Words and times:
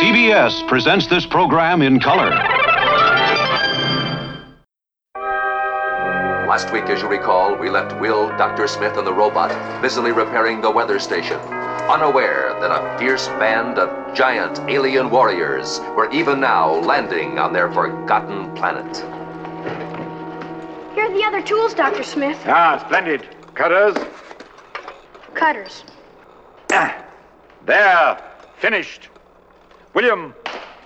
CBS 0.00 0.66
presents 0.66 1.06
this 1.08 1.26
program 1.26 1.82
in 1.82 2.00
color. 2.00 2.30
Last 6.48 6.72
week, 6.72 6.84
as 6.84 7.02
you 7.02 7.08
recall, 7.08 7.54
we 7.54 7.68
left 7.68 8.00
Will, 8.00 8.28
Dr. 8.38 8.66
Smith, 8.66 8.96
and 8.96 9.06
the 9.06 9.12
robot 9.12 9.50
busily 9.82 10.10
repairing 10.10 10.62
the 10.62 10.70
weather 10.70 10.98
station, 10.98 11.36
unaware 11.90 12.56
that 12.62 12.70
a 12.70 12.98
fierce 12.98 13.28
band 13.28 13.78
of 13.78 14.14
giant 14.14 14.58
alien 14.70 15.10
warriors 15.10 15.80
were 15.94 16.10
even 16.10 16.40
now 16.40 16.76
landing 16.76 17.38
on 17.38 17.52
their 17.52 17.70
forgotten 17.70 18.50
planet. 18.54 18.96
Here 20.94 21.04
are 21.04 21.12
the 21.12 21.24
other 21.24 21.42
tools, 21.42 21.74
Dr. 21.74 22.04
Smith. 22.04 22.38
Ah, 22.46 22.82
splendid. 22.86 23.28
Cutters. 23.54 23.96
Cutters. 25.34 25.84
Ah, 26.72 27.04
there. 27.66 28.16
Finished. 28.56 29.10
William, 29.92 30.34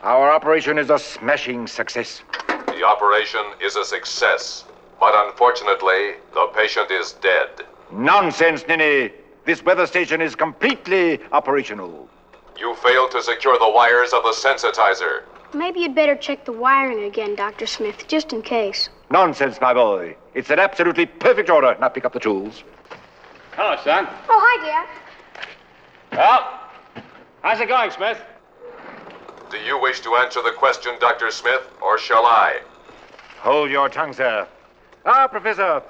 our 0.03 0.31
operation 0.31 0.79
is 0.79 0.89
a 0.89 0.99
smashing 0.99 1.67
success. 1.67 2.23
The 2.49 2.83
operation 2.85 3.43
is 3.61 3.77
a 3.77 3.85
success, 3.85 4.65
but 4.99 5.13
unfortunately, 5.27 6.15
the 6.33 6.47
patient 6.55 6.91
is 6.91 7.13
dead. 7.13 7.51
Nonsense, 7.93 8.65
Ninny. 8.67 9.13
This 9.45 9.63
weather 9.63 9.87
station 9.87 10.23
is 10.23 10.35
completely 10.35 11.21
operational. 11.33 12.09
You 12.59 12.75
failed 12.77 13.11
to 13.11 13.23
secure 13.23 13.59
the 13.59 13.69
wires 13.69 14.15
of 14.15 14.23
the 14.23 14.31
sensitizer. 14.31 15.25
Maybe 15.53 15.81
you'd 15.81 15.95
better 15.95 16.17
check 16.17 16.47
the 16.47 16.53
wiring 16.53 17.05
again, 17.05 17.35
Dr. 17.35 17.67
Smith, 17.67 18.09
just 18.09 18.33
in 18.33 18.41
case. 18.41 18.89
Nonsense, 19.11 19.61
my 19.61 19.75
boy. 19.75 20.17
It's 20.33 20.49
an 20.49 20.59
absolutely 20.59 21.05
perfect 21.05 21.51
order. 21.51 21.77
Now 21.79 21.91
pick 21.91 22.07
up 22.07 22.15
the 22.15 22.21
tools. 22.21 22.65
Hello, 23.53 23.77
son. 23.85 24.09
Oh, 24.31 24.41
hi, 24.43 24.67
Dad. 24.67 26.17
Well, 26.17 27.05
how's 27.43 27.61
it 27.61 27.69
going, 27.69 27.91
Smith? 27.91 28.19
Do 29.55 29.61
you 29.61 29.81
wish 29.81 30.01
to 30.01 30.17
answer 30.17 30.43
the 30.43 30.51
question, 30.51 30.95
Dr. 30.99 31.31
Smith, 31.31 31.63
or 31.81 31.97
shall 31.97 32.27
I? 32.27 32.59
Hold 33.39 33.71
your 33.71 33.89
tongue, 33.89 34.13
sir. 34.13 34.49
Ah, 35.07 35.29
Professor. 35.29 35.81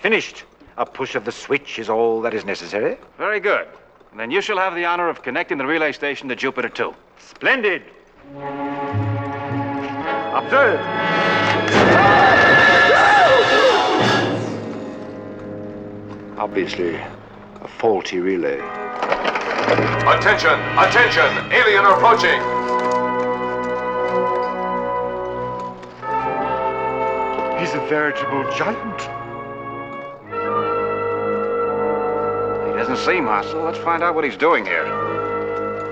Finished. 0.00 0.44
A 0.76 0.84
push 0.84 1.14
of 1.14 1.24
the 1.24 1.32
switch 1.32 1.78
is 1.78 1.88
all 1.88 2.20
that 2.20 2.34
is 2.34 2.44
necessary. 2.44 2.98
Very 3.16 3.40
good. 3.40 3.66
Then 4.14 4.30
you 4.30 4.42
shall 4.42 4.58
have 4.58 4.74
the 4.74 4.84
honor 4.84 5.08
of 5.08 5.22
connecting 5.22 5.56
the 5.56 5.64
relay 5.64 5.92
station 5.92 6.28
to 6.28 6.36
Jupiter 6.36 6.68
2. 6.68 6.94
Splendid. 7.18 7.82
Observe. 10.34 10.78
Obviously, 16.36 16.96
a 16.96 17.68
faulty 17.78 18.18
relay. 18.18 18.58
Attention! 20.06 20.60
Attention! 20.76 21.52
Alien 21.52 21.86
approaching! 21.86 22.58
He's 27.68 27.76
a 27.76 27.86
veritable 27.86 28.44
giant. 28.56 29.00
He 32.66 32.72
doesn't 32.72 32.96
seem 32.96 33.26
hostile. 33.26 33.62
Let's 33.62 33.76
find 33.76 34.02
out 34.02 34.14
what 34.14 34.24
he's 34.24 34.38
doing 34.38 34.64
here. 34.64 34.84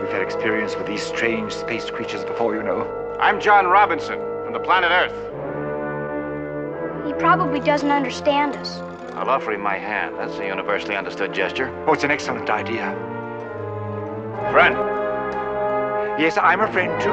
We've 0.00 0.10
had 0.10 0.22
experience 0.22 0.74
with 0.74 0.86
these 0.86 1.02
strange 1.02 1.52
space 1.52 1.90
creatures 1.90 2.24
before, 2.24 2.54
you 2.56 2.62
know. 2.62 2.86
I'm 3.20 3.38
John 3.38 3.66
Robinson 3.66 4.18
from 4.44 4.54
the 4.54 4.58
planet 4.58 4.90
Earth. 4.90 5.12
He 7.06 7.12
probably 7.12 7.60
doesn't 7.60 7.90
understand 7.90 8.56
us. 8.56 8.78
I'll 9.12 9.28
offer 9.28 9.52
him 9.52 9.60
my 9.60 9.76
hand. 9.76 10.16
That's 10.16 10.38
a 10.38 10.46
universally 10.46 10.96
understood 10.96 11.34
gesture. 11.34 11.68
Oh, 11.86 11.92
it's 11.92 12.04
an 12.04 12.10
excellent 12.10 12.48
idea. 12.48 12.90
Friend. 14.50 14.74
Yes, 16.18 16.38
I'm 16.38 16.60
a 16.62 16.72
friend 16.72 17.02
too. 17.02 17.12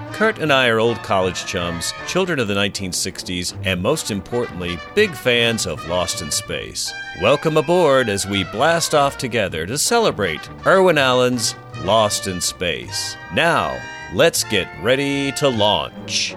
Kurt 0.13 0.39
and 0.39 0.53
I 0.53 0.67
are 0.67 0.79
old 0.79 0.97
college 0.97 1.45
chums, 1.45 1.93
children 2.05 2.37
of 2.39 2.47
the 2.47 2.53
1960s, 2.53 3.57
and 3.63 3.81
most 3.81 4.11
importantly, 4.11 4.77
big 4.93 5.11
fans 5.11 5.65
of 5.65 5.83
Lost 5.87 6.21
in 6.21 6.29
Space. 6.29 6.93
Welcome 7.21 7.57
aboard 7.57 8.07
as 8.07 8.27
we 8.27 8.43
blast 8.43 8.93
off 8.93 9.17
together 9.17 9.65
to 9.65 9.77
celebrate 9.77 10.47
Irwin 10.67 10.97
Allen's 10.97 11.55
Lost 11.79 12.27
in 12.27 12.39
Space. 12.39 13.15
Now, 13.33 13.79
let's 14.13 14.43
get 14.43 14.67
ready 14.83 15.31
to 15.33 15.49
launch. 15.49 16.35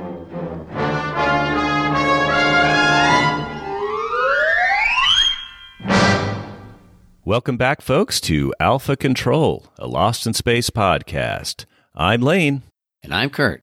Welcome 7.27 7.57
back, 7.57 7.83
folks, 7.83 8.21
to 8.23 8.55
Alpha 8.61 8.97
Control, 8.97 9.67
a 9.79 9.87
Lost 9.87 10.27
in 10.27 10.33
Space 10.33 10.71
podcast. 10.71 11.65
I'm 11.95 12.21
Lane. 12.21 12.63
And 13.05 13.13
I'm 13.13 13.29
Kurt. 13.29 13.63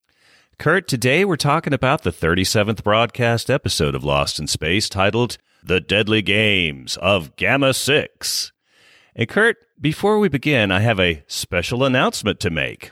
Kurt, 0.59 0.87
today 0.87 1.25
we're 1.25 1.35
talking 1.35 1.73
about 1.73 2.03
the 2.03 2.11
37th 2.11 2.83
broadcast 2.83 3.49
episode 3.49 3.95
of 3.95 4.03
Lost 4.03 4.37
in 4.37 4.45
Space 4.45 4.87
titled 4.87 5.39
The 5.63 5.81
Deadly 5.81 6.21
Games 6.21 6.95
of 6.97 7.35
Gamma 7.37 7.73
6. 7.73 8.51
And 9.15 9.27
Kurt, 9.27 9.57
before 9.81 10.19
we 10.19 10.29
begin, 10.29 10.71
I 10.71 10.81
have 10.81 10.99
a 10.99 11.23
special 11.25 11.83
announcement 11.83 12.39
to 12.41 12.51
make. 12.51 12.91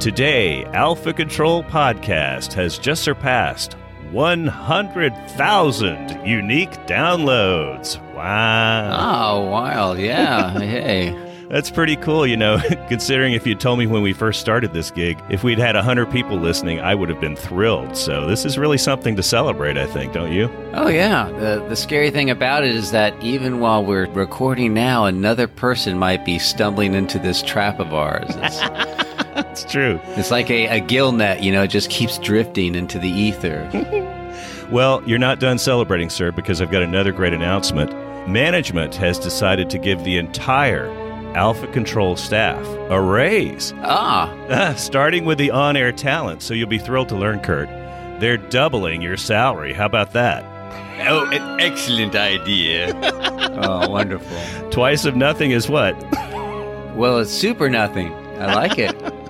Today, 0.00 0.64
Alpha 0.74 1.12
Control 1.12 1.62
Podcast 1.62 2.52
has 2.54 2.76
just 2.76 3.04
surpassed 3.04 3.76
100,000 4.14 6.26
unique 6.26 6.70
downloads. 6.86 7.98
Wow. 8.14 9.34
Oh, 9.36 9.50
wild. 9.50 9.98
Yeah. 9.98 10.50
hey. 10.60 11.20
That's 11.50 11.70
pretty 11.70 11.96
cool, 11.96 12.26
you 12.26 12.36
know, 12.36 12.58
considering 12.88 13.34
if 13.34 13.46
you 13.46 13.54
told 13.54 13.78
me 13.78 13.86
when 13.86 14.02
we 14.02 14.12
first 14.12 14.40
started 14.40 14.72
this 14.72 14.90
gig, 14.90 15.22
if 15.30 15.44
we'd 15.44 15.58
had 15.58 15.74
100 15.76 16.10
people 16.10 16.36
listening, 16.38 16.80
I 16.80 16.94
would 16.94 17.08
have 17.10 17.20
been 17.20 17.36
thrilled. 17.36 17.96
So 17.96 18.26
this 18.26 18.44
is 18.44 18.58
really 18.58 18.78
something 18.78 19.14
to 19.16 19.22
celebrate, 19.22 19.76
I 19.76 19.86
think, 19.86 20.12
don't 20.14 20.32
you? 20.32 20.50
Oh, 20.72 20.88
yeah. 20.88 21.30
The, 21.30 21.64
the 21.68 21.76
scary 21.76 22.10
thing 22.10 22.30
about 22.30 22.64
it 22.64 22.74
is 22.74 22.90
that 22.92 23.14
even 23.22 23.60
while 23.60 23.84
we're 23.84 24.06
recording 24.06 24.72
now, 24.74 25.04
another 25.04 25.46
person 25.46 25.98
might 25.98 26.24
be 26.24 26.38
stumbling 26.38 26.94
into 26.94 27.18
this 27.18 27.42
trap 27.42 27.78
of 27.80 27.92
ours. 27.92 28.30
It's, 29.36 29.64
It's 29.64 29.72
true. 29.72 29.98
it's 30.16 30.30
like 30.30 30.48
a, 30.48 30.78
a 30.78 30.80
gill 30.80 31.10
net, 31.10 31.42
you 31.42 31.50
know, 31.50 31.64
it 31.64 31.68
just 31.68 31.90
keeps 31.90 32.18
drifting 32.18 32.76
into 32.76 33.00
the 33.00 33.08
ether. 33.08 33.68
Well, 34.70 35.02
you're 35.06 35.18
not 35.18 35.40
done 35.40 35.58
celebrating, 35.58 36.10
sir, 36.10 36.32
because 36.32 36.60
I've 36.60 36.70
got 36.70 36.82
another 36.82 37.12
great 37.12 37.32
announcement. 37.32 37.92
Management 38.28 38.94
has 38.96 39.18
decided 39.18 39.68
to 39.70 39.78
give 39.78 40.02
the 40.04 40.16
entire 40.16 40.88
Alpha 41.34 41.66
Control 41.68 42.16
staff 42.16 42.64
a 42.90 43.00
raise. 43.00 43.72
ah, 43.78 44.74
starting 44.76 45.24
with 45.24 45.38
the 45.38 45.50
on 45.50 45.76
air 45.76 45.92
talent, 45.92 46.42
so 46.42 46.54
you'll 46.54 46.68
be 46.68 46.78
thrilled 46.78 47.08
to 47.10 47.16
learn, 47.16 47.40
Kurt. 47.40 47.68
They're 48.20 48.36
doubling 48.36 49.02
your 49.02 49.16
salary. 49.16 49.72
How 49.72 49.86
about 49.86 50.12
that? 50.12 50.44
oh, 51.08 51.28
an 51.30 51.60
excellent 51.60 52.14
idea. 52.14 52.92
oh, 53.62 53.88
wonderful. 53.90 54.70
Twice 54.70 55.04
of 55.04 55.16
nothing 55.16 55.50
is 55.50 55.68
what? 55.68 56.00
Well, 56.94 57.18
it's 57.18 57.30
super 57.30 57.68
nothing. 57.68 58.12
I 58.40 58.54
like 58.54 58.78
it. 58.78 58.94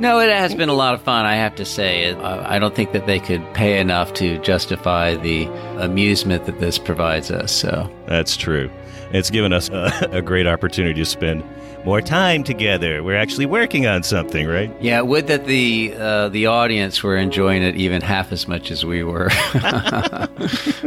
No, 0.00 0.20
it 0.20 0.30
has 0.30 0.54
been 0.54 0.68
a 0.68 0.74
lot 0.74 0.94
of 0.94 1.02
fun, 1.02 1.26
I 1.26 1.34
have 1.34 1.56
to 1.56 1.64
say. 1.64 2.12
Uh, 2.12 2.48
I 2.48 2.60
don't 2.60 2.74
think 2.74 2.92
that 2.92 3.06
they 3.06 3.18
could 3.18 3.42
pay 3.52 3.80
enough 3.80 4.12
to 4.14 4.38
justify 4.38 5.16
the 5.16 5.46
amusement 5.82 6.46
that 6.46 6.60
this 6.60 6.78
provides 6.78 7.32
us. 7.32 7.50
So 7.52 7.90
That's 8.06 8.36
true. 8.36 8.70
It's 9.12 9.30
given 9.30 9.52
us 9.52 9.68
a, 9.70 10.08
a 10.12 10.22
great 10.22 10.46
opportunity 10.46 11.00
to 11.00 11.04
spend 11.04 11.42
more 11.84 12.00
time 12.00 12.44
together. 12.44 13.02
We're 13.02 13.16
actually 13.16 13.46
working 13.46 13.86
on 13.86 14.02
something, 14.02 14.46
right? 14.46 14.70
Yeah, 14.80 15.00
would 15.00 15.26
that 15.28 15.46
the 15.46 15.94
uh, 15.96 16.28
the 16.28 16.46
audience 16.46 17.02
were 17.02 17.16
enjoying 17.16 17.62
it 17.62 17.76
even 17.76 18.02
half 18.02 18.30
as 18.30 18.46
much 18.46 18.70
as 18.70 18.84
we 18.84 19.02
were. 19.02 19.28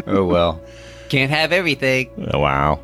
oh 0.07 0.25
well, 0.25 0.61
can't 1.09 1.31
have 1.31 1.51
everything. 1.51 2.09
Oh, 2.33 2.39
wow. 2.39 2.79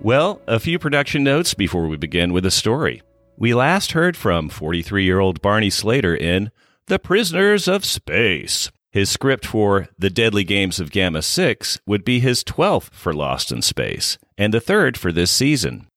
Well, 0.00 0.40
a 0.46 0.60
few 0.60 0.78
production 0.78 1.24
notes 1.24 1.54
before 1.54 1.86
we 1.88 1.96
begin 1.96 2.32
with 2.32 2.44
the 2.44 2.50
story. 2.50 3.02
We 3.36 3.52
last 3.52 3.92
heard 3.92 4.16
from 4.16 4.48
43 4.48 5.04
year 5.04 5.18
old 5.18 5.42
Barney 5.42 5.70
Slater 5.70 6.14
in 6.14 6.52
The 6.86 7.00
Prisoners 7.00 7.66
of 7.66 7.84
Space. 7.84 8.70
His 8.92 9.10
script 9.10 9.44
for 9.44 9.88
The 9.98 10.08
Deadly 10.08 10.44
Games 10.44 10.78
of 10.78 10.92
Gamma 10.92 11.20
6 11.20 11.80
would 11.84 12.04
be 12.04 12.20
his 12.20 12.44
12th 12.44 12.92
for 12.92 13.12
Lost 13.12 13.50
in 13.50 13.60
Space, 13.60 14.18
and 14.38 14.54
the 14.54 14.60
third 14.60 14.96
for 14.96 15.10
this 15.10 15.32
season. 15.32 15.88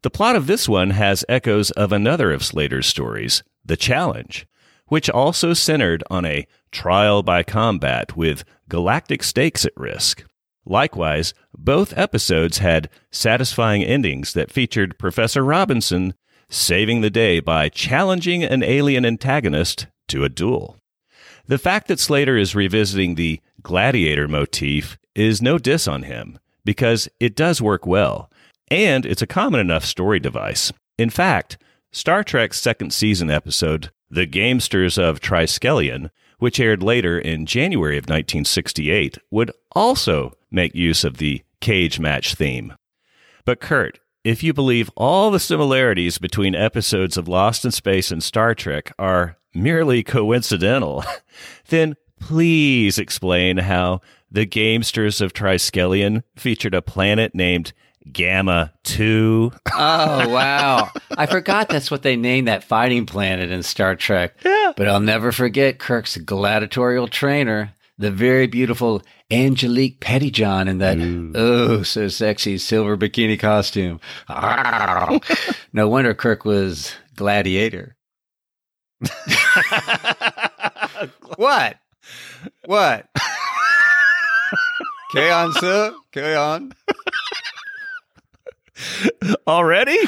The 0.00 0.08
plot 0.08 0.34
of 0.34 0.46
this 0.46 0.66
one 0.66 0.90
has 0.90 1.26
echoes 1.28 1.70
of 1.72 1.92
another 1.92 2.32
of 2.32 2.42
Slater's 2.42 2.86
stories, 2.86 3.42
The 3.62 3.76
Challenge, 3.76 4.46
which 4.86 5.10
also 5.10 5.52
centered 5.52 6.02
on 6.08 6.24
a 6.24 6.46
trial 6.72 7.22
by 7.22 7.42
combat 7.42 8.16
with 8.16 8.44
galactic 8.70 9.22
stakes 9.22 9.66
at 9.66 9.76
risk. 9.76 10.24
Likewise, 10.64 11.34
both 11.54 11.96
episodes 11.98 12.58
had 12.58 12.88
satisfying 13.10 13.82
endings 13.82 14.32
that 14.32 14.50
featured 14.50 14.98
Professor 14.98 15.44
Robinson 15.44 16.14
saving 16.48 17.00
the 17.00 17.10
day 17.10 17.40
by 17.40 17.68
challenging 17.68 18.42
an 18.42 18.62
alien 18.62 19.04
antagonist 19.04 19.86
to 20.08 20.24
a 20.24 20.28
duel. 20.28 20.76
The 21.46 21.58
fact 21.58 21.88
that 21.88 22.00
Slater 22.00 22.36
is 22.36 22.54
revisiting 22.54 23.14
the 23.14 23.40
gladiator 23.62 24.28
motif 24.28 24.98
is 25.14 25.42
no 25.42 25.58
diss 25.58 25.88
on 25.88 26.02
him, 26.04 26.38
because 26.64 27.08
it 27.18 27.34
does 27.34 27.62
work 27.62 27.86
well, 27.86 28.30
and 28.68 29.06
it's 29.06 29.22
a 29.22 29.26
common 29.26 29.60
enough 29.60 29.84
story 29.84 30.20
device. 30.20 30.72
In 30.98 31.10
fact, 31.10 31.58
Star 31.90 32.22
Trek's 32.22 32.60
second 32.60 32.92
season 32.92 33.30
episode, 33.30 33.90
The 34.10 34.26
Gamesters 34.26 34.98
of 35.02 35.20
Triskelion, 35.20 36.10
which 36.38 36.60
aired 36.60 36.82
later 36.82 37.18
in 37.18 37.46
January 37.46 37.96
of 37.96 38.04
1968, 38.04 39.18
would 39.30 39.50
also 39.72 40.36
make 40.50 40.74
use 40.74 41.02
of 41.02 41.16
the 41.16 41.42
cage 41.60 41.98
match 41.98 42.34
theme. 42.34 42.74
But 43.44 43.60
Kurt, 43.60 43.98
if 44.28 44.42
you 44.42 44.52
believe 44.52 44.90
all 44.94 45.30
the 45.30 45.40
similarities 45.40 46.18
between 46.18 46.54
episodes 46.54 47.16
of 47.16 47.28
Lost 47.28 47.64
in 47.64 47.70
Space 47.70 48.10
and 48.10 48.22
Star 48.22 48.54
Trek 48.54 48.92
are 48.98 49.38
merely 49.54 50.02
coincidental, 50.02 51.02
then 51.68 51.96
please 52.20 52.98
explain 52.98 53.56
how 53.56 54.02
the 54.30 54.46
Gamesters 54.46 55.22
of 55.22 55.32
Triskelion 55.32 56.24
featured 56.36 56.74
a 56.74 56.82
planet 56.82 57.34
named 57.34 57.72
Gamma 58.12 58.74
2. 58.84 59.50
Oh 59.80 60.28
wow! 60.28 60.90
I 61.16 61.26
forgot 61.26 61.68
that's 61.68 61.88
what 61.90 62.02
they 62.02 62.16
named 62.16 62.48
that 62.48 62.64
fighting 62.64 63.06
planet 63.06 63.50
in 63.52 63.62
Star 63.62 63.94
Trek. 63.94 64.34
Yeah. 64.44 64.72
But 64.76 64.88
I'll 64.88 64.98
never 64.98 65.30
forget 65.30 65.78
Kirk's 65.78 66.16
gladiatorial 66.16 67.06
trainer, 67.06 67.72
the 67.98 68.10
very 68.10 68.46
beautiful 68.46 69.02
Angelique 69.30 70.00
Pettyjohn 70.00 70.68
in 70.68 70.78
that 70.78 70.96
mm. 70.96 71.32
oh 71.34 71.82
so 71.82 72.08
sexy 72.08 72.56
silver 72.58 72.96
bikini 72.96 73.38
costume. 73.38 74.00
no 75.72 75.88
wonder 75.88 76.14
Kirk 76.14 76.44
was 76.44 76.94
gladiator. 77.16 77.96
what? 81.36 81.76
What? 82.64 83.06
Carry 85.12 85.30
on, 85.30 85.52
sir. 85.54 85.94
Carry 86.12 86.34
on. 86.34 86.72
Already? 89.46 89.98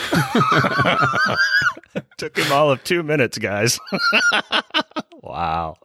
Took 2.18 2.36
him 2.36 2.52
all 2.52 2.70
of 2.70 2.84
two 2.84 3.02
minutes, 3.02 3.38
guys. 3.38 3.80
wow. 5.22 5.76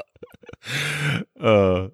Uh, 1.39 1.87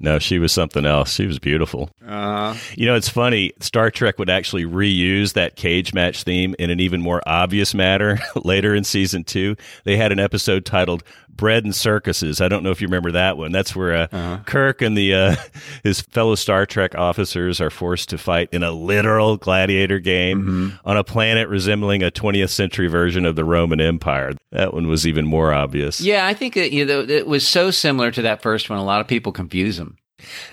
no, 0.00 0.18
she 0.18 0.38
was 0.38 0.52
something 0.52 0.86
else. 0.86 1.12
She 1.12 1.26
was 1.26 1.38
beautiful. 1.38 1.90
Uh, 2.06 2.56
You 2.76 2.86
know, 2.86 2.94
it's 2.94 3.08
funny. 3.10 3.52
Star 3.60 3.90
Trek 3.90 4.18
would 4.18 4.30
actually 4.30 4.64
reuse 4.64 5.34
that 5.34 5.56
cage 5.56 5.92
match 5.92 6.22
theme 6.22 6.54
in 6.58 6.70
an 6.70 6.80
even 6.80 7.02
more 7.02 7.20
obvious 7.26 7.74
manner 7.74 8.18
later 8.36 8.74
in 8.74 8.84
season 8.84 9.22
two. 9.24 9.56
They 9.84 9.96
had 9.96 10.12
an 10.12 10.18
episode 10.18 10.64
titled 10.64 11.02
"Bread 11.40 11.64
and 11.64 11.74
Circuses." 11.74 12.40
I 12.40 12.48
don't 12.48 12.62
know 12.62 12.70
if 12.70 12.80
you 12.80 12.86
remember 12.86 13.10
that 13.12 13.36
one. 13.36 13.50
That's 13.50 13.74
where 13.74 14.08
uh, 14.12 14.38
Kirk 14.44 14.82
and 14.82 14.96
the 14.96 15.14
uh, 15.14 15.36
his 15.82 16.02
fellow 16.02 16.34
Star 16.36 16.66
Trek 16.66 16.94
officers 16.94 17.60
are 17.60 17.70
forced 17.70 18.10
to 18.10 18.18
fight 18.18 18.50
in 18.52 18.62
a 18.62 18.70
literal 18.70 19.36
gladiator 19.38 19.98
game 19.98 20.78
on 20.84 20.96
a 20.96 21.02
planet 21.02 21.48
resembling 21.48 22.02
a 22.02 22.10
20th 22.10 22.50
century 22.50 22.86
version 22.86 23.24
of 23.24 23.34
the 23.34 23.44
Roman 23.44 23.80
Empire. 23.80 24.34
That 24.52 24.74
one 24.74 24.86
was 24.86 25.06
even 25.06 25.26
more 25.26 25.52
obvious. 25.52 26.00
yeah, 26.00 26.26
I 26.26 26.34
think 26.34 26.56
it, 26.56 26.72
you 26.72 26.84
know 26.84 27.00
it 27.00 27.26
was 27.26 27.48
so 27.48 27.70
similar 27.70 28.10
to 28.10 28.22
that 28.22 28.42
first 28.42 28.68
one. 28.68 28.78
A 28.78 28.84
lot 28.84 29.00
of 29.00 29.08
people 29.08 29.32
confuse 29.32 29.78
them. 29.78 29.96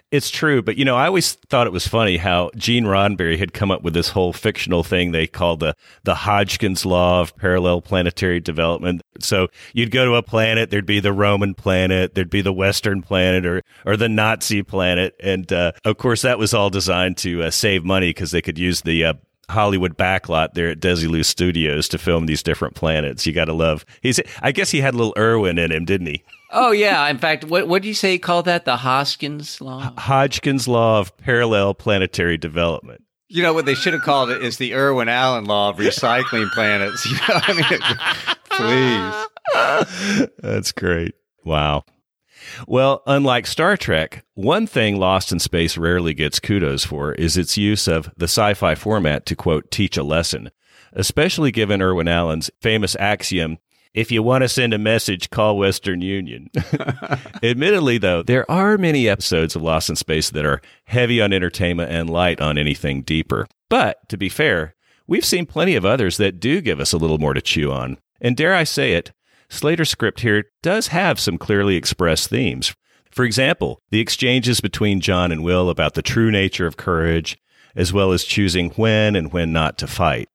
It's 0.09 0.29
true, 0.29 0.61
but 0.61 0.77
you 0.77 0.85
know, 0.85 0.95
I 0.95 1.07
always 1.07 1.33
thought 1.33 1.67
it 1.67 1.73
was 1.73 1.85
funny 1.85 2.15
how 2.15 2.49
Gene 2.55 2.85
Roddenberry 2.85 3.37
had 3.37 3.51
come 3.51 3.71
up 3.71 3.81
with 3.81 3.93
this 3.93 4.07
whole 4.07 4.31
fictional 4.31 4.81
thing 4.81 5.11
they 5.11 5.27
called 5.27 5.59
the 5.59 5.75
the 6.03 6.15
Hodgkin's 6.15 6.85
law 6.85 7.19
of 7.19 7.35
parallel 7.35 7.81
planetary 7.81 8.39
development. 8.39 9.01
So 9.19 9.49
you'd 9.73 9.91
go 9.91 10.05
to 10.05 10.15
a 10.15 10.23
planet, 10.23 10.69
there'd 10.69 10.85
be 10.85 11.01
the 11.01 11.11
Roman 11.11 11.53
planet, 11.53 12.15
there'd 12.15 12.29
be 12.29 12.39
the 12.39 12.53
Western 12.53 13.01
planet, 13.01 13.45
or 13.45 13.63
or 13.85 13.97
the 13.97 14.07
Nazi 14.07 14.63
planet, 14.63 15.13
and 15.21 15.51
uh, 15.51 15.73
of 15.83 15.97
course 15.97 16.21
that 16.21 16.39
was 16.39 16.53
all 16.53 16.69
designed 16.69 17.17
to 17.17 17.43
uh, 17.43 17.51
save 17.51 17.83
money 17.83 18.11
because 18.11 18.31
they 18.31 18.41
could 18.41 18.57
use 18.57 18.81
the 18.81 19.03
uh, 19.03 19.13
Hollywood 19.49 19.97
backlot 19.97 20.53
there 20.53 20.69
at 20.69 20.79
Desilu 20.79 21.25
Studios 21.25 21.89
to 21.89 21.97
film 21.97 22.27
these 22.27 22.43
different 22.43 22.75
planets. 22.75 23.25
You 23.25 23.33
got 23.33 23.45
to 23.45 23.53
love. 23.53 23.85
He's. 24.01 24.21
I 24.41 24.53
guess 24.53 24.71
he 24.71 24.79
had 24.79 24.93
a 24.93 24.97
little 24.97 25.13
Irwin 25.17 25.57
in 25.57 25.71
him, 25.71 25.83
didn't 25.83 26.07
he? 26.07 26.23
Oh 26.51 26.71
yeah, 26.71 27.07
in 27.09 27.17
fact, 27.17 27.43
what 27.43 27.67
what 27.67 27.81
do 27.81 27.87
you 27.87 27.93
say 27.93 28.13
you 28.13 28.19
call 28.19 28.43
that? 28.43 28.65
The 28.65 28.77
Hoskins 28.77 29.59
law. 29.59 29.93
Hodgkin's 29.97 30.67
law 30.67 30.99
of 30.99 31.15
parallel 31.17 31.73
planetary 31.73 32.37
development. 32.37 33.03
You 33.29 33.43
know 33.43 33.53
what 33.53 33.65
they 33.65 33.75
should 33.75 33.93
have 33.93 34.03
called 34.03 34.29
it 34.29 34.41
is 34.41 34.57
the 34.57 34.73
Irwin 34.73 35.09
Allen 35.09 35.45
law 35.45 35.69
of 35.69 35.77
recycling 35.77 36.49
planets. 36.51 37.05
You 37.09 37.15
know, 37.15 37.41
I 37.43 37.53
mean, 37.53 39.27
please. 40.23 40.29
That's 40.39 40.71
great. 40.71 41.15
Wow. 41.43 41.83
Well, 42.67 43.03
unlike 43.05 43.45
Star 43.45 43.75
Trek, 43.75 44.23
one 44.35 44.67
thing 44.67 44.95
Lost 44.97 45.31
in 45.31 45.39
Space 45.39 45.77
rarely 45.77 46.13
gets 46.13 46.39
kudos 46.39 46.85
for 46.85 47.13
is 47.13 47.35
its 47.37 47.57
use 47.57 47.87
of 47.87 48.09
the 48.15 48.25
sci 48.25 48.53
fi 48.53 48.75
format 48.75 49.25
to, 49.25 49.35
quote, 49.35 49.69
teach 49.71 49.97
a 49.97 50.03
lesson, 50.03 50.51
especially 50.93 51.51
given 51.51 51.81
Irwin 51.81 52.07
Allen's 52.07 52.49
famous 52.61 52.95
axiom 52.97 53.57
if 53.97 54.11
you 54.11 54.21
want 54.21 54.43
to 54.43 54.47
send 54.47 54.75
a 54.75 54.77
message, 54.77 55.31
call 55.31 55.57
Western 55.57 56.01
Union. 56.01 56.51
Admittedly, 57.41 57.97
though, 57.97 58.21
there 58.21 58.49
are 58.49 58.77
many 58.77 59.09
episodes 59.09 59.55
of 59.55 59.63
Lost 59.63 59.89
in 59.89 59.95
Space 59.95 60.29
that 60.29 60.45
are 60.45 60.61
heavy 60.85 61.19
on 61.19 61.33
entertainment 61.33 61.91
and 61.91 62.07
light 62.07 62.39
on 62.39 62.59
anything 62.59 63.01
deeper. 63.01 63.47
But 63.69 64.07
to 64.09 64.15
be 64.15 64.29
fair, 64.29 64.75
we've 65.07 65.25
seen 65.25 65.47
plenty 65.47 65.73
of 65.75 65.83
others 65.83 66.17
that 66.17 66.39
do 66.39 66.61
give 66.61 66.79
us 66.79 66.93
a 66.93 66.97
little 66.97 67.17
more 67.17 67.33
to 67.33 67.41
chew 67.41 67.71
on. 67.71 67.97
And 68.21 68.37
dare 68.37 68.53
I 68.53 68.65
say 68.65 68.93
it, 68.93 69.13
Slater's 69.49 69.89
script 69.89 70.19
here 70.19 70.43
does 70.61 70.89
have 70.89 71.19
some 71.19 71.39
clearly 71.39 71.75
expressed 71.75 72.29
themes. 72.29 72.75
For 73.09 73.25
example, 73.25 73.81
the 73.89 73.99
exchanges 73.99 74.61
between 74.61 75.01
John 75.01 75.31
and 75.31 75.43
Will 75.43 75.71
about 75.71 75.95
the 75.95 76.03
true 76.03 76.29
nature 76.29 76.67
of 76.67 76.77
courage, 76.77 77.35
as 77.75 77.91
well 77.91 78.11
as 78.11 78.25
choosing 78.25 78.69
when 78.71 79.15
and 79.15 79.33
when 79.33 79.51
not 79.51 79.79
to 79.79 79.87
fight. 79.87 80.29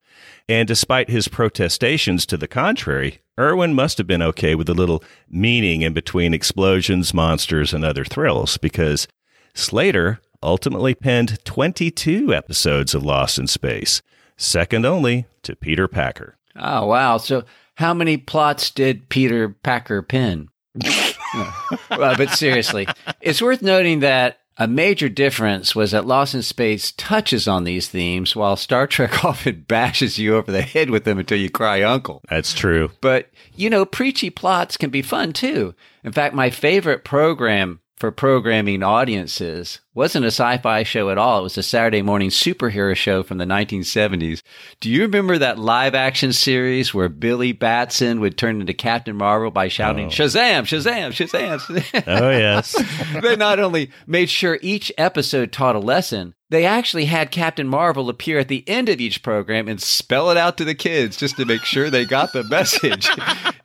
And 0.48 0.66
despite 0.66 1.08
his 1.08 1.28
protestations 1.28 2.26
to 2.26 2.36
the 2.36 2.48
contrary, 2.48 3.20
Irwin 3.38 3.74
must 3.74 3.98
have 3.98 4.06
been 4.06 4.22
okay 4.22 4.54
with 4.54 4.68
a 4.68 4.74
little 4.74 5.02
meaning 5.28 5.82
in 5.82 5.94
between 5.94 6.34
explosions, 6.34 7.14
monsters, 7.14 7.72
and 7.72 7.84
other 7.84 8.04
thrills, 8.04 8.58
because 8.58 9.08
Slater 9.54 10.20
ultimately 10.42 10.94
penned 10.94 11.42
22 11.44 12.34
episodes 12.34 12.94
of 12.94 13.04
Lost 13.04 13.38
in 13.38 13.46
Space, 13.46 14.02
second 14.36 14.84
only 14.84 15.26
to 15.42 15.56
Peter 15.56 15.88
Packer. 15.88 16.36
Oh 16.56 16.86
wow! 16.86 17.16
So 17.16 17.44
how 17.76 17.94
many 17.94 18.18
plots 18.18 18.70
did 18.70 19.08
Peter 19.08 19.48
Packer 19.48 20.02
pin? 20.02 20.48
well, 20.74 21.54
uh, 21.90 22.16
but 22.16 22.30
seriously, 22.30 22.86
it's 23.20 23.40
worth 23.40 23.62
noting 23.62 24.00
that 24.00 24.40
a 24.58 24.68
major 24.68 25.08
difference 25.08 25.74
was 25.74 25.92
that 25.92 26.06
Lost 26.06 26.34
in 26.34 26.42
Space 26.42 26.92
touches 26.92 27.48
on 27.48 27.64
these 27.64 27.88
themes, 27.88 28.36
while 28.36 28.56
Star 28.56 28.86
Trek 28.86 29.24
often 29.24 29.64
bashes 29.66 30.18
you 30.18 30.36
over 30.36 30.50
the 30.50 30.62
head 30.62 30.90
with 30.90 31.04
them 31.04 31.18
until 31.18 31.38
you 31.38 31.50
cry 31.50 31.82
uncle. 31.82 32.22
That's 32.28 32.54
true. 32.54 32.90
But, 33.00 33.30
you 33.54 33.70
know, 33.70 33.84
preachy 33.84 34.30
plots 34.30 34.76
can 34.76 34.90
be 34.90 35.02
fun 35.02 35.32
too. 35.32 35.74
In 36.04 36.12
fact, 36.12 36.34
my 36.34 36.50
favorite 36.50 37.04
program 37.04 37.80
for 38.02 38.10
programming 38.10 38.82
audiences 38.82 39.78
wasn't 39.94 40.24
a 40.24 40.32
sci-fi 40.32 40.82
show 40.82 41.10
at 41.10 41.18
all. 41.18 41.38
It 41.38 41.42
was 41.44 41.56
a 41.56 41.62
Saturday 41.62 42.02
morning 42.02 42.30
superhero 42.30 42.96
show 42.96 43.22
from 43.22 43.38
the 43.38 43.44
1970s. 43.44 44.42
Do 44.80 44.90
you 44.90 45.02
remember 45.02 45.38
that 45.38 45.60
live 45.60 45.94
action 45.94 46.32
series 46.32 46.92
where 46.92 47.08
Billy 47.08 47.52
Batson 47.52 48.18
would 48.18 48.36
turn 48.36 48.60
into 48.60 48.74
Captain 48.74 49.14
Marvel 49.14 49.52
by 49.52 49.68
shouting 49.68 50.06
oh. 50.06 50.10
Shazam, 50.10 50.62
Shazam, 50.62 51.12
Shazam? 51.12 51.60
Shazam. 51.60 52.04
Oh, 52.08 52.30
yes. 52.30 52.74
they 53.22 53.36
not 53.36 53.60
only 53.60 53.92
made 54.04 54.28
sure 54.28 54.58
each 54.62 54.90
episode 54.98 55.52
taught 55.52 55.76
a 55.76 55.78
lesson, 55.78 56.34
they 56.50 56.66
actually 56.66 57.04
had 57.04 57.30
Captain 57.30 57.68
Marvel 57.68 58.08
appear 58.08 58.40
at 58.40 58.48
the 58.48 58.68
end 58.68 58.88
of 58.88 59.00
each 59.00 59.22
program 59.22 59.68
and 59.68 59.80
spell 59.80 60.28
it 60.30 60.36
out 60.36 60.58
to 60.58 60.64
the 60.64 60.74
kids 60.74 61.16
just 61.16 61.36
to 61.36 61.44
make 61.44 61.64
sure 61.64 61.88
they 61.88 62.04
got 62.04 62.32
the 62.32 62.42
message. 62.44 63.08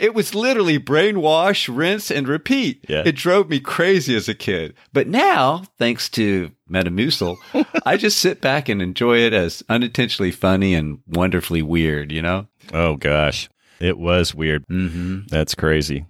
It 0.00 0.14
was 0.14 0.34
literally 0.34 0.78
brainwash, 0.78 1.68
rinse, 1.70 2.10
and 2.10 2.26
repeat. 2.26 2.86
Yeah. 2.88 3.02
It 3.04 3.16
drove 3.16 3.50
me 3.50 3.60
crazy 3.60 4.16
as 4.16 4.30
a 4.30 4.34
kid. 4.34 4.72
But 4.94 5.06
now, 5.06 5.64
thanks 5.78 6.08
to 6.10 6.52
Metamucil, 6.70 7.36
I 7.86 7.98
just 7.98 8.18
sit 8.18 8.40
back 8.40 8.70
and 8.70 8.80
enjoy 8.80 9.18
it 9.18 9.34
as 9.34 9.62
unintentionally 9.68 10.30
funny 10.30 10.74
and 10.74 11.00
wonderfully 11.06 11.60
weird, 11.60 12.12
you 12.12 12.22
know? 12.22 12.46
oh, 12.72 12.96
gosh. 12.96 13.50
It 13.78 13.98
was 13.98 14.34
weird. 14.34 14.66
Mm-hmm. 14.68 15.26
That's 15.28 15.54
crazy. 15.54 16.06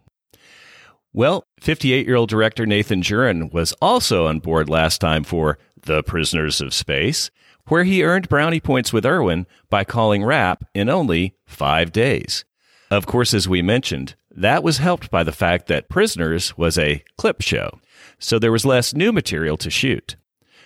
Well, 1.13 1.43
58 1.61 2.07
year 2.07 2.17
old 2.17 2.29
director 2.29 2.67
Nathan 2.67 3.03
Juran 3.03 3.53
was 3.53 3.73
also 3.83 4.29
on 4.29 4.39
board 4.39 4.69
last 4.69 5.01
time 5.01 5.25
for 5.25 5.59
The 5.83 6.05
Prisoners 6.05 6.61
of 6.61 6.73
Space, 6.73 7.33
where 7.67 7.83
he 7.83 8.05
earned 8.05 8.29
brownie 8.29 8.61
points 8.61 8.93
with 8.93 9.05
Irwin 9.05 9.49
by 9.69 9.83
calling 9.83 10.25
rap 10.25 10.65
in 10.75 10.89
only 10.89 11.35
five 11.45 11.91
days. 11.91 12.45
Of 12.91 13.07
course, 13.07 13.33
as 13.33 13.49
we 13.49 13.63
mentioned, 13.63 14.17
that 14.33 14.65
was 14.65 14.79
helped 14.79 15.11
by 15.11 15.23
the 15.23 15.33
fact 15.33 15.69
that 15.69 15.89
Prisoners 15.89 16.59
was 16.59 16.77
a 16.77 17.05
clip 17.17 17.41
show, 17.41 17.79
so 18.19 18.39
there 18.39 18.51
was 18.51 18.65
less 18.65 18.95
new 18.95 19.13
material 19.13 19.57
to 19.59 19.71
shoot. 19.71 20.17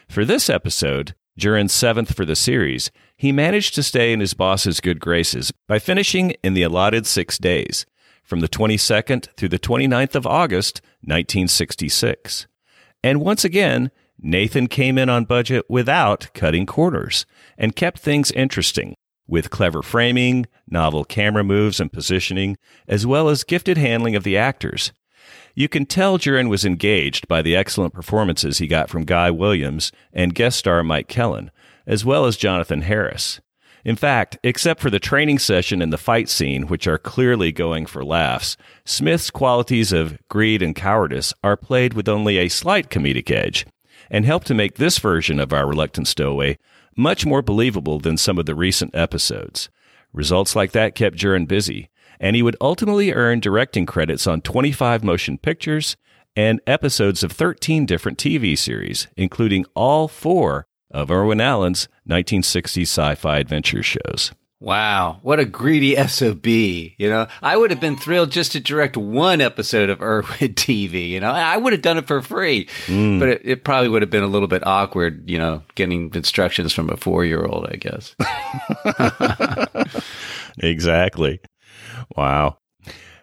For 0.08 0.24
this 0.24 0.48
episode, 0.48 1.14
Juran's 1.36 1.74
seventh 1.74 2.14
for 2.16 2.24
the 2.24 2.36
series, 2.36 2.90
he 3.16 3.30
managed 3.30 3.74
to 3.74 3.82
stay 3.82 4.12
in 4.12 4.20
his 4.20 4.32
boss's 4.32 4.80
good 4.80 5.00
graces 5.00 5.52
by 5.68 5.78
finishing 5.78 6.30
in 6.42 6.54
the 6.54 6.62
allotted 6.62 7.06
six 7.06 7.36
days, 7.36 7.84
from 8.22 8.40
the 8.40 8.48
22nd 8.48 9.28
through 9.36 9.50
the 9.50 9.58
29th 9.58 10.14
of 10.14 10.26
August, 10.26 10.80
1966. 11.02 12.46
And 13.02 13.20
once 13.20 13.44
again, 13.44 13.90
Nathan 14.18 14.66
came 14.66 14.96
in 14.96 15.10
on 15.10 15.26
budget 15.26 15.66
without 15.68 16.32
cutting 16.32 16.64
corners 16.64 17.26
and 17.58 17.76
kept 17.76 17.98
things 17.98 18.30
interesting 18.30 18.94
with 19.26 19.50
clever 19.50 19.82
framing, 19.82 20.46
novel 20.68 21.04
camera 21.04 21.44
moves 21.44 21.80
and 21.80 21.92
positioning, 21.92 22.56
as 22.86 23.06
well 23.06 23.28
as 23.28 23.44
gifted 23.44 23.78
handling 23.78 24.16
of 24.16 24.24
the 24.24 24.36
actors. 24.36 24.92
You 25.54 25.68
can 25.68 25.86
tell 25.86 26.18
Juran 26.18 26.48
was 26.48 26.64
engaged 26.64 27.28
by 27.28 27.40
the 27.40 27.54
excellent 27.54 27.94
performances 27.94 28.58
he 28.58 28.66
got 28.66 28.90
from 28.90 29.04
Guy 29.04 29.30
Williams 29.30 29.92
and 30.12 30.34
guest 30.34 30.58
star 30.58 30.82
Mike 30.82 31.08
Kellin, 31.08 31.50
as 31.86 32.04
well 32.04 32.26
as 32.26 32.36
Jonathan 32.36 32.82
Harris. 32.82 33.40
In 33.84 33.96
fact, 33.96 34.38
except 34.42 34.80
for 34.80 34.88
the 34.88 34.98
training 34.98 35.38
session 35.38 35.82
and 35.82 35.92
the 35.92 35.98
fight 35.98 36.28
scene, 36.28 36.68
which 36.68 36.86
are 36.86 36.98
clearly 36.98 37.52
going 37.52 37.84
for 37.84 38.04
laughs, 38.04 38.56
Smith's 38.86 39.30
qualities 39.30 39.92
of 39.92 40.18
greed 40.28 40.62
and 40.62 40.74
cowardice 40.74 41.34
are 41.44 41.56
played 41.56 41.92
with 41.92 42.08
only 42.08 42.38
a 42.38 42.48
slight 42.48 42.88
comedic 42.88 43.30
edge 43.30 43.66
and 44.10 44.24
help 44.24 44.44
to 44.44 44.54
make 44.54 44.76
this 44.76 44.98
version 44.98 45.38
of 45.38 45.52
our 45.52 45.66
reluctant 45.66 46.08
stowaway 46.08 46.58
much 46.96 47.26
more 47.26 47.42
believable 47.42 47.98
than 47.98 48.16
some 48.16 48.38
of 48.38 48.46
the 48.46 48.54
recent 48.54 48.94
episodes. 48.94 49.68
Results 50.12 50.54
like 50.54 50.72
that 50.72 50.94
kept 50.94 51.16
Juran 51.16 51.48
busy, 51.48 51.90
and 52.20 52.36
he 52.36 52.42
would 52.42 52.56
ultimately 52.60 53.12
earn 53.12 53.40
directing 53.40 53.86
credits 53.86 54.26
on 54.26 54.40
25 54.40 55.02
motion 55.02 55.38
pictures 55.38 55.96
and 56.36 56.60
episodes 56.66 57.22
of 57.22 57.32
13 57.32 57.86
different 57.86 58.18
TV 58.18 58.56
series, 58.56 59.08
including 59.16 59.64
all 59.74 60.08
four 60.08 60.66
of 60.90 61.10
Irwin 61.10 61.40
Allen's 61.40 61.88
1960s 62.08 62.82
sci 62.82 63.14
fi 63.16 63.38
adventure 63.38 63.82
shows. 63.82 64.32
Wow, 64.64 65.18
what 65.20 65.40
a 65.40 65.44
greedy 65.44 65.94
SOB. 66.08 66.46
You 66.46 66.94
know, 66.98 67.26
I 67.42 67.56
would 67.56 67.70
have 67.70 67.80
been 67.80 67.96
thrilled 67.96 68.30
just 68.30 68.52
to 68.52 68.60
direct 68.60 68.96
one 68.96 69.40
episode 69.40 69.90
of 69.90 70.00
Irwin 70.00 70.24
TV. 70.54 71.10
You 71.10 71.20
know, 71.20 71.30
I 71.30 71.56
would 71.56 71.74
have 71.74 71.82
done 71.82 71.98
it 71.98 72.06
for 72.06 72.22
free, 72.22 72.68
hmm. 72.86 73.18
but 73.18 73.28
it, 73.28 73.42
it 73.44 73.64
probably 73.64 73.90
would 73.90 74.02
have 74.02 74.10
been 74.10 74.22
a 74.22 74.28
little 74.28 74.48
bit 74.48 74.66
awkward, 74.66 75.28
you 75.28 75.38
know, 75.38 75.62
getting 75.74 76.10
instructions 76.14 76.72
from 76.72 76.88
a 76.88 76.96
four 76.96 77.24
year 77.24 77.44
old, 77.44 77.68
I 77.70 77.76
guess. 77.76 78.16
Exactly. 80.58 81.40
Wow. 82.16 82.58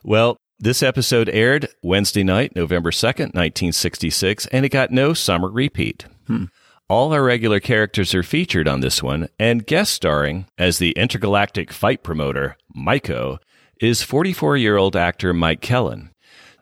Well, 0.04 0.38
this 0.60 0.84
episode 0.84 1.30
aired 1.30 1.70
Wednesday 1.82 2.24
night, 2.24 2.56
November 2.56 2.92
2nd, 2.92 3.34
1966, 3.34 4.48
and 4.48 4.66
it 4.66 4.70
got 4.70 4.92
no 4.92 5.14
summer 5.14 5.50
repeat. 5.50 6.06
Hmm. 6.28 6.46
All 6.92 7.14
our 7.14 7.24
regular 7.24 7.62
characters 7.62 8.14
are 8.14 8.22
featured 8.22 8.68
on 8.68 8.82
this 8.82 9.02
one, 9.02 9.30
and 9.40 9.66
guest 9.66 9.94
starring 9.94 10.48
as 10.58 10.78
the 10.78 10.92
intergalactic 10.98 11.72
fight 11.72 12.04
promoter, 12.04 12.58
Maiko, 12.76 13.38
is 13.80 14.04
44 14.04 14.58
year 14.58 14.76
old 14.76 14.98
actor 14.98 15.34
Mike 15.34 15.62
Kellin. 15.62 16.10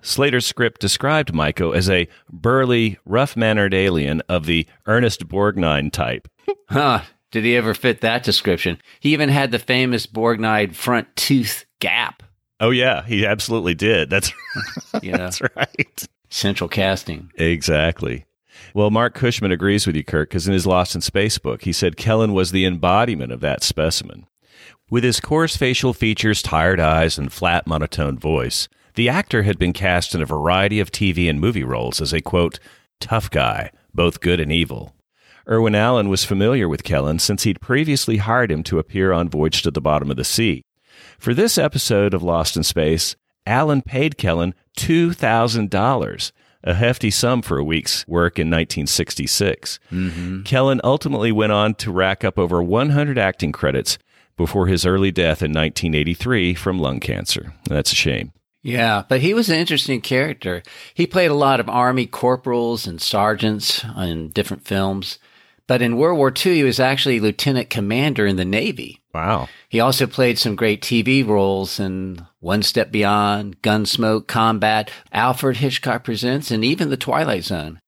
Slater's 0.03 0.45
script 0.45 0.79
described 0.81 1.33
Maiko 1.33 1.75
as 1.75 1.89
a 1.89 2.07
burly, 2.31 2.99
rough 3.05 3.35
mannered 3.35 3.73
alien 3.73 4.21
of 4.29 4.45
the 4.45 4.67
Ernest 4.85 5.27
Borgnine 5.27 5.91
type. 5.91 6.27
Huh. 6.69 7.01
Did 7.31 7.45
he 7.45 7.55
ever 7.55 7.73
fit 7.73 8.01
that 8.01 8.21
description? 8.21 8.77
He 8.99 9.13
even 9.13 9.29
had 9.29 9.49
the 9.49 9.57
famous 9.57 10.05
Borgnine 10.05 10.75
front 10.75 11.07
tooth 11.15 11.65
gap. 11.79 12.21
Oh, 12.59 12.69
yeah, 12.69 13.03
he 13.03 13.25
absolutely 13.25 13.73
did. 13.73 14.11
That's, 14.11 14.31
know, 14.93 15.17
that's 15.17 15.41
right. 15.55 16.07
central 16.29 16.67
casting. 16.67 17.31
Exactly. 17.33 18.25
Well, 18.73 18.91
Mark 18.91 19.13
Cushman 19.13 19.51
agrees 19.51 19.87
with 19.87 19.95
you, 19.95 20.03
Kirk, 20.03 20.29
because 20.29 20.47
in 20.47 20.53
his 20.53 20.67
Lost 20.67 20.95
in 20.95 21.01
Space 21.01 21.37
book, 21.37 21.63
he 21.63 21.73
said 21.73 21.97
Kellin 21.97 22.33
was 22.33 22.51
the 22.51 22.65
embodiment 22.65 23.31
of 23.31 23.39
that 23.41 23.63
specimen. 23.63 24.27
With 24.89 25.03
his 25.03 25.19
coarse 25.19 25.55
facial 25.55 25.93
features, 25.93 26.41
tired 26.41 26.79
eyes, 26.79 27.17
and 27.17 27.31
flat, 27.31 27.67
monotone 27.67 28.17
voice, 28.17 28.67
the 28.95 29.09
actor 29.09 29.43
had 29.43 29.59
been 29.59 29.73
cast 29.73 30.15
in 30.15 30.21
a 30.21 30.25
variety 30.25 30.79
of 30.79 30.91
TV 30.91 31.29
and 31.29 31.39
movie 31.39 31.63
roles 31.63 32.01
as 32.01 32.11
a, 32.11 32.21
quote, 32.21 32.59
tough 32.99 33.29
guy, 33.29 33.71
both 33.93 34.19
good 34.19 34.39
and 34.39 34.51
evil. 34.51 34.93
Irwin 35.47 35.75
Allen 35.75 36.09
was 36.09 36.25
familiar 36.25 36.67
with 36.67 36.83
Kellin 36.83 37.19
since 37.19 37.43
he'd 37.43 37.61
previously 37.61 38.17
hired 38.17 38.51
him 38.51 38.61
to 38.63 38.77
appear 38.77 39.11
on 39.11 39.29
Voyage 39.29 39.61
to 39.63 39.71
the 39.71 39.81
Bottom 39.81 40.11
of 40.11 40.17
the 40.17 40.23
Sea. 40.23 40.63
For 41.17 41.33
this 41.33 41.57
episode 41.57 42.13
of 42.13 42.21
Lost 42.21 42.57
in 42.57 42.63
Space, 42.63 43.15
Allen 43.45 43.81
paid 43.81 44.17
Kellin 44.17 44.53
$2,000, 44.77 46.31
a 46.63 46.73
hefty 46.73 47.09
sum 47.09 47.41
for 47.41 47.57
a 47.57 47.63
week's 47.63 48.07
work 48.07 48.37
in 48.37 48.47
1966. 48.47 49.79
Mm-hmm. 49.91 50.43
Kellin 50.43 50.81
ultimately 50.83 51.31
went 51.31 51.51
on 51.51 51.75
to 51.75 51.91
rack 51.91 52.23
up 52.23 52.37
over 52.37 52.61
100 52.61 53.17
acting 53.17 53.51
credits 53.51 53.97
before 54.37 54.67
his 54.67 54.85
early 54.85 55.11
death 55.11 55.41
in 55.41 55.51
1983 55.51 56.53
from 56.53 56.79
lung 56.79 56.99
cancer. 56.99 57.53
That's 57.65 57.91
a 57.91 57.95
shame. 57.95 58.31
Yeah, 58.61 59.03
but 59.07 59.21
he 59.21 59.33
was 59.33 59.49
an 59.49 59.57
interesting 59.57 60.01
character. 60.01 60.63
He 60.93 61.07
played 61.07 61.31
a 61.31 61.35
lot 61.35 61.59
of 61.59 61.69
army 61.69 62.05
corporals 62.05 62.85
and 62.85 63.01
sergeants 63.01 63.85
in 63.97 64.29
different 64.29 64.65
films. 64.65 65.17
But 65.65 65.81
in 65.81 65.97
World 65.97 66.17
War 66.17 66.33
II, 66.35 66.55
he 66.55 66.63
was 66.63 66.79
actually 66.79 67.19
lieutenant 67.19 67.69
commander 67.69 68.25
in 68.25 68.35
the 68.35 68.45
Navy. 68.45 68.98
Wow. 69.13 69.47
He 69.69 69.79
also 69.79 70.05
played 70.07 70.37
some 70.37 70.55
great 70.55 70.81
TV 70.81 71.25
roles 71.25 71.79
in 71.79 72.25
One 72.39 72.61
Step 72.63 72.91
Beyond, 72.91 73.61
Gunsmoke, 73.61 74.27
Combat, 74.27 74.91
Alfred 75.11 75.57
Hitchcock 75.57 76.03
Presents, 76.03 76.51
and 76.51 76.63
even 76.63 76.89
The 76.89 76.97
Twilight 76.97 77.43
Zone. 77.43 77.79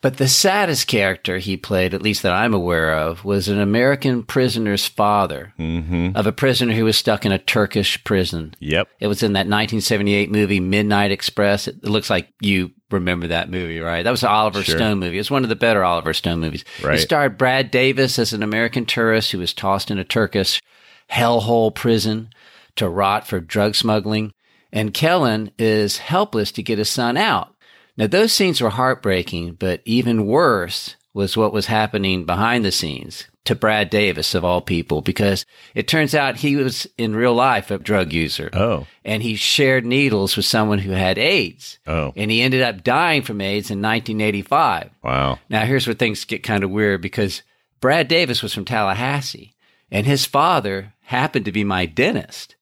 But 0.00 0.16
the 0.16 0.26
saddest 0.26 0.88
character 0.88 1.38
he 1.38 1.56
played, 1.56 1.94
at 1.94 2.02
least 2.02 2.22
that 2.22 2.32
I'm 2.32 2.54
aware 2.54 2.92
of, 2.92 3.24
was 3.24 3.46
an 3.48 3.60
American 3.60 4.24
prisoner's 4.24 4.84
father 4.84 5.54
Mm-hmm. 5.60 6.16
of 6.16 6.26
a 6.26 6.32
prisoner 6.32 6.72
who 6.74 6.84
was 6.84 6.96
stuck 6.96 7.24
in 7.24 7.30
a 7.30 7.38
Turkish 7.38 8.02
prison. 8.02 8.52
Yep. 8.58 8.88
It 8.98 9.06
was 9.06 9.22
in 9.22 9.34
that 9.34 9.46
1978 9.46 10.30
movie 10.32 10.58
Midnight 10.58 11.12
Express. 11.12 11.68
It 11.68 11.84
looks 11.84 12.10
like 12.10 12.28
you 12.40 12.72
remember 12.92 13.28
that 13.28 13.50
movie, 13.50 13.80
right? 13.80 14.02
That 14.02 14.10
was 14.10 14.22
an 14.22 14.28
Oliver 14.30 14.62
Sure. 14.62 14.76
Stone 14.76 14.98
movie. 14.98 15.18
It's 15.18 15.30
one 15.30 15.42
of 15.42 15.48
the 15.48 15.56
better 15.56 15.84
Oliver 15.84 16.14
Stone 16.14 16.40
movies. 16.40 16.64
Right. 16.82 16.98
It 16.98 17.02
starred 17.02 17.38
Brad 17.38 17.70
Davis 17.70 18.18
as 18.18 18.32
an 18.32 18.42
American 18.42 18.86
tourist 18.86 19.32
who 19.32 19.38
was 19.38 19.54
tossed 19.54 19.90
in 19.90 19.98
a 19.98 20.04
Turkish 20.04 20.62
hellhole 21.10 21.74
prison 21.74 22.30
to 22.76 22.88
rot 22.88 23.26
for 23.26 23.40
drug 23.40 23.74
smuggling. 23.74 24.32
And 24.72 24.94
Kellin 24.94 25.50
is 25.58 25.98
helpless 25.98 26.52
to 26.52 26.62
get 26.62 26.78
his 26.78 26.88
son 26.88 27.16
out. 27.16 27.54
Now, 27.96 28.06
those 28.06 28.32
scenes 28.32 28.60
were 28.60 28.70
heartbreaking, 28.70 29.54
but 29.54 29.82
even 29.84 30.26
worse 30.26 30.96
was 31.12 31.36
what 31.36 31.52
was 31.52 31.66
happening 31.66 32.24
behind 32.24 32.64
the 32.64 32.72
scenes 32.72 33.26
to 33.44 33.54
Brad 33.54 33.90
Davis, 33.90 34.34
of 34.34 34.44
all 34.44 34.60
people, 34.60 35.00
because 35.00 35.44
it 35.74 35.88
turns 35.88 36.14
out 36.14 36.36
he 36.36 36.56
was 36.56 36.86
in 36.96 37.16
real 37.16 37.34
life 37.34 37.70
a 37.70 37.78
drug 37.78 38.12
user. 38.12 38.50
Oh. 38.52 38.86
And 39.04 39.22
he 39.22 39.34
shared 39.34 39.84
needles 39.84 40.36
with 40.36 40.46
someone 40.46 40.78
who 40.78 40.92
had 40.92 41.18
AIDS. 41.18 41.78
Oh. 41.86 42.12
And 42.14 42.30
he 42.30 42.40
ended 42.40 42.62
up 42.62 42.84
dying 42.84 43.22
from 43.22 43.40
AIDS 43.40 43.70
in 43.70 43.82
1985. 43.82 44.90
Wow. 45.02 45.38
Now, 45.48 45.64
here's 45.64 45.86
where 45.86 45.94
things 45.94 46.24
get 46.24 46.44
kind 46.44 46.62
of 46.62 46.70
weird 46.70 47.02
because 47.02 47.42
Brad 47.80 48.06
Davis 48.06 48.42
was 48.42 48.54
from 48.54 48.64
Tallahassee, 48.64 49.54
and 49.90 50.06
his 50.06 50.24
father 50.24 50.94
happened 51.06 51.44
to 51.46 51.52
be 51.52 51.64
my 51.64 51.84
dentist. 51.84 52.54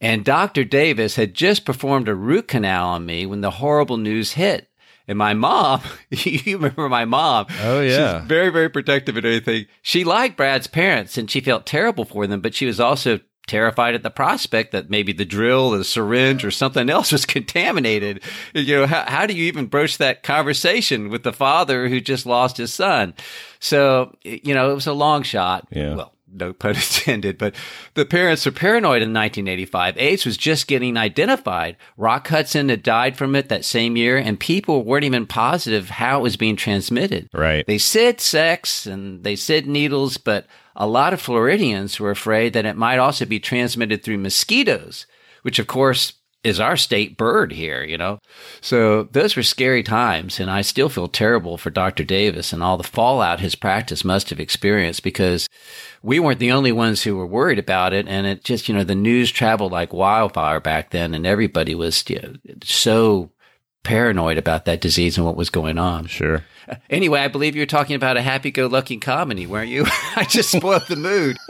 And 0.00 0.24
Dr. 0.24 0.64
Davis 0.64 1.14
had 1.16 1.34
just 1.34 1.64
performed 1.64 2.08
a 2.08 2.14
root 2.14 2.48
canal 2.48 2.88
on 2.88 3.06
me 3.06 3.24
when 3.26 3.42
the 3.42 3.52
horrible 3.52 3.98
news 3.98 4.32
hit. 4.32 4.68
And 5.08 5.18
my 5.18 5.34
mom, 5.34 5.82
you 6.10 6.56
remember 6.56 6.88
my 6.88 7.04
mom? 7.04 7.46
Oh, 7.60 7.80
yeah. 7.80 8.20
She's 8.20 8.28
very, 8.28 8.50
very 8.50 8.68
protective 8.68 9.16
and 9.16 9.26
everything. 9.26 9.66
She 9.82 10.04
liked 10.04 10.36
Brad's 10.36 10.66
parents 10.66 11.18
and 11.18 11.30
she 11.30 11.40
felt 11.40 11.66
terrible 11.66 12.04
for 12.04 12.26
them, 12.26 12.40
but 12.40 12.54
she 12.54 12.66
was 12.66 12.80
also 12.80 13.20
terrified 13.46 13.94
at 13.94 14.02
the 14.02 14.10
prospect 14.10 14.72
that 14.72 14.88
maybe 14.88 15.12
the 15.12 15.24
drill, 15.24 15.70
the 15.70 15.84
syringe, 15.84 16.44
or 16.44 16.50
something 16.50 16.88
else 16.88 17.12
was 17.12 17.26
contaminated. 17.26 18.22
You 18.54 18.76
know, 18.76 18.86
how, 18.86 19.04
how 19.06 19.26
do 19.26 19.34
you 19.34 19.44
even 19.44 19.66
broach 19.66 19.98
that 19.98 20.22
conversation 20.22 21.08
with 21.08 21.22
the 21.22 21.32
father 21.32 21.88
who 21.88 22.00
just 22.00 22.24
lost 22.24 22.56
his 22.56 22.72
son? 22.72 23.14
So, 23.58 24.16
you 24.22 24.54
know, 24.54 24.70
it 24.70 24.74
was 24.74 24.86
a 24.86 24.92
long 24.92 25.22
shot. 25.22 25.66
Yeah. 25.70 25.94
Well, 25.96 26.11
no 26.32 26.52
pun 26.52 26.70
intended, 26.76 27.38
but 27.38 27.54
the 27.94 28.04
parents 28.04 28.46
were 28.46 28.52
paranoid 28.52 29.02
in 29.02 29.12
1985. 29.12 29.98
AIDS 29.98 30.24
was 30.24 30.36
just 30.36 30.66
getting 30.66 30.96
identified. 30.96 31.76
Rock 31.96 32.28
Hudson 32.28 32.68
had 32.68 32.82
died 32.82 33.16
from 33.16 33.34
it 33.34 33.48
that 33.48 33.64
same 33.64 33.96
year, 33.96 34.16
and 34.16 34.38
people 34.38 34.84
weren't 34.84 35.04
even 35.04 35.26
positive 35.26 35.90
how 35.90 36.18
it 36.18 36.22
was 36.22 36.36
being 36.36 36.56
transmitted. 36.56 37.28
Right. 37.32 37.66
They 37.66 37.78
said 37.78 38.20
sex 38.20 38.86
and 38.86 39.24
they 39.24 39.36
said 39.36 39.66
needles, 39.66 40.16
but 40.16 40.46
a 40.74 40.86
lot 40.86 41.12
of 41.12 41.20
Floridians 41.20 42.00
were 42.00 42.10
afraid 42.10 42.52
that 42.54 42.66
it 42.66 42.76
might 42.76 42.98
also 42.98 43.24
be 43.24 43.40
transmitted 43.40 44.02
through 44.02 44.18
mosquitoes, 44.18 45.06
which 45.42 45.58
of 45.58 45.66
course 45.66 46.14
is 46.44 46.58
our 46.58 46.76
state 46.76 47.16
bird 47.16 47.52
here, 47.52 47.84
you 47.84 47.96
know? 47.96 48.18
So 48.60 49.04
those 49.04 49.36
were 49.36 49.42
scary 49.42 49.82
times. 49.82 50.40
And 50.40 50.50
I 50.50 50.62
still 50.62 50.88
feel 50.88 51.08
terrible 51.08 51.56
for 51.56 51.70
Dr. 51.70 52.04
Davis 52.04 52.52
and 52.52 52.62
all 52.62 52.76
the 52.76 52.82
fallout 52.82 53.40
his 53.40 53.54
practice 53.54 54.04
must 54.04 54.30
have 54.30 54.40
experienced 54.40 55.02
because 55.02 55.48
we 56.02 56.18
weren't 56.18 56.40
the 56.40 56.52
only 56.52 56.72
ones 56.72 57.02
who 57.02 57.16
were 57.16 57.26
worried 57.26 57.58
about 57.58 57.92
it. 57.92 58.08
And 58.08 58.26
it 58.26 58.42
just, 58.42 58.68
you 58.68 58.74
know, 58.74 58.84
the 58.84 58.94
news 58.94 59.30
traveled 59.30 59.72
like 59.72 59.92
wildfire 59.92 60.60
back 60.60 60.90
then 60.90 61.14
and 61.14 61.26
everybody 61.26 61.74
was 61.74 62.04
you 62.08 62.20
know, 62.20 62.34
so 62.64 63.30
paranoid 63.84 64.38
about 64.38 64.64
that 64.64 64.80
disease 64.80 65.16
and 65.16 65.26
what 65.26 65.36
was 65.36 65.50
going 65.50 65.78
on. 65.78 66.06
Sure. 66.06 66.44
Anyway, 66.90 67.20
I 67.20 67.28
believe 67.28 67.54
you 67.54 67.62
were 67.62 67.66
talking 67.66 67.96
about 67.96 68.16
a 68.16 68.22
happy 68.22 68.50
go 68.50 68.66
lucky 68.66 68.96
comedy, 68.96 69.46
weren't 69.46 69.70
you? 69.70 69.84
I 70.16 70.24
just 70.24 70.50
spoiled 70.50 70.86
the 70.88 70.96
mood. 70.96 71.36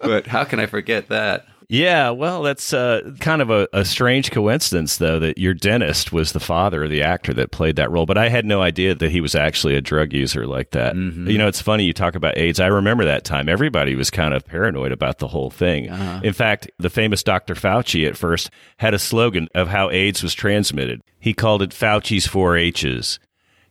But 0.00 0.26
how 0.26 0.44
can 0.44 0.60
I 0.60 0.66
forget 0.66 1.08
that? 1.08 1.46
Yeah, 1.68 2.10
well, 2.10 2.42
that's 2.42 2.72
uh, 2.72 3.12
kind 3.20 3.40
of 3.40 3.50
a, 3.50 3.68
a, 3.72 3.84
strange 3.84 4.30
coincidence, 4.30 4.98
though, 4.98 5.18
that 5.18 5.38
your 5.38 5.54
dentist 5.54 6.12
was 6.12 6.32
the 6.32 6.40
father 6.40 6.84
of 6.84 6.90
the 6.90 7.02
actor 7.02 7.32
that 7.34 7.52
played 7.52 7.76
that 7.76 7.90
role. 7.90 8.06
But 8.06 8.18
I 8.18 8.28
had 8.28 8.44
no 8.44 8.60
idea 8.60 8.94
that 8.94 9.10
he 9.10 9.20
was 9.20 9.34
actually 9.34 9.74
a 9.74 9.80
drug 9.80 10.12
user 10.12 10.46
like 10.46 10.70
that. 10.72 10.94
Mm-hmm. 10.94 11.28
You 11.28 11.38
know, 11.38 11.48
it's 11.48 11.62
funny 11.62 11.84
you 11.84 11.92
talk 11.92 12.14
about 12.14 12.36
AIDS. 12.36 12.60
I 12.60 12.66
remember 12.66 13.04
that 13.06 13.24
time. 13.24 13.48
Everybody 13.48 13.94
was 13.94 14.10
kind 14.10 14.34
of 14.34 14.44
paranoid 14.44 14.92
about 14.92 15.18
the 15.18 15.28
whole 15.28 15.50
thing. 15.50 15.88
Uh-huh. 15.88 16.20
In 16.22 16.34
fact, 16.34 16.70
the 16.78 16.90
famous 16.90 17.22
Dr. 17.22 17.54
Fauci 17.54 18.06
at 18.06 18.16
first 18.16 18.50
had 18.78 18.92
a 18.92 18.98
slogan 18.98 19.48
of 19.54 19.68
how 19.68 19.90
AIDS 19.90 20.22
was 20.22 20.34
transmitted. 20.34 21.00
He 21.18 21.32
called 21.32 21.62
it 21.62 21.70
Fauci's 21.70 22.26
four 22.26 22.56
H's 22.56 23.18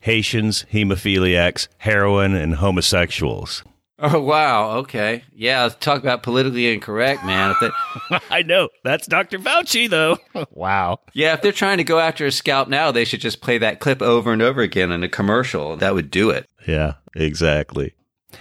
Haitians, 0.01 0.65
hemophiliacs, 0.73 1.69
heroin, 1.77 2.33
and 2.33 2.55
homosexuals. 2.55 3.63
Oh 4.05 4.19
wow! 4.19 4.79
Okay, 4.79 5.23
yeah. 5.33 5.69
Talk 5.79 6.01
about 6.01 6.23
politically 6.23 6.73
incorrect, 6.73 7.23
man. 7.23 7.55
I 8.29 8.41
know 8.41 8.67
that's 8.83 9.07
Dr. 9.07 9.39
Fauci, 9.39 9.89
though. 9.89 10.17
wow. 10.51 10.99
Yeah, 11.13 11.35
if 11.35 11.41
they're 11.41 11.53
trying 11.53 11.77
to 11.77 11.85
go 11.85 11.99
after 11.99 12.25
a 12.25 12.31
scalp 12.31 12.67
now, 12.67 12.91
they 12.91 13.05
should 13.05 13.21
just 13.21 13.39
play 13.39 13.59
that 13.59 13.79
clip 13.79 14.01
over 14.01 14.33
and 14.33 14.41
over 14.41 14.61
again 14.61 14.91
in 14.91 15.03
a 15.03 15.07
commercial. 15.07 15.77
That 15.77 15.93
would 15.93 16.11
do 16.11 16.31
it. 16.31 16.49
Yeah, 16.67 16.95
exactly. 17.15 17.95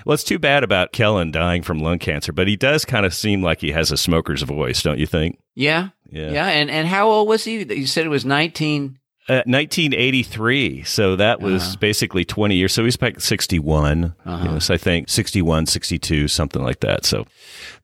Well, 0.05 0.15
it's 0.15 0.25
too 0.25 0.41
bad 0.41 0.65
about 0.65 0.93
Kellin 0.93 1.31
dying 1.31 1.63
from 1.63 1.79
lung 1.79 2.01
cancer, 2.01 2.33
but 2.33 2.49
he 2.49 2.57
does 2.57 2.85
kind 2.85 3.07
of 3.07 3.15
seem 3.15 3.41
like 3.41 3.61
he 3.61 3.71
has 3.71 3.93
a 3.93 3.97
smoker's 3.97 4.43
voice, 4.43 4.83
don't 4.83 4.99
you 4.99 5.07
think? 5.07 5.39
Yeah, 5.55 5.91
yeah, 6.11 6.33
yeah. 6.33 6.49
And 6.49 6.71
and 6.73 6.89
how 6.89 7.09
old 7.09 7.29
was 7.29 7.45
he? 7.45 7.63
You 7.63 7.87
said 7.87 8.05
it 8.05 8.09
was 8.11 8.25
nineteen. 8.25 8.99
Uh, 9.29 9.47
1983. 9.47 10.83
So 10.83 11.15
that 11.15 11.41
was 11.41 11.63
uh-huh. 11.63 11.77
basically 11.79 12.25
20 12.25 12.57
years. 12.57 12.73
So 12.73 12.85
he's 12.85 12.97
back 12.97 13.21
61. 13.21 14.05
Uh-huh. 14.05 14.43
You 14.43 14.51
know, 14.51 14.59
so 14.59 14.75
I 14.75 14.79
think 14.79 15.09
61, 15.09 15.67
62, 15.67 16.27
something 16.27 16.63
like 16.63 16.81
that. 16.81 17.05
So 17.05 17.27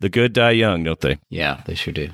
the 0.00 0.08
good 0.08 0.32
die 0.32 0.50
young, 0.50 0.82
don't 0.82 1.00
they? 1.00 1.18
Yeah, 1.30 1.62
they 1.64 1.76
sure 1.76 1.92
do. 1.92 2.10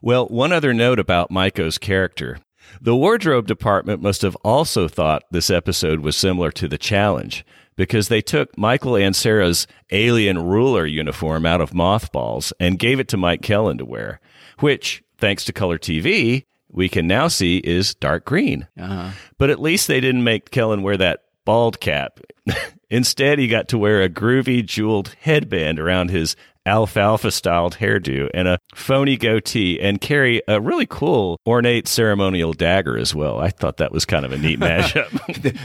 Well, 0.00 0.26
one 0.28 0.52
other 0.52 0.72
note 0.72 0.98
about 0.98 1.30
Maiko's 1.30 1.76
character. 1.76 2.38
The 2.80 2.96
wardrobe 2.96 3.46
department 3.46 4.02
must 4.02 4.22
have 4.22 4.36
also 4.36 4.88
thought 4.88 5.24
this 5.30 5.50
episode 5.50 6.00
was 6.00 6.16
similar 6.16 6.50
to 6.52 6.68
The 6.68 6.78
Challenge 6.78 7.44
because 7.76 8.08
they 8.08 8.20
took 8.20 8.56
Michael 8.58 8.92
Ansara's 8.92 9.66
alien 9.90 10.38
ruler 10.42 10.84
uniform 10.84 11.46
out 11.46 11.60
of 11.60 11.74
mothballs 11.74 12.52
and 12.58 12.78
gave 12.78 12.98
it 12.98 13.08
to 13.08 13.16
Mike 13.16 13.42
Kellin 13.42 13.78
to 13.78 13.84
wear, 13.84 14.20
which, 14.58 15.02
thanks 15.16 15.44
to 15.44 15.52
color 15.52 15.78
TV, 15.78 16.44
we 16.70 16.88
can 16.88 17.06
now 17.06 17.28
see 17.28 17.58
is 17.58 17.94
dark 17.94 18.24
green. 18.24 18.66
Uh-huh. 18.78 19.10
But 19.38 19.50
at 19.50 19.60
least 19.60 19.88
they 19.88 20.00
didn't 20.00 20.24
make 20.24 20.50
Kellin 20.50 20.82
wear 20.82 20.96
that 20.96 21.24
bald 21.44 21.80
cap. 21.80 22.20
Instead, 22.90 23.38
he 23.38 23.48
got 23.48 23.68
to 23.68 23.78
wear 23.78 24.02
a 24.02 24.08
groovy 24.08 24.64
jeweled 24.64 25.14
headband 25.20 25.78
around 25.78 26.10
his 26.10 26.36
alfalfa 26.68 27.30
styled 27.30 27.76
hairdo 27.76 28.28
and 28.34 28.46
a 28.46 28.58
phony 28.74 29.16
goatee 29.16 29.80
and 29.80 30.00
carry 30.00 30.42
a 30.46 30.60
really 30.60 30.86
cool 30.86 31.40
ornate 31.46 31.88
ceremonial 31.88 32.52
dagger 32.52 32.98
as 32.98 33.14
well. 33.14 33.40
I 33.40 33.48
thought 33.48 33.78
that 33.78 33.90
was 33.90 34.04
kind 34.04 34.24
of 34.24 34.32
a 34.32 34.38
neat 34.38 34.60
mashup. 34.68 35.08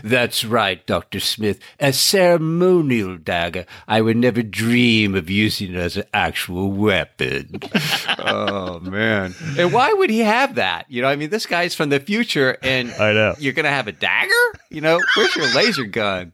That's 0.03 0.45
right, 0.45 0.85
Dr. 0.87 1.19
Smith. 1.19 1.59
A 1.79 1.91
ceremonial 1.91 3.17
dagger. 3.17 3.65
I 3.87 4.01
would 4.01 4.17
never 4.17 4.41
dream 4.41 5.13
of 5.15 5.29
using 5.29 5.73
it 5.73 5.77
as 5.77 5.97
an 5.97 6.05
actual 6.13 6.71
weapon. 6.71 7.59
oh, 8.19 8.79
man. 8.79 9.35
And 9.57 9.73
why 9.73 9.91
would 9.93 10.09
he 10.09 10.19
have 10.19 10.55
that? 10.55 10.85
You 10.89 11.01
know, 11.01 11.09
I 11.09 11.17
mean, 11.17 11.29
this 11.29 11.45
guy's 11.45 11.75
from 11.75 11.89
the 11.89 11.99
future 11.99 12.57
and 12.63 12.91
I 12.93 13.11
know. 13.13 13.35
you're 13.39 13.53
going 13.53 13.65
to 13.65 13.69
have 13.69 13.87
a 13.87 13.91
dagger? 13.91 14.31
You 14.69 14.81
know, 14.81 14.99
where's 15.15 15.35
your 15.35 15.53
laser 15.53 15.83
gun? 15.85 16.31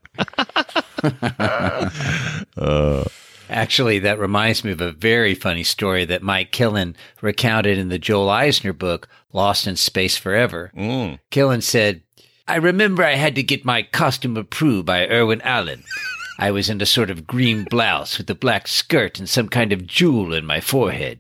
uh. 2.58 3.04
Actually, 3.50 4.00
that 4.00 4.20
reminds 4.20 4.64
me 4.64 4.72
of 4.72 4.82
a 4.82 4.92
very 4.92 5.34
funny 5.34 5.64
story 5.64 6.06
that 6.06 6.22
Mike 6.22 6.52
Kellin 6.52 6.96
recounted 7.22 7.78
in 7.78 7.90
the 7.90 8.00
Joel 8.00 8.30
Eisner 8.30 8.74
book, 8.74 9.10
Lost 9.34 9.68
in 9.68 9.76
Space 9.76 10.18
Forever. 10.18 10.72
Mm. 10.76 11.20
Kellin 11.32 11.62
said, 11.62 12.04
I 12.48 12.56
remember 12.56 13.04
I 13.04 13.16
had 13.16 13.36
to 13.36 13.44
get 13.44 13.66
my 13.66 13.84
costume 13.84 14.38
approved 14.38 14.86
by 14.86 15.08
Irwin 15.08 15.42
Allen. 15.42 15.84
I 16.40 16.52
was 16.52 16.70
in 16.70 16.80
a 16.80 16.86
sort 16.86 17.10
of 17.10 17.28
green 17.28 17.66
blouse 17.70 18.18
with 18.18 18.30
a 18.30 18.36
black 18.36 18.70
skirt 18.70 19.20
and 19.20 19.28
some 19.28 19.50
kind 19.50 19.74
of 19.74 19.86
jewel 19.86 20.34
in 20.34 20.46
my 20.46 20.62
forehead. 20.62 21.20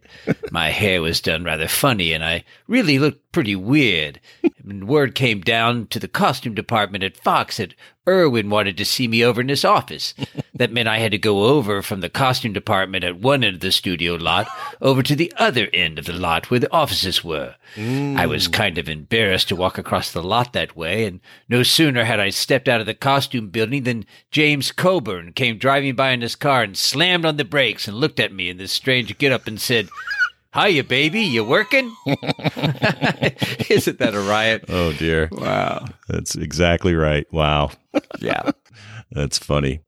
My 0.49 0.69
hair 0.69 1.01
was 1.01 1.19
done 1.19 1.43
rather 1.43 1.67
funny 1.67 2.13
and 2.13 2.23
I 2.23 2.45
really 2.67 2.97
looked 2.99 3.31
pretty 3.31 3.55
weird. 3.55 4.21
And 4.69 4.87
word 4.87 5.15
came 5.15 5.41
down 5.41 5.87
to 5.87 5.99
the 5.99 6.07
costume 6.07 6.53
department 6.53 7.03
at 7.03 7.17
Fox 7.17 7.57
that 7.57 7.73
Irwin 8.09 8.49
wanted 8.49 8.77
to 8.77 8.85
see 8.85 9.07
me 9.07 9.23
over 9.23 9.41
in 9.41 9.49
his 9.49 9.65
office. 9.65 10.13
That 10.59 10.73
meant 10.73 10.89
I 10.89 10.99
had 10.99 11.13
to 11.13 11.17
go 11.17 11.45
over 11.45 11.81
from 11.81 12.01
the 12.01 12.09
costume 12.09 12.51
department 12.51 13.05
at 13.05 13.21
one 13.21 13.45
end 13.45 13.55
of 13.55 13.61
the 13.61 13.71
studio 13.71 14.15
lot 14.15 14.45
over 14.81 15.01
to 15.01 15.15
the 15.15 15.31
other 15.37 15.69
end 15.73 15.97
of 15.97 16.03
the 16.03 16.11
lot 16.11 16.51
where 16.51 16.59
the 16.59 16.69
offices 16.73 17.23
were. 17.23 17.55
Mm. 17.75 18.17
I 18.17 18.25
was 18.25 18.49
kind 18.49 18.77
of 18.77 18.89
embarrassed 18.89 19.47
to 19.47 19.55
walk 19.55 19.77
across 19.77 20.11
the 20.11 20.21
lot 20.21 20.51
that 20.51 20.75
way, 20.75 21.05
and 21.05 21.21
no 21.47 21.63
sooner 21.63 22.03
had 22.03 22.19
I 22.19 22.29
stepped 22.29 22.67
out 22.67 22.81
of 22.81 22.87
the 22.87 22.93
costume 22.93 23.47
building 23.47 23.83
than 23.83 24.05
James 24.31 24.73
Coburn 24.73 25.31
came 25.31 25.57
driving 25.57 25.95
by 25.95 26.09
in 26.09 26.19
his 26.19 26.35
car 26.35 26.61
and 26.61 26.75
slammed 26.75 27.23
on 27.23 27.37
the 27.37 27.45
brakes 27.45 27.87
and 27.87 27.95
looked 27.95 28.19
at 28.19 28.33
me 28.33 28.49
in 28.49 28.57
this 28.57 28.73
strange 28.73 29.17
get-up 29.17 29.47
and 29.47 29.61
said, 29.61 29.87
Hiya, 30.53 30.83
baby. 30.83 31.21
You 31.21 31.43
working? 31.43 31.95
Isn't 33.69 33.99
that 33.99 34.15
a 34.15 34.19
riot? 34.19 34.65
Oh, 34.67 34.93
dear. 34.93 35.29
Wow. 35.31 35.85
That's 36.07 36.35
exactly 36.35 36.95
right. 36.95 37.31
Wow. 37.31 37.71
yeah. 38.19 38.51
That's 39.11 39.37
funny. 39.37 39.81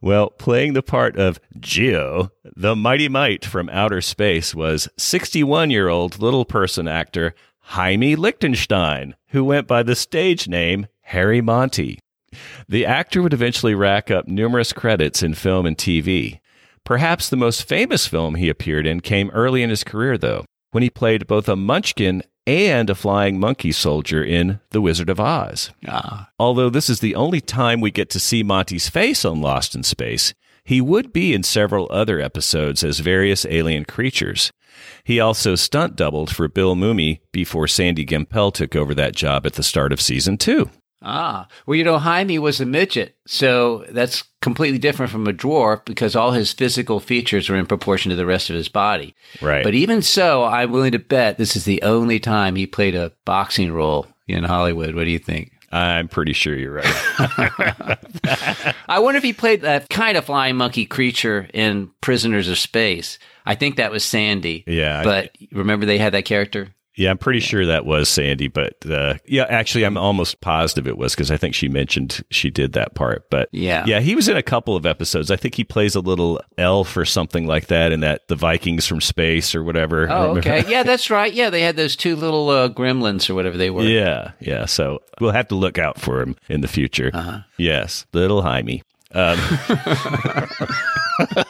Well, 0.00 0.30
playing 0.30 0.74
the 0.74 0.82
part 0.82 1.16
of 1.16 1.40
Geo, 1.58 2.30
the 2.54 2.76
mighty 2.76 3.08
mite 3.08 3.44
from 3.44 3.68
outer 3.70 4.00
space, 4.00 4.54
was 4.54 4.88
61 4.96 5.70
year 5.70 5.88
old 5.88 6.20
little 6.20 6.44
person 6.44 6.86
actor 6.86 7.34
Hymie 7.70 8.16
Lichtenstein, 8.16 9.16
who 9.28 9.44
went 9.44 9.66
by 9.66 9.82
the 9.82 9.96
stage 9.96 10.46
name 10.46 10.86
Harry 11.00 11.40
Monty. 11.40 11.98
The 12.68 12.86
actor 12.86 13.22
would 13.22 13.32
eventually 13.32 13.74
rack 13.74 14.10
up 14.10 14.28
numerous 14.28 14.72
credits 14.72 15.22
in 15.22 15.34
film 15.34 15.66
and 15.66 15.76
TV. 15.76 16.40
Perhaps 16.88 17.28
the 17.28 17.36
most 17.36 17.68
famous 17.68 18.06
film 18.06 18.36
he 18.36 18.48
appeared 18.48 18.86
in 18.86 19.00
came 19.00 19.28
early 19.32 19.62
in 19.62 19.68
his 19.68 19.84
career, 19.84 20.16
though, 20.16 20.46
when 20.70 20.82
he 20.82 20.88
played 20.88 21.26
both 21.26 21.46
a 21.46 21.54
munchkin 21.54 22.22
and 22.46 22.88
a 22.88 22.94
flying 22.94 23.38
monkey 23.38 23.72
soldier 23.72 24.24
in 24.24 24.60
The 24.70 24.80
Wizard 24.80 25.10
of 25.10 25.20
Oz. 25.20 25.70
Ah. 25.86 26.30
Although 26.38 26.70
this 26.70 26.88
is 26.88 27.00
the 27.00 27.14
only 27.14 27.42
time 27.42 27.82
we 27.82 27.90
get 27.90 28.08
to 28.08 28.18
see 28.18 28.42
Monty's 28.42 28.88
face 28.88 29.26
on 29.26 29.42
Lost 29.42 29.74
in 29.74 29.82
Space, 29.82 30.32
he 30.64 30.80
would 30.80 31.12
be 31.12 31.34
in 31.34 31.42
several 31.42 31.88
other 31.90 32.22
episodes 32.22 32.82
as 32.82 33.00
various 33.00 33.44
alien 33.50 33.84
creatures. 33.84 34.50
He 35.04 35.20
also 35.20 35.56
stunt 35.56 35.94
doubled 35.94 36.34
for 36.34 36.48
Bill 36.48 36.74
Mumy 36.74 37.20
before 37.32 37.68
Sandy 37.68 38.06
Gimpel 38.06 38.50
took 38.50 38.74
over 38.74 38.94
that 38.94 39.14
job 39.14 39.44
at 39.44 39.52
the 39.52 39.62
start 39.62 39.92
of 39.92 40.00
season 40.00 40.38
two. 40.38 40.70
Ah, 41.00 41.46
well, 41.66 41.76
you 41.76 41.84
know, 41.84 41.98
Hymie 41.98 42.38
was 42.40 42.60
a 42.60 42.66
midget, 42.66 43.16
so 43.26 43.84
that's 43.90 44.24
completely 44.42 44.78
different 44.78 45.12
from 45.12 45.26
a 45.28 45.32
dwarf 45.32 45.84
because 45.84 46.16
all 46.16 46.32
his 46.32 46.52
physical 46.52 46.98
features 46.98 47.48
are 47.48 47.56
in 47.56 47.66
proportion 47.66 48.10
to 48.10 48.16
the 48.16 48.26
rest 48.26 48.50
of 48.50 48.56
his 48.56 48.68
body. 48.68 49.14
Right. 49.40 49.62
But 49.62 49.74
even 49.74 50.02
so, 50.02 50.44
I'm 50.44 50.72
willing 50.72 50.92
to 50.92 50.98
bet 50.98 51.38
this 51.38 51.54
is 51.54 51.64
the 51.64 51.82
only 51.82 52.18
time 52.18 52.56
he 52.56 52.66
played 52.66 52.96
a 52.96 53.12
boxing 53.24 53.72
role 53.72 54.06
in 54.26 54.42
Hollywood. 54.44 54.94
What 54.96 55.04
do 55.04 55.10
you 55.10 55.18
think? 55.20 55.52
I'm 55.70 56.08
pretty 56.08 56.32
sure 56.32 56.56
you're 56.56 56.72
right. 56.72 56.84
I 58.88 58.98
wonder 58.98 59.18
if 59.18 59.22
he 59.24 59.32
played 59.32 59.62
that 59.62 59.88
kind 59.90 60.16
of 60.16 60.24
flying 60.24 60.56
monkey 60.56 60.86
creature 60.86 61.48
in 61.52 61.90
Prisoners 62.00 62.48
of 62.48 62.58
Space. 62.58 63.18
I 63.46 63.54
think 63.54 63.76
that 63.76 63.90
was 63.92 64.04
Sandy. 64.04 64.64
Yeah, 64.66 65.00
I- 65.00 65.04
But 65.04 65.36
remember 65.52 65.86
they 65.86 65.98
had 65.98 66.14
that 66.14 66.24
character? 66.24 66.68
Yeah, 66.98 67.10
I'm 67.10 67.18
pretty 67.18 67.38
sure 67.38 67.64
that 67.64 67.86
was 67.86 68.08
Sandy, 68.08 68.48
but 68.48 68.74
uh, 68.90 69.14
yeah, 69.24 69.44
actually, 69.48 69.84
I'm 69.84 69.96
almost 69.96 70.40
positive 70.40 70.88
it 70.88 70.98
was 70.98 71.14
because 71.14 71.30
I 71.30 71.36
think 71.36 71.54
she 71.54 71.68
mentioned 71.68 72.24
she 72.32 72.50
did 72.50 72.72
that 72.72 72.96
part. 72.96 73.30
But 73.30 73.48
Yeah. 73.52 73.84
yeah, 73.86 74.00
he 74.00 74.16
was 74.16 74.28
in 74.28 74.36
a 74.36 74.42
couple 74.42 74.74
of 74.74 74.84
episodes. 74.84 75.30
I 75.30 75.36
think 75.36 75.54
he 75.54 75.62
plays 75.62 75.94
a 75.94 76.00
little 76.00 76.40
elf 76.58 76.96
or 76.96 77.04
something 77.04 77.46
like 77.46 77.68
that 77.68 77.92
in 77.92 78.00
that 78.00 78.26
the 78.26 78.34
Vikings 78.34 78.84
from 78.84 79.00
space 79.00 79.54
or 79.54 79.62
whatever. 79.62 80.10
Oh, 80.10 80.36
okay. 80.38 80.64
yeah, 80.68 80.82
that's 80.82 81.08
right. 81.08 81.32
Yeah, 81.32 81.50
they 81.50 81.62
had 81.62 81.76
those 81.76 81.94
two 81.94 82.16
little 82.16 82.50
uh, 82.50 82.68
gremlins 82.68 83.30
or 83.30 83.36
whatever 83.36 83.56
they 83.56 83.70
were. 83.70 83.84
Yeah, 83.84 84.32
yeah. 84.40 84.64
So 84.66 85.00
we'll 85.20 85.30
have 85.30 85.46
to 85.48 85.54
look 85.54 85.78
out 85.78 86.00
for 86.00 86.20
him 86.20 86.34
in 86.48 86.62
the 86.62 86.68
future. 86.68 87.12
Uh-huh. 87.14 87.38
Yes, 87.58 88.06
little 88.12 88.42
Hymie. 88.42 88.82
Um, 89.14 89.38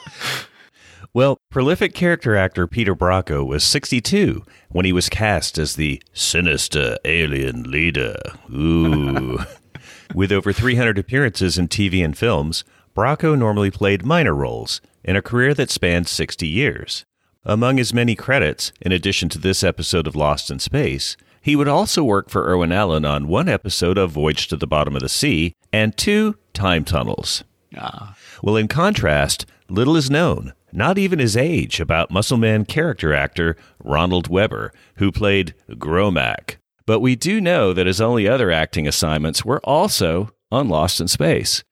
prolific 1.50 1.94
character 1.94 2.36
actor 2.36 2.66
Peter 2.66 2.94
Brocco 2.94 3.46
was 3.46 3.64
62 3.64 4.44
when 4.68 4.84
he 4.84 4.92
was 4.92 5.08
cast 5.08 5.58
as 5.58 5.76
the 5.76 6.02
sinister 6.12 6.98
alien 7.04 7.70
leader. 7.70 8.16
Ooh. 8.52 9.38
With 10.14 10.32
over 10.32 10.52
300 10.52 10.98
appearances 10.98 11.58
in 11.58 11.68
TV 11.68 12.04
and 12.04 12.16
films, 12.16 12.64
Brocco 12.94 13.38
normally 13.38 13.70
played 13.70 14.04
minor 14.04 14.34
roles 14.34 14.80
in 15.04 15.16
a 15.16 15.22
career 15.22 15.54
that 15.54 15.70
spanned 15.70 16.08
60 16.08 16.46
years. 16.46 17.04
Among 17.44 17.78
his 17.78 17.94
many 17.94 18.14
credits, 18.14 18.72
in 18.80 18.92
addition 18.92 19.28
to 19.30 19.38
this 19.38 19.62
episode 19.64 20.06
of 20.06 20.16
Lost 20.16 20.50
in 20.50 20.58
Space, 20.58 21.16
he 21.40 21.56
would 21.56 21.68
also 21.68 22.02
work 22.04 22.28
for 22.28 22.46
Irwin 22.46 22.72
Allen 22.72 23.04
on 23.04 23.28
one 23.28 23.48
episode 23.48 23.96
of 23.96 24.10
Voyage 24.10 24.48
to 24.48 24.56
the 24.56 24.66
Bottom 24.66 24.96
of 24.96 25.02
the 25.02 25.08
Sea 25.08 25.54
and 25.72 25.96
two 25.96 26.36
time 26.52 26.84
tunnels. 26.84 27.44
Ah. 27.76 28.16
Well, 28.42 28.56
in 28.56 28.68
contrast, 28.68 29.46
little 29.68 29.96
is 29.96 30.10
known, 30.10 30.52
not 30.72 30.98
even 30.98 31.18
his 31.18 31.36
age, 31.36 31.80
about 31.80 32.10
Muscleman 32.10 32.66
character 32.66 33.12
actor 33.12 33.56
Ronald 33.82 34.28
Weber, 34.28 34.72
who 34.96 35.12
played 35.12 35.54
Gromack. 35.70 36.56
But 36.86 37.00
we 37.00 37.16
do 37.16 37.40
know 37.40 37.72
that 37.72 37.86
his 37.86 38.00
only 38.00 38.26
other 38.26 38.50
acting 38.50 38.88
assignments 38.88 39.44
were 39.44 39.60
also 39.64 40.30
on 40.50 40.68
Lost 40.68 41.00
in 41.00 41.08
Space. 41.08 41.62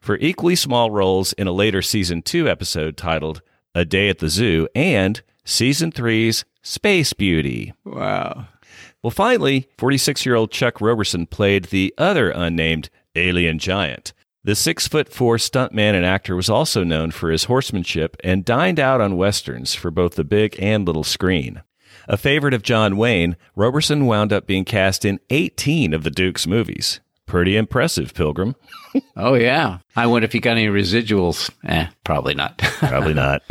For 0.00 0.16
equally 0.16 0.56
small 0.56 0.90
roles 0.90 1.32
in 1.34 1.46
a 1.46 1.52
later 1.52 1.82
season 1.82 2.22
2 2.22 2.48
episode 2.48 2.96
titled 2.96 3.42
A 3.74 3.84
Day 3.84 4.08
at 4.08 4.18
the 4.18 4.28
Zoo 4.28 4.66
and 4.74 5.22
season 5.44 5.92
3's 5.92 6.44
Space 6.62 7.12
Beauty. 7.12 7.72
Wow. 7.84 8.46
Well, 9.02 9.10
finally, 9.10 9.68
46 9.78 10.24
year 10.24 10.34
old 10.34 10.50
Chuck 10.50 10.80
Roberson 10.80 11.26
played 11.26 11.66
the 11.66 11.92
other 11.98 12.30
unnamed 12.30 12.88
alien 13.14 13.58
giant. 13.58 14.12
The 14.44 14.56
six 14.56 14.88
foot 14.88 15.08
four 15.08 15.36
stuntman 15.36 15.94
and 15.94 16.04
actor 16.04 16.34
was 16.34 16.50
also 16.50 16.82
known 16.82 17.12
for 17.12 17.30
his 17.30 17.44
horsemanship 17.44 18.16
and 18.24 18.44
dined 18.44 18.80
out 18.80 19.00
on 19.00 19.16
westerns 19.16 19.74
for 19.74 19.92
both 19.92 20.16
the 20.16 20.24
big 20.24 20.56
and 20.58 20.84
little 20.84 21.04
screen. 21.04 21.62
A 22.08 22.16
favorite 22.16 22.52
of 22.52 22.64
John 22.64 22.96
Wayne, 22.96 23.36
Roberson 23.54 24.06
wound 24.06 24.32
up 24.32 24.48
being 24.48 24.64
cast 24.64 25.04
in 25.04 25.20
18 25.30 25.94
of 25.94 26.02
the 26.02 26.10
Duke's 26.10 26.48
movies. 26.48 26.98
Pretty 27.24 27.56
impressive, 27.56 28.14
Pilgrim. 28.14 28.56
Oh, 29.16 29.32
yeah. 29.34 29.78
I 29.96 30.06
wonder 30.06 30.26
if 30.26 30.32
he 30.32 30.40
got 30.40 30.58
any 30.58 30.66
residuals. 30.66 31.50
Eh, 31.64 31.86
probably 32.04 32.34
not. 32.34 32.58
Probably 32.78 33.14
not. 33.14 33.42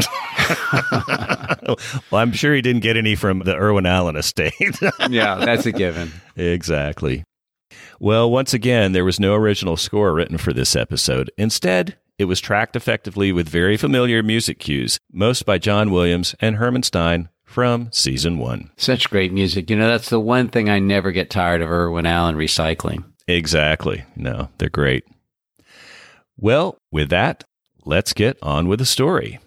well, 2.12 2.22
I'm 2.22 2.32
sure 2.32 2.54
he 2.54 2.62
didn't 2.62 2.82
get 2.84 2.96
any 2.96 3.16
from 3.16 3.40
the 3.40 3.56
Irwin 3.56 3.88
Allen 3.88 4.16
estate. 4.16 4.54
yeah, 5.10 5.36
that's 5.44 5.66
a 5.66 5.72
given. 5.72 6.12
Exactly. 6.36 7.24
Well, 8.00 8.30
once 8.30 8.54
again, 8.54 8.92
there 8.92 9.06
was 9.06 9.20
no 9.20 9.34
original 9.36 9.78
score 9.78 10.14
written 10.14 10.38
for 10.38 10.54
this 10.54 10.76
episode. 10.76 11.32
Instead, 11.38 11.98
it 12.18 12.26
was 12.26 12.40
tracked 12.40 12.76
effectively 12.76 13.32
with 13.32 13.50
very 13.50 13.78
familiar 13.78 14.22
music 14.22 14.60
cues, 14.60 15.00
most 15.12 15.46
by 15.46 15.58
John 15.58 15.92
Williams 15.92 16.36
and 16.40 16.58
Herman 16.58 16.84
Stein 16.84 17.30
from 17.44 17.90
season 17.92 18.38
one. 18.38 18.72
Such 18.78 19.10
great 19.10 19.34
music. 19.34 19.70
You 19.70 19.76
know, 19.76 19.88
that's 19.88 20.10
the 20.10 20.20
one 20.20 20.48
thing 20.48 20.70
I 20.70 20.80
never 20.80 21.12
get 21.12 21.30
tired 21.30 21.62
of 21.62 21.70
Irwin 21.70 22.06
Allen 22.06 22.36
recycling. 22.36 23.04
Exactly. 23.28 24.04
No, 24.16 24.50
they're 24.58 24.70
great. 24.70 25.04
Well, 26.38 26.78
with 26.92 27.10
that, 27.10 27.44
let's 27.86 28.14
get 28.14 28.38
on 28.42 28.68
with 28.68 28.80
the 28.80 28.86
story. 28.86 29.40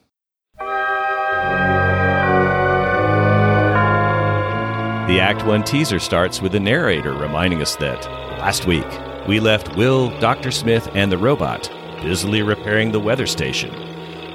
The 5.06 5.20
Act 5.20 5.44
1 5.44 5.64
teaser 5.64 5.98
starts 5.98 6.40
with 6.40 6.52
the 6.52 6.60
narrator 6.60 7.12
reminding 7.12 7.60
us 7.60 7.76
that 7.76 8.06
last 8.38 8.66
week 8.66 8.86
we 9.28 9.38
left 9.38 9.76
Will, 9.76 10.08
Dr. 10.18 10.50
Smith, 10.50 10.88
and 10.94 11.12
the 11.12 11.18
robot 11.18 11.70
busily 12.00 12.40
repairing 12.40 12.90
the 12.90 13.00
weather 13.00 13.26
station. 13.26 13.70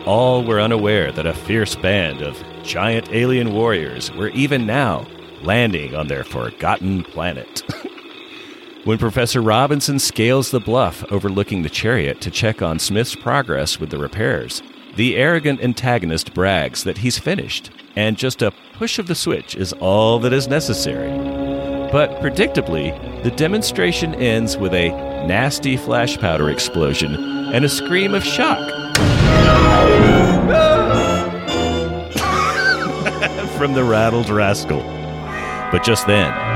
All 0.06 0.44
were 0.44 0.62
unaware 0.62 1.12
that 1.12 1.26
a 1.26 1.34
fierce 1.34 1.76
band 1.76 2.22
of 2.22 2.44
giant 2.62 3.10
alien 3.12 3.52
warriors 3.52 4.12
were 4.12 4.30
even 4.30 4.68
now 4.68 5.08
landing 5.42 5.96
on 5.96 6.08
their 6.08 6.24
forgotten 6.24 7.04
planet. 7.04 7.64
When 8.86 8.98
Professor 8.98 9.42
Robinson 9.42 10.00
scales 10.00 10.52
the 10.52 10.60
bluff 10.60 11.04
overlooking 11.12 11.64
the 11.64 11.70
chariot 11.70 12.22
to 12.22 12.32
check 12.32 12.62
on 12.62 12.80
Smith's 12.80 13.14
progress 13.16 13.80
with 13.80 13.90
the 13.90 13.98
repairs, 13.98 14.64
the 15.00 15.16
arrogant 15.16 15.64
antagonist 15.64 16.34
brags 16.34 16.84
that 16.84 16.98
he's 16.98 17.18
finished, 17.18 17.72
and 17.96 18.18
just 18.18 18.42
a 18.42 18.52
push 18.74 19.00
of 19.00 19.08
the 19.08 19.16
switch 19.16 19.56
is 19.56 19.72
all 19.80 20.20
that 20.20 20.34
is 20.34 20.50
necessary. 20.50 21.10
But 21.90 22.20
predictably, 22.20 23.24
the 23.24 23.32
demonstration 23.32 24.14
ends 24.16 24.58
with 24.58 24.74
a 24.74 24.90
nasty 25.26 25.78
flash 25.78 26.18
powder 26.18 26.50
explosion 26.50 27.16
and 27.16 27.64
a 27.64 27.70
scream 27.70 28.14
of 28.14 28.26
shock. 28.26 28.60
From 33.58 33.76
the 33.76 33.86
rattled 33.86 34.30
rascal. 34.30 34.82
But 35.72 35.82
just 35.82 36.08
then, 36.08 36.49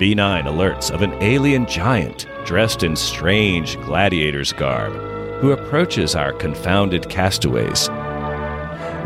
B9 0.00 0.44
alerts 0.44 0.90
of 0.90 1.02
an 1.02 1.12
alien 1.22 1.66
giant 1.66 2.26
dressed 2.46 2.84
in 2.84 2.96
strange 2.96 3.78
gladiator's 3.82 4.50
garb 4.50 4.94
who 5.42 5.52
approaches 5.52 6.14
our 6.14 6.32
confounded 6.32 7.06
castaways. 7.10 7.88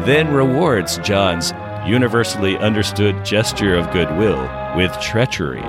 Then 0.06 0.32
rewards 0.32 0.98
John's 0.98 1.52
universally 1.84 2.56
understood 2.58 3.24
gesture 3.24 3.74
of 3.74 3.90
goodwill 3.90 4.48
with 4.76 4.96
treachery 5.00 5.62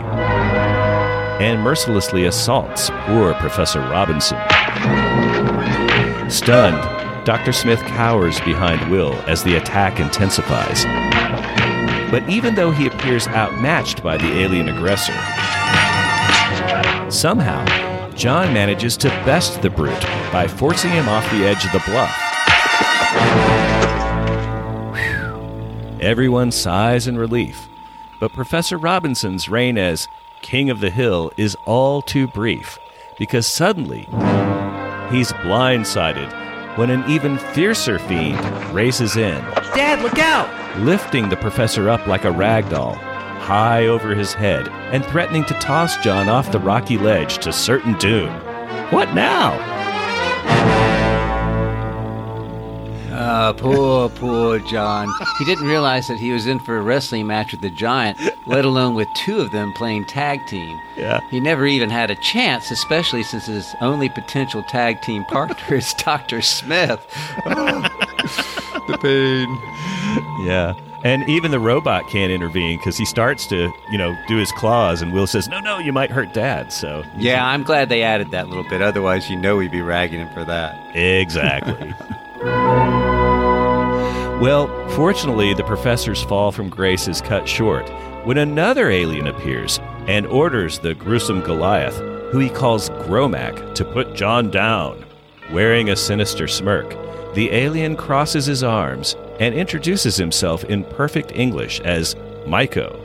and 1.41 1.59
mercilessly 1.59 2.25
assaults 2.25 2.91
poor 3.07 3.33
Professor 3.33 3.79
Robinson. 3.79 4.37
Stunned, 6.29 7.25
Dr. 7.25 7.51
Smith 7.51 7.81
cowers 7.81 8.39
behind 8.41 8.91
Will 8.91 9.15
as 9.25 9.43
the 9.43 9.55
attack 9.55 9.99
intensifies. 9.99 10.85
But 12.11 12.29
even 12.29 12.55
though 12.55 12.71
he 12.71 12.87
appears 12.87 13.27
outmatched 13.27 14.03
by 14.03 14.17
the 14.17 14.39
alien 14.39 14.69
aggressor, 14.69 15.13
somehow 17.11 17.65
John 18.15 18.53
manages 18.53 18.95
to 18.97 19.09
best 19.25 19.61
the 19.61 19.69
brute 19.69 20.01
by 20.31 20.47
forcing 20.47 20.91
him 20.91 21.09
off 21.09 21.29
the 21.31 21.45
edge 21.45 21.65
of 21.65 21.71
the 21.71 21.83
bluff. 21.85 22.15
Everyone 26.01 26.51
sighs 26.51 27.07
in 27.07 27.17
relief, 27.17 27.67
but 28.19 28.31
Professor 28.31 28.77
Robinson's 28.77 29.49
reign 29.49 29.77
as 29.77 30.07
King 30.41 30.69
of 30.69 30.79
the 30.79 30.91
Hill 30.91 31.31
is 31.37 31.57
all 31.65 32.01
too 32.01 32.27
brief 32.27 32.77
because 33.17 33.47
suddenly 33.47 34.01
he's 35.11 35.33
blindsided 35.41 36.31
when 36.77 36.89
an 36.89 37.09
even 37.09 37.37
fiercer 37.37 37.97
fiend 37.97 38.39
races 38.73 39.15
in 39.17 39.41
Dad, 39.73 40.01
look 40.01 40.19
out! 40.19 40.64
Lifting 40.79 41.29
the 41.29 41.37
professor 41.37 41.89
up 41.89 42.05
like 42.07 42.25
a 42.25 42.31
rag 42.31 42.69
doll, 42.69 42.95
high 42.95 43.87
over 43.87 44.13
his 44.13 44.33
head, 44.33 44.67
and 44.91 45.05
threatening 45.05 45.45
to 45.45 45.53
toss 45.55 45.97
John 45.97 46.29
off 46.29 46.51
the 46.51 46.59
rocky 46.59 46.97
ledge 46.97 47.37
to 47.39 47.53
certain 47.53 47.97
doom. 47.97 48.31
What 48.91 49.13
now? 49.13 49.57
Ah, 53.17 53.53
poor, 53.57 54.09
poor 54.09 54.59
John. 54.59 55.07
He 55.39 55.45
didn't 55.45 55.67
realize 55.67 56.07
that 56.07 56.19
he 56.19 56.31
was 56.31 56.47
in 56.47 56.59
for 56.59 56.77
a 56.77 56.81
wrestling 56.81 57.27
match 57.27 57.51
with 57.51 57.61
the 57.61 57.69
giant, 57.69 58.19
let 58.45 58.65
alone 58.65 58.93
with 58.93 59.07
two 59.15 59.39
of 59.39 59.51
them 59.51 59.71
playing 59.73 60.05
tag 60.05 60.45
team. 60.47 60.79
Yeah. 60.97 61.21
He 61.31 61.39
never 61.39 61.65
even 61.65 61.89
had 61.89 62.11
a 62.11 62.15
chance, 62.15 62.71
especially 62.71 63.23
since 63.23 63.45
his 63.45 63.73
only 63.81 64.09
potential 64.09 64.63
tag 64.63 65.01
team 65.01 65.23
partner 65.25 65.75
is 65.75 65.93
Dr. 65.93 66.41
Smith. 66.41 67.05
the 68.87 68.97
pain. 68.97 69.47
Yeah. 70.47 70.73
And 71.03 71.27
even 71.29 71.51
the 71.51 71.59
robot 71.59 72.07
can't 72.09 72.31
intervene 72.31 72.79
because 72.79 72.97
he 72.97 73.05
starts 73.05 73.45
to, 73.47 73.71
you 73.91 73.97
know, 73.97 74.15
do 74.27 74.37
his 74.37 74.51
claws, 74.53 75.03
and 75.03 75.13
Will 75.13 75.27
says, 75.27 75.47
No, 75.47 75.59
no, 75.59 75.77
you 75.77 75.93
might 75.93 76.09
hurt 76.09 76.33
Dad. 76.33 76.73
So, 76.73 77.03
Yeah, 77.17 77.45
I'm 77.47 77.61
glad 77.63 77.89
they 77.89 78.01
added 78.01 78.31
that 78.31 78.47
little 78.49 78.63
bit. 78.67 78.81
Otherwise, 78.81 79.29
you 79.29 79.35
know 79.35 79.57
we'd 79.57 79.71
be 79.71 79.81
ragging 79.81 80.19
him 80.19 80.33
for 80.33 80.43
that. 80.45 80.95
exactly. 80.95 81.93
Well, 84.41 84.67
fortunately, 84.89 85.53
the 85.53 85.63
professor's 85.63 86.21
fall 86.23 86.51
from 86.51 86.69
grace 86.69 87.07
is 87.07 87.21
cut 87.21 87.47
short 87.47 87.87
when 88.25 88.37
another 88.37 88.89
alien 88.89 89.27
appears 89.27 89.79
and 90.07 90.25
orders 90.27 90.79
the 90.79 90.93
gruesome 90.93 91.41
Goliath, 91.41 91.95
who 92.31 92.39
he 92.39 92.49
calls 92.49 92.89
Gromac, 92.89 93.75
to 93.75 93.85
put 93.85 94.13
John 94.15 94.51
down. 94.51 95.05
Wearing 95.53 95.89
a 95.89 95.95
sinister 95.95 96.47
smirk, 96.47 96.91
the 97.35 97.51
alien 97.51 97.95
crosses 97.95 98.45
his 98.45 98.63
arms 98.63 99.15
and 99.39 99.53
introduces 99.53 100.15
himself 100.15 100.63
in 100.63 100.83
perfect 100.85 101.31
English 101.33 101.81
as 101.81 102.15
Myco. 102.45 102.99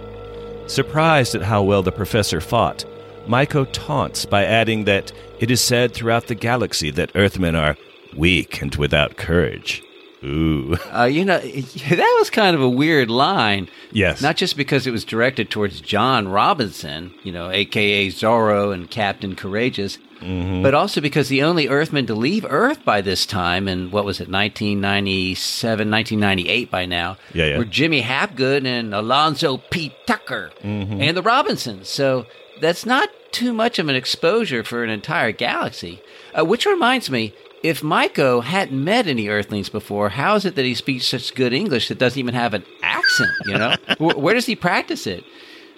Surprised 0.71 1.35
at 1.35 1.43
how 1.43 1.63
well 1.63 1.83
the 1.83 1.93
professor 1.93 2.41
fought, 2.41 2.85
Myco 3.27 3.67
taunts 3.73 4.25
by 4.25 4.45
adding 4.45 4.85
that 4.85 5.13
it 5.41 5.51
is 5.51 5.61
said 5.61 5.93
throughout 5.93 6.29
the 6.29 6.35
galaxy 6.35 6.91
that 6.93 7.11
Earthmen 7.15 7.57
are 7.57 7.77
weak 8.17 8.63
and 8.63 8.75
without 8.77 9.17
courage. 9.17 9.83
Ooh. 10.25 10.77
Uh, 10.93 11.05
you 11.05 11.25
know, 11.25 11.39
that 11.89 12.17
was 12.19 12.31
kind 12.31 12.55
of 12.55 12.61
a 12.63 12.69
weird 12.69 13.11
line. 13.11 13.69
Yes. 13.93 14.21
Not 14.21 14.37
just 14.37 14.57
because 14.57 14.87
it 14.87 14.91
was 14.91 15.05
directed 15.05 15.51
towards 15.51 15.81
John 15.81 16.29
Robinson, 16.29 17.13
you 17.23 17.33
know, 17.33 17.49
aka 17.51 18.09
Zorro 18.09 18.73
and 18.75 18.91
Captain 18.91 19.35
Courageous, 19.37 19.99
Mm-hmm. 20.21 20.63
but 20.63 20.75
also 20.75 21.01
because 21.01 21.31
the 21.31 21.43
only 21.43 21.67
Earthman 21.67 22.05
to 22.05 22.15
leave 22.15 22.45
Earth 22.47 22.85
by 22.85 23.01
this 23.01 23.25
time, 23.25 23.67
and 23.67 23.91
what 23.91 24.05
was 24.05 24.21
it, 24.21 24.29
1997, 24.29 25.91
1998 25.91 26.71
by 26.71 26.85
now, 26.87 27.17
Yeah, 27.33 27.47
yeah. 27.47 27.59
were 27.59 27.65
Jimmy 27.65 28.03
Hapgood 28.03 28.67
and 28.67 28.95
Alonzo 28.95 29.57
P. 29.71 29.95
Tucker 30.07 30.51
Mm-hmm. 30.63 31.01
and 31.01 31.17
the 31.17 31.23
Robinsons. 31.23 31.89
So 31.89 32.27
that's 32.61 32.85
not 32.85 33.09
too 33.33 33.53
much 33.55 33.79
of 33.79 33.89
an 33.89 33.95
exposure 33.95 34.63
for 34.63 34.85
an 34.85 34.91
entire 34.91 35.33
galaxy. 35.33 36.03
Uh, 36.39 36.45
which 36.45 36.67
reminds 36.67 37.11
me, 37.11 37.33
if 37.63 37.83
Myco 37.83 38.43
hadn't 38.43 38.83
met 38.83 39.07
any 39.07 39.29
Earthlings 39.29 39.69
before, 39.69 40.11
how 40.11 40.35
is 40.37 40.45
it 40.45 40.55
that 40.55 40.65
he 40.65 40.75
speaks 40.75 41.07
such 41.07 41.35
good 41.35 41.53
English 41.53 41.89
that 41.89 41.99
doesn't 41.99 42.19
even 42.19 42.35
have 42.35 42.55
an 42.55 42.65
accent? 42.83 43.31
You 43.47 43.59
know, 43.59 43.75
where, 43.99 44.17
where 44.17 44.35
does 44.35 44.47
he 44.47 44.57
practice 44.57 45.07
it? 45.07 45.25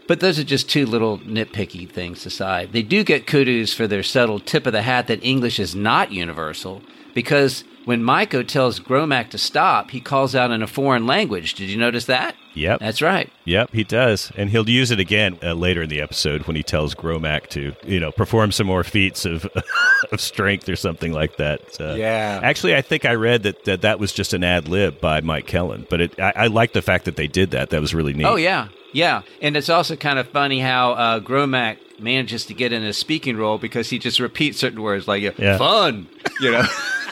But 0.08 0.20
those 0.20 0.38
are 0.38 0.44
just 0.44 0.68
two 0.68 0.86
little 0.86 1.18
nitpicky 1.20 1.88
things 1.88 2.26
aside. 2.26 2.72
They 2.72 2.82
do 2.82 3.04
get 3.04 3.26
kudos 3.26 3.72
for 3.72 3.86
their 3.86 4.02
subtle 4.02 4.40
tip 4.40 4.66
of 4.66 4.72
the 4.72 4.82
hat 4.82 5.06
that 5.06 5.24
English 5.24 5.58
is 5.58 5.74
not 5.74 6.12
universal, 6.12 6.82
because 7.14 7.64
when 7.84 8.02
Myco 8.02 8.46
tells 8.46 8.80
Gromak 8.80 9.30
to 9.30 9.38
stop, 9.38 9.90
he 9.90 10.00
calls 10.00 10.34
out 10.34 10.50
in 10.50 10.62
a 10.62 10.66
foreign 10.66 11.06
language. 11.06 11.54
Did 11.54 11.68
you 11.68 11.76
notice 11.76 12.04
that? 12.06 12.36
Yep. 12.54 12.80
That's 12.80 13.00
right. 13.00 13.30
Yep, 13.44 13.70
he 13.72 13.82
does, 13.84 14.30
and 14.36 14.50
he'll 14.50 14.68
use 14.68 14.90
it 14.90 15.00
again 15.00 15.38
uh, 15.42 15.54
later 15.54 15.82
in 15.82 15.88
the 15.88 16.00
episode 16.00 16.46
when 16.46 16.54
he 16.54 16.62
tells 16.62 16.94
Gromac 16.94 17.48
to, 17.48 17.74
you 17.84 17.98
know, 17.98 18.12
perform 18.12 18.52
some 18.52 18.66
more 18.66 18.84
feats 18.84 19.24
of 19.24 19.46
of 20.12 20.20
strength 20.20 20.68
or 20.68 20.76
something 20.76 21.12
like 21.12 21.36
that. 21.38 21.80
Uh, 21.80 21.94
Yeah. 21.94 22.40
Actually, 22.42 22.74
I 22.76 22.82
think 22.82 23.04
I 23.04 23.14
read 23.14 23.42
that 23.44 23.64
that, 23.64 23.80
that 23.82 23.98
was 23.98 24.12
just 24.12 24.32
an 24.34 24.44
ad 24.44 24.68
lib 24.68 25.00
by 25.00 25.20
Mike 25.22 25.46
Kellin, 25.46 25.86
but 25.88 26.00
it, 26.02 26.20
I, 26.20 26.32
I 26.36 26.46
like 26.48 26.72
the 26.72 26.82
fact 26.82 27.04
that 27.06 27.16
they 27.16 27.26
did 27.26 27.50
that. 27.52 27.70
That 27.70 27.80
was 27.80 27.94
really 27.94 28.12
neat. 28.12 28.26
Oh 28.26 28.36
yeah, 28.36 28.68
yeah, 28.92 29.22
and 29.40 29.56
it's 29.56 29.68
also 29.70 29.96
kind 29.96 30.18
of 30.18 30.28
funny 30.28 30.60
how 30.60 30.92
uh, 30.92 31.20
Gromac 31.20 31.78
manages 31.98 32.44
to 32.46 32.54
get 32.54 32.72
in 32.72 32.82
a 32.82 32.92
speaking 32.92 33.36
role 33.36 33.58
because 33.58 33.88
he 33.90 33.98
just 33.98 34.20
repeats 34.20 34.58
certain 34.58 34.82
words 34.82 35.08
like 35.08 35.22
Yeah. 35.38 35.56
"fun," 35.58 36.06
you 36.40 36.50
know, 36.52 36.64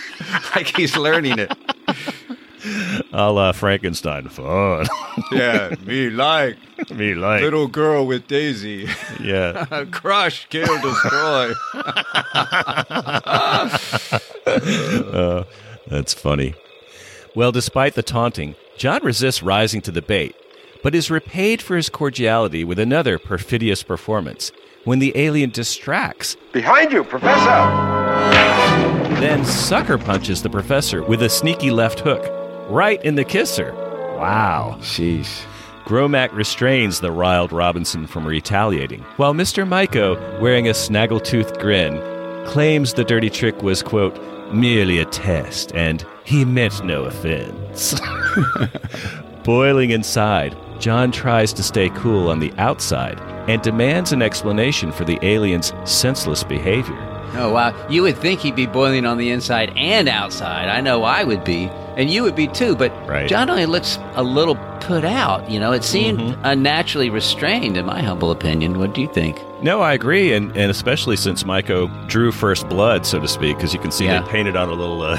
like 0.54 0.76
he's 0.76 0.96
learning 0.96 1.38
it. 1.38 1.52
A 3.12 3.30
la 3.32 3.52
Frankenstein. 3.52 4.28
Fun. 4.28 4.86
Yeah, 5.32 5.74
me 5.84 6.08
like 6.10 6.56
Me 6.94 7.14
like. 7.14 7.42
little 7.42 7.66
girl 7.68 8.06
with 8.06 8.26
Daisy. 8.26 8.88
Yeah. 9.22 9.84
Crush, 9.90 10.46
kill, 10.48 10.80
destroy. 10.80 11.52
Uh, 14.46 15.44
that's 15.88 16.14
funny. 16.14 16.54
Well, 17.34 17.52
despite 17.52 17.94
the 17.94 18.02
taunting, 18.02 18.54
John 18.76 19.04
resists 19.04 19.42
rising 19.42 19.82
to 19.82 19.90
the 19.90 20.02
bait, 20.02 20.34
but 20.82 20.94
is 20.94 21.10
repaid 21.10 21.60
for 21.62 21.76
his 21.76 21.88
cordiality 21.88 22.64
with 22.64 22.78
another 22.78 23.18
perfidious 23.18 23.82
performance 23.82 24.50
when 24.84 24.98
the 24.98 25.12
alien 25.16 25.50
distracts, 25.50 26.36
Behind 26.52 26.90
you, 26.92 27.04
Professor! 27.04 27.60
then 29.20 29.44
sucker 29.44 29.98
punches 29.98 30.42
the 30.42 30.48
professor 30.50 31.02
with 31.02 31.22
a 31.22 31.28
sneaky 31.28 31.70
left 31.70 32.00
hook, 32.00 32.24
right 32.70 33.02
in 33.04 33.16
the 33.16 33.24
kisser. 33.24 33.72
Wow. 34.16 34.76
Sheesh. 34.80 35.44
Gromac 35.84 36.32
restrains 36.32 37.00
the 37.00 37.10
riled 37.10 37.52
Robinson 37.52 38.06
from 38.06 38.26
retaliating, 38.26 39.00
while 39.16 39.34
Mr. 39.34 39.66
Myco, 39.66 40.40
wearing 40.40 40.68
a 40.68 40.72
snaggletooth 40.72 41.58
grin, 41.60 41.96
claims 42.46 42.94
the 42.94 43.04
dirty 43.04 43.28
trick 43.28 43.62
was, 43.62 43.82
quote, 43.82 44.16
merely 44.52 44.98
a 44.98 45.04
test 45.06 45.72
and 45.74 46.04
he 46.24 46.44
meant 46.44 46.84
no 46.84 47.04
offense. 47.04 48.00
Boiling 49.44 49.90
inside, 49.90 50.56
John 50.78 51.10
tries 51.10 51.52
to 51.54 51.62
stay 51.62 51.90
cool 51.90 52.28
on 52.28 52.40
the 52.40 52.52
outside 52.56 53.18
and 53.48 53.60
demands 53.62 54.12
an 54.12 54.22
explanation 54.22 54.92
for 54.92 55.04
the 55.04 55.18
alien's 55.22 55.72
senseless 55.84 56.44
behavior. 56.44 56.98
Oh 57.34 57.52
wow, 57.52 57.88
you 57.88 58.02
would 58.02 58.16
think 58.16 58.40
he'd 58.40 58.56
be 58.56 58.66
boiling 58.66 59.06
on 59.06 59.18
the 59.18 59.30
inside 59.30 59.72
and 59.76 60.08
outside. 60.08 60.68
I 60.68 60.80
know 60.80 61.04
I 61.04 61.24
would 61.24 61.44
be, 61.44 61.70
and 62.00 62.10
you 62.10 62.22
would 62.24 62.34
be 62.34 62.48
too. 62.48 62.74
But 62.74 62.90
Right. 63.08 63.28
John 63.28 63.48
only 63.50 63.66
looks 63.66 63.98
a 64.14 64.22
little 64.22 64.56
put 64.80 65.04
out. 65.04 65.48
You 65.50 65.60
know, 65.60 65.72
it 65.72 65.84
seemed 65.84 66.36
unnaturally 66.42 67.10
restrained, 67.10 67.76
in 67.76 67.84
my 67.86 68.02
humble 68.02 68.30
opinion. 68.30 68.78
What 68.78 68.94
do 68.94 69.00
you 69.00 69.08
think? 69.08 69.38
No, 69.62 69.80
I 69.82 69.92
agree, 69.92 70.32
and, 70.32 70.50
and 70.56 70.70
especially 70.70 71.16
since 71.16 71.42
Myco 71.44 71.88
drew 72.08 72.32
first 72.32 72.68
blood, 72.68 73.04
so 73.06 73.20
to 73.20 73.28
speak, 73.28 73.56
because 73.56 73.74
you 73.74 73.78
can 73.80 73.90
see 73.90 74.06
Yeah. 74.06 74.22
they 74.22 74.28
painted 74.30 74.56
on 74.56 74.68
a 74.70 74.72
little 74.72 75.02
uh, 75.02 75.18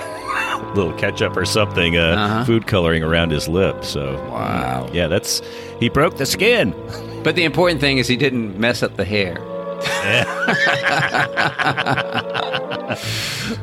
little 0.76 0.94
ketchup 0.94 1.38
or 1.38 1.46
something, 1.46 1.96
uh, 1.98 2.16
Uh-huh. 2.18 2.44
food 2.46 2.66
coloring 2.68 3.04
around 3.04 3.32
his 3.32 3.48
lip. 3.48 3.86
So 3.86 4.16
wow, 4.32 4.90
yeah, 4.92 5.08
that's 5.08 5.42
he 5.80 5.90
broke 5.90 6.18
the 6.18 6.26
skin. 6.26 6.74
But 7.24 7.36
the 7.36 7.44
important 7.44 7.80
thing 7.82 8.00
is 8.00 8.08
he 8.08 8.18
didn't 8.18 8.58
mess 8.60 8.82
up 8.82 8.98
the 8.98 9.06
hair. 9.06 9.38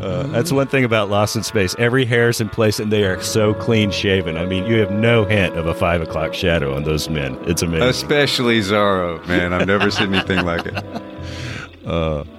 Uh, 0.00 0.26
that's 0.28 0.52
one 0.52 0.66
thing 0.66 0.84
about 0.84 1.10
Lost 1.10 1.36
in 1.36 1.42
Space. 1.42 1.74
Every 1.78 2.04
hair 2.04 2.28
is 2.28 2.40
in 2.40 2.48
place, 2.48 2.78
and 2.80 2.92
they 2.92 3.04
are 3.04 3.20
so 3.22 3.54
clean 3.54 3.90
shaven. 3.90 4.36
I 4.36 4.46
mean, 4.46 4.64
you 4.66 4.78
have 4.80 4.90
no 4.90 5.24
hint 5.24 5.56
of 5.56 5.66
a 5.66 5.74
five 5.74 6.00
o'clock 6.00 6.34
shadow 6.34 6.74
on 6.74 6.84
those 6.84 7.08
men. 7.08 7.36
It's 7.42 7.62
amazing. 7.62 7.88
Especially 7.88 8.60
Zorro, 8.60 9.26
man. 9.26 9.52
I've 9.52 9.66
never 9.66 9.90
seen 9.90 10.14
anything 10.14 10.44
like 10.44 10.66
it. 10.66 12.26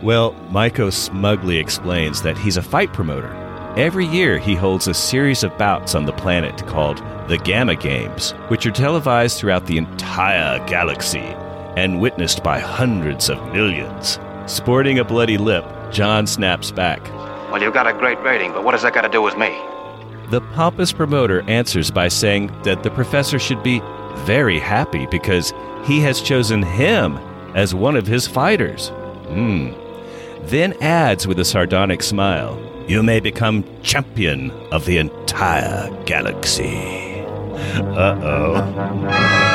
Well, 0.00 0.32
Myco 0.52 0.92
smugly 0.92 1.58
explains 1.58 2.22
that 2.22 2.38
he's 2.38 2.56
a 2.56 2.62
fight 2.62 2.92
promoter. 2.92 3.34
Every 3.76 4.06
year, 4.06 4.38
he 4.38 4.54
holds 4.54 4.86
a 4.86 4.94
series 4.94 5.42
of 5.42 5.58
bouts 5.58 5.96
on 5.96 6.04
the 6.06 6.12
planet 6.12 6.64
called 6.68 6.98
the 7.28 7.36
Gamma 7.36 7.74
Games, 7.74 8.30
which 8.46 8.64
are 8.64 8.70
televised 8.70 9.38
throughout 9.38 9.66
the 9.66 9.76
entire 9.76 10.64
galaxy 10.68 11.34
and 11.78 12.00
witnessed 12.00 12.42
by 12.42 12.58
hundreds 12.58 13.30
of 13.30 13.38
millions. 13.52 14.18
Sporting 14.46 14.98
a 14.98 15.04
bloody 15.04 15.38
lip, 15.38 15.64
John 15.92 16.26
snaps 16.26 16.72
back. 16.72 17.02
Well, 17.52 17.62
you've 17.62 17.72
got 17.72 17.86
a 17.86 17.92
great 17.92 18.20
rating, 18.22 18.52
but 18.52 18.64
what 18.64 18.72
does 18.72 18.82
that 18.82 18.94
got 18.94 19.02
to 19.02 19.08
do 19.08 19.22
with 19.22 19.38
me? 19.38 19.56
The 20.30 20.40
pompous 20.54 20.92
promoter 20.92 21.42
answers 21.48 21.90
by 21.90 22.08
saying 22.08 22.50
that 22.64 22.82
the 22.82 22.90
professor 22.90 23.38
should 23.38 23.62
be 23.62 23.80
very 24.26 24.58
happy 24.58 25.06
because 25.06 25.54
he 25.84 26.00
has 26.00 26.20
chosen 26.20 26.62
him 26.62 27.16
as 27.54 27.74
one 27.74 27.94
of 27.96 28.06
his 28.06 28.26
fighters. 28.26 28.88
Hmm. 29.28 29.70
Then 30.46 30.74
adds 30.82 31.26
with 31.26 31.38
a 31.38 31.44
sardonic 31.44 32.02
smile, 32.02 32.58
You 32.88 33.02
may 33.02 33.20
become 33.20 33.64
champion 33.82 34.50
of 34.72 34.84
the 34.84 34.98
entire 34.98 35.90
galaxy. 36.04 37.20
Uh 37.78 38.18
oh. 38.22 39.47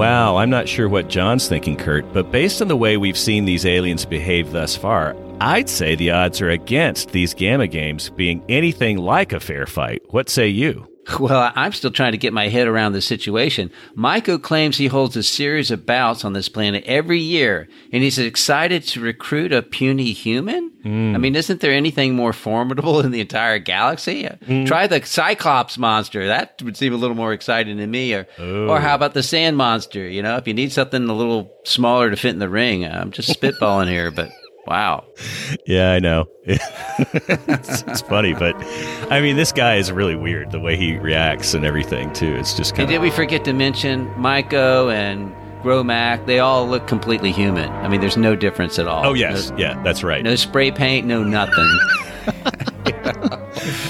Wow, 0.00 0.38
I'm 0.38 0.48
not 0.48 0.66
sure 0.66 0.88
what 0.88 1.10
John's 1.10 1.46
thinking, 1.46 1.76
Kurt, 1.76 2.10
but 2.14 2.32
based 2.32 2.62
on 2.62 2.68
the 2.68 2.76
way 2.76 2.96
we've 2.96 3.18
seen 3.18 3.44
these 3.44 3.66
aliens 3.66 4.06
behave 4.06 4.50
thus 4.50 4.74
far, 4.74 5.14
I'd 5.42 5.68
say 5.68 5.94
the 5.94 6.10
odds 6.10 6.40
are 6.40 6.48
against 6.48 7.10
these 7.10 7.34
Gamma 7.34 7.66
games 7.66 8.08
being 8.08 8.42
anything 8.48 8.96
like 8.96 9.34
a 9.34 9.40
fair 9.40 9.66
fight. 9.66 10.00
What 10.08 10.30
say 10.30 10.48
you? 10.48 10.89
Well, 11.20 11.52
I'm 11.54 11.72
still 11.72 11.90
trying 11.90 12.12
to 12.12 12.18
get 12.18 12.32
my 12.32 12.48
head 12.48 12.66
around 12.66 12.92
the 12.92 13.02
situation. 13.02 13.70
Myco 13.96 14.40
claims 14.40 14.78
he 14.78 14.86
holds 14.86 15.16
a 15.16 15.22
series 15.22 15.70
of 15.70 15.84
bouts 15.84 16.24
on 16.24 16.32
this 16.32 16.48
planet 16.48 16.82
every 16.86 17.18
year, 17.18 17.68
and 17.92 18.02
he's 18.02 18.18
excited 18.18 18.84
to 18.84 19.00
recruit 19.00 19.52
a 19.52 19.60
puny 19.62 20.12
human? 20.12 20.72
I 20.82 21.18
mean, 21.18 21.36
isn't 21.36 21.60
there 21.60 21.72
anything 21.72 22.14
more 22.14 22.32
formidable 22.32 23.00
in 23.00 23.10
the 23.10 23.20
entire 23.20 23.58
galaxy? 23.58 24.26
Uh, 24.26 24.36
Try 24.66 24.86
the 24.86 25.04
Cyclops 25.04 25.76
monster. 25.76 26.26
That 26.26 26.62
would 26.62 26.76
seem 26.76 26.94
a 26.94 26.96
little 26.96 27.16
more 27.16 27.34
exciting 27.34 27.76
to 27.76 27.86
me. 27.86 28.14
Or, 28.14 28.26
or 28.38 28.80
how 28.80 28.94
about 28.94 29.12
the 29.12 29.22
Sand 29.22 29.58
monster? 29.58 30.08
You 30.08 30.22
know, 30.22 30.36
if 30.36 30.48
you 30.48 30.54
need 30.54 30.72
something 30.72 31.06
a 31.06 31.14
little 31.14 31.52
smaller 31.64 32.08
to 32.08 32.16
fit 32.16 32.30
in 32.30 32.38
the 32.38 32.48
ring, 32.48 32.86
I'm 32.86 33.10
just 33.10 33.28
spitballing 33.38 33.88
here, 33.88 34.10
but 34.10 34.30
wow. 34.66 35.04
Yeah, 35.66 35.92
I 35.92 35.98
know. 35.98 36.26
it's, 36.44 37.82
it's 37.82 38.00
funny, 38.02 38.34
but 38.34 38.54
I 39.10 39.20
mean, 39.20 39.36
this 39.36 39.52
guy 39.52 39.76
is 39.76 39.90
really 39.92 40.16
weird 40.16 40.50
the 40.50 40.60
way 40.60 40.76
he 40.76 40.96
reacts 40.98 41.54
and 41.54 41.64
everything, 41.64 42.12
too. 42.12 42.34
It's 42.36 42.54
just 42.54 42.70
And 42.72 42.78
kind 42.78 42.88
did 42.88 43.00
we 43.00 43.10
forget 43.10 43.44
to 43.44 43.52
mention 43.52 44.06
Myco 44.14 44.92
and 44.92 45.32
Gromac, 45.62 46.24
they 46.26 46.38
all 46.38 46.66
look 46.66 46.86
completely 46.86 47.32
human. 47.32 47.68
I 47.70 47.88
mean, 47.88 48.00
there's 48.00 48.16
no 48.16 48.34
difference 48.34 48.78
at 48.78 48.86
all. 48.86 49.04
Oh, 49.06 49.12
yes. 49.14 49.50
No, 49.50 49.56
Yeah, 49.58 49.82
that's 49.82 50.02
right. 50.02 50.22
no 50.24 50.34
spray 50.36 50.70
paint, 50.70 51.06
no 51.06 51.22
nothing. 51.22 51.78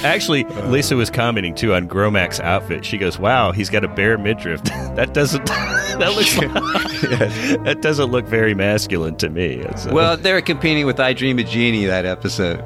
Actually, 0.04 0.44
Lisa 0.66 0.96
was 0.96 1.10
commenting 1.10 1.54
too 1.54 1.74
on 1.74 1.88
Gromac's 1.88 2.40
outfit. 2.40 2.84
She 2.84 2.98
goes, 2.98 3.18
"Wow, 3.18 3.52
he's 3.52 3.70
got 3.70 3.84
a 3.84 3.88
bare 3.88 4.18
midriff. 4.18 4.62
that 4.64 5.14
doesn't 5.14 5.46
that 5.46 6.12
looks 6.16 6.36
like, 6.38 6.52
that 7.64 7.78
doesn't 7.82 8.10
look 8.10 8.26
very 8.26 8.54
masculine 8.54 9.16
to 9.16 9.28
me." 9.28 9.56
It's, 9.56 9.86
uh, 9.86 9.90
well, 9.92 10.16
they 10.16 10.32
were 10.32 10.40
competing 10.40 10.86
with 10.86 10.98
I 11.00 11.12
Dream 11.12 11.38
of 11.38 11.46
Jeannie" 11.46 11.86
that 11.86 12.06
episode. 12.06 12.60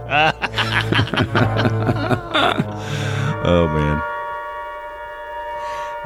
oh 3.44 3.68
man. 3.68 4.02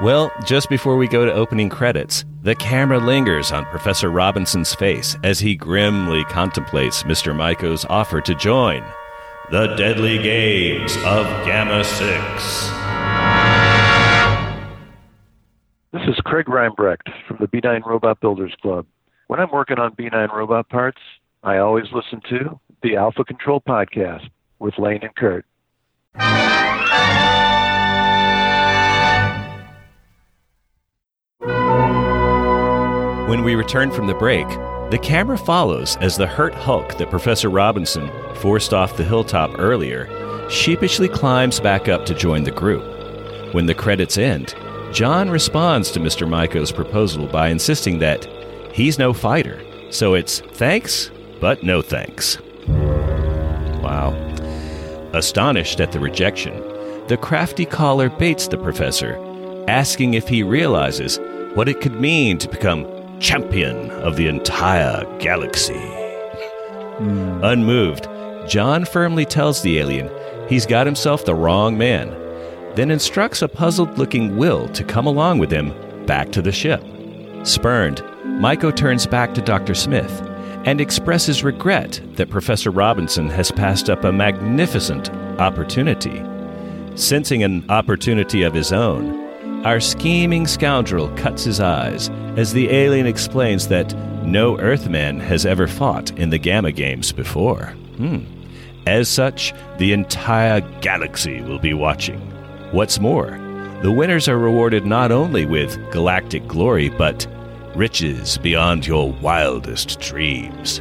Well, 0.00 0.30
just 0.44 0.68
before 0.68 0.96
we 0.96 1.08
go 1.08 1.24
to 1.26 1.32
opening 1.32 1.68
credits, 1.68 2.24
the 2.42 2.54
camera 2.54 2.98
lingers 2.98 3.50
on 3.50 3.64
Professor 3.64 4.10
Robinson's 4.10 4.72
face 4.72 5.16
as 5.24 5.40
he 5.40 5.56
grimly 5.56 6.22
contemplates 6.26 7.02
Mr. 7.02 7.34
Maiko's 7.34 7.84
offer 7.90 8.20
to 8.20 8.34
join 8.36 8.84
the 9.50 9.68
deadly 9.76 10.18
games 10.18 10.94
of 11.06 11.26
Gamma 11.46 11.82
6. 11.82 11.98
This 15.90 16.02
is 16.06 16.20
Craig 16.22 16.46
Reinbrecht 16.48 17.08
from 17.26 17.38
the 17.40 17.46
B9 17.48 17.86
Robot 17.86 18.20
Builders 18.20 18.54
Club. 18.60 18.84
When 19.28 19.40
I'm 19.40 19.50
working 19.50 19.78
on 19.78 19.94
B9 19.94 20.34
robot 20.34 20.68
parts, 20.68 20.98
I 21.42 21.58
always 21.58 21.86
listen 21.94 22.20
to 22.28 22.60
the 22.82 22.96
Alpha 22.96 23.24
Control 23.24 23.62
Podcast 23.62 24.28
with 24.58 24.78
Lane 24.78 25.00
and 25.02 25.16
Kurt. 25.16 25.46
When 33.28 33.44
we 33.44 33.54
return 33.54 33.90
from 33.90 34.08
the 34.08 34.14
break, 34.14 34.46
the 34.90 34.98
camera 34.98 35.36
follows 35.36 35.96
as 35.96 36.16
the 36.16 36.26
hurt 36.26 36.54
Hulk 36.54 36.96
that 36.96 37.10
Professor 37.10 37.50
Robinson 37.50 38.10
forced 38.36 38.72
off 38.72 38.96
the 38.96 39.04
hilltop 39.04 39.58
earlier 39.58 40.08
sheepishly 40.48 41.08
climbs 41.08 41.60
back 41.60 41.88
up 41.88 42.06
to 42.06 42.14
join 42.14 42.42
the 42.42 42.50
group. 42.50 42.82
When 43.52 43.66
the 43.66 43.74
credits 43.74 44.16
end, 44.16 44.54
John 44.92 45.28
responds 45.28 45.90
to 45.90 46.00
Mr. 46.00 46.26
Myko's 46.26 46.72
proposal 46.72 47.26
by 47.26 47.48
insisting 47.48 47.98
that 47.98 48.26
he's 48.72 48.98
no 48.98 49.12
fighter, 49.12 49.62
so 49.90 50.14
it's 50.14 50.40
thanks, 50.40 51.10
but 51.40 51.62
no 51.62 51.82
thanks. 51.82 52.38
Wow. 53.82 54.12
Astonished 55.12 55.80
at 55.80 55.92
the 55.92 56.00
rejection, 56.00 56.56
the 57.08 57.18
crafty 57.18 57.66
caller 57.66 58.08
baits 58.08 58.48
the 58.48 58.58
professor, 58.58 59.16
asking 59.68 60.14
if 60.14 60.28
he 60.28 60.42
realizes 60.42 61.18
what 61.54 61.68
it 61.68 61.80
could 61.80 62.00
mean 62.00 62.38
to 62.38 62.48
become 62.48 62.84
champion 63.20 63.90
of 63.90 64.16
the 64.16 64.26
entire 64.26 65.04
galaxy. 65.18 65.80
Unmoved, 67.42 68.08
John 68.48 68.84
firmly 68.84 69.24
tells 69.24 69.62
the 69.62 69.78
alien 69.78 70.10
he's 70.48 70.66
got 70.66 70.86
himself 70.86 71.24
the 71.24 71.34
wrong 71.34 71.76
man, 71.76 72.08
then 72.74 72.90
instructs 72.90 73.42
a 73.42 73.48
puzzled 73.48 73.98
looking 73.98 74.36
Will 74.36 74.68
to 74.68 74.84
come 74.84 75.06
along 75.06 75.38
with 75.38 75.50
him 75.50 75.72
back 76.06 76.32
to 76.32 76.42
the 76.42 76.52
ship. 76.52 76.82
Spurned, 77.44 77.98
Myko 78.24 78.74
turns 78.74 79.06
back 79.06 79.34
to 79.34 79.42
Dr. 79.42 79.74
Smith 79.74 80.22
and 80.64 80.80
expresses 80.80 81.44
regret 81.44 82.00
that 82.14 82.30
Professor 82.30 82.70
Robinson 82.70 83.28
has 83.30 83.50
passed 83.50 83.88
up 83.88 84.04
a 84.04 84.12
magnificent 84.12 85.10
opportunity. 85.40 86.22
Sensing 86.96 87.42
an 87.42 87.64
opportunity 87.70 88.42
of 88.42 88.54
his 88.54 88.72
own, 88.72 89.17
our 89.64 89.80
scheming 89.80 90.46
scoundrel 90.46 91.08
cuts 91.16 91.44
his 91.44 91.60
eyes 91.60 92.08
as 92.36 92.52
the 92.52 92.70
alien 92.70 93.06
explains 93.06 93.68
that 93.68 93.92
no 94.24 94.58
Earthman 94.58 95.18
has 95.20 95.44
ever 95.44 95.66
fought 95.66 96.10
in 96.18 96.30
the 96.30 96.38
Gamma 96.38 96.70
Games 96.70 97.12
before. 97.12 97.66
Hmm. 97.96 98.20
As 98.86 99.08
such, 99.08 99.52
the 99.78 99.92
entire 99.92 100.60
galaxy 100.80 101.42
will 101.42 101.58
be 101.58 101.74
watching. 101.74 102.20
What's 102.70 103.00
more, 103.00 103.30
the 103.82 103.92
winners 103.92 104.28
are 104.28 104.38
rewarded 104.38 104.86
not 104.86 105.10
only 105.10 105.44
with 105.44 105.78
galactic 105.90 106.46
glory, 106.46 106.88
but 106.88 107.26
riches 107.74 108.38
beyond 108.38 108.86
your 108.86 109.12
wildest 109.12 110.00
dreams. 110.00 110.80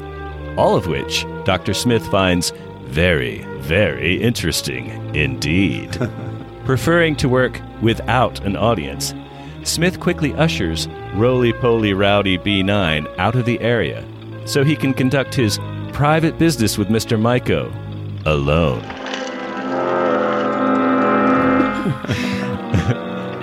All 0.58 0.76
of 0.76 0.88
which 0.88 1.26
Dr. 1.46 1.74
Smith 1.74 2.06
finds 2.08 2.54
very, 2.86 3.44
very 3.60 4.22
interesting 4.22 4.90
indeed. 5.16 5.98
Preferring 6.68 7.16
to 7.16 7.30
work 7.30 7.62
without 7.82 8.44
an 8.44 8.58
audience, 8.58 9.14
Smith 9.64 10.02
quickly 10.02 10.34
ushers 10.34 10.90
Roly 11.14 11.54
Poly 11.54 11.94
Rowdy 11.94 12.38
B9 12.38 13.08
out 13.18 13.36
of 13.36 13.46
the 13.46 13.58
area 13.62 14.06
so 14.44 14.66
he 14.66 14.76
can 14.76 14.94
conduct 14.94 15.34
his 15.34 15.60
private 15.94 16.38
business 16.38 16.78
with 16.78 16.90
Mr. 16.90 17.18
Myko 17.18 17.72
alone. 18.26 18.84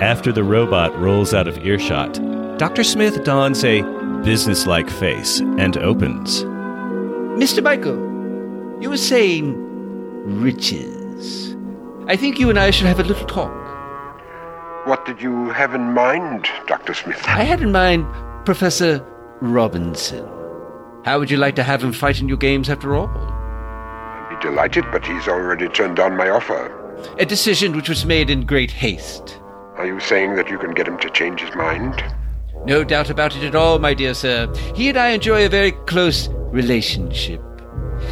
After 0.03 0.31
the 0.31 0.43
robot 0.43 0.95
rolls 0.99 1.33
out 1.33 1.47
of 1.47 1.65
earshot, 1.65 2.19
Dr. 2.59 2.83
Smith 2.83 3.23
dons 3.23 3.63
a 3.63 3.81
businesslike 4.23 4.91
face 4.91 5.39
and 5.39 5.77
opens. 5.77 6.43
Mr. 7.41 7.63
Myko, 7.63 8.83
you 8.83 8.91
were 8.91 8.97
saying 8.97 9.55
riches. 10.43 11.54
I 12.07 12.15
think 12.15 12.39
you 12.39 12.51
and 12.51 12.59
I 12.59 12.69
should 12.69 12.85
have 12.85 12.99
a 12.99 13.03
little 13.03 13.25
talk. 13.25 13.51
What 14.85 15.05
did 15.05 15.23
you 15.23 15.49
have 15.49 15.73
in 15.73 15.93
mind, 15.93 16.47
Dr. 16.67 16.93
Smith? 16.93 17.19
I 17.25 17.43
had 17.43 17.61
in 17.61 17.71
mind 17.71 18.05
Professor 18.45 19.03
Robinson. 19.41 20.23
How 21.03 21.17
would 21.17 21.31
you 21.31 21.37
like 21.37 21.55
to 21.55 21.63
have 21.63 21.83
him 21.83 21.91
fight 21.91 22.21
in 22.21 22.27
your 22.27 22.37
games 22.37 22.69
after 22.69 22.95
all? 22.95 23.07
I'd 23.07 24.29
be 24.29 24.47
delighted, 24.47 24.85
but 24.91 25.03
he's 25.03 25.27
already 25.27 25.67
turned 25.67 25.97
down 25.97 26.15
my 26.15 26.29
offer. 26.29 26.71
A 27.17 27.25
decision 27.25 27.75
which 27.75 27.89
was 27.89 28.05
made 28.05 28.29
in 28.29 28.45
great 28.45 28.71
haste. 28.71 29.39
Are 29.75 29.87
you 29.87 29.99
saying 29.99 30.35
that 30.35 30.49
you 30.49 30.59
can 30.59 30.75
get 30.75 30.87
him 30.87 30.99
to 30.99 31.09
change 31.09 31.39
his 31.41 31.55
mind? 31.55 32.03
No 32.67 32.83
doubt 32.83 33.09
about 33.09 33.35
it 33.35 33.43
at 33.43 33.55
all, 33.55 33.79
my 33.79 33.95
dear 33.95 34.13
sir. 34.13 34.53
He 34.75 34.89
and 34.89 34.97
I 34.97 35.09
enjoy 35.09 35.43
a 35.43 35.49
very 35.49 35.71
close 35.71 36.27
relationship. 36.51 37.41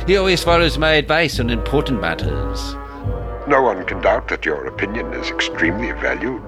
He 0.08 0.18
always 0.18 0.44
follows 0.44 0.80
my 0.80 0.94
advice 0.94 1.40
on 1.40 1.52
important 1.52 2.02
matters. 2.02 2.76
No 3.48 3.62
one 3.62 3.86
can 3.86 4.00
doubt 4.02 4.30
that 4.30 4.46
your 4.46 4.66
opinion 4.68 5.14
is 5.14 5.30
extremely 5.30 5.92
valued. 5.92 6.42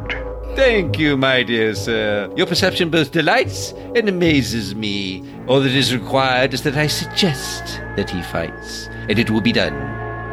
Thank 0.55 0.97
you, 0.97 1.17
my 1.17 1.43
dear 1.43 1.75
sir. 1.75 2.31
Your 2.38 2.47
perception 2.47 2.89
both 2.89 3.12
delights 3.12 3.73
and 3.95 4.08
amazes 4.08 4.73
me. 4.73 5.21
All 5.47 5.60
that 5.60 5.73
is 5.73 5.93
required 5.93 6.53
is 6.53 6.62
that 6.63 6.77
I 6.77 6.88
suggest 6.88 7.81
that 7.97 8.10
he 8.10 8.21
fights, 8.21 8.88
and 9.10 9.19
it 9.19 9.29
will 9.29 9.41
be 9.41 9.51
done. 9.51 9.73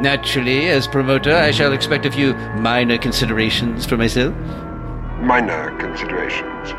Naturally, 0.01 0.68
as 0.68 0.87
promoter, 0.87 1.35
I 1.35 1.51
shall 1.51 1.72
expect 1.72 2.07
a 2.07 2.12
few 2.12 2.35
minor 2.57 2.96
considerations 2.96 3.85
for 3.85 3.96
myself. 3.96 4.33
Minor 5.20 5.77
considerations. 5.79 6.70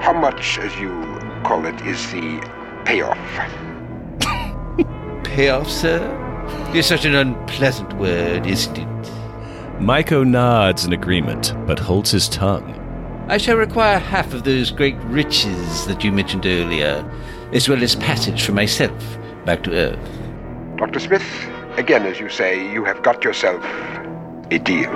How 0.00 0.14
much, 0.14 0.58
as 0.58 0.74
you 0.78 0.90
call 1.44 1.66
it, 1.66 1.78
is 1.82 2.10
the 2.10 2.40
payoff? 2.86 3.18
Payoff, 5.24 5.70
sir? 5.70 6.29
Is 6.74 6.86
such 6.86 7.04
an 7.04 7.14
unpleasant 7.14 7.92
word, 7.94 8.46
isn't 8.46 8.78
it? 8.78 8.88
Myko 9.80 10.26
nods 10.26 10.84
in 10.84 10.92
agreement, 10.92 11.54
but 11.66 11.78
holds 11.78 12.10
his 12.10 12.28
tongue. 12.28 12.76
I 13.28 13.38
shall 13.38 13.56
require 13.56 13.98
half 13.98 14.34
of 14.34 14.44
those 14.44 14.70
great 14.70 14.96
riches 15.04 15.86
that 15.86 16.04
you 16.04 16.12
mentioned 16.12 16.46
earlier, 16.46 17.08
as 17.52 17.68
well 17.68 17.82
as 17.82 17.96
passage 17.96 18.42
for 18.42 18.52
myself 18.52 19.18
back 19.44 19.62
to 19.64 19.72
Earth. 19.72 20.76
Dr. 20.76 21.00
Smith, 21.00 21.24
again, 21.76 22.06
as 22.06 22.20
you 22.20 22.28
say, 22.28 22.70
you 22.72 22.84
have 22.84 23.02
got 23.02 23.24
yourself 23.24 23.64
a 24.50 24.58
deal. 24.58 24.90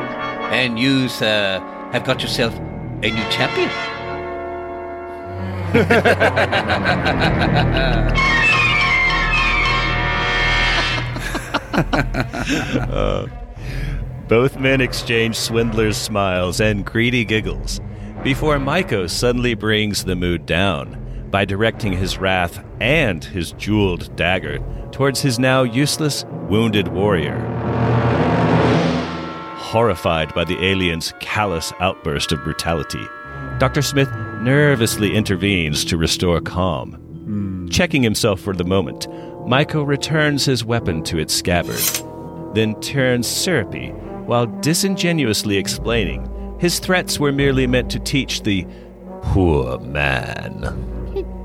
And 0.52 0.78
you, 0.78 1.08
sir, 1.08 1.60
have 1.92 2.04
got 2.04 2.22
yourself 2.22 2.54
a 3.02 3.10
new 3.10 3.30
champion. 3.30 3.70
Both 14.28 14.58
men 14.58 14.80
exchange 14.80 15.37
swindler's 15.37 15.96
smiles 15.96 16.60
and 16.60 16.85
greedy 16.85 17.25
giggles 17.25 17.81
before 18.22 18.56
Myko 18.56 19.10
suddenly 19.10 19.54
brings 19.54 20.04
the 20.04 20.16
mood 20.16 20.46
down 20.46 21.27
by 21.31 21.44
directing 21.44 21.92
his 21.92 22.16
wrath 22.16 22.64
and 22.81 23.22
his 23.22 23.52
jeweled 23.52 24.14
dagger 24.16 24.60
towards 24.92 25.20
his 25.20 25.38
now 25.38 25.62
useless, 25.62 26.25
wounded 26.48 26.88
warrior. 26.88 27.38
Horrified 29.56 30.33
by 30.33 30.44
the 30.44 30.64
alien's 30.64 31.12
callous 31.20 31.72
outburst 31.81 32.33
of 32.33 32.42
brutality, 32.44 33.04
Dr. 33.58 33.83
Smith 33.83 34.10
nervously 34.40 35.14
intervenes 35.14 35.85
to 35.87 35.96
restore 35.96 36.40
calm. 36.40 36.92
Hmm. 36.92 37.68
Checking 37.68 38.02
himself 38.02 38.40
for 38.40 38.54
the 38.54 38.64
moment, 38.64 39.06
Myko 39.46 39.86
returns 39.86 40.44
his 40.44 40.64
weapon 40.64 41.02
to 41.04 41.18
its 41.18 41.34
scabbard, 41.34 41.82
then 42.54 42.80
turns 42.80 43.26
syrupy 43.26 43.90
while 44.24 44.46
disingenuously 44.46 45.58
explaining 45.58 46.30
his 46.58 46.78
threats 46.78 47.20
were 47.20 47.32
merely 47.32 47.66
meant 47.66 47.90
to 47.90 47.98
teach 47.98 48.42
the 48.42 48.66
poor 49.20 49.78
man. 49.80 50.64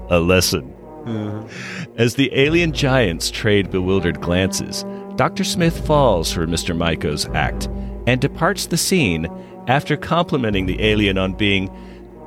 a 0.10 0.20
lesson. 0.20 0.74
Mm-hmm. 1.04 1.94
As 1.98 2.16
the 2.16 2.32
alien 2.34 2.72
giants 2.72 3.30
trade 3.30 3.70
bewildered 3.70 4.22
glances, 4.22 4.86
Dr. 5.18 5.44
Smith 5.44 5.86
falls 5.86 6.32
for 6.32 6.48
Mr. 6.48 6.76
Myko's 6.76 7.26
act 7.34 7.68
and 8.08 8.22
departs 8.22 8.68
the 8.68 8.78
scene 8.78 9.28
after 9.68 9.98
complimenting 9.98 10.66
the 10.66 10.82
alien 10.82 11.18
on 11.18 11.34
being 11.34 11.70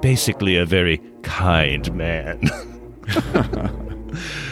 basically 0.03 0.57
a 0.57 0.67
very 0.67 1.01
kind 1.23 1.93
man. 1.95 2.43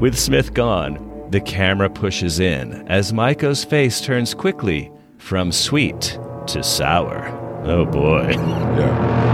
With 0.00 0.18
Smith 0.18 0.52
gone, 0.52 1.26
the 1.30 1.40
camera 1.40 1.88
pushes 1.88 2.38
in 2.38 2.86
as 2.86 3.12
Myko's 3.12 3.64
face 3.64 3.98
turns 4.00 4.34
quickly 4.34 4.92
from 5.16 5.50
sweet 5.50 6.18
to 6.48 6.62
sour. 6.62 7.26
Oh 7.64 7.86
boy. 7.86 8.28
Yeah. 8.32 9.26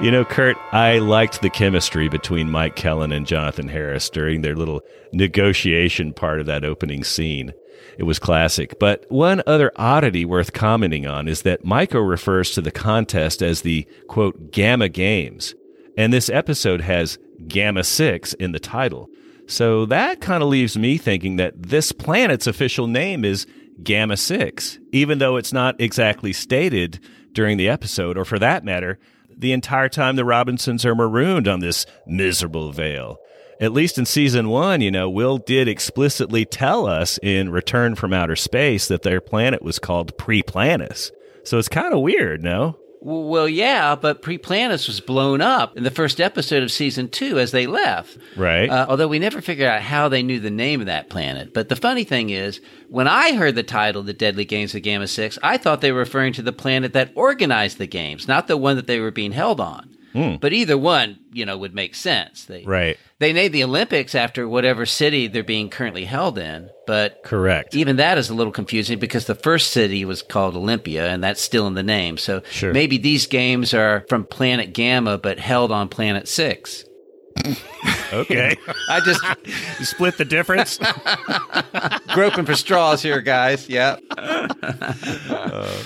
You 0.00 0.10
know, 0.10 0.24
Kurt, 0.24 0.56
I 0.72 0.98
liked 1.00 1.42
the 1.42 1.50
chemistry 1.50 2.08
between 2.08 2.50
Mike 2.50 2.74
Kellin 2.74 3.12
and 3.12 3.26
Jonathan 3.26 3.68
Harris 3.68 4.08
during 4.08 4.40
their 4.40 4.56
little 4.56 4.80
negotiation 5.12 6.14
part 6.14 6.40
of 6.40 6.46
that 6.46 6.64
opening 6.64 7.04
scene. 7.04 7.52
It 7.98 8.04
was 8.04 8.18
classic. 8.18 8.78
But 8.80 9.04
one 9.10 9.42
other 9.46 9.70
oddity 9.76 10.24
worth 10.24 10.54
commenting 10.54 11.06
on 11.06 11.28
is 11.28 11.42
that 11.42 11.62
Myko 11.62 12.08
refers 12.08 12.52
to 12.52 12.62
the 12.62 12.72
contest 12.72 13.42
as 13.42 13.60
the 13.60 13.86
quote, 14.08 14.50
Gamma 14.50 14.88
Games. 14.88 15.54
And 15.96 16.10
this 16.10 16.30
episode 16.30 16.80
has 16.80 17.18
Gamma 17.48 17.84
6 17.84 18.34
in 18.34 18.52
the 18.52 18.60
title. 18.60 19.08
So 19.46 19.86
that 19.86 20.20
kind 20.20 20.42
of 20.42 20.48
leaves 20.48 20.76
me 20.78 20.98
thinking 20.98 21.36
that 21.36 21.54
this 21.60 21.92
planet's 21.92 22.46
official 22.46 22.86
name 22.86 23.24
is 23.24 23.46
Gamma 23.82 24.16
6, 24.16 24.78
even 24.92 25.18
though 25.18 25.36
it's 25.36 25.52
not 25.52 25.80
exactly 25.80 26.32
stated 26.32 27.00
during 27.32 27.56
the 27.56 27.68
episode, 27.68 28.16
or 28.16 28.24
for 28.24 28.38
that 28.38 28.64
matter, 28.64 28.98
the 29.36 29.52
entire 29.52 29.88
time 29.88 30.16
the 30.16 30.24
Robinsons 30.24 30.84
are 30.84 30.94
marooned 30.94 31.48
on 31.48 31.60
this 31.60 31.86
miserable 32.06 32.72
veil. 32.72 33.18
At 33.60 33.72
least 33.72 33.98
in 33.98 34.06
season 34.06 34.48
one, 34.48 34.80
you 34.80 34.90
know, 34.90 35.08
Will 35.08 35.38
did 35.38 35.68
explicitly 35.68 36.44
tell 36.44 36.86
us 36.86 37.18
in 37.22 37.50
Return 37.50 37.94
from 37.94 38.12
Outer 38.12 38.36
Space 38.36 38.88
that 38.88 39.02
their 39.02 39.20
planet 39.20 39.62
was 39.62 39.78
called 39.78 40.16
Priplanus. 40.18 41.10
So 41.44 41.58
it's 41.58 41.68
kind 41.68 41.94
of 41.94 42.00
weird, 42.00 42.42
no? 42.42 42.76
Well, 43.04 43.48
yeah, 43.48 43.96
but 43.96 44.22
Priplanus 44.22 44.86
was 44.86 45.00
blown 45.00 45.40
up 45.40 45.76
in 45.76 45.82
the 45.82 45.90
first 45.90 46.20
episode 46.20 46.62
of 46.62 46.70
season 46.70 47.08
two 47.08 47.40
as 47.40 47.50
they 47.50 47.66
left. 47.66 48.16
Right. 48.36 48.70
Uh, 48.70 48.86
although 48.88 49.08
we 49.08 49.18
never 49.18 49.40
figured 49.40 49.68
out 49.68 49.82
how 49.82 50.08
they 50.08 50.22
knew 50.22 50.38
the 50.38 50.52
name 50.52 50.78
of 50.78 50.86
that 50.86 51.10
planet. 51.10 51.52
But 51.52 51.68
the 51.68 51.74
funny 51.74 52.04
thing 52.04 52.30
is, 52.30 52.60
when 52.88 53.08
I 53.08 53.34
heard 53.34 53.56
the 53.56 53.64
title, 53.64 54.04
The 54.04 54.12
Deadly 54.12 54.44
Games 54.44 54.72
of 54.76 54.82
Gamma 54.82 55.08
6, 55.08 55.36
I 55.42 55.56
thought 55.56 55.80
they 55.80 55.90
were 55.90 55.98
referring 55.98 56.32
to 56.34 56.42
the 56.42 56.52
planet 56.52 56.92
that 56.92 57.10
organized 57.16 57.78
the 57.78 57.88
games, 57.88 58.28
not 58.28 58.46
the 58.46 58.56
one 58.56 58.76
that 58.76 58.86
they 58.86 59.00
were 59.00 59.10
being 59.10 59.32
held 59.32 59.58
on. 59.58 59.96
Hmm. 60.12 60.36
But 60.40 60.52
either 60.52 60.76
one, 60.76 61.18
you 61.32 61.46
know, 61.46 61.56
would 61.56 61.74
make 61.74 61.94
sense. 61.94 62.44
They, 62.44 62.64
Right. 62.64 62.96
They 63.18 63.32
named 63.32 63.54
the 63.54 63.64
Olympics 63.64 64.14
after 64.14 64.48
whatever 64.48 64.84
city 64.84 65.26
they're 65.28 65.42
being 65.44 65.70
currently 65.70 66.04
held 66.04 66.38
in, 66.38 66.68
but 66.86 67.22
Correct. 67.22 67.74
even 67.74 67.96
that 67.96 68.18
is 68.18 68.28
a 68.30 68.34
little 68.34 68.52
confusing 68.52 68.98
because 68.98 69.26
the 69.26 69.34
first 69.36 69.70
city 69.70 70.04
was 70.04 70.22
called 70.22 70.56
Olympia, 70.56 71.08
and 71.08 71.22
that's 71.22 71.40
still 71.40 71.66
in 71.66 71.74
the 71.74 71.82
name. 71.82 72.16
So 72.18 72.42
Sure. 72.50 72.72
maybe 72.72 72.98
these 72.98 73.26
games 73.26 73.72
are 73.74 74.04
from 74.08 74.24
Planet 74.24 74.72
Gamma, 74.74 75.18
but 75.18 75.38
held 75.38 75.70
on 75.72 75.88
Planet 75.88 76.26
Six. 76.28 76.84
Okay. 78.12 78.56
I 78.90 79.00
just 79.00 79.22
you 79.78 79.84
split 79.86 80.18
the 80.18 80.24
difference? 80.24 80.78
groping 82.08 82.44
for 82.44 82.54
straws 82.54 83.02
here, 83.02 83.20
guys. 83.20 83.68
Yeah. 83.68 83.96
Uh, 85.30 85.82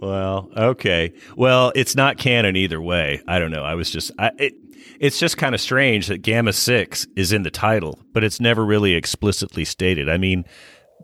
Well, 0.00 0.50
okay. 0.56 1.12
Well, 1.36 1.72
it's 1.74 1.94
not 1.94 2.16
canon 2.18 2.56
either 2.56 2.80
way. 2.80 3.22
I 3.28 3.38
don't 3.38 3.50
know. 3.50 3.64
I 3.64 3.74
was 3.74 3.90
just 3.90 4.10
I 4.18 4.30
it 4.38 4.54
it's 4.98 5.18
just 5.18 5.36
kind 5.36 5.54
of 5.54 5.60
strange 5.60 6.08
that 6.08 6.22
Gamma 6.22 6.52
6 6.52 7.06
is 7.16 7.32
in 7.32 7.42
the 7.42 7.50
title, 7.50 7.98
but 8.12 8.22
it's 8.22 8.40
never 8.40 8.64
really 8.64 8.94
explicitly 8.94 9.64
stated. 9.64 10.08
I 10.08 10.18
mean, 10.18 10.44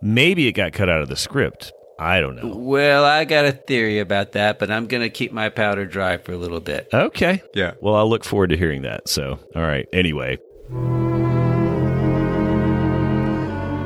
maybe 0.03 0.47
it 0.49 0.53
got 0.53 0.73
cut 0.73 0.91
out 0.91 1.01
of 1.01 1.09
the 1.09 1.17
script. 1.17 1.73
I 1.99 2.21
don't 2.21 2.37
know. 2.37 2.55
Well, 2.55 3.05
I 3.05 3.25
got 3.25 3.47
a 3.47 3.53
theory 3.53 4.01
about 4.01 4.33
that, 4.33 4.59
but 4.59 4.71
I'm 4.71 4.87
going 4.87 5.03
to 5.03 5.09
keep 5.09 5.33
my 5.33 5.49
powder 5.49 5.87
dry 5.87 6.19
for 6.19 6.33
a 6.33 6.37
little 6.37 6.61
bit. 6.61 6.89
Okay. 6.93 7.43
Yeah. 7.55 7.73
Well, 7.81 7.95
I'll 7.95 8.09
look 8.09 8.23
forward 8.23 8.51
to 8.51 8.57
hearing 8.57 8.83
that. 8.83 9.09
So, 9.09 9.39
all 9.55 9.63
right. 9.63 9.87
Anyway. 9.95 10.39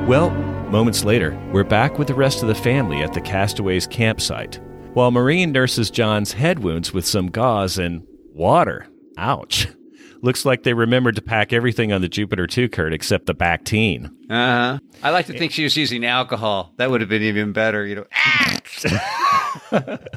Well, 0.07 0.31
moments 0.71 1.05
later, 1.05 1.39
we're 1.53 1.63
back 1.63 1.97
with 1.97 2.09
the 2.09 2.13
rest 2.13 2.41
of 2.41 2.49
the 2.49 2.55
family 2.55 3.01
at 3.01 3.13
the 3.13 3.21
castaways' 3.21 3.87
campsite, 3.87 4.59
while 4.93 5.11
Maureen 5.11 5.51
nurses 5.51 5.89
John's 5.89 6.33
head 6.33 6.59
wounds 6.59 6.93
with 6.93 7.05
some 7.05 7.27
gauze 7.27 7.77
and 7.77 8.05
water. 8.33 8.87
Ouch. 9.17 9.67
Looks 10.23 10.45
like 10.45 10.63
they 10.63 10.73
remembered 10.73 11.15
to 11.15 11.21
pack 11.21 11.51
everything 11.51 11.91
on 11.91 12.01
the 12.01 12.09
Jupiter 12.09 12.45
2, 12.45 12.69
Kurt, 12.69 12.93
except 12.93 13.25
the 13.25 13.33
Bactine. 13.33 14.05
Uh 14.29 14.75
huh. 14.75 14.79
I 15.01 15.09
like 15.09 15.25
to 15.27 15.37
think 15.37 15.51
she 15.51 15.63
was 15.63 15.75
using 15.75 16.05
alcohol. 16.05 16.73
That 16.77 16.91
would 16.91 17.01
have 17.01 17.09
been 17.09 17.23
even 17.23 17.53
better, 17.53 17.85
you 17.85 17.95
know. 17.95 19.97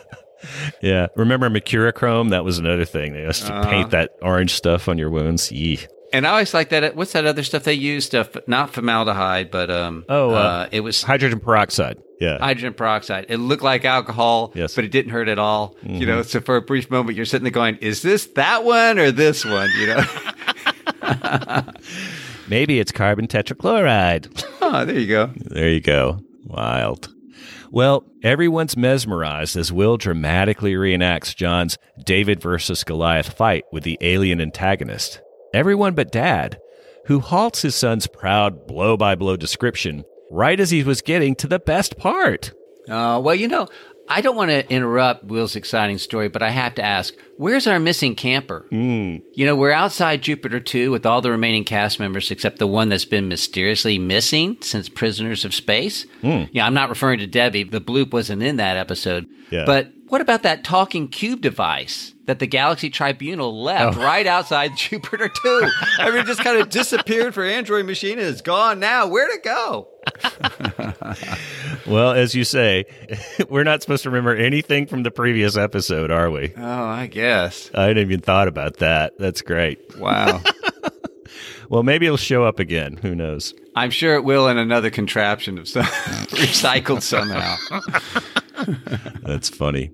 Yeah. 0.83 1.07
Remember 1.16 1.49
mercurochrome? 1.49 2.29
That 2.31 2.45
was 2.45 2.59
another 2.59 2.85
thing. 2.85 3.14
They 3.14 3.22
used 3.22 3.47
to 3.47 3.62
paint 3.64 3.93
that 3.93 4.11
orange 4.20 4.53
stuff 4.53 4.89
on 4.89 4.99
your 4.99 5.09
wounds. 5.09 5.51
Yee. 5.51 5.81
And 6.14 6.26
I 6.26 6.30
always 6.30 6.54
like 6.54 6.68
that. 6.70 6.94
What's 6.96 7.12
that 7.12 7.26
other 7.26 7.42
stuff 7.42 7.64
they 7.64 7.74
used? 7.74 8.14
Uh, 8.14 8.24
not 8.46 8.70
formaldehyde, 8.72 9.50
but 9.50 9.70
um. 9.70 10.04
Oh, 10.08 10.30
uh, 10.30 10.68
it 10.72 10.80
was 10.80 11.02
Hydrogen 11.02 11.40
peroxide. 11.40 11.98
Yeah. 12.20 12.38
hydrogen 12.38 12.72
peroxide. 12.72 13.26
It 13.28 13.36
looked 13.38 13.62
like 13.64 13.84
alcohol, 13.84 14.52
Yes. 14.54 14.70
Mm-hmm. 14.70 14.78
but 14.78 14.84
it 14.86 14.92
didn't 14.92 15.10
hurt 15.10 15.28
at 15.28 15.38
all. 15.38 15.76
You 15.82 16.06
know, 16.06 16.22
so 16.22 16.40
for 16.40 16.56
a 16.56 16.62
brief 16.62 16.88
moment, 16.90 17.16
you're 17.16 17.26
sitting 17.26 17.42
there 17.42 17.50
going, 17.50 17.76
"Is 17.82 18.00
this 18.02 18.26
that 18.36 18.64
one 18.64 18.98
or 18.98 19.10
this 19.10 19.44
one?" 19.44 19.68
You 19.78 19.86
know. 19.88 20.04
Maybe 22.48 22.78
it's 22.78 22.92
carbon 22.92 23.26
tetrachloride. 23.26 24.44
oh, 24.62 24.84
there 24.84 24.98
you 24.98 25.06
go. 25.08 25.30
There 25.36 25.68
you 25.68 25.80
go. 25.80 26.20
Wild. 26.44 27.12
Well, 27.70 28.04
everyone's 28.22 28.76
mesmerized 28.76 29.56
as 29.56 29.72
Will 29.72 29.96
dramatically 29.96 30.74
reenacts 30.74 31.34
John's 31.34 31.76
David 32.04 32.40
versus 32.40 32.84
Goliath 32.84 33.32
fight 33.32 33.64
with 33.72 33.82
the 33.82 33.98
alien 34.00 34.40
antagonist. 34.40 35.20
Everyone 35.55 35.94
but 35.94 36.11
Dad, 36.11 36.59
who 37.07 37.20
halts 37.20 37.62
his 37.62 37.76
son's 37.76 38.09
proud 38.09 38.66
blow 38.66 38.96
by 38.96 39.14
blow 39.14 39.36
description 39.36 40.05
right 40.28 40.59
as 40.59 40.70
he 40.70 40.82
was 40.82 41.00
getting 41.00 41.36
to 41.36 41.46
the 41.46 41.61
best 41.61 41.96
part. 41.96 42.52
Uh, 42.88 43.20
well, 43.22 43.36
you 43.36 43.46
know, 43.46 43.68
I 44.09 44.20
don't 44.20 44.34
want 44.34 44.50
to 44.50 44.68
interrupt 44.68 45.22
Will's 45.22 45.55
exciting 45.55 45.98
story, 45.98 46.28
but 46.28 46.42
I 46.42 46.50
have 46.50 46.74
to 46.74 46.82
ask, 46.82 47.14
where's 47.37 47.66
our 47.66 47.78
missing 47.78 48.14
camper? 48.14 48.66
Hmm. 48.70 49.16
You 49.32 49.47
know, 49.47 49.57
we're 49.57 49.72
outside 49.72 50.22
Jupiter 50.22 50.61
2 50.61 50.91
with 50.91 51.07
all 51.07 51.20
the 51.20 51.30
remaining 51.30 51.64
cast 51.64 51.99
members 52.01 52.30
except 52.30 52.59
the 52.59 52.66
one 52.66 52.89
that's 52.89 53.05
been 53.05 53.28
mysteriously 53.28 53.99
missing 53.99 54.57
since 54.61 54.89
Prisoners 54.89 55.45
of 55.45 55.55
Space. 55.55 56.07
Yeah, 56.22 56.66
I'm 56.66 56.74
not 56.74 56.89
referring 56.89 57.18
to 57.20 57.26
Debbie. 57.26 57.64
The 57.64 57.80
bloop 57.80 58.12
wasn't 58.12 58.43
in 58.43 58.57
that 58.57 58.76
episode. 58.76 59.26
Yeah. 59.51 59.64
But 59.66 59.91
what 60.09 60.20
about 60.20 60.43
that 60.43 60.64
talking 60.64 61.09
cube 61.09 61.41
device 61.41 62.12
that 62.26 62.39
the 62.39 62.47
Galaxy 62.47 62.89
Tribunal 62.89 63.62
left 63.62 63.99
right 63.99 64.26
outside 64.26 64.72
Jupiter 64.76 65.28
2? 65.28 65.70
I 65.99 66.11
mean, 66.11 66.20
it 66.20 66.26
just 66.26 66.43
kind 66.43 66.61
of 66.61 66.70
disappeared 66.70 67.35
for 67.35 67.45
Android 67.45 67.87
Machine 67.87 68.18
and 68.18 68.28
it's 68.28 68.41
gone 68.43 68.80
now. 68.80 69.07
Where'd 69.09 69.30
it 69.30 69.43
go? 69.43 69.89
Well, 71.87 72.12
as 72.12 72.35
you 72.35 72.45
say, 72.45 72.87
we're 73.51 73.64
not 73.64 73.82
supposed 73.82 74.05
to 74.05 74.11
remember 74.11 74.35
anything 74.35 74.87
from 74.87 75.03
the 75.03 75.11
previous 75.11 75.57
episode, 75.57 76.11
are 76.11 76.30
we? 76.30 76.55
Oh, 76.57 76.62
I 76.85 77.07
guess. 77.07 77.24
I 77.75 77.85
hadn't 77.85 77.99
even 77.99 78.20
thought 78.20 78.49
about 78.49 78.79
that. 78.79 79.14
That's 79.18 79.43
great. 79.43 79.99
Wow. 79.99 80.41
Well, 81.68 81.83
maybe 81.83 82.07
it'll 82.07 82.16
show 82.16 82.45
up 82.45 82.59
again. 82.61 82.99
Who 82.99 83.14
knows? 83.14 83.55
I'm 83.75 83.91
sure 83.91 84.14
it 84.14 84.25
will 84.25 84.49
in 84.49 84.59
another 84.59 84.91
contraption 84.91 85.59
of 85.59 85.68
some 85.68 85.83
recycled 86.31 87.03
somehow. 87.03 87.57
That's 89.22 89.49
funny. 89.49 89.91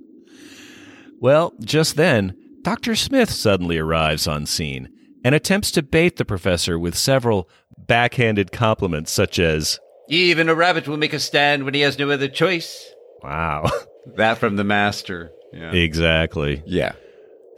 Well, 1.21 1.55
just 1.61 1.97
then, 1.97 2.37
Dr. 2.63 2.97
Smith 2.97 3.31
suddenly 3.31 3.79
arrives 3.79 4.27
on 4.27 4.47
scene 4.47 4.89
and 5.25 5.35
attempts 5.35 5.71
to 5.73 5.83
bait 5.83 6.17
the 6.17 6.25
professor 6.25 6.79
with 6.79 6.97
several 6.97 7.49
backhanded 7.79 8.53
compliments, 8.53 9.13
such 9.13 9.39
as, 9.39 9.79
Even 10.09 10.49
a 10.49 10.55
rabbit 10.55 10.89
will 10.89 10.97
make 10.97 11.13
a 11.13 11.21
stand 11.21 11.65
when 11.65 11.75
he 11.75 11.81
has 11.81 11.99
no 11.99 12.11
other 12.11 12.29
choice. 12.29 12.93
Wow. 13.23 13.71
That 14.17 14.39
from 14.39 14.57
the 14.57 14.65
master. 14.65 15.31
Yeah. 15.53 15.73
exactly. 15.73 16.63
Yeah. 16.67 16.93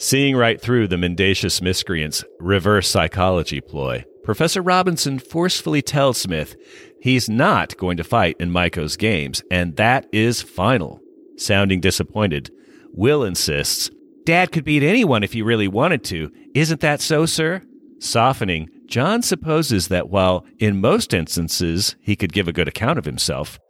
Seeing 0.03 0.35
right 0.35 0.61
through 0.61 0.89
the 0.89 0.99
mendacious 0.99 1.63
miscreant's 1.63 2.25
reverse 2.41 2.89
psychology 2.89 3.61
ploy, 3.61 4.05
Professor 4.25 4.61
Robinson 4.61 5.21
forcefully 5.21 5.81
tells 5.81 6.19
Smith 6.19 6.57
he's 7.01 7.29
not 7.29 7.77
going 7.77 7.97
to 7.99 8.03
fight 8.03 8.35
in 8.41 8.51
Myko's 8.51 8.97
games, 8.97 9.45
and 9.49 9.77
that 9.77 10.09
is 10.11 10.43
final. 10.43 10.99
Sounding 11.37 11.81
disappointed, 11.81 12.51
Will 12.93 13.23
insists, 13.23 13.93
Dad 14.25 14.51
could 14.51 14.65
beat 14.65 14.83
anyone 14.83 15.23
if 15.23 15.35
he 15.35 15.41
really 15.41 15.69
wanted 15.69 16.03
to. 16.07 16.33
Isn't 16.53 16.81
that 16.81 17.01
so, 17.01 17.25
sir? 17.25 17.63
Softening, 18.01 18.71
John 18.87 19.23
supposes 19.23 19.87
that 19.87 20.09
while 20.09 20.45
in 20.59 20.81
most 20.81 21.15
instances 21.15 21.95
he 22.01 22.17
could 22.17 22.33
give 22.33 22.49
a 22.49 22.53
good 22.53 22.67
account 22.67 22.99
of 22.99 23.05
himself, 23.05 23.61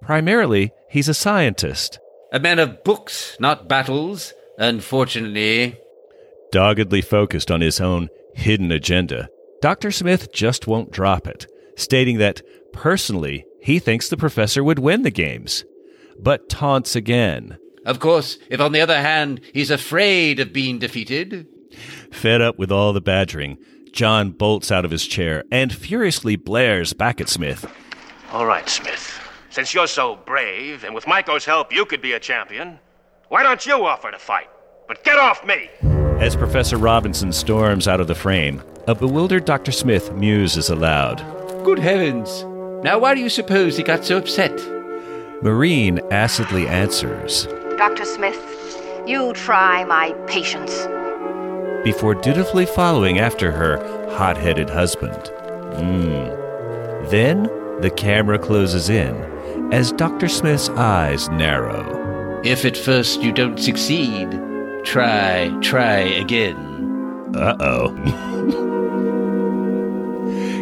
primarily 0.00 0.70
he's 0.88 1.08
a 1.08 1.14
scientist. 1.14 1.98
A 2.32 2.38
man 2.38 2.60
of 2.60 2.84
books, 2.84 3.36
not 3.40 3.66
battles, 3.68 4.32
unfortunately. 4.56 5.79
Doggedly 6.52 7.02
focused 7.02 7.50
on 7.50 7.60
his 7.60 7.80
own 7.80 8.08
hidden 8.34 8.72
agenda, 8.72 9.28
Dr. 9.60 9.90
Smith 9.90 10.32
just 10.32 10.66
won't 10.66 10.90
drop 10.90 11.26
it, 11.26 11.46
stating 11.76 12.18
that 12.18 12.42
personally 12.72 13.44
he 13.62 13.78
thinks 13.78 14.08
the 14.08 14.16
professor 14.16 14.64
would 14.64 14.78
win 14.78 15.02
the 15.02 15.10
games. 15.10 15.64
But 16.18 16.48
taunts 16.48 16.96
again. 16.96 17.58
Of 17.84 18.00
course, 18.00 18.38
if 18.50 18.60
on 18.60 18.72
the 18.72 18.80
other 18.80 19.00
hand 19.00 19.40
he's 19.54 19.70
afraid 19.70 20.40
of 20.40 20.52
being 20.52 20.78
defeated. 20.78 21.46
Fed 22.10 22.40
up 22.40 22.58
with 22.58 22.72
all 22.72 22.92
the 22.92 23.00
badgering, 23.00 23.58
John 23.92 24.30
bolts 24.30 24.72
out 24.72 24.84
of 24.84 24.90
his 24.90 25.06
chair 25.06 25.44
and 25.50 25.72
furiously 25.72 26.36
blares 26.36 26.92
back 26.92 27.20
at 27.20 27.28
Smith. 27.28 27.70
All 28.32 28.46
right, 28.46 28.68
Smith. 28.68 29.18
Since 29.50 29.74
you're 29.74 29.88
so 29.88 30.16
brave, 30.26 30.84
and 30.84 30.94
with 30.94 31.06
Myko's 31.06 31.44
help 31.44 31.72
you 31.72 31.84
could 31.84 32.00
be 32.00 32.12
a 32.12 32.20
champion, 32.20 32.78
why 33.28 33.42
don't 33.42 33.64
you 33.66 33.84
offer 33.84 34.10
to 34.10 34.18
fight? 34.18 34.48
But 34.86 35.04
get 35.04 35.18
off 35.18 35.44
me! 35.44 35.70
As 36.20 36.36
Professor 36.36 36.76
Robinson 36.76 37.32
storms 37.32 37.88
out 37.88 37.98
of 37.98 38.06
the 38.06 38.14
frame, 38.14 38.62
a 38.86 38.94
bewildered 38.94 39.46
Dr. 39.46 39.72
Smith 39.72 40.12
muses 40.12 40.68
aloud. 40.68 41.24
Good 41.64 41.78
heavens! 41.78 42.44
Now, 42.84 42.98
why 42.98 43.14
do 43.14 43.22
you 43.22 43.30
suppose 43.30 43.76
he 43.76 43.82
got 43.82 44.04
so 44.04 44.18
upset? 44.18 44.52
Maureen 45.42 45.98
acidly 46.10 46.68
answers 46.68 47.46
Dr. 47.78 48.04
Smith, 48.04 48.38
you 49.06 49.32
try 49.32 49.84
my 49.84 50.12
patience. 50.26 50.86
before 51.84 52.14
dutifully 52.14 52.66
following 52.66 53.18
after 53.18 53.50
her 53.50 53.78
hot 54.14 54.36
headed 54.36 54.68
husband. 54.68 55.28
Hmm. 55.76 56.28
Then 57.08 57.44
the 57.80 57.92
camera 57.96 58.38
closes 58.38 58.90
in 58.90 59.16
as 59.72 59.92
Dr. 59.92 60.28
Smith's 60.28 60.68
eyes 60.70 61.30
narrow. 61.30 62.40
If 62.44 62.66
at 62.66 62.76
first 62.76 63.22
you 63.22 63.32
don't 63.32 63.58
succeed, 63.58 64.28
try, 64.84 65.48
try 65.60 65.98
again. 65.98 66.56
Uh 67.34 67.56
oh. 67.60 67.96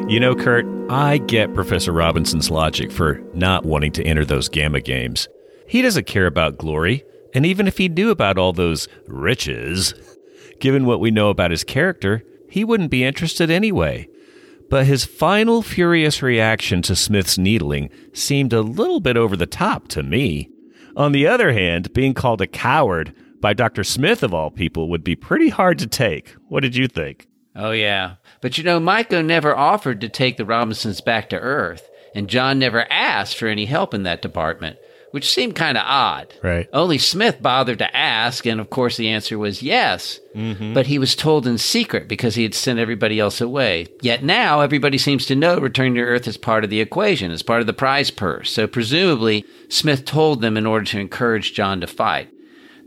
you 0.09 0.21
know, 0.21 0.35
Kurt, 0.35 0.66
I 0.91 1.19
get 1.19 1.55
Professor 1.55 1.93
Robinson's 1.93 2.51
logic 2.51 2.91
for 2.91 3.23
not 3.35 3.64
wanting 3.64 3.93
to 3.93 4.05
enter 4.05 4.25
those 4.25 4.49
gamma 4.49 4.81
games. 4.81 5.29
He 5.66 5.83
doesn't 5.83 6.07
care 6.07 6.27
about 6.27 6.59
glory, 6.59 7.05
and 7.35 7.45
even 7.45 7.66
if 7.69 7.79
he 7.79 7.89
knew 7.89 8.11
about 8.11 8.39
all 8.39 8.53
those 8.53 8.89
riches, 9.07 9.95
given 10.61 10.87
what 10.87 11.01
we 11.01 11.11
know 11.11 11.29
about 11.29 11.51
his 11.51 11.64
character, 11.64 12.25
he 12.49 12.64
wouldn't 12.64 12.91
be 12.91 13.05
interested 13.05 13.51
anyway. 13.51 14.09
But 14.71 14.87
his 14.87 15.05
final 15.05 15.62
furious 15.62 16.23
reaction 16.23 16.83
to 16.83 16.97
Smith's 16.97 17.39
needling 17.39 17.91
seemed 18.12 18.53
a 18.53 18.61
little 18.61 19.01
bit 19.01 19.16
over 19.16 19.37
the 19.37 19.47
top 19.47 19.89
to 19.89 20.03
me. 20.03 20.51
On 20.97 21.12
the 21.12 21.27
other 21.27 21.53
hand, 21.53 21.93
being 21.93 22.12
called 22.12 22.41
a 22.41 22.47
coward 22.47 23.14
by 23.41 23.55
Dr. 23.55 23.84
Smith 23.84 24.22
of 24.22 24.34
all 24.34 24.51
people 24.51 24.89
would 24.89 25.05
be 25.05 25.16
pretty 25.16 25.49
hard 25.49 25.78
to 25.78 25.86
take. 25.86 26.34
What 26.49 26.61
did 26.61 26.76
you 26.76 26.89
think? 26.89 27.28
Oh, 27.55 27.72
yeah. 27.72 28.14
But 28.41 28.57
you 28.57 28.64
know, 28.64 28.78
Maiko 28.78 29.24
never 29.24 29.57
offered 29.57 30.01
to 30.01 30.09
take 30.09 30.36
the 30.36 30.45
Robinsons 30.45 31.01
back 31.01 31.28
to 31.30 31.39
Earth, 31.39 31.89
and 32.14 32.28
John 32.28 32.59
never 32.59 32.91
asked 32.91 33.36
for 33.36 33.49
any 33.49 33.64
help 33.64 33.95
in 33.95 34.05
that 34.05 34.22
department, 34.22 34.78
which 35.11 35.30
seemed 35.30 35.57
kind 35.57 35.76
of 35.76 35.84
odd. 35.86 36.34
Right. 36.43 36.68
Only 36.72 36.99
Smith 36.99 37.43
bothered 37.43 37.78
to 37.78 37.97
ask, 37.97 38.47
and 38.47 38.61
of 38.61 38.70
course 38.70 38.97
the 38.97 39.09
answer 39.09 39.39
was 39.39 39.62
yes. 39.62 40.20
Mm-hmm. 40.36 40.72
But 40.72 40.86
he 40.86 40.99
was 40.99 41.16
told 41.16 41.47
in 41.47 41.59
secret 41.59 42.07
because 42.07 42.36
he 42.36 42.45
had 42.45 42.55
sent 42.55 42.78
everybody 42.78 43.18
else 43.18 43.41
away. 43.41 43.89
Yet 44.03 44.22
now 44.22 44.61
everybody 44.61 44.99
seems 44.99 45.26
to 45.26 45.34
know 45.34 45.59
returning 45.59 45.95
to 45.95 46.03
Earth 46.03 46.28
is 46.28 46.36
part 46.36 46.62
of 46.62 46.70
the 46.70 46.80
equation, 46.80 47.32
as 47.32 47.43
part 47.43 47.61
of 47.61 47.66
the 47.66 47.72
prize 47.72 48.11
purse. 48.11 48.53
So 48.53 48.68
presumably 48.68 49.45
Smith 49.68 50.05
told 50.05 50.43
them 50.43 50.57
in 50.57 50.66
order 50.66 50.84
to 50.86 51.01
encourage 51.01 51.55
John 51.55 51.80
to 51.80 51.86
fight. 51.89 52.30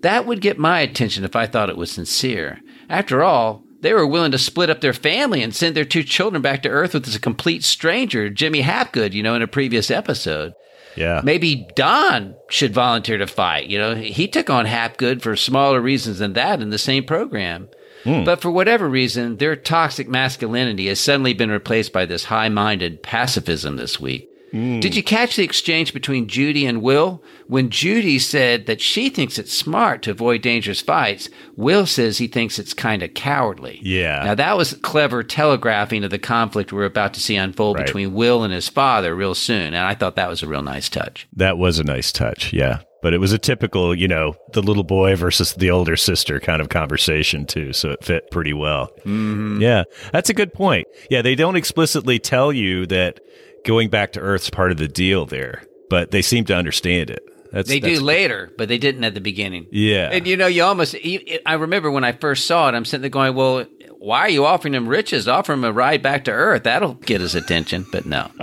That 0.01 0.25
would 0.25 0.41
get 0.41 0.57
my 0.57 0.79
attention 0.79 1.23
if 1.23 1.35
I 1.35 1.47
thought 1.47 1.69
it 1.69 1.77
was 1.77 1.91
sincere. 1.91 2.59
After 2.89 3.23
all, 3.23 3.63
they 3.81 3.93
were 3.93 4.07
willing 4.07 4.31
to 4.31 4.37
split 4.37 4.69
up 4.69 4.81
their 4.81 4.93
family 4.93 5.41
and 5.41 5.53
send 5.53 5.75
their 5.75 5.85
two 5.85 6.03
children 6.03 6.41
back 6.41 6.61
to 6.63 6.69
Earth 6.69 6.93
with 6.93 7.05
this 7.05 7.17
complete 7.17 7.63
stranger, 7.63 8.29
Jimmy 8.29 8.61
Hapgood, 8.61 9.13
you 9.13 9.23
know, 9.23 9.35
in 9.35 9.41
a 9.41 9.47
previous 9.47 9.89
episode. 9.89 10.53
Yeah. 10.95 11.21
Maybe 11.23 11.67
Don 11.75 12.35
should 12.49 12.73
volunteer 12.73 13.17
to 13.17 13.27
fight. 13.27 13.67
You 13.67 13.79
know, 13.79 13.95
he 13.95 14.27
took 14.27 14.49
on 14.49 14.65
Hapgood 14.65 15.21
for 15.21 15.35
smaller 15.35 15.81
reasons 15.81 16.19
than 16.19 16.33
that 16.33 16.61
in 16.61 16.69
the 16.69 16.77
same 16.77 17.05
program. 17.05 17.69
Hmm. 18.03 18.23
But 18.23 18.41
for 18.41 18.51
whatever 18.51 18.89
reason, 18.89 19.37
their 19.37 19.55
toxic 19.55 20.09
masculinity 20.09 20.87
has 20.87 20.99
suddenly 20.99 21.33
been 21.33 21.51
replaced 21.51 21.93
by 21.93 22.05
this 22.05 22.25
high 22.25 22.49
minded 22.49 23.03
pacifism 23.03 23.77
this 23.77 23.99
week. 23.99 24.27
Did 24.51 24.95
you 24.95 25.03
catch 25.03 25.37
the 25.37 25.43
exchange 25.43 25.93
between 25.93 26.27
Judy 26.27 26.65
and 26.65 26.81
Will? 26.81 27.23
When 27.47 27.69
Judy 27.69 28.19
said 28.19 28.65
that 28.65 28.81
she 28.81 29.09
thinks 29.09 29.39
it's 29.39 29.53
smart 29.53 30.01
to 30.03 30.11
avoid 30.11 30.41
dangerous 30.41 30.81
fights, 30.81 31.29
Will 31.55 31.85
says 31.85 32.17
he 32.17 32.27
thinks 32.27 32.59
it's 32.59 32.73
kind 32.73 33.01
of 33.01 33.13
cowardly. 33.13 33.79
Yeah. 33.81 34.23
Now, 34.25 34.35
that 34.35 34.57
was 34.57 34.73
clever 34.81 35.23
telegraphing 35.23 36.03
of 36.03 36.11
the 36.11 36.19
conflict 36.19 36.73
we're 36.73 36.85
about 36.85 37.13
to 37.13 37.19
see 37.21 37.35
unfold 37.37 37.77
Right. 37.77 37.85
between 37.85 38.13
Will 38.13 38.43
and 38.43 38.53
his 38.53 38.67
father 38.67 39.15
real 39.15 39.35
soon. 39.35 39.67
And 39.73 39.77
I 39.77 39.95
thought 39.95 40.15
that 40.17 40.29
was 40.29 40.43
a 40.43 40.47
real 40.47 40.61
nice 40.61 40.89
touch. 40.89 41.27
That 41.33 41.57
was 41.57 41.79
a 41.79 41.83
nice 41.83 42.11
touch, 42.11 42.51
yeah. 42.51 42.79
But 43.01 43.13
it 43.15 43.17
was 43.19 43.33
a 43.33 43.39
typical, 43.39 43.95
you 43.95 44.07
know, 44.07 44.35
the 44.53 44.61
little 44.61 44.83
boy 44.83 45.15
versus 45.15 45.53
the 45.53 45.71
older 45.71 45.95
sister 45.95 46.39
kind 46.39 46.61
of 46.61 46.69
conversation, 46.69 47.45
too. 47.47 47.73
So 47.73 47.89
it 47.91 48.03
fit 48.03 48.29
pretty 48.29 48.53
well. 48.53 48.91
Mm-hmm. 48.99 49.59
Yeah, 49.61 49.83
that's 50.11 50.29
a 50.29 50.35
good 50.35 50.53
point. 50.53 50.87
Yeah, 51.09 51.21
they 51.23 51.33
don't 51.33 51.55
explicitly 51.55 52.19
tell 52.19 52.53
you 52.53 52.85
that 52.87 53.19
going 53.65 53.89
back 53.89 54.13
to 54.13 54.19
Earth's 54.19 54.49
part 54.49 54.71
of 54.71 54.77
the 54.77 54.87
deal 54.87 55.25
there, 55.25 55.63
but 55.89 56.11
they 56.11 56.21
seem 56.21 56.45
to 56.45 56.55
understand 56.55 57.09
it. 57.09 57.21
That's, 57.51 57.67
they 57.67 57.79
that's- 57.79 57.99
do 57.99 58.05
later, 58.05 58.51
but 58.57 58.69
they 58.69 58.77
didn't 58.77 59.03
at 59.03 59.13
the 59.13 59.19
beginning. 59.21 59.67
Yeah. 59.71 60.09
And 60.11 60.25
you 60.25 60.37
know, 60.37 60.47
you 60.47 60.63
almost, 60.63 60.93
you- 61.03 61.39
I 61.45 61.55
remember 61.55 61.91
when 61.91 62.03
I 62.03 62.13
first 62.13 62.45
saw 62.47 62.69
it, 62.69 62.75
I'm 62.75 62.85
sitting 62.85 63.01
there 63.01 63.09
going, 63.09 63.35
well, 63.35 63.65
why 63.99 64.21
are 64.21 64.29
you 64.29 64.45
offering 64.45 64.73
him 64.73 64.87
riches? 64.87 65.27
Offer 65.27 65.53
him 65.53 65.63
a 65.63 65.71
ride 65.71 66.01
back 66.01 66.23
to 66.25 66.31
Earth. 66.31 66.63
That'll 66.63 66.93
get 66.95 67.21
his 67.21 67.35
attention. 67.35 67.85
But 67.91 68.05
no. 68.05 68.31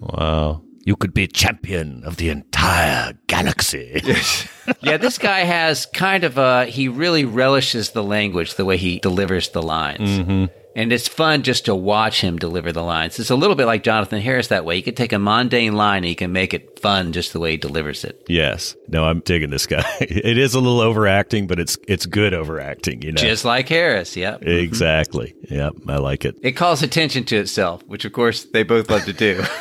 Wow. 0.00 0.62
You 0.84 0.96
could 0.96 1.14
be 1.14 1.28
champion 1.28 2.02
of 2.04 2.16
the 2.16 2.28
entire 2.30 3.12
galaxy. 3.28 4.00
yeah, 4.80 4.96
this 4.96 5.16
guy 5.16 5.40
has 5.40 5.86
kind 5.86 6.24
of 6.24 6.38
a, 6.38 6.66
he 6.66 6.88
really 6.88 7.24
relishes 7.24 7.90
the 7.90 8.02
language, 8.02 8.54
the 8.54 8.64
way 8.64 8.76
he 8.76 8.98
delivers 8.98 9.50
the 9.50 9.62
lines. 9.62 10.00
Mm-hmm. 10.10 10.44
And 10.74 10.92
it's 10.92 11.06
fun 11.08 11.42
just 11.42 11.66
to 11.66 11.74
watch 11.74 12.20
him 12.20 12.38
deliver 12.38 12.72
the 12.72 12.82
lines. 12.82 13.18
It's 13.18 13.30
a 13.30 13.36
little 13.36 13.56
bit 13.56 13.66
like 13.66 13.82
Jonathan 13.82 14.20
Harris 14.20 14.48
that 14.48 14.64
way. 14.64 14.76
You 14.76 14.82
can 14.82 14.94
take 14.94 15.12
a 15.12 15.18
mundane 15.18 15.74
line 15.74 15.98
and 15.98 16.08
you 16.08 16.16
can 16.16 16.32
make 16.32 16.54
it 16.54 16.80
fun 16.80 17.12
just 17.12 17.32
the 17.32 17.40
way 17.40 17.52
he 17.52 17.56
delivers 17.58 18.04
it. 18.04 18.24
yes. 18.28 18.74
No, 18.88 19.04
I'm 19.04 19.20
digging 19.20 19.50
this 19.50 19.66
guy. 19.66 19.84
It 20.00 20.36
is 20.38 20.54
a 20.54 20.60
little 20.60 20.80
overacting, 20.80 21.46
but 21.46 21.58
it's 21.58 21.78
it's 21.88 22.04
good 22.06 22.34
overacting, 22.34 23.02
you 23.02 23.12
know. 23.12 23.20
Just 23.20 23.44
like 23.44 23.68
Harris, 23.68 24.16
yep. 24.16 24.42
exactly. 24.46 25.34
Yep, 25.48 25.74
I 25.88 25.96
like 25.96 26.24
it. 26.24 26.36
It 26.42 26.52
calls 26.52 26.82
attention 26.82 27.24
to 27.24 27.36
itself, 27.36 27.82
which 27.86 28.04
of 28.04 28.12
course 28.12 28.44
they 28.44 28.62
both 28.62 28.90
love 28.90 29.04
to 29.06 29.12
do. 29.12 29.42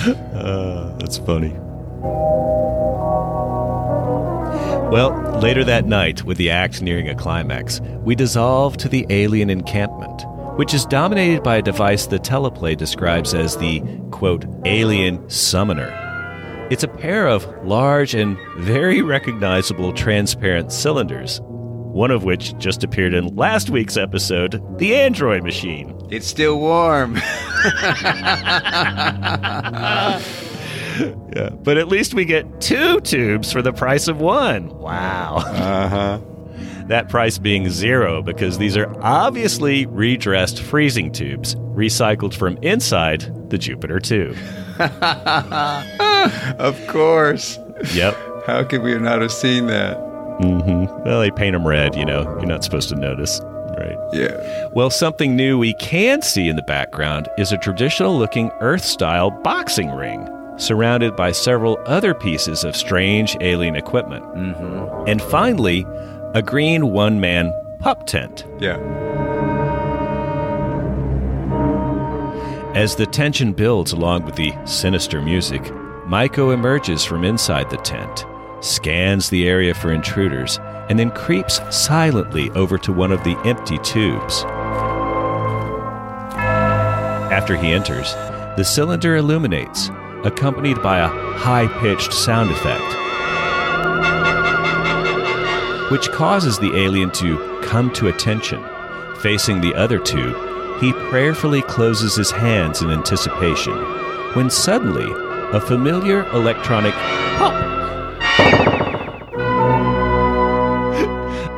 Uh, 0.00 0.96
that's 0.98 1.18
funny. 1.18 1.54
Well, 4.90 5.38
later 5.40 5.62
that 5.62 5.86
night, 5.86 6.24
with 6.24 6.36
the 6.36 6.50
act 6.50 6.82
nearing 6.82 7.08
a 7.08 7.14
climax, 7.14 7.80
we 8.02 8.16
dissolve 8.16 8.76
to 8.78 8.88
the 8.88 9.06
alien 9.08 9.48
encampment, 9.48 10.24
which 10.58 10.74
is 10.74 10.84
dominated 10.84 11.44
by 11.44 11.58
a 11.58 11.62
device 11.62 12.06
the 12.06 12.18
teleplay 12.18 12.76
describes 12.76 13.32
as 13.32 13.56
the, 13.58 13.82
quote, 14.10 14.44
alien 14.64 15.30
summoner. 15.30 15.96
It's 16.72 16.82
a 16.82 16.88
pair 16.88 17.28
of 17.28 17.46
large 17.64 18.16
and 18.16 18.36
very 18.58 19.00
recognizable 19.00 19.92
transparent 19.92 20.72
cylinders, 20.72 21.40
one 21.44 22.10
of 22.10 22.24
which 22.24 22.58
just 22.58 22.82
appeared 22.82 23.14
in 23.14 23.36
last 23.36 23.70
week's 23.70 23.96
episode, 23.96 24.60
The 24.76 24.96
Android 24.96 25.44
Machine. 25.44 25.96
It's 26.10 26.26
still 26.26 26.58
warm. 26.58 27.14
Yeah, 31.36 31.50
but 31.50 31.76
at 31.78 31.86
least 31.88 32.12
we 32.14 32.24
get 32.24 32.60
two 32.60 33.00
tubes 33.00 33.52
for 33.52 33.62
the 33.62 33.72
price 33.72 34.08
of 34.08 34.20
one. 34.20 34.68
Wow. 34.78 35.36
Uh 35.36 35.88
huh. 35.88 36.20
That 36.88 37.08
price 37.08 37.38
being 37.38 37.70
zero 37.70 38.20
because 38.20 38.58
these 38.58 38.76
are 38.76 38.92
obviously 39.00 39.86
redressed 39.86 40.60
freezing 40.60 41.12
tubes 41.12 41.54
recycled 41.54 42.34
from 42.34 42.58
inside 42.62 43.48
the 43.48 43.58
Jupiter 43.58 44.00
2. 44.00 44.34
Of 46.58 46.86
course. 46.88 47.58
Yep. 47.94 48.16
How 48.46 48.64
could 48.64 48.82
we 48.82 48.98
not 48.98 49.22
have 49.22 49.32
seen 49.32 49.66
that? 49.68 49.96
Mm-hmm. 50.40 51.04
Well, 51.04 51.20
they 51.20 51.30
paint 51.30 51.54
them 51.54 51.66
red, 51.66 51.94
you 51.94 52.04
know. 52.04 52.22
You're 52.38 52.46
not 52.46 52.64
supposed 52.64 52.88
to 52.90 52.96
notice. 52.96 53.40
Right. 53.78 53.96
Yeah. 54.12 54.68
Well, 54.74 54.90
something 54.90 55.36
new 55.36 55.58
we 55.58 55.74
can 55.74 56.22
see 56.22 56.48
in 56.48 56.56
the 56.56 56.62
background 56.62 57.28
is 57.38 57.52
a 57.52 57.58
traditional 57.58 58.18
looking 58.18 58.50
Earth 58.60 58.84
style 58.84 59.30
boxing 59.30 59.90
ring 59.92 60.28
surrounded 60.60 61.16
by 61.16 61.32
several 61.32 61.78
other 61.86 62.14
pieces 62.14 62.64
of 62.64 62.76
strange 62.76 63.36
alien 63.40 63.76
equipment. 63.76 64.24
Mm-hmm. 64.34 65.08
And 65.08 65.20
finally, 65.22 65.86
a 66.34 66.42
green 66.42 66.92
one 66.92 67.20
man 67.20 67.52
pup 67.80 68.06
tent. 68.06 68.44
Yeah. 68.58 68.78
As 72.74 72.94
the 72.94 73.06
tension 73.06 73.52
builds 73.52 73.92
along 73.92 74.26
with 74.26 74.36
the 74.36 74.54
sinister 74.64 75.20
music, 75.20 75.62
Myko 76.06 76.54
emerges 76.54 77.04
from 77.04 77.24
inside 77.24 77.68
the 77.70 77.78
tent, 77.78 78.24
scans 78.60 79.28
the 79.30 79.48
area 79.48 79.74
for 79.74 79.92
intruders, 79.92 80.60
and 80.88 80.98
then 80.98 81.10
creeps 81.10 81.60
silently 81.76 82.50
over 82.50 82.78
to 82.78 82.92
one 82.92 83.12
of 83.12 83.24
the 83.24 83.36
empty 83.44 83.78
tubes. 83.78 84.44
After 87.30 87.56
he 87.56 87.72
enters, 87.72 88.12
the 88.56 88.64
cylinder 88.64 89.16
illuminates, 89.16 89.90
accompanied 90.24 90.82
by 90.82 90.98
a 90.98 91.08
high 91.08 91.66
pitched 91.80 92.12
sound 92.12 92.50
effect, 92.50 92.82
which 95.90 96.10
causes 96.10 96.58
the 96.58 96.76
alien 96.76 97.10
to 97.10 97.60
come 97.62 97.92
to 97.92 98.08
attention. 98.08 98.62
Facing 99.20 99.60
the 99.60 99.74
other 99.74 99.98
two, 99.98 100.34
he 100.80 100.92
prayerfully 100.92 101.62
closes 101.62 102.14
his 102.16 102.30
hands 102.30 102.80
in 102.82 102.90
anticipation, 102.90 103.74
when 104.34 104.48
suddenly 104.48 105.10
a 105.52 105.60
familiar 105.60 106.24
electronic 106.30 106.94
pop 107.36 107.52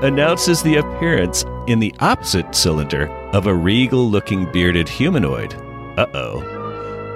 announces 0.02 0.62
the 0.62 0.76
appearance 0.76 1.44
in 1.68 1.78
the 1.78 1.94
opposite 2.00 2.54
cylinder 2.54 3.08
of 3.32 3.46
a 3.46 3.54
regal 3.54 4.10
looking 4.10 4.50
bearded 4.50 4.88
humanoid. 4.88 5.54
Uh 5.96 6.06
oh. 6.14 6.51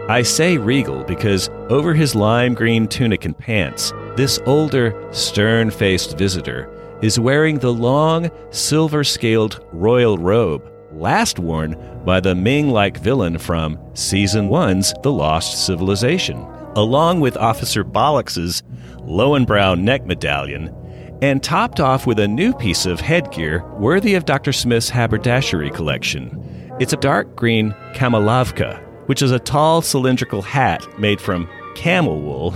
I 0.08 0.22
say 0.22 0.56
regal 0.56 1.02
because 1.02 1.48
over 1.68 1.92
his 1.92 2.14
lime 2.14 2.54
green 2.54 2.86
tunic 2.86 3.24
and 3.24 3.36
pants, 3.36 3.92
this 4.14 4.38
older, 4.46 4.94
stern 5.12 5.70
faced 5.72 6.16
visitor 6.16 6.70
is 7.02 7.18
wearing 7.18 7.58
the 7.58 7.72
long, 7.72 8.30
silver 8.50 9.02
scaled 9.02 9.64
royal 9.72 10.16
robe 10.16 10.62
last 10.92 11.40
worn 11.40 11.76
by 12.04 12.20
the 12.20 12.36
Ming 12.36 12.70
like 12.70 12.98
villain 12.98 13.36
from 13.36 13.78
Season 13.94 14.48
1's 14.48 14.94
The 15.02 15.10
Lost 15.10 15.66
Civilization, 15.66 16.38
along 16.76 17.18
with 17.18 17.36
Officer 17.36 17.84
Bollocks's 17.84 18.62
Lowenbrau 19.00 19.76
neck 19.76 20.06
medallion 20.06 20.72
and 21.20 21.42
topped 21.42 21.80
off 21.80 22.06
with 22.06 22.20
a 22.20 22.28
new 22.28 22.52
piece 22.54 22.86
of 22.86 23.00
headgear 23.00 23.64
worthy 23.74 24.14
of 24.14 24.24
Dr. 24.24 24.52
Smith's 24.52 24.88
haberdashery 24.88 25.70
collection. 25.70 26.42
It's 26.78 26.92
a 26.92 26.98
dark 26.98 27.34
green 27.34 27.72
kamilavka, 27.94 28.85
which 29.06 29.22
is 29.22 29.30
a 29.30 29.38
tall 29.38 29.82
cylindrical 29.82 30.42
hat 30.42 30.86
made 30.98 31.20
from 31.20 31.48
camel 31.74 32.20
wool 32.22 32.54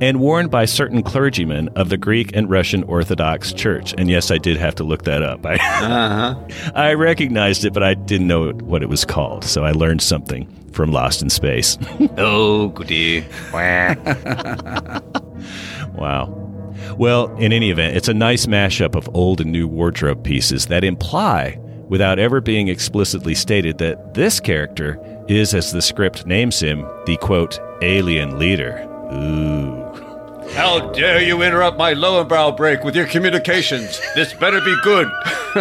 and 0.00 0.20
worn 0.20 0.46
by 0.48 0.64
certain 0.64 1.02
clergymen 1.02 1.68
of 1.70 1.88
the 1.88 1.96
Greek 1.96 2.30
and 2.34 2.48
Russian 2.48 2.84
Orthodox 2.84 3.52
Church. 3.52 3.92
And 3.98 4.08
yes, 4.08 4.30
I 4.30 4.38
did 4.38 4.56
have 4.56 4.74
to 4.76 4.84
look 4.84 5.02
that 5.02 5.22
up. 5.22 5.44
I, 5.46 5.54
Uh-huh. 5.56 6.70
I 6.74 6.94
recognized 6.94 7.64
it, 7.64 7.72
but 7.72 7.82
I 7.82 7.94
didn't 7.94 8.28
know 8.28 8.50
what 8.52 8.82
it 8.82 8.88
was 8.88 9.04
called. 9.04 9.42
So 9.44 9.64
I 9.64 9.72
learned 9.72 10.00
something 10.00 10.46
from 10.72 10.92
Lost 10.92 11.22
in 11.22 11.30
Space. 11.30 11.76
oh, 12.18 12.68
goody. 12.68 13.24
Wow. 15.94 16.42
Well, 16.98 17.34
in 17.36 17.52
any 17.52 17.70
event, 17.70 17.96
it's 17.96 18.08
a 18.08 18.14
nice 18.14 18.46
mashup 18.46 18.94
of 18.94 19.08
old 19.14 19.40
and 19.40 19.50
new 19.50 19.66
wardrobe 19.66 20.22
pieces 20.24 20.66
that 20.66 20.84
imply, 20.84 21.58
without 21.88 22.18
ever 22.18 22.40
being 22.40 22.68
explicitly 22.68 23.34
stated, 23.34 23.78
that 23.78 24.14
this 24.14 24.38
character 24.40 24.98
is, 25.28 25.54
as 25.54 25.72
the 25.72 25.82
script 25.82 26.26
names 26.26 26.60
him, 26.60 26.86
the 27.06 27.16
quote, 27.18 27.58
alien 27.82 28.38
leader. 28.38 28.86
Ooh. 29.12 29.84
How 30.52 30.90
dare 30.92 31.20
you 31.22 31.42
interrupt 31.42 31.76
my 31.76 31.92
low 31.92 32.20
and 32.20 32.28
brow 32.28 32.50
break 32.50 32.84
with 32.84 32.94
your 32.94 33.06
communications? 33.06 34.00
This 34.14 34.32
better 34.32 34.60
be 34.60 34.74
good. 34.82 35.08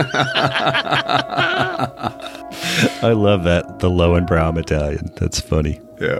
I 3.01 3.11
love 3.11 3.43
that, 3.43 3.79
the 3.79 3.89
low 3.89 4.15
and 4.15 4.27
brow 4.27 4.51
medallion. 4.51 5.11
That's 5.15 5.39
funny. 5.39 5.81
Yeah. 5.99 6.19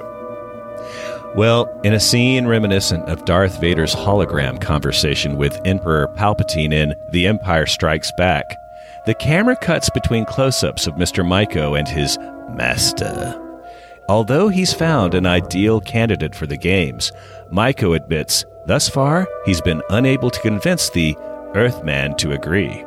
Well, 1.35 1.69
in 1.83 1.93
a 1.93 1.99
scene 1.99 2.47
reminiscent 2.47 3.03
of 3.09 3.25
Darth 3.25 3.59
Vader's 3.59 3.93
hologram 3.93 4.61
conversation 4.61 5.37
with 5.37 5.59
Emperor 5.65 6.07
Palpatine 6.15 6.73
in 6.73 6.95
The 7.11 7.27
Empire 7.27 7.65
Strikes 7.65 8.11
Back, 8.17 8.45
the 9.05 9.13
camera 9.15 9.55
cuts 9.57 9.89
between 9.89 10.25
close 10.25 10.63
ups 10.63 10.87
of 10.87 10.95
Mr. 10.95 11.25
Myko 11.25 11.77
and 11.77 11.87
his 11.87 12.17
master. 12.49 13.41
Although 14.07 14.49
he's 14.49 14.73
found 14.73 15.13
an 15.13 15.25
ideal 15.25 15.81
candidate 15.81 16.35
for 16.35 16.45
the 16.45 16.57
games, 16.57 17.11
Myko 17.51 17.95
admits 17.95 18.45
thus 18.67 18.87
far 18.87 19.27
he's 19.45 19.61
been 19.61 19.81
unable 19.89 20.29
to 20.29 20.39
convince 20.41 20.89
the 20.89 21.15
Earthman 21.55 22.15
to 22.17 22.33
agree. 22.33 22.85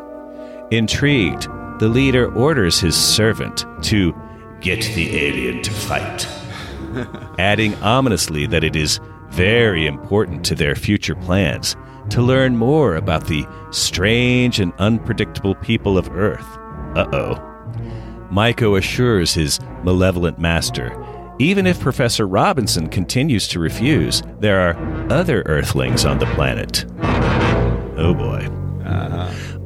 Intrigued, 0.70 1.48
the 1.80 1.88
leader 1.88 2.32
orders 2.34 2.78
his 2.78 2.96
servant 2.96 3.64
to 3.84 4.14
get 4.60 4.82
the 4.94 5.16
alien 5.16 5.62
to 5.62 5.70
fight 5.70 6.26
adding 7.38 7.74
ominously 7.76 8.46
that 8.46 8.64
it 8.64 8.76
is 8.76 9.00
very 9.30 9.86
important 9.86 10.44
to 10.46 10.54
their 10.54 10.74
future 10.74 11.14
plans 11.14 11.76
to 12.10 12.22
learn 12.22 12.56
more 12.56 12.96
about 12.96 13.26
the 13.26 13.46
strange 13.70 14.60
and 14.60 14.72
unpredictable 14.78 15.54
people 15.56 15.98
of 15.98 16.08
Earth. 16.10 16.46
Uh 16.96 17.06
oh. 17.12 17.47
Myko 18.30 18.78
assures 18.78 19.34
his 19.34 19.58
malevolent 19.82 20.38
master 20.38 20.92
even 21.40 21.68
if 21.68 21.78
Professor 21.78 22.26
Robinson 22.26 22.88
continues 22.88 23.46
to 23.48 23.60
refuse, 23.60 24.22
there 24.40 24.60
are 24.60 25.12
other 25.12 25.42
Earthlings 25.42 26.04
on 26.04 26.18
the 26.18 26.26
planet. 26.26 26.84
Oh 27.96 28.12
boy. 28.12 28.48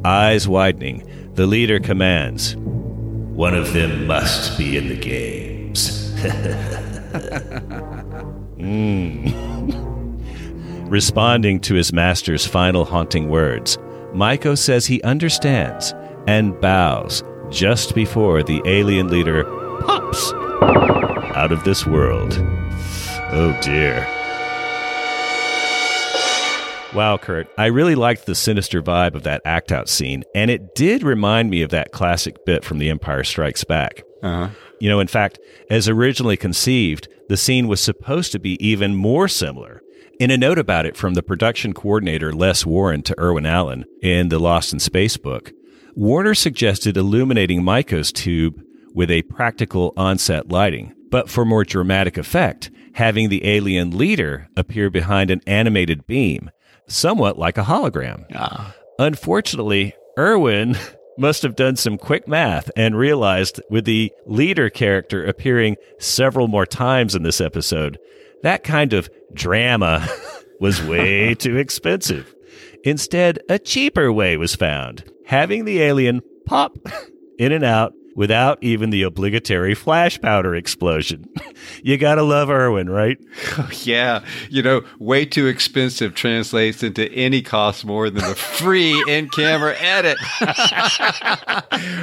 Eyes 0.05 0.47
widening, 0.47 1.31
the 1.35 1.47
leader 1.47 1.79
commands 1.81 2.57
One 2.57 3.55
of 3.55 3.73
them 3.73 4.07
must 4.07 4.59
be 4.59 4.77
in 4.77 4.89
the 4.89 4.97
games. 4.97 6.13
Mm. 8.63 9.33
Responding 10.89 11.59
to 11.63 11.75
his 11.75 11.93
master's 11.93 12.47
final 12.47 12.85
haunting 12.85 13.29
words, 13.29 13.77
Myko 14.15 14.57
says 14.57 14.87
he 14.87 15.03
understands 15.03 15.93
and 16.29 16.59
bows 16.61 17.25
just 17.53 17.94
before 17.94 18.42
the 18.42 18.62
alien 18.64 19.09
leader 19.09 19.44
pops 19.82 20.32
out 21.36 21.53
of 21.53 21.62
this 21.64 21.86
world. 21.86 22.32
Oh 23.30 23.57
dear. 23.62 24.07
Wow, 26.94 27.16
Kurt, 27.16 27.48
I 27.57 27.66
really 27.66 27.94
liked 27.94 28.26
the 28.26 28.34
sinister 28.34 28.82
vibe 28.82 29.14
of 29.14 29.22
that 29.22 29.40
act 29.46 29.72
out 29.72 29.88
scene, 29.88 30.24
and 30.34 30.50
it 30.50 30.74
did 30.74 31.03
remind 31.03 31.48
me 31.48 31.62
of 31.62 31.70
that 31.70 31.92
classic 31.92 32.44
bit 32.44 32.64
from 32.64 32.78
The 32.78 32.90
Empire 32.90 33.24
Strikes 33.24 33.64
Back. 33.64 34.03
Uh-huh. 34.22 34.50
You 34.78 34.90
know, 34.90 35.00
in 35.00 35.07
fact, 35.07 35.38
as 35.70 35.88
originally 35.88 36.36
conceived, 36.36 37.09
the 37.30 37.38
scene 37.38 37.66
was 37.66 37.80
supposed 37.80 38.32
to 38.32 38.38
be 38.38 38.62
even 38.66 38.94
more 38.94 39.26
similar. 39.26 39.80
In 40.20 40.30
a 40.30 40.36
note 40.36 40.59
about 40.59 40.84
it 40.84 40.96
from 40.96 41.14
the 41.14 41.22
production 41.22 41.72
coordinator 41.72 42.32
Les 42.32 42.66
Warner 42.66 43.00
to 43.03 43.18
Irwin 43.18 43.46
Allen 43.46 43.86
in 44.03 44.28
the 44.28 44.38
Lost 44.38 44.74
in 44.74 44.78
Space 44.78 45.16
book, 45.16 45.53
Warner 45.95 46.34
suggested 46.34 46.97
illuminating 46.97 47.62
Myko's 47.62 48.12
tube 48.12 48.62
with 48.95 49.11
a 49.11 49.22
practical 49.22 49.93
onset 49.97 50.49
lighting, 50.51 50.95
but 51.11 51.28
for 51.28 51.45
more 51.45 51.64
dramatic 51.64 52.16
effect, 52.16 52.70
having 52.95 53.28
the 53.28 53.47
alien 53.47 53.97
leader 53.97 54.49
appear 54.57 54.90
behind 54.90 55.30
an 55.30 55.40
animated 55.47 56.07
beam, 56.07 56.51
somewhat 56.88 57.38
like 57.38 57.59
a 57.59 57.64
hologram. 57.64 58.24
Ah. 58.34 58.74
Unfortunately, 58.99 59.95
Irwin 60.18 60.76
must 61.18 61.43
have 61.43 61.57
done 61.57 61.76
some 61.76 61.99
quick 61.99 62.26
math 62.26 62.70
and 62.76 62.97
realized 62.97 63.61
with 63.70 63.84
the 63.84 64.11
leader 64.26 64.70
character 64.70 65.24
appearing 65.24 65.76
several 65.99 66.49
more 66.49 66.66
times 66.66 67.14
in 67.14 67.22
this 67.22 67.40
episode, 67.40 67.99
that 68.43 68.64
kind 68.64 68.93
of 68.93 69.11
drama 69.34 70.09
was 70.61 70.82
way 70.82 71.34
too 71.38 71.59
expensive. 71.59 72.34
Instead, 72.84 73.38
a 73.49 73.59
cheaper 73.59 74.12
way 74.12 74.36
was 74.36 74.57
found, 74.57 75.05
having 75.33 75.64
the 75.64 75.80
alien 75.80 76.20
pop 76.45 76.76
in 77.39 77.53
and 77.53 77.64
out 77.64 77.95
without 78.15 78.59
even 78.61 78.91
the 78.91 79.03
obligatory 79.03 79.75
flash 79.75 80.21
powder 80.21 80.55
explosion. 80.55 81.29
you 81.83 81.97
gotta 81.97 82.23
love 82.23 82.51
Irwin, 82.51 82.91
right? 82.91 83.19
Oh, 83.59 83.71
yeah. 83.83 84.25
You 84.51 84.63
know, 84.63 84.83
way 84.99 85.25
too 85.25 85.47
expensive 85.47 86.15
translates 86.15 86.83
into 86.83 87.11
any 87.13 87.43
cost 87.43 87.85
more 87.85 88.11
than 88.11 88.25
a 88.25 88.35
free 88.35 89.03
in 89.09 89.29
camera 89.29 89.75
edit. 89.79 90.19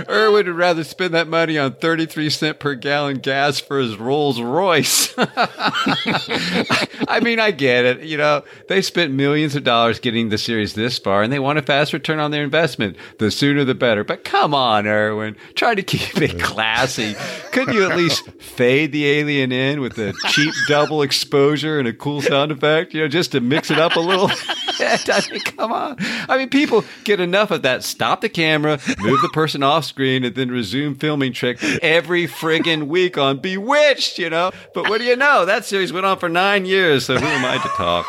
Irwin 0.09 0.47
would 0.47 0.55
rather 0.55 0.83
spend 0.83 1.13
that 1.13 1.27
money 1.27 1.57
on 1.57 1.75
33 1.75 2.29
cent 2.29 2.59
per 2.59 2.75
gallon 2.75 3.19
gas 3.19 3.59
for 3.59 3.79
his 3.79 3.97
Rolls 3.97 4.41
Royce. 4.41 5.13
I 5.17 7.19
mean, 7.21 7.39
I 7.39 7.51
get 7.51 7.85
it. 7.85 8.01
You 8.01 8.17
know, 8.17 8.43
they 8.67 8.81
spent 8.81 9.13
millions 9.13 9.55
of 9.55 9.63
dollars 9.63 9.99
getting 9.99 10.29
the 10.29 10.37
series 10.37 10.73
this 10.73 10.97
far 10.97 11.23
and 11.23 11.31
they 11.31 11.39
want 11.39 11.59
a 11.59 11.61
fast 11.61 11.93
return 11.93 12.19
on 12.19 12.31
their 12.31 12.43
investment. 12.43 12.97
The 13.19 13.31
sooner 13.31 13.63
the 13.63 13.75
better. 13.75 14.03
But 14.03 14.23
come 14.23 14.53
on, 14.53 14.87
Irwin. 14.87 15.35
Try 15.55 15.75
to 15.75 15.83
keep 15.83 15.98
it 16.21 16.39
classy. 16.39 17.15
Couldn't 17.51 17.73
you 17.73 17.89
at 17.89 17.97
least 17.97 18.29
fade 18.39 18.91
the 18.91 19.07
alien 19.07 19.51
in 19.51 19.81
with 19.81 19.97
a 19.97 20.13
cheap 20.29 20.53
double 20.67 21.01
exposure 21.01 21.79
and 21.79 21.87
a 21.87 21.93
cool 21.93 22.21
sound 22.21 22.51
effect? 22.51 22.93
You 22.93 23.01
know, 23.01 23.07
just 23.07 23.31
to 23.33 23.41
mix 23.41 23.69
it 23.71 23.79
up 23.79 23.95
a 23.95 23.99
little. 23.99 24.29
I 24.81 25.21
mean, 25.31 25.41
come 25.41 25.73
on. 25.73 25.97
I 26.29 26.37
mean, 26.37 26.49
people 26.49 26.85
get 27.03 27.19
enough 27.19 27.51
of 27.51 27.63
that. 27.63 27.83
Stop 27.83 28.21
the 28.21 28.29
camera, 28.29 28.79
move 28.99 29.21
the 29.21 29.29
person 29.33 29.61
off 29.61 29.83
screen, 29.85 30.23
and 30.23 30.33
then 30.35 30.49
resume 30.49 30.95
filming 30.95 31.33
trick 31.33 31.61
every 31.81 32.27
friggin' 32.27 32.87
week 32.87 33.17
on 33.17 33.39
Bewitched, 33.39 34.17
you 34.17 34.29
know? 34.29 34.51
But 34.73 34.89
what 34.89 34.99
do 34.99 35.03
you 35.03 35.17
know? 35.17 35.45
That 35.45 35.65
series 35.65 35.91
went 35.91 36.05
on 36.05 36.17
for 36.17 36.29
nine 36.29 36.65
years, 36.65 37.05
so 37.05 37.17
who 37.17 37.25
am 37.25 37.45
I 37.45 37.57
to 37.57 37.69
talk? 37.75 38.05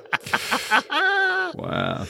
Wow. 1.56 2.06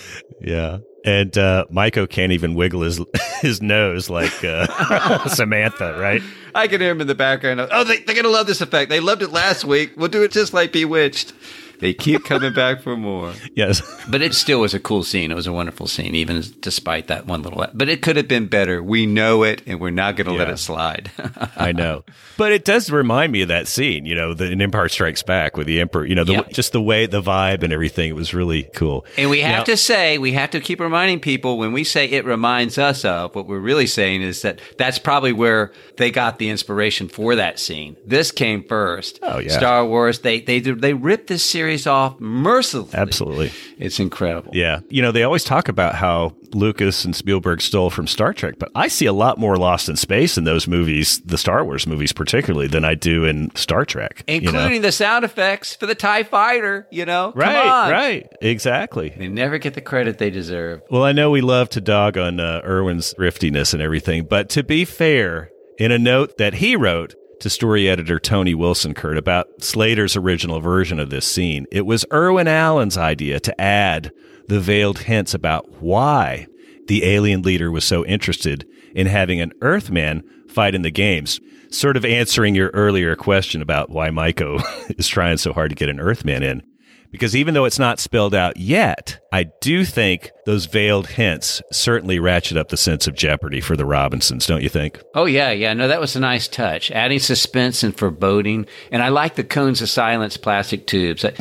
Yeah. 0.46 0.78
And 1.04 1.36
uh, 1.36 1.66
Myko 1.70 2.08
can't 2.08 2.32
even 2.32 2.54
wiggle 2.54 2.82
his 2.82 3.00
his 3.40 3.60
nose 3.60 4.08
like 4.08 4.44
uh, 4.44 5.28
Samantha, 5.28 5.98
right? 5.98 6.22
I 6.54 6.68
can 6.68 6.80
hear 6.80 6.92
him 6.92 7.00
in 7.00 7.06
the 7.06 7.14
background. 7.14 7.60
Oh, 7.60 7.84
they, 7.84 7.98
they're 7.98 8.14
going 8.14 8.24
to 8.24 8.30
love 8.30 8.46
this 8.46 8.60
effect. 8.60 8.88
They 8.88 9.00
loved 9.00 9.22
it 9.22 9.30
last 9.30 9.64
week. 9.64 9.92
We'll 9.96 10.08
do 10.08 10.22
it 10.22 10.32
just 10.32 10.54
like 10.54 10.72
Bewitched. 10.72 11.32
They 11.80 11.94
keep 11.94 12.24
coming 12.24 12.52
back 12.52 12.82
for 12.82 12.96
more. 12.96 13.32
Yes. 13.54 13.80
But 14.08 14.20
it 14.22 14.34
still 14.34 14.60
was 14.60 14.74
a 14.74 14.80
cool 14.80 15.02
scene. 15.02 15.30
It 15.30 15.34
was 15.34 15.46
a 15.46 15.52
wonderful 15.52 15.86
scene, 15.86 16.14
even 16.14 16.42
despite 16.60 17.06
that 17.06 17.26
one 17.26 17.42
little. 17.42 17.64
But 17.72 17.88
it 17.88 18.02
could 18.02 18.16
have 18.16 18.28
been 18.28 18.46
better. 18.48 18.82
We 18.82 19.06
know 19.06 19.44
it, 19.44 19.62
and 19.66 19.80
we're 19.80 19.90
not 19.90 20.16
going 20.16 20.26
to 20.26 20.34
let 20.34 20.50
it 20.50 20.58
slide. 20.58 21.10
I 21.56 21.72
know. 21.72 22.04
But 22.36 22.52
it 22.52 22.64
does 22.66 22.90
remind 22.90 23.32
me 23.32 23.40
of 23.42 23.48
that 23.48 23.66
scene, 23.66 24.04
you 24.04 24.14
know, 24.14 24.34
the 24.34 24.50
in 24.50 24.60
Empire 24.60 24.88
Strikes 24.90 25.22
Back 25.22 25.56
with 25.56 25.66
the 25.66 25.80
Emperor, 25.80 26.04
you 26.04 26.14
know, 26.14 26.24
the, 26.24 26.32
Yep. 26.34 26.50
just 26.50 26.72
the 26.72 26.82
way, 26.82 27.06
the 27.06 27.22
vibe 27.22 27.62
and 27.62 27.72
everything. 27.72 28.10
It 28.10 28.14
was 28.16 28.34
really 28.34 28.64
cool. 28.74 29.06
And 29.16 29.30
we 29.30 29.40
have 29.40 29.60
Now- 29.60 29.64
to 29.64 29.76
say, 29.76 30.18
we 30.18 30.32
have 30.32 30.50
to 30.50 30.60
keep 30.60 30.80
reminding 30.80 31.20
people 31.20 31.56
when 31.56 31.72
we 31.72 31.82
say 31.84 32.04
it 32.06 32.24
reminds 32.26 32.76
us 32.78 33.04
of, 33.06 33.34
what 33.34 33.46
we're 33.46 33.58
really 33.58 33.86
saying 33.86 34.20
is 34.22 34.42
that 34.42 34.60
that's 34.76 34.98
probably 34.98 35.32
where 35.32 35.72
they 35.96 36.10
got 36.10 36.38
the 36.38 36.50
inspiration 36.50 37.08
for 37.08 37.36
that 37.36 37.58
scene. 37.58 37.96
This 38.06 38.30
came 38.30 38.62
first. 38.64 39.18
Oh, 39.22 39.38
yeah. 39.38 39.56
Star 39.56 39.86
Wars, 39.86 40.18
they, 40.20 40.40
they, 40.40 40.60
they 40.60 40.92
ripped 40.92 41.28
this 41.28 41.42
series 41.42 41.65
off 41.86 42.20
mercilessly. 42.20 42.98
Absolutely. 42.98 43.52
It's 43.78 43.98
incredible. 43.98 44.52
Yeah. 44.54 44.80
You 44.88 45.02
know, 45.02 45.12
they 45.12 45.22
always 45.22 45.44
talk 45.44 45.68
about 45.68 45.94
how 45.94 46.34
Lucas 46.52 47.04
and 47.04 47.14
Spielberg 47.14 47.60
stole 47.60 47.90
from 47.90 48.06
Star 48.06 48.32
Trek, 48.32 48.54
but 48.58 48.70
I 48.74 48.88
see 48.88 49.06
a 49.06 49.12
lot 49.12 49.38
more 49.38 49.56
Lost 49.56 49.88
in 49.88 49.96
Space 49.96 50.38
in 50.38 50.44
those 50.44 50.68
movies, 50.68 51.20
the 51.24 51.38
Star 51.38 51.64
Wars 51.64 51.86
movies 51.86 52.12
particularly, 52.12 52.68
than 52.68 52.84
I 52.84 52.94
do 52.94 53.24
in 53.24 53.54
Star 53.56 53.84
Trek. 53.84 54.22
you 54.28 54.40
know? 54.40 54.50
Including 54.50 54.82
the 54.82 54.92
sound 54.92 55.24
effects 55.24 55.74
for 55.74 55.86
the 55.86 55.94
TIE 55.94 56.22
fighter, 56.22 56.86
you 56.90 57.04
know? 57.04 57.32
Right, 57.34 57.90
right. 57.90 58.28
Exactly. 58.40 59.14
They 59.16 59.28
never 59.28 59.58
get 59.58 59.74
the 59.74 59.80
credit 59.80 60.18
they 60.18 60.30
deserve. 60.30 60.82
Well, 60.90 61.04
I 61.04 61.12
know 61.12 61.30
we 61.30 61.40
love 61.40 61.68
to 61.70 61.80
dog 61.80 62.16
on 62.16 62.38
uh, 62.40 62.60
Irwin's 62.64 63.12
thriftiness 63.14 63.72
and 63.72 63.82
everything, 63.82 64.24
but 64.24 64.48
to 64.50 64.62
be 64.62 64.84
fair, 64.84 65.50
in 65.78 65.90
a 65.92 65.98
note 65.98 66.38
that 66.38 66.54
he 66.54 66.76
wrote 66.76 67.14
to 67.40 67.50
story 67.50 67.88
editor 67.88 68.18
Tony 68.18 68.54
Wilson 68.54 68.94
Kurt 68.94 69.18
about 69.18 69.62
Slater's 69.62 70.16
original 70.16 70.60
version 70.60 70.98
of 70.98 71.10
this 71.10 71.26
scene, 71.26 71.66
it 71.70 71.86
was 71.86 72.04
Irwin 72.12 72.48
Allen's 72.48 72.96
idea 72.96 73.40
to 73.40 73.60
add 73.60 74.12
the 74.48 74.60
veiled 74.60 75.00
hints 75.00 75.34
about 75.34 75.82
why 75.82 76.46
the 76.86 77.04
alien 77.04 77.42
leader 77.42 77.70
was 77.70 77.84
so 77.84 78.04
interested 78.06 78.66
in 78.94 79.06
having 79.06 79.40
an 79.40 79.52
Earthman 79.60 80.22
fight 80.48 80.74
in 80.74 80.82
the 80.82 80.90
games. 80.90 81.40
Sort 81.70 81.96
of 81.96 82.04
answering 82.04 82.54
your 82.54 82.70
earlier 82.70 83.16
question 83.16 83.60
about 83.60 83.90
why 83.90 84.08
Myko 84.08 84.62
is 84.98 85.08
trying 85.08 85.36
so 85.36 85.52
hard 85.52 85.70
to 85.70 85.76
get 85.76 85.88
an 85.88 86.00
Earthman 86.00 86.42
in. 86.42 86.62
Because 87.10 87.34
even 87.36 87.54
though 87.54 87.64
it's 87.64 87.78
not 87.78 87.98
spelled 87.98 88.34
out 88.34 88.56
yet, 88.56 89.20
I 89.32 89.44
do 89.60 89.84
think 89.84 90.30
those 90.44 90.66
veiled 90.66 91.06
hints 91.08 91.62
certainly 91.72 92.18
ratchet 92.18 92.56
up 92.56 92.68
the 92.68 92.76
sense 92.76 93.06
of 93.06 93.14
jeopardy 93.14 93.60
for 93.60 93.76
the 93.76 93.84
Robinsons, 93.86 94.46
don't 94.46 94.62
you 94.62 94.68
think? 94.68 95.00
Oh 95.14 95.24
yeah, 95.24 95.50
yeah. 95.50 95.72
No, 95.74 95.88
that 95.88 96.00
was 96.00 96.14
a 96.16 96.20
nice 96.20 96.46
touch, 96.48 96.90
adding 96.90 97.18
suspense 97.18 97.82
and 97.82 97.96
foreboding. 97.96 98.66
And 98.90 99.02
I 99.02 99.08
like 99.08 99.34
the 99.36 99.44
cones 99.44 99.80
of 99.82 99.88
silence 99.88 100.36
plastic 100.36 100.86
tubes. 100.86 101.24
I, 101.24 101.32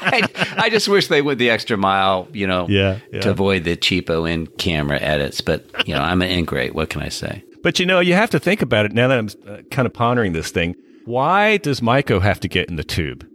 I, 0.00 0.54
I 0.56 0.70
just 0.70 0.88
wish 0.88 1.08
they 1.08 1.22
went 1.22 1.38
the 1.38 1.50
extra 1.50 1.76
mile, 1.76 2.28
you 2.32 2.46
know, 2.46 2.66
Yeah, 2.68 2.98
yeah. 3.12 3.20
to 3.20 3.30
avoid 3.30 3.64
the 3.64 3.76
cheapo 3.76 4.30
in 4.30 4.46
camera 4.46 4.98
edits. 5.00 5.40
But 5.40 5.86
you 5.86 5.94
know, 5.94 6.00
I'm 6.00 6.22
an 6.22 6.30
ingrate. 6.30 6.74
What 6.74 6.90
can 6.90 7.02
I 7.02 7.08
say? 7.08 7.44
But 7.62 7.78
you 7.78 7.86
know, 7.86 8.00
you 8.00 8.14
have 8.14 8.30
to 8.30 8.38
think 8.38 8.62
about 8.62 8.86
it 8.86 8.92
now 8.92 9.08
that 9.08 9.18
I'm 9.18 9.28
uh, 9.46 9.62
kind 9.70 9.86
of 9.86 9.92
pondering 9.92 10.32
this 10.32 10.50
thing. 10.50 10.74
Why 11.04 11.56
does 11.56 11.80
Myko 11.80 12.20
have 12.22 12.40
to 12.40 12.48
get 12.48 12.68
in 12.68 12.76
the 12.76 12.84
tube? 12.84 13.26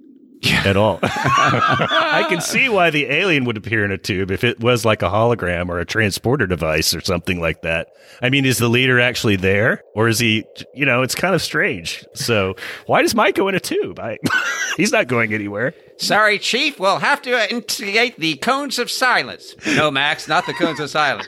At 0.46 0.76
all. 0.76 1.00
I 1.04 2.26
can 2.28 2.42
see 2.42 2.68
why 2.68 2.90
the 2.90 3.06
alien 3.06 3.46
would 3.46 3.56
appear 3.56 3.86
in 3.86 3.92
a 3.92 3.98
tube 3.98 4.32
if 4.32 4.44
it 4.44 4.60
was 4.60 4.84
like 4.84 5.02
a 5.02 5.10
hologram 5.10 5.70
or 5.70 5.80
a 5.80 5.86
transporter 5.86 6.48
device 6.48 6.94
or 6.94 7.02
something 7.02 7.40
like 7.40 7.62
that. 7.62 7.88
I 8.22 8.30
mean, 8.30 8.46
is 8.46 8.58
the 8.58 8.68
leader 8.68 9.00
actually 9.00 9.38
there? 9.38 9.84
Or 9.96 10.08
is 10.08 10.20
he, 10.20 10.46
you 10.74 10.86
know, 10.86 11.02
it's 11.02 11.16
kind 11.16 11.34
of 11.34 11.42
strange. 11.42 12.06
So 12.14 12.56
why 12.88 13.02
does 13.02 13.16
Mike 13.16 13.36
go 13.36 13.48
in 13.48 13.56
a 13.56 13.60
tube? 13.60 14.00
I, 14.00 14.18
he's 14.78 14.92
not 14.92 15.08
going 15.08 15.34
anywhere. 15.34 15.74
Sorry, 15.98 16.40
Chief. 16.40 16.80
We'll 16.80 17.00
have 17.00 17.22
to 17.22 17.54
instigate 17.54 18.20
the 18.20 18.36
cones 18.36 18.80
of 18.80 18.92
silence. 18.92 19.56
No, 19.66 19.92
Max, 19.92 20.28
not 20.28 20.46
the 20.46 20.54
cones 20.54 20.80
of 20.80 20.90
silence. 20.90 21.28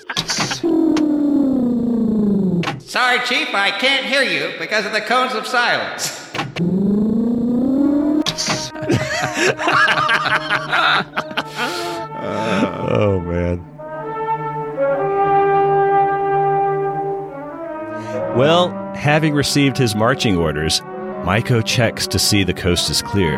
Sorry, 2.86 3.20
Chief. 3.26 3.54
I 3.54 3.72
can't 3.80 4.06
hear 4.06 4.24
you 4.24 4.58
because 4.60 4.86
of 4.86 4.92
the 4.92 5.02
cones 5.02 5.34
of 5.36 5.48
silence. 5.48 6.22
Oh 12.98 13.20
man. 13.20 13.60
Well, 18.38 18.70
having 18.96 19.34
received 19.34 19.78
his 19.78 19.96
marching 19.96 20.38
orders, 20.38 20.82
Myko 21.26 21.66
checks 21.66 22.08
to 22.08 22.20
see 22.20 22.44
the 22.44 22.54
coast 22.54 22.90
is 22.90 23.02
clear, 23.02 23.38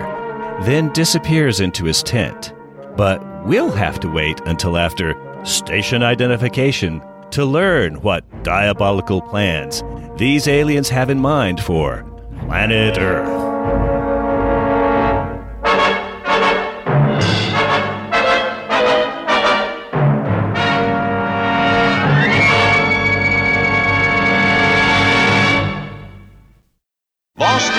then 0.63 0.91
disappears 0.93 1.59
into 1.59 1.85
his 1.85 2.03
tent. 2.03 2.53
But 2.95 3.21
we'll 3.45 3.71
have 3.71 3.99
to 4.01 4.09
wait 4.09 4.41
until 4.45 4.77
after 4.77 5.15
station 5.45 6.03
identification 6.03 7.01
to 7.31 7.45
learn 7.45 8.01
what 8.01 8.43
diabolical 8.43 9.21
plans 9.21 9.83
these 10.17 10.47
aliens 10.47 10.89
have 10.89 11.09
in 11.09 11.19
mind 11.19 11.61
for 11.61 12.03
planet 12.41 12.97
Earth. 12.97 14.06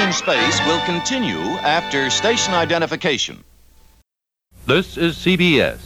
In 0.09 0.15
Space 0.15 0.59
will 0.65 0.81
continue 0.87 1.39
after 1.69 2.09
station 2.09 2.55
identification. 2.55 3.45
This 4.65 4.97
is 4.97 5.17
CBS. 5.17 5.81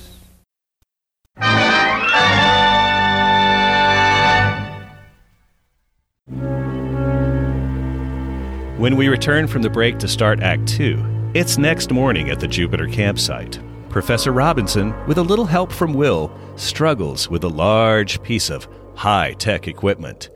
When 8.79 8.97
we 8.97 9.09
return 9.09 9.49
from 9.49 9.63
the 9.63 9.71
break 9.71 9.99
to 9.99 10.07
start 10.07 10.41
Act 10.41 10.69
Two, 10.69 11.05
it's 11.35 11.59
next 11.59 11.91
morning 11.91 12.31
at 12.31 12.39
the 12.39 12.47
Jupiter 12.47 12.87
campsite. 12.87 13.59
Professor 13.89 14.31
Robinson, 14.31 14.95
with 15.09 15.19
a 15.19 15.23
little 15.23 15.47
help 15.47 15.73
from 15.73 15.95
Will, 15.95 16.33
struggles 16.55 17.29
with 17.29 17.43
a 17.43 17.49
large 17.49 18.23
piece 18.23 18.51
of 18.51 18.69
high 18.95 19.33
tech 19.33 19.67
equipment. 19.67 20.31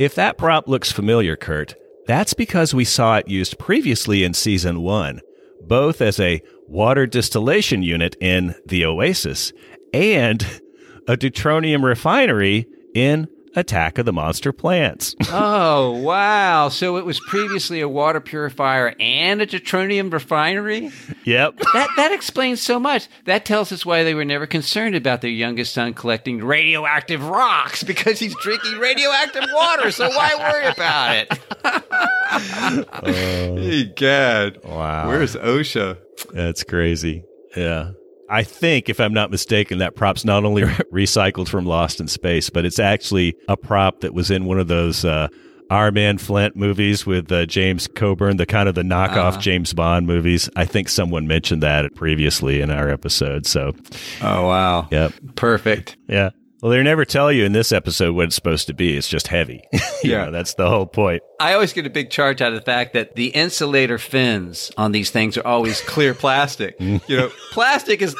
If 0.00 0.14
that 0.14 0.38
prop 0.38 0.66
looks 0.66 0.90
familiar, 0.90 1.36
Kurt, 1.36 1.74
that's 2.08 2.32
because 2.32 2.74
we 2.74 2.86
saw 2.86 3.18
it 3.18 3.28
used 3.28 3.58
previously 3.58 4.24
in 4.24 4.32
Season 4.32 4.80
1, 4.80 5.20
both 5.66 6.00
as 6.00 6.18
a 6.18 6.40
water 6.66 7.06
distillation 7.06 7.82
unit 7.82 8.16
in 8.18 8.54
The 8.66 8.86
Oasis 8.86 9.52
and 9.92 10.42
a 11.06 11.18
deuteronium 11.18 11.82
refinery 11.82 12.66
in 12.94 13.28
Attack 13.58 13.98
of 13.98 14.06
the 14.06 14.12
Monster 14.12 14.52
Plants. 14.52 15.14
Oh, 15.30 15.90
wow. 15.92 16.68
So 16.70 16.96
it 16.96 17.04
was 17.04 17.20
previously 17.28 17.80
a 17.80 17.88
water 17.88 18.18
purifier 18.20 18.94
and 18.98 19.42
a 19.42 19.46
deuteronium 19.46 20.10
refinery? 20.12 20.90
Yep. 21.24 21.58
That, 21.74 21.88
that 21.96 22.12
explains 22.12 22.62
so 22.62 22.80
much. 22.80 23.08
That 23.24 23.44
tells 23.44 23.70
us 23.70 23.84
why 23.84 24.04
they 24.04 24.14
were 24.14 24.24
never 24.24 24.46
concerned 24.46 24.94
about 24.96 25.20
their 25.20 25.30
youngest 25.30 25.74
son 25.74 25.92
collecting 25.92 26.42
radioactive 26.42 27.22
rocks 27.22 27.82
because 27.84 28.18
he's 28.18 28.34
drinking 28.36 28.78
radioactive 28.78 29.44
water. 29.52 29.90
So 29.90 30.08
why 30.08 30.32
worry 30.38 30.66
about 30.66 31.16
it? 31.16 31.38
Egad. 33.58 34.64
Wow. 34.64 35.08
Where's 35.08 35.36
OSHA? 35.36 35.98
That's 36.32 36.64
crazy. 36.64 37.24
Yeah. 37.56 37.92
I 38.30 38.42
think, 38.42 38.88
if 38.88 39.00
I'm 39.00 39.12
not 39.14 39.30
mistaken, 39.30 39.78
that 39.78 39.94
prop's 39.96 40.24
not 40.24 40.44
only 40.44 40.62
recycled 40.92 41.48
from 41.48 41.64
Lost 41.66 42.00
in 42.00 42.08
Space, 42.08 42.50
but 42.50 42.64
it's 42.64 42.78
actually 42.78 43.34
a 43.48 43.56
prop 43.56 44.00
that 44.00 44.12
was 44.14 44.30
in 44.30 44.44
one 44.44 44.58
of 44.58 44.68
those 44.68 45.04
uh, 45.04 45.28
Our 45.70 45.90
Man 45.90 46.18
Flint 46.18 46.54
movies 46.56 47.06
with 47.06 47.30
uh, 47.32 47.46
James 47.46 47.86
Coburn, 47.88 48.36
the 48.36 48.46
kind 48.46 48.68
of 48.68 48.74
the 48.74 48.82
knockoff 48.82 49.32
Uh-huh. 49.32 49.40
James 49.40 49.72
Bond 49.72 50.06
movies. 50.06 50.48
I 50.56 50.64
think 50.64 50.88
someone 50.88 51.26
mentioned 51.26 51.62
that 51.62 51.94
previously 51.94 52.60
in 52.60 52.70
our 52.70 52.88
episode. 52.90 53.46
So, 53.46 53.74
Oh, 54.22 54.46
wow. 54.46 54.88
yep. 54.90 55.12
Perfect. 55.34 55.96
Yeah. 56.06 56.30
Well, 56.60 56.72
they 56.72 56.82
never 56.82 57.04
tell 57.04 57.30
you 57.30 57.44
in 57.44 57.52
this 57.52 57.70
episode 57.70 58.14
what 58.16 58.24
it's 58.26 58.34
supposed 58.34 58.66
to 58.66 58.74
be. 58.74 58.96
It's 58.96 59.08
just 59.08 59.28
heavy. 59.28 59.62
You 60.04 60.12
Yeah. 60.12 60.26
know, 60.26 60.30
that's 60.30 60.54
the 60.54 60.68
whole 60.68 60.86
point. 60.86 61.24
I 61.40 61.54
always 61.54 61.72
get 61.72 61.84
a 61.84 61.90
big 61.90 62.10
charge 62.10 62.40
out 62.40 62.52
of 62.52 62.54
the 62.54 62.64
fact 62.64 62.92
that 62.94 63.16
the 63.16 63.28
insulator 63.30 63.98
fins 63.98 64.70
on 64.76 64.92
these 64.92 65.10
things 65.10 65.36
are 65.36 65.44
always 65.44 65.80
clear 65.80 66.14
plastic. 66.14 66.76
you 66.80 67.00
know, 67.08 67.30
plastic 67.50 68.00
is 68.00 68.14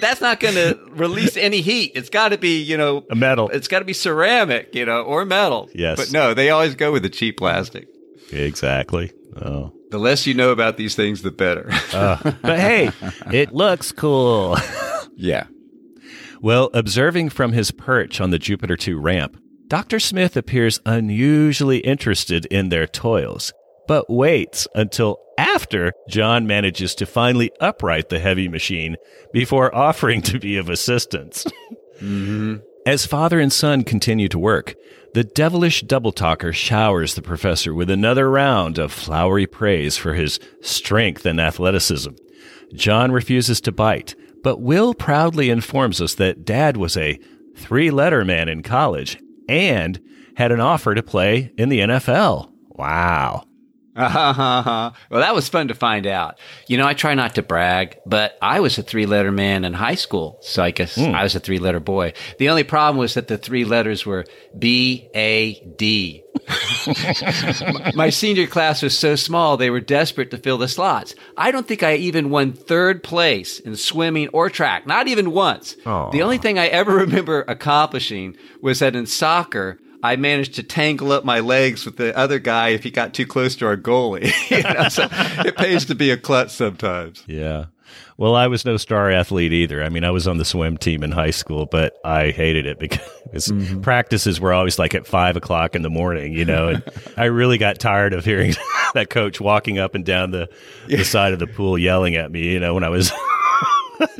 that's 0.00 0.20
not 0.20 0.40
going 0.40 0.54
to 0.56 0.76
release 0.90 1.36
any 1.36 1.60
heat. 1.60 1.92
It's 1.94 2.10
got 2.10 2.30
to 2.30 2.38
be, 2.38 2.60
you 2.60 2.76
know, 2.76 3.04
A 3.10 3.14
metal. 3.14 3.48
it's 3.50 3.68
got 3.68 3.78
to 3.78 3.84
be 3.84 3.92
ceramic, 3.92 4.74
you 4.74 4.84
know, 4.84 5.02
or 5.02 5.24
metal. 5.24 5.70
Yes. 5.72 5.96
But 5.98 6.12
no, 6.12 6.34
they 6.34 6.50
always 6.50 6.74
go 6.74 6.90
with 6.90 7.04
the 7.04 7.10
cheap 7.10 7.38
plastic. 7.38 7.86
Exactly. 8.32 9.12
Oh. 9.40 9.72
The 9.92 9.98
less 9.98 10.26
you 10.26 10.34
know 10.34 10.50
about 10.50 10.76
these 10.76 10.96
things, 10.96 11.22
the 11.22 11.30
better. 11.30 11.68
Uh, 11.92 12.16
but 12.42 12.58
hey, 12.58 12.90
it 13.32 13.52
looks 13.54 13.92
cool. 13.92 14.56
yeah. 15.16 15.46
Well, 16.44 16.68
observing 16.74 17.30
from 17.30 17.54
his 17.54 17.70
perch 17.70 18.20
on 18.20 18.28
the 18.28 18.38
Jupiter 18.38 18.76
2 18.76 19.00
ramp, 19.00 19.40
Dr. 19.66 19.98
Smith 19.98 20.36
appears 20.36 20.78
unusually 20.84 21.78
interested 21.78 22.44
in 22.44 22.68
their 22.68 22.86
toils, 22.86 23.50
but 23.88 24.10
waits 24.10 24.68
until 24.74 25.16
after 25.38 25.94
John 26.06 26.46
manages 26.46 26.94
to 26.96 27.06
finally 27.06 27.50
upright 27.60 28.10
the 28.10 28.18
heavy 28.18 28.46
machine 28.48 28.96
before 29.32 29.74
offering 29.74 30.20
to 30.20 30.38
be 30.38 30.58
of 30.58 30.68
assistance. 30.68 31.46
Mm-hmm. 32.00 32.56
As 32.86 33.06
father 33.06 33.38
and 33.38 33.52
son 33.52 33.84
continue 33.84 34.28
to 34.28 34.38
work, 34.38 34.74
the 35.14 35.22
devilish 35.22 35.82
double 35.82 36.10
talker 36.10 36.52
showers 36.52 37.14
the 37.14 37.22
professor 37.22 37.72
with 37.72 37.88
another 37.88 38.28
round 38.28 38.78
of 38.78 38.90
flowery 38.92 39.46
praise 39.46 39.96
for 39.96 40.14
his 40.14 40.40
strength 40.60 41.24
and 41.24 41.40
athleticism. 41.40 42.10
John 42.74 43.12
refuses 43.12 43.60
to 43.60 43.72
bite, 43.72 44.16
but 44.44 44.60
Will 44.60 44.94
proudly 44.94 45.50
informs 45.50 46.00
us 46.00 46.14
that 46.14 46.44
dad 46.44 46.76
was 46.76 46.96
a 46.96 47.18
three 47.56 47.90
letter 47.90 48.24
man 48.24 48.48
in 48.48 48.62
college 48.62 49.18
and 49.48 49.98
had 50.36 50.52
an 50.52 50.60
offer 50.60 50.94
to 50.94 51.02
play 51.02 51.50
in 51.56 51.70
the 51.70 51.80
NFL. 51.80 52.52
Wow. 52.68 53.44
well, 53.96 54.92
that 55.10 55.34
was 55.34 55.48
fun 55.48 55.68
to 55.68 55.74
find 55.74 56.06
out. 56.06 56.38
You 56.66 56.78
know, 56.78 56.86
I 56.86 56.94
try 56.94 57.14
not 57.14 57.36
to 57.36 57.42
brag, 57.42 57.98
but 58.04 58.36
I 58.42 58.58
was 58.60 58.76
a 58.76 58.82
three 58.82 59.06
letter 59.06 59.30
man 59.30 59.64
in 59.64 59.72
high 59.72 59.94
school. 59.94 60.38
So 60.42 60.62
I 60.62 60.72
guess 60.72 60.98
I 60.98 61.22
was 61.22 61.36
a 61.36 61.40
three 61.40 61.58
letter 61.58 61.78
boy. 61.80 62.12
The 62.38 62.48
only 62.48 62.64
problem 62.64 62.98
was 62.98 63.14
that 63.14 63.28
the 63.28 63.38
three 63.38 63.64
letters 63.64 64.04
were 64.04 64.24
B 64.58 65.08
A 65.14 65.60
D. 65.76 66.24
My 67.94 68.10
senior 68.10 68.46
class 68.46 68.82
was 68.82 68.98
so 68.98 69.14
small, 69.16 69.56
they 69.56 69.70
were 69.70 69.80
desperate 69.80 70.30
to 70.32 70.38
fill 70.38 70.58
the 70.58 70.68
slots. 70.68 71.14
I 71.36 71.50
don't 71.52 71.66
think 71.66 71.82
I 71.82 71.94
even 71.94 72.30
won 72.30 72.52
third 72.52 73.02
place 73.02 73.60
in 73.60 73.76
swimming 73.76 74.28
or 74.28 74.50
track, 74.50 74.86
not 74.86 75.06
even 75.06 75.30
once. 75.30 75.76
Aw. 75.86 76.10
The 76.10 76.22
only 76.22 76.38
thing 76.38 76.58
I 76.58 76.66
ever 76.66 76.94
remember 76.96 77.44
accomplishing 77.46 78.36
was 78.60 78.80
that 78.80 78.96
in 78.96 79.06
soccer, 79.06 79.78
I 80.04 80.16
managed 80.16 80.56
to 80.56 80.62
tangle 80.62 81.12
up 81.12 81.24
my 81.24 81.40
legs 81.40 81.86
with 81.86 81.96
the 81.96 82.14
other 82.14 82.38
guy 82.38 82.68
if 82.68 82.84
he 82.84 82.90
got 82.90 83.14
too 83.14 83.26
close 83.26 83.56
to 83.56 83.66
our 83.66 83.76
goalie. 83.76 84.30
You 84.54 84.62
know, 84.62 84.88
so 84.90 85.08
it 85.48 85.56
pays 85.56 85.86
to 85.86 85.94
be 85.94 86.10
a 86.10 86.18
klutz 86.18 86.52
sometimes. 86.52 87.24
Yeah. 87.26 87.66
Well, 88.18 88.36
I 88.36 88.46
was 88.46 88.66
no 88.66 88.76
star 88.76 89.10
athlete 89.10 89.52
either. 89.54 89.82
I 89.82 89.88
mean, 89.88 90.04
I 90.04 90.10
was 90.10 90.28
on 90.28 90.36
the 90.36 90.44
swim 90.44 90.76
team 90.76 91.02
in 91.02 91.10
high 91.10 91.30
school, 91.30 91.64
but 91.64 91.96
I 92.04 92.30
hated 92.32 92.66
it 92.66 92.78
because 92.78 93.48
mm-hmm. 93.48 93.80
practices 93.80 94.38
were 94.38 94.52
always 94.52 94.78
like 94.78 94.94
at 94.94 95.06
five 95.06 95.36
o'clock 95.38 95.74
in 95.74 95.80
the 95.80 95.90
morning, 95.90 96.34
you 96.34 96.44
know, 96.44 96.68
and 96.68 96.84
I 97.16 97.24
really 97.24 97.56
got 97.56 97.78
tired 97.78 98.12
of 98.12 98.26
hearing 98.26 98.52
that 98.92 99.08
coach 99.08 99.40
walking 99.40 99.78
up 99.78 99.94
and 99.94 100.04
down 100.04 100.32
the, 100.32 100.50
the 100.86 101.04
side 101.04 101.32
of 101.32 101.38
the 101.38 101.46
pool 101.46 101.78
yelling 101.78 102.14
at 102.14 102.30
me, 102.30 102.52
you 102.52 102.60
know, 102.60 102.74
when 102.74 102.84
I 102.84 102.90
was 102.90 103.10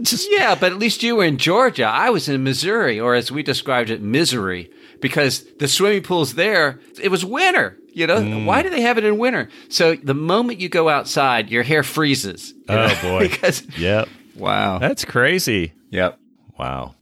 Just 0.00 0.28
yeah, 0.30 0.54
but 0.54 0.72
at 0.72 0.78
least 0.78 1.02
you 1.02 1.16
were 1.16 1.24
in 1.24 1.36
Georgia. 1.36 1.84
I 1.84 2.10
was 2.10 2.28
in 2.28 2.42
Missouri, 2.44 2.98
or 3.00 3.14
as 3.14 3.30
we 3.30 3.42
described 3.42 3.90
it, 3.90 4.00
misery, 4.00 4.70
because 5.04 5.44
the 5.58 5.68
swimming 5.68 6.02
pools 6.02 6.32
there, 6.34 6.80
it 6.98 7.10
was 7.10 7.26
winter. 7.26 7.76
You 7.92 8.06
know, 8.06 8.16
Mm. 8.22 8.46
why 8.46 8.62
do 8.62 8.70
they 8.70 8.80
have 8.80 8.96
it 8.96 9.04
in 9.04 9.18
winter? 9.18 9.50
So 9.68 9.94
the 9.96 10.14
moment 10.14 10.60
you 10.60 10.70
go 10.70 10.88
outside, 10.88 11.50
your 11.50 11.62
hair 11.62 11.82
freezes. 11.82 12.52
you 12.52 12.64
Oh, 12.74 12.86
know, 12.88 12.94
boy. 13.02 13.28
because 13.28 13.62
Yep. 13.76 14.08
wow, 14.34 14.78
That's 14.78 15.04
crazy. 15.04 15.74
Yep. 15.90 16.18
Wow. 16.58 16.94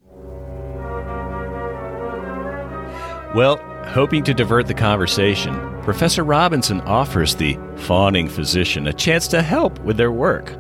Well, 3.34 3.58
hoping 3.86 4.24
to 4.24 4.34
divert 4.34 4.66
the 4.66 4.74
conversation, 4.74 5.54
Professor 5.82 6.24
Robinson 6.24 6.80
offers 6.82 7.36
the 7.36 7.56
fawning 7.76 8.28
physician 8.28 8.86
a 8.88 8.92
chance 8.92 9.26
to 9.28 9.42
help 9.42 9.78
with 9.84 9.96
their 9.96 10.12
work. 10.12 10.54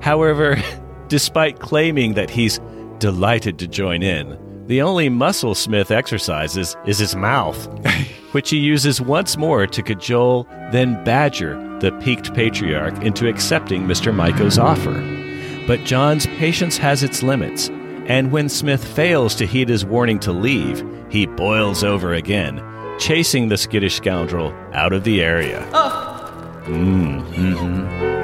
However, 0.00 0.56
despite 1.08 1.58
claiming 1.58 2.14
that 2.14 2.30
he's 2.30 2.60
delighted 3.00 3.58
to 3.58 3.66
join 3.68 4.02
in, 4.02 4.38
the 4.66 4.80
only 4.82 5.08
muscle 5.08 5.54
Smith 5.54 5.90
exercises 5.90 6.76
is 6.86 6.98
his 6.98 7.14
mouth, 7.14 7.66
which 8.32 8.50
he 8.50 8.58
uses 8.58 9.00
once 9.00 9.36
more 9.36 9.66
to 9.66 9.82
cajole, 9.82 10.46
then 10.72 11.02
badger 11.04 11.56
the 11.80 11.92
peaked 12.00 12.34
patriarch 12.34 13.02
into 13.02 13.28
accepting 13.28 13.82
Mr. 13.82 14.14
Myko's 14.14 14.58
offer. 14.58 14.94
But 15.66 15.84
John's 15.84 16.26
patience 16.26 16.76
has 16.78 17.02
its 17.02 17.22
limits, 17.22 17.68
and 18.06 18.32
when 18.32 18.48
Smith 18.48 18.84
fails 18.84 19.34
to 19.36 19.46
heed 19.46 19.68
his 19.68 19.84
warning 19.84 20.18
to 20.20 20.32
leave, 20.32 20.84
he 21.10 21.26
boils 21.26 21.84
over 21.84 22.14
again, 22.14 22.62
chasing 22.98 23.48
the 23.48 23.56
skittish 23.56 23.96
scoundrel 23.96 24.52
out 24.72 24.92
of 24.92 25.04
the 25.04 25.22
area. 25.22 25.60
Mm, 26.66 27.22
mhm. 27.34 28.23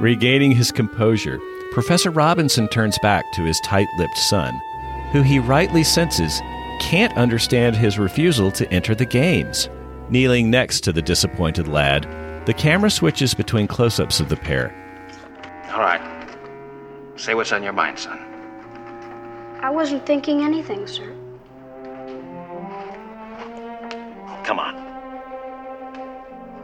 Regaining 0.00 0.50
his 0.50 0.70
composure, 0.70 1.40
Professor 1.72 2.10
Robinson 2.10 2.68
turns 2.68 2.98
back 2.98 3.24
to 3.32 3.40
his 3.40 3.58
tight 3.60 3.88
lipped 3.96 4.18
son, 4.18 4.60
who 5.10 5.22
he 5.22 5.38
rightly 5.38 5.82
senses 5.82 6.38
can't 6.82 7.16
understand 7.16 7.74
his 7.74 7.98
refusal 7.98 8.50
to 8.50 8.70
enter 8.70 8.94
the 8.94 9.06
games. 9.06 9.70
Kneeling 10.10 10.50
next 10.50 10.82
to 10.82 10.92
the 10.92 11.00
disappointed 11.00 11.66
lad, 11.66 12.06
the 12.44 12.52
camera 12.52 12.90
switches 12.90 13.32
between 13.32 13.66
close 13.66 13.98
ups 13.98 14.20
of 14.20 14.28
the 14.28 14.36
pair. 14.36 14.70
All 15.72 15.80
right. 15.80 16.02
Say 17.16 17.34
what's 17.34 17.52
on 17.52 17.62
your 17.62 17.72
mind, 17.72 17.98
son. 17.98 18.18
I 19.62 19.70
wasn't 19.70 20.04
thinking 20.04 20.42
anything, 20.42 20.86
sir. 20.86 21.10
Come 24.44 24.58
on. 24.58 24.76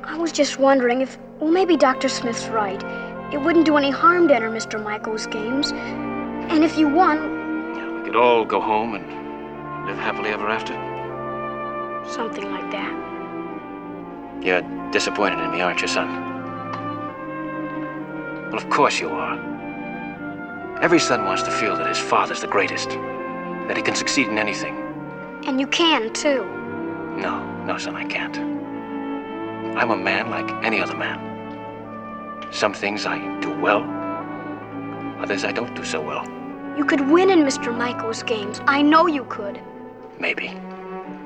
I 0.04 0.18
was 0.18 0.32
just 0.32 0.58
wondering 0.58 1.00
if, 1.00 1.16
well, 1.40 1.50
maybe 1.50 1.78
Dr. 1.78 2.10
Smith's 2.10 2.46
right. 2.48 2.84
It 3.32 3.40
wouldn't 3.40 3.64
do 3.64 3.76
any 3.78 3.90
harm 3.90 4.28
to 4.28 4.34
enter 4.34 4.50
Mr. 4.50 4.78
Myko's 4.82 5.26
games. 5.26 5.72
And 6.52 6.62
if 6.62 6.76
you 6.76 6.86
won, 6.88 7.40
We 7.98 8.04
could 8.04 8.16
all 8.16 8.44
go 8.44 8.60
home 8.60 8.94
and 8.94 9.86
live 9.86 9.96
happily 9.98 10.30
ever 10.30 10.48
after. 10.48 10.74
something 12.06 12.50
like 12.50 12.70
that. 12.72 12.92
You're 14.42 14.62
disappointed 14.90 15.38
in 15.42 15.50
me, 15.52 15.60
aren't 15.62 15.80
you, 15.80 15.88
son? 15.88 16.08
Well, 18.50 18.56
of 18.56 18.68
course 18.68 19.00
you 19.00 19.08
are. 19.08 19.38
Every 20.82 20.98
son 20.98 21.24
wants 21.24 21.42
to 21.44 21.50
feel 21.50 21.76
that 21.76 21.86
his 21.86 21.98
father's 21.98 22.40
the 22.40 22.48
greatest, 22.48 22.90
that 23.68 23.76
he 23.76 23.82
can 23.82 23.94
succeed 23.94 24.28
in 24.28 24.36
anything. 24.36 24.76
And 25.46 25.58
you 25.60 25.68
can, 25.68 26.12
too. 26.12 26.44
No, 27.16 27.40
no, 27.64 27.78
son, 27.78 27.94
I 27.96 28.04
can't. 28.04 28.36
I'm 29.78 29.90
a 29.90 29.96
man 29.96 30.28
like 30.28 30.50
any 30.64 30.80
other 30.82 30.96
man. 30.96 31.31
Some 32.52 32.74
things 32.74 33.06
I 33.06 33.18
do 33.40 33.50
well, 33.60 33.82
others 35.20 35.42
I 35.42 35.52
don't 35.52 35.74
do 35.74 35.84
so 35.84 36.02
well. 36.02 36.24
You 36.76 36.84
could 36.84 37.00
win 37.10 37.30
in 37.30 37.40
Mr. 37.40 37.74
Myko's 37.74 38.22
games. 38.22 38.60
I 38.66 38.82
know 38.82 39.06
you 39.06 39.24
could. 39.24 39.58
Maybe. 40.20 40.48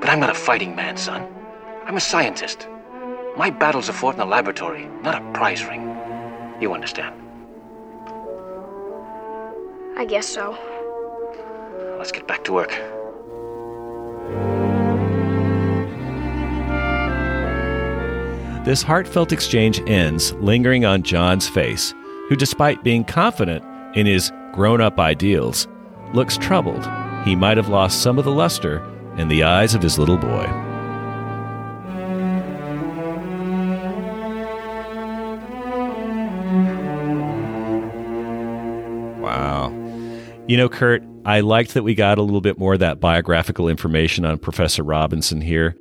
But 0.00 0.08
I'm 0.08 0.20
not 0.20 0.30
a 0.30 0.34
fighting 0.34 0.76
man, 0.76 0.96
son. 0.96 1.26
I'm 1.84 1.96
a 1.96 2.00
scientist. 2.00 2.68
My 3.36 3.50
battles 3.50 3.88
are 3.88 3.92
fought 3.92 4.14
in 4.14 4.20
a 4.20 4.24
laboratory, 4.24 4.86
not 5.02 5.20
a 5.20 5.32
prize 5.32 5.64
ring. 5.64 5.96
You 6.60 6.72
understand? 6.72 7.20
I 9.96 10.04
guess 10.04 10.28
so. 10.28 10.56
Let's 11.98 12.12
get 12.12 12.28
back 12.28 12.44
to 12.44 12.52
work. 12.52 12.95
This 18.66 18.82
heartfelt 18.82 19.30
exchange 19.30 19.80
ends 19.88 20.32
lingering 20.40 20.84
on 20.84 21.04
John's 21.04 21.48
face, 21.48 21.94
who, 22.28 22.34
despite 22.34 22.82
being 22.82 23.04
confident 23.04 23.64
in 23.96 24.06
his 24.06 24.32
grown 24.52 24.80
up 24.80 24.98
ideals, 24.98 25.68
looks 26.14 26.36
troubled. 26.36 26.84
He 27.24 27.36
might 27.36 27.58
have 27.58 27.68
lost 27.68 28.02
some 28.02 28.18
of 28.18 28.24
the 28.24 28.32
luster 28.32 28.84
in 29.16 29.28
the 29.28 29.44
eyes 29.44 29.76
of 29.76 29.82
his 29.82 30.00
little 30.00 30.16
boy. 30.16 30.46
Wow. 39.20 39.68
You 40.48 40.56
know, 40.56 40.68
Kurt, 40.68 41.04
I 41.24 41.38
liked 41.38 41.74
that 41.74 41.84
we 41.84 41.94
got 41.94 42.18
a 42.18 42.22
little 42.22 42.40
bit 42.40 42.58
more 42.58 42.74
of 42.74 42.80
that 42.80 42.98
biographical 42.98 43.68
information 43.68 44.24
on 44.24 44.38
Professor 44.38 44.82
Robinson 44.82 45.40
here. 45.40 45.76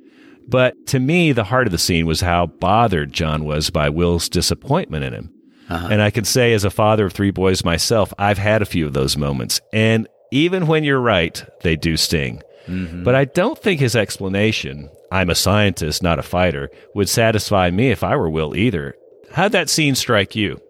But 0.48 0.88
to 0.88 1.00
me, 1.00 1.32
the 1.32 1.44
heart 1.44 1.68
of 1.68 1.72
the 1.72 1.78
scene 1.78 2.06
was 2.06 2.22
how 2.22 2.46
bothered 2.46 3.12
John 3.12 3.46
was 3.46 3.70
by 3.70 3.90
Will's 3.90 4.30
disappointment 4.30 5.04
in 5.04 5.14
him. 5.14 5.32
Uh-huh. 5.70 5.88
And 5.90 6.02
I 6.02 6.12
can 6.12 6.26
say, 6.26 6.54
as 6.54 6.64
a 6.64 6.70
father 6.70 7.06
of 7.06 7.14
three 7.14 7.32
boys 7.32 7.66
myself, 7.66 8.14
I've 8.20 8.38
had 8.38 8.62
a 8.62 8.66
few 8.66 8.86
of 8.86 8.94
those 8.94 9.18
moments. 9.18 9.60
And 9.74 10.08
even 10.32 10.68
when 10.68 10.84
you're 10.84 11.00
right, 11.00 11.44
they 11.64 11.76
do 11.76 11.98
sting. 11.98 12.42
Mm-hmm. 12.68 13.04
But 13.04 13.16
I 13.16 13.26
don't 13.26 13.58
think 13.58 13.80
his 13.80 13.96
explanation, 13.96 14.90
I'm 15.12 15.30
a 15.30 15.36
scientist, 15.36 16.04
not 16.04 16.20
a 16.20 16.24
fighter, 16.24 16.70
would 16.94 17.10
satisfy 17.10 17.72
me 17.72 17.90
if 17.90 18.04
I 18.04 18.16
were 18.16 18.30
Will 18.30 18.56
either. 18.56 18.96
How'd 19.32 19.54
that 19.54 19.70
scene 19.70 19.96
strike 19.96 20.36
you? 20.36 20.62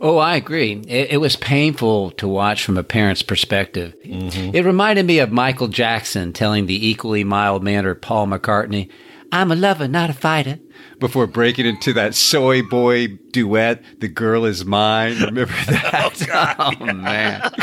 Oh, 0.00 0.18
I 0.18 0.36
agree. 0.36 0.82
It, 0.88 1.12
it 1.12 1.16
was 1.18 1.36
painful 1.36 2.12
to 2.12 2.28
watch 2.28 2.64
from 2.64 2.76
a 2.76 2.82
parent's 2.82 3.22
perspective. 3.22 3.94
Mm-hmm. 4.04 4.54
It 4.54 4.64
reminded 4.64 5.06
me 5.06 5.18
of 5.18 5.30
Michael 5.30 5.68
Jackson 5.68 6.32
telling 6.32 6.66
the 6.66 6.88
equally 6.88 7.24
mild 7.24 7.62
mannered 7.62 8.02
Paul 8.02 8.26
McCartney, 8.26 8.90
I'm 9.32 9.52
a 9.52 9.56
lover, 9.56 9.86
not 9.86 10.10
a 10.10 10.12
fighter. 10.12 10.58
Before 10.98 11.26
breaking 11.26 11.66
into 11.66 11.92
that 11.94 12.14
soy 12.14 12.62
boy 12.62 13.18
duet, 13.32 13.82
The 14.00 14.08
Girl 14.08 14.44
Is 14.44 14.64
Mine. 14.64 15.14
Remember 15.20 15.44
that? 15.66 16.56
oh, 16.58 16.84
man. 16.92 17.50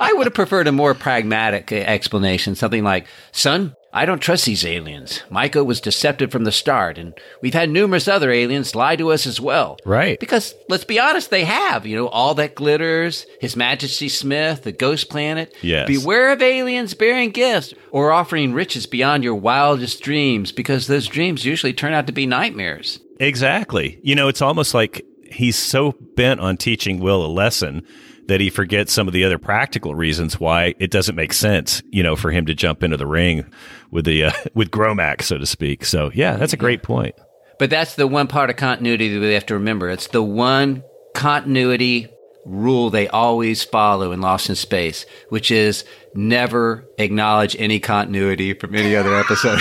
I 0.00 0.12
would 0.14 0.26
have 0.26 0.34
preferred 0.34 0.66
a 0.66 0.72
more 0.72 0.94
pragmatic 0.94 1.70
uh, 1.72 1.76
explanation, 1.76 2.54
something 2.54 2.82
like, 2.84 3.06
son, 3.32 3.74
I 3.96 4.06
don't 4.06 4.18
trust 4.18 4.44
these 4.44 4.66
aliens. 4.66 5.22
Myko 5.30 5.64
was 5.64 5.80
deceptive 5.80 6.32
from 6.32 6.42
the 6.42 6.50
start, 6.50 6.98
and 6.98 7.14
we've 7.40 7.54
had 7.54 7.70
numerous 7.70 8.08
other 8.08 8.32
aliens 8.32 8.74
lie 8.74 8.96
to 8.96 9.12
us 9.12 9.24
as 9.24 9.40
well. 9.40 9.78
Right. 9.86 10.18
Because 10.18 10.52
let's 10.68 10.84
be 10.84 10.98
honest, 10.98 11.30
they 11.30 11.44
have. 11.44 11.86
You 11.86 11.96
know, 11.96 12.08
all 12.08 12.34
that 12.34 12.56
glitters, 12.56 13.24
His 13.40 13.54
Majesty 13.54 14.08
Smith, 14.08 14.64
the 14.64 14.72
Ghost 14.72 15.10
Planet. 15.10 15.54
Yes. 15.62 15.86
Beware 15.86 16.32
of 16.32 16.42
aliens 16.42 16.92
bearing 16.92 17.30
gifts 17.30 17.72
or 17.92 18.10
offering 18.10 18.52
riches 18.52 18.86
beyond 18.86 19.22
your 19.22 19.36
wildest 19.36 20.02
dreams, 20.02 20.50
because 20.50 20.88
those 20.88 21.06
dreams 21.06 21.44
usually 21.44 21.72
turn 21.72 21.94
out 21.94 22.08
to 22.08 22.12
be 22.12 22.26
nightmares. 22.26 22.98
Exactly. 23.20 24.00
You 24.02 24.16
know, 24.16 24.26
it's 24.26 24.42
almost 24.42 24.74
like 24.74 25.06
he's 25.30 25.56
so 25.56 25.92
bent 26.16 26.40
on 26.40 26.56
teaching 26.56 26.98
Will 26.98 27.24
a 27.24 27.28
lesson 27.28 27.86
that 28.28 28.40
he 28.40 28.50
forgets 28.50 28.92
some 28.92 29.06
of 29.06 29.14
the 29.14 29.24
other 29.24 29.38
practical 29.38 29.94
reasons 29.94 30.40
why 30.40 30.74
it 30.78 30.90
doesn't 30.90 31.14
make 31.14 31.32
sense, 31.32 31.82
you 31.90 32.02
know, 32.02 32.16
for 32.16 32.30
him 32.30 32.46
to 32.46 32.54
jump 32.54 32.82
into 32.82 32.96
the 32.96 33.06
ring 33.06 33.44
with 33.90 34.04
the 34.04 34.24
uh, 34.24 34.32
with 34.54 34.70
Gromack, 34.70 35.22
so 35.22 35.38
to 35.38 35.46
speak. 35.46 35.84
So, 35.84 36.10
yeah, 36.14 36.36
that's 36.36 36.52
a 36.52 36.58
great 36.58 36.82
point. 36.82 37.14
But 37.58 37.70
that's 37.70 37.94
the 37.94 38.06
one 38.06 38.26
part 38.26 38.50
of 38.50 38.56
continuity 38.56 39.08
that 39.08 39.20
we 39.20 39.34
have 39.34 39.46
to 39.46 39.54
remember. 39.54 39.88
It's 39.88 40.08
the 40.08 40.22
one 40.22 40.82
continuity 41.14 42.08
rule 42.44 42.90
they 42.90 43.08
always 43.08 43.64
follow 43.64 44.12
in 44.12 44.20
Lost 44.20 44.48
in 44.48 44.54
Space, 44.54 45.06
which 45.28 45.50
is 45.50 45.84
never 46.14 46.84
acknowledge 46.98 47.56
any 47.58 47.80
continuity 47.80 48.54
from 48.54 48.74
any 48.74 48.96
other 48.96 49.14
episode. 49.14 49.60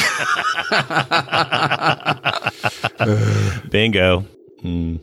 Bingo. 3.69 4.25
Hmm. 4.61 4.97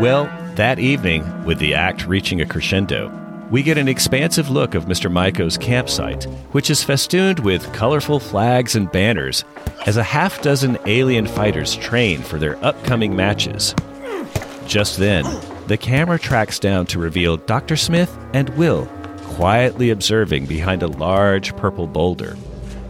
Well, 0.00 0.26
that 0.54 0.78
evening, 0.78 1.44
with 1.44 1.58
the 1.58 1.74
act 1.74 2.06
reaching 2.06 2.40
a 2.40 2.46
crescendo, 2.46 3.12
we 3.50 3.64
get 3.64 3.78
an 3.78 3.88
expansive 3.88 4.48
look 4.48 4.76
of 4.76 4.84
Mr. 4.84 5.10
Myko's 5.10 5.58
campsite, 5.58 6.22
which 6.52 6.70
is 6.70 6.84
festooned 6.84 7.40
with 7.40 7.72
colorful 7.72 8.20
flags 8.20 8.76
and 8.76 8.92
banners 8.92 9.44
as 9.86 9.96
a 9.96 10.04
half 10.04 10.40
dozen 10.40 10.78
alien 10.86 11.26
fighters 11.26 11.74
train 11.74 12.22
for 12.22 12.38
their 12.38 12.64
upcoming 12.64 13.16
matches. 13.16 13.74
Just 14.68 14.98
then, 14.98 15.24
the 15.66 15.76
camera 15.76 16.18
tracks 16.18 16.60
down 16.60 16.86
to 16.86 17.00
reveal 17.00 17.36
Dr. 17.36 17.76
Smith 17.76 18.16
and 18.32 18.50
Will 18.50 18.86
quietly 19.22 19.90
observing 19.90 20.46
behind 20.46 20.84
a 20.84 20.88
large 20.88 21.56
purple 21.56 21.88
boulder. 21.88 22.36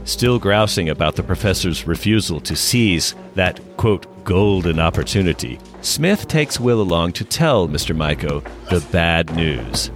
Still 0.05 0.39
grousing 0.39 0.91
about 0.91 1.17
the 1.17 1.23
professor's 1.23 1.87
refusal 1.87 2.41
to 2.41 2.55
seize 2.55 3.15
that, 3.35 3.61
quote, 3.79 4.07
golden 4.29 4.79
opportunity, 4.79 5.59
Smith 5.81 6.29
takes 6.29 6.61
Will 6.61 6.83
along 6.83 7.13
to 7.13 7.25
tell 7.25 7.67
Mr. 7.67 7.97
Myko 7.97 8.45
the 8.69 8.87
bad 8.93 9.35
news. 9.35 9.91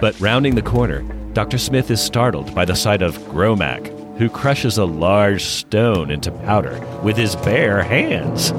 But 0.00 0.20
rounding 0.20 0.56
the 0.56 0.62
corner, 0.62 1.02
Dr. 1.34 1.56
Smith 1.58 1.88
is 1.88 2.00
startled 2.00 2.52
by 2.52 2.64
the 2.64 2.74
sight 2.74 3.00
of 3.00 3.16
Gromack, 3.28 4.18
who 4.18 4.28
crushes 4.28 4.76
a 4.76 4.84
large 4.84 5.44
stone 5.44 6.10
into 6.10 6.32
powder 6.32 6.84
with 7.04 7.16
his 7.16 7.36
bare 7.36 7.84
hands. 7.84 8.50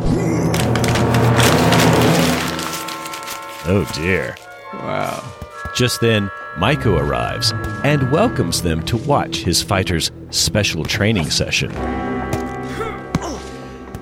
Oh 3.68 3.86
dear. 3.96 4.38
Wow. 4.76 5.30
Just 5.76 6.00
then, 6.00 6.32
Myko 6.56 6.98
arrives 6.98 7.52
and 7.84 8.14
welcomes 8.14 8.62
them 8.62 8.82
to 8.86 8.96
watch 8.96 9.40
his 9.40 9.62
fighter's 9.62 10.10
special 10.30 10.86
training 10.86 11.30
session. 11.30 11.74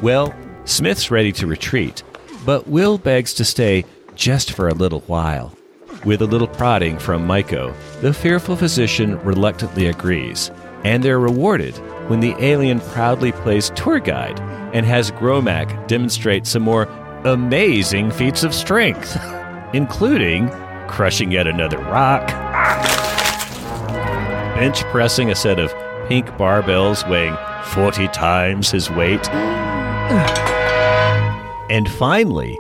Well, 0.04 0.36
Smith's 0.66 1.12
ready 1.12 1.34
to 1.34 1.46
retreat, 1.46 2.04
but 2.46 2.68
Will 2.68 2.98
begs 2.98 3.34
to 3.34 3.44
stay 3.44 3.84
just 4.16 4.54
for 4.54 4.70
a 4.70 4.74
little 4.74 5.02
while. 5.02 5.54
With 6.06 6.22
a 6.22 6.26
little 6.26 6.48
prodding 6.48 6.98
from 6.98 7.28
Myko, 7.28 7.74
the 8.02 8.14
fearful 8.14 8.56
physician 8.56 9.20
reluctantly 9.24 9.88
agrees, 9.88 10.52
and 10.86 11.04
they're 11.04 11.20
rewarded 11.20 11.76
when 12.10 12.22
the 12.22 12.36
alien 12.40 12.80
proudly 12.80 13.34
plays 13.34 13.72
tour 13.72 14.00
guide 14.00 14.40
and 14.74 14.86
has 14.86 15.12
Gromack 15.12 15.88
demonstrate 15.88 16.48
some 16.48 16.64
more 16.64 16.84
amazing 17.26 18.12
feats 18.12 18.44
of 18.44 18.54
strength, 18.54 19.18
including 19.74 20.50
crushing 20.88 21.32
yet 21.32 21.48
another 21.48 21.78
rock, 21.78 22.28
bench 24.56 24.84
pressing 24.86 25.30
a 25.30 25.36
set 25.36 25.60
of 25.60 25.74
pink 26.08 26.26
barbells 26.32 27.08
weighing 27.10 27.36
40 27.74 28.08
times 28.10 28.72
his 28.72 28.90
weight, 28.90 29.28
and 31.74 31.90
finally, 31.90 32.60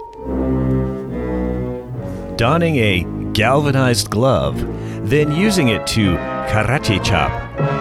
donning 2.35 2.77
a 2.77 3.03
galvanized 3.33 4.09
glove, 4.09 4.59
then 5.07 5.31
using 5.35 5.67
it 5.67 5.85
to 5.85 6.15
karate 6.49 7.01
chop 7.05 7.31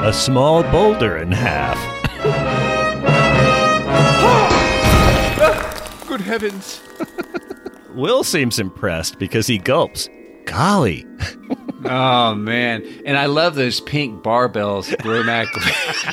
a 0.05 0.13
small 0.13 0.63
boulder 0.65 1.17
in 1.17 1.33
half. 1.33 1.79
Good 6.07 6.21
heavens. 6.21 6.83
Will 7.95 8.25
seems 8.25 8.59
impressed 8.59 9.19
because 9.19 9.47
he 9.47 9.57
gulps. 9.57 10.11
Golly. 10.45 11.07
oh 11.85 12.35
man! 12.35 12.85
And 13.05 13.17
I 13.17 13.27
love 13.27 13.55
those 13.55 13.81
pink 13.81 14.23
barbells 14.23 14.89
Gromack 14.97 15.47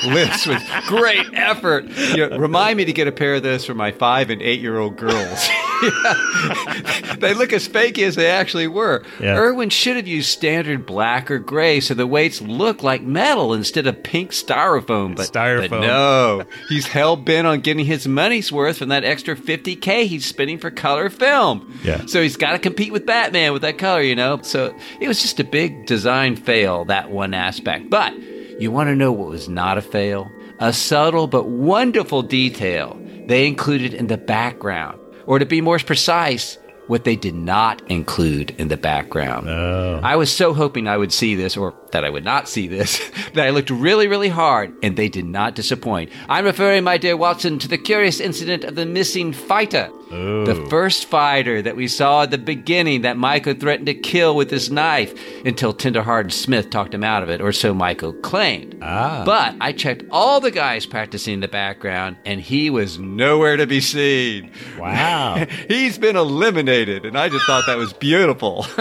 lifts 0.14 0.46
with 0.46 0.64
great 0.88 1.26
effort. 1.34 1.86
You 1.86 2.30
know, 2.30 2.38
remind 2.38 2.78
me 2.78 2.86
to 2.86 2.94
get 2.94 3.08
a 3.08 3.12
pair 3.12 3.36
of 3.36 3.44
those 3.44 3.66
for 3.66 3.74
my 3.74 3.92
five 3.92 4.30
and 4.30 4.42
eight 4.42 4.62
year 4.62 4.78
old 4.78 4.98
girls. 4.98 5.50
they 7.20 7.34
look 7.34 7.54
as 7.54 7.68
fakey 7.68 8.04
as 8.04 8.16
they 8.16 8.30
actually 8.30 8.68
were. 8.68 9.04
Yeah. 9.20 9.38
Irwin 9.38 9.70
should 9.70 9.96
have 9.96 10.08
used 10.08 10.30
standard 10.30 10.86
black 10.86 11.32
or 11.32 11.40
gray 11.40 11.80
so 11.80 11.94
the 11.94 12.08
weights 12.08 12.42
look 12.42 12.84
like 12.84 13.02
metal 13.02 13.54
instead 13.54 13.88
of 13.88 14.02
pink 14.04 14.32
styrofoam. 14.32 15.16
But, 15.16 15.32
Styrofoam. 15.32 15.70
but 15.70 15.82
no, 15.82 16.44
he's 16.68 16.88
hell 16.88 17.16
bent 17.16 17.48
on 17.48 17.62
getting 17.62 17.86
his 17.86 18.08
money's 18.08 18.52
worth 18.52 18.78
from 18.78 18.90
that 18.90 19.04
extra 19.04 19.36
50K 19.36 20.06
he's 20.06 20.26
spending 20.26 20.58
for 20.58 20.72
color 20.72 21.10
film. 21.10 21.80
Yeah. 21.84 22.06
So 22.06 22.22
he's 22.22 22.38
got 22.38 22.52
to 22.52 22.60
compete 22.60 22.92
with 22.92 23.06
Batman 23.06 23.54
with 23.54 23.62
that 23.62 23.78
color, 23.78 24.02
you 24.02 24.16
know? 24.16 24.42
So 24.42 24.76
it 25.00 25.08
was 25.08 25.22
just 25.22 25.40
a 25.40 25.44
big 25.44 25.86
design 25.86 26.36
fail, 26.36 26.86
that 26.86 27.10
one 27.12 27.34
aspect. 27.34 27.90
But 27.90 28.14
you 28.60 28.72
want 28.72 28.88
to 28.88 28.96
know 28.96 29.12
what 29.12 29.30
was 29.30 29.48
not 29.48 29.78
a 29.78 29.82
fail? 29.82 30.30
A 30.60 30.74
subtle 30.74 31.28
but 31.28 31.48
wonderful 31.48 32.22
detail 32.22 33.00
they 33.28 33.46
included 33.46 33.94
in 33.94 34.08
the 34.08 34.18
background. 34.18 35.00
Or 35.30 35.38
to 35.38 35.46
be 35.46 35.62
more 35.62 35.78
precise, 35.78 36.58
what 36.88 37.04
they 37.04 37.16
did 37.16 37.36
not 37.36 37.84
include 37.88 38.50
in 38.58 38.68
the 38.68 38.78
background. 38.78 39.48
Oh. 39.48 40.00
I 40.02 40.16
was 40.16 40.32
so 40.32 40.56
hoping 40.56 40.88
I 40.88 40.98
would 40.98 41.14
see 41.14 41.36
this, 41.36 41.56
or 41.56 41.76
that 41.92 42.06
I 42.06 42.10
would 42.10 42.24
not 42.24 42.48
see 42.48 42.68
this, 42.68 43.00
that 43.34 43.46
I 43.46 43.50
looked 43.50 43.70
really, 43.70 44.08
really 44.08 44.30
hard, 44.30 44.74
and 44.84 44.96
they 44.96 45.10
did 45.10 45.26
not 45.26 45.56
disappoint. 45.56 46.12
I'm 46.28 46.46
referring, 46.46 46.84
my 46.84 46.98
dear 46.98 47.18
Watson, 47.18 47.60
to 47.60 47.68
the 47.68 47.78
curious 47.78 48.20
incident 48.20 48.64
of 48.64 48.76
the 48.76 48.86
missing 48.86 49.34
fighter. 49.34 49.90
Oh. 50.12 50.44
The 50.44 50.56
first 50.70 51.06
fighter 51.06 51.62
that 51.62 51.76
we 51.76 51.88
saw 51.88 52.24
at 52.24 52.32
the 52.32 52.40
beginning 52.40 53.02
that 53.02 53.16
Myko 53.16 53.60
threatened 53.60 53.86
to 53.86 53.94
kill 53.94 54.36
with 54.36 54.50
his 54.50 54.72
knife 54.72 55.14
until 55.46 55.72
tenderhearted 55.72 56.34
Smith 56.34 56.72
talked 56.72 56.96
him 56.96 57.04
out 57.04 57.22
of 57.22 57.30
it, 57.30 57.42
or 57.42 57.52
so 57.52 57.76
Myko 57.76 58.20
claimed. 58.24 58.80
Ah. 58.82 59.22
But 59.24 59.56
I 59.62 59.72
checked 59.72 60.04
all 60.10 60.40
the 60.40 60.50
guys 60.50 60.88
practicing 60.88 61.36
in 61.36 61.40
the 61.42 61.48
background, 61.48 62.18
and 62.26 62.42
he 62.42 62.72
was 62.72 62.98
nowhere 62.98 63.56
to 63.58 63.68
be 63.68 63.82
seen. 63.82 64.52
Wow. 64.80 65.36
He's 65.68 66.00
been 66.00 66.16
eliminated, 66.16 67.06
and 67.06 67.18
I 67.18 67.30
just 67.30 67.46
thought 67.46 67.66
that 67.68 67.78
was 67.78 67.94
beautiful. 67.94 68.66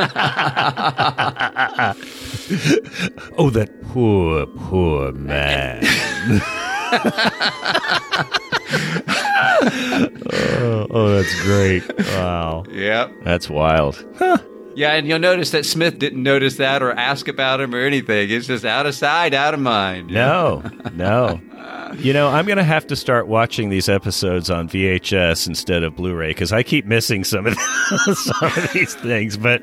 oh, 3.39 3.51
that 3.51 3.83
poor, 3.83 4.47
poor 4.47 5.13
man. 5.13 5.81
oh, 10.31 10.87
oh, 10.91 11.15
that's 11.15 11.41
great. 11.43 11.85
Wow. 12.15 12.65
yep. 12.71 13.13
That's 13.23 13.49
wild. 13.49 14.05
Yeah, 14.75 14.93
and 14.95 15.07
you'll 15.09 15.19
notice 15.19 15.51
that 15.51 15.67
Smith 15.67 15.99
didn't 15.99 16.23
notice 16.23 16.57
that 16.57 16.83
or 16.83 16.93
ask 16.93 17.27
about 17.29 17.61
him 17.61 17.75
or 17.75 17.81
anything. 17.81 18.31
It's 18.31 18.47
just 18.47 18.65
out 18.65 18.87
of 18.87 18.95
sight, 18.95 19.35
out 19.35 19.55
of 19.55 19.61
mind. 19.61 20.11
No, 20.11 20.63
no. 20.95 21.41
You 21.99 22.13
know, 22.13 22.29
I'm 22.29 22.45
going 22.47 22.59
to 22.59 22.65
have 22.65 22.87
to 22.89 22.97
start 22.97 23.29
watching 23.29 23.71
these 23.71 23.89
episodes 23.89 24.51
on 24.51 24.69
VHS 24.69 25.47
instead 25.49 25.83
of 25.83 25.97
Blu-ray 25.97 26.29
because 26.29 26.53
I 26.53 26.63
keep 26.63 26.85
missing 26.85 27.25
some 27.25 27.47
of 27.47 27.55
some 28.15 28.43
of 28.57 28.73
these 28.73 28.95
things. 28.95 29.37
But 29.37 29.63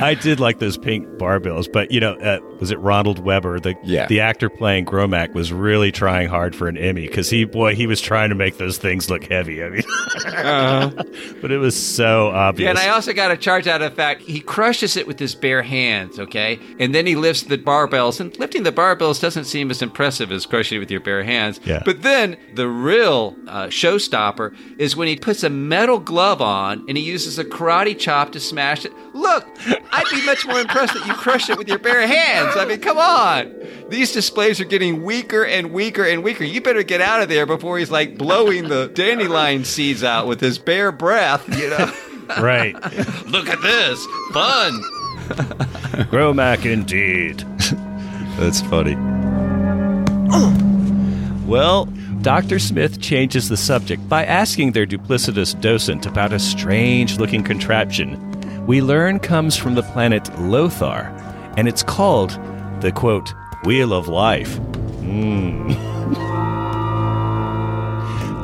I 0.00 0.14
did 0.14 0.38
like 0.38 0.58
those 0.58 0.76
pink 0.76 1.06
barbells. 1.18 1.72
But 1.72 1.90
you 1.90 1.98
know, 1.98 2.12
uh, 2.14 2.40
was 2.60 2.70
it 2.70 2.78
Ronald 2.78 3.18
Weber, 3.20 3.58
the 3.58 3.74
Yeah. 3.82 4.06
the 4.06 4.20
actor 4.20 4.48
playing 4.50 4.84
Gromack, 4.84 5.32
was 5.34 5.52
really 5.52 5.90
trying 5.90 6.28
hard 6.28 6.54
for 6.54 6.68
an 6.68 6.76
Emmy 6.76 7.06
because 7.06 7.30
he 7.30 7.44
boy 7.44 7.74
he 7.74 7.86
was 7.86 8.00
trying 8.00 8.28
to 8.28 8.34
make 8.34 8.58
those 8.58 8.76
things 8.78 9.08
look 9.10 9.24
heavy. 9.24 9.62
I 9.64 9.68
mean, 9.70 9.82
but 11.40 11.50
it 11.50 11.58
was 11.58 11.74
so 11.80 12.28
obvious. 12.28 12.64
Yeah, 12.66 12.70
and 12.70 12.78
I 12.78 12.88
also 12.90 13.12
got 13.12 13.30
a 13.30 13.36
charge 13.36 13.66
out 13.66 13.82
of 13.82 13.90
the 13.90 13.96
fact 13.96 14.22
he 14.22 14.40
crushes 14.40 14.96
it 14.96 15.06
with 15.06 15.18
his 15.18 15.34
bare 15.34 15.62
hands, 15.62 16.18
okay? 16.18 16.58
And 16.78 16.94
then 16.94 17.06
he 17.06 17.16
lifts 17.16 17.42
the 17.44 17.58
barbells, 17.58 18.20
and 18.20 18.38
lifting 18.38 18.62
the 18.62 18.72
barbells 18.72 19.20
doesn't 19.20 19.44
seem 19.44 19.70
as 19.70 19.82
impressive 19.82 20.30
as 20.30 20.46
crushing 20.46 20.76
it 20.76 20.80
with 20.80 20.90
your 20.90 21.00
bare 21.00 21.24
hands. 21.24 21.41
Hands. 21.42 21.60
Yeah. 21.64 21.82
But 21.84 22.02
then 22.02 22.36
the 22.54 22.68
real 22.68 23.36
uh, 23.48 23.66
showstopper 23.66 24.54
is 24.78 24.96
when 24.96 25.08
he 25.08 25.16
puts 25.16 25.42
a 25.42 25.50
metal 25.50 25.98
glove 25.98 26.40
on 26.40 26.84
and 26.88 26.96
he 26.96 27.02
uses 27.02 27.38
a 27.38 27.44
karate 27.44 27.98
chop 27.98 28.32
to 28.32 28.40
smash 28.40 28.84
it. 28.84 28.92
Look, 29.14 29.46
I'd 29.90 30.06
be 30.10 30.24
much 30.24 30.46
more 30.46 30.60
impressed 30.60 30.94
that 30.94 31.06
you 31.06 31.14
crushed 31.14 31.50
it 31.50 31.58
with 31.58 31.68
your 31.68 31.78
bare 31.78 32.06
hands. 32.06 32.56
I 32.56 32.64
mean, 32.64 32.80
come 32.80 32.98
on. 32.98 33.54
These 33.88 34.12
displays 34.12 34.60
are 34.60 34.64
getting 34.64 35.02
weaker 35.02 35.44
and 35.44 35.72
weaker 35.72 36.04
and 36.04 36.22
weaker. 36.22 36.44
You 36.44 36.60
better 36.60 36.82
get 36.82 37.00
out 37.00 37.22
of 37.22 37.28
there 37.28 37.46
before 37.46 37.78
he's 37.78 37.90
like 37.90 38.16
blowing 38.16 38.68
the 38.68 38.88
dandelion 38.88 39.64
seeds 39.64 40.04
out 40.04 40.26
with 40.26 40.40
his 40.40 40.58
bare 40.58 40.92
breath, 40.92 41.48
you 41.56 41.70
know? 41.70 41.92
Right. 42.40 42.72
Look 43.26 43.48
at 43.48 43.60
this. 43.60 44.06
Fun. 44.32 44.80
Gromack 46.08 46.64
indeed. 46.64 47.44
That's 48.38 48.62
funny. 48.62 48.96
Well, 51.52 51.84
Dr. 52.22 52.58
Smith 52.58 53.00
changes 53.00 53.48
the 53.48 53.56
subject 53.56 54.08
by 54.08 54.24
asking 54.24 54.72
their 54.72 54.86
duplicitous 54.86 55.60
docent 55.60 56.06
about 56.06 56.32
a 56.32 56.38
strange 56.38 57.18
looking 57.18 57.44
contraption 57.44 58.32
we 58.66 58.80
learn 58.80 59.18
comes 59.18 59.56
from 59.56 59.74
the 59.74 59.82
planet 59.82 60.30
Lothar, 60.38 61.12
and 61.56 61.66
it's 61.66 61.82
called 61.82 62.30
the 62.80 62.92
quote, 62.92 63.34
Wheel 63.64 63.92
of 63.92 64.06
Life. 64.06 64.58
Mm. 65.00 65.74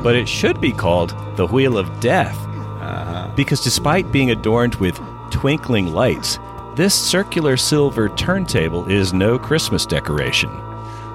but 0.02 0.16
it 0.16 0.28
should 0.28 0.60
be 0.60 0.72
called 0.72 1.14
the 1.36 1.46
Wheel 1.46 1.78
of 1.78 2.00
Death, 2.00 2.36
because 3.36 3.62
despite 3.62 4.10
being 4.10 4.32
adorned 4.32 4.74
with 4.76 4.98
twinkling 5.30 5.92
lights, 5.92 6.40
this 6.74 6.94
circular 6.94 7.56
silver 7.56 8.08
turntable 8.10 8.90
is 8.90 9.12
no 9.12 9.38
Christmas 9.38 9.86
decoration. 9.86 10.50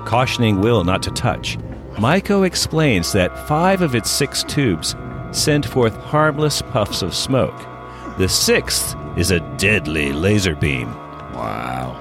Cautioning 0.06 0.62
Will 0.62 0.86
not 0.86 1.04
to 1.04 1.12
touch, 1.12 1.58
Myko 1.96 2.46
explains 2.46 3.12
that 3.14 3.48
five 3.48 3.82
of 3.82 3.94
its 3.96 4.10
six 4.10 4.44
tubes 4.44 4.96
send 5.32 5.66
forth 5.66 5.96
harmless 5.96 6.62
puffs 6.62 7.02
of 7.02 7.14
smoke. 7.16 7.58
The 8.18 8.28
sixth 8.28 8.96
is 9.16 9.32
a 9.32 9.40
deadly 9.58 10.12
laser 10.12 10.56
beam. 10.56 10.88
Wow. 11.34 12.00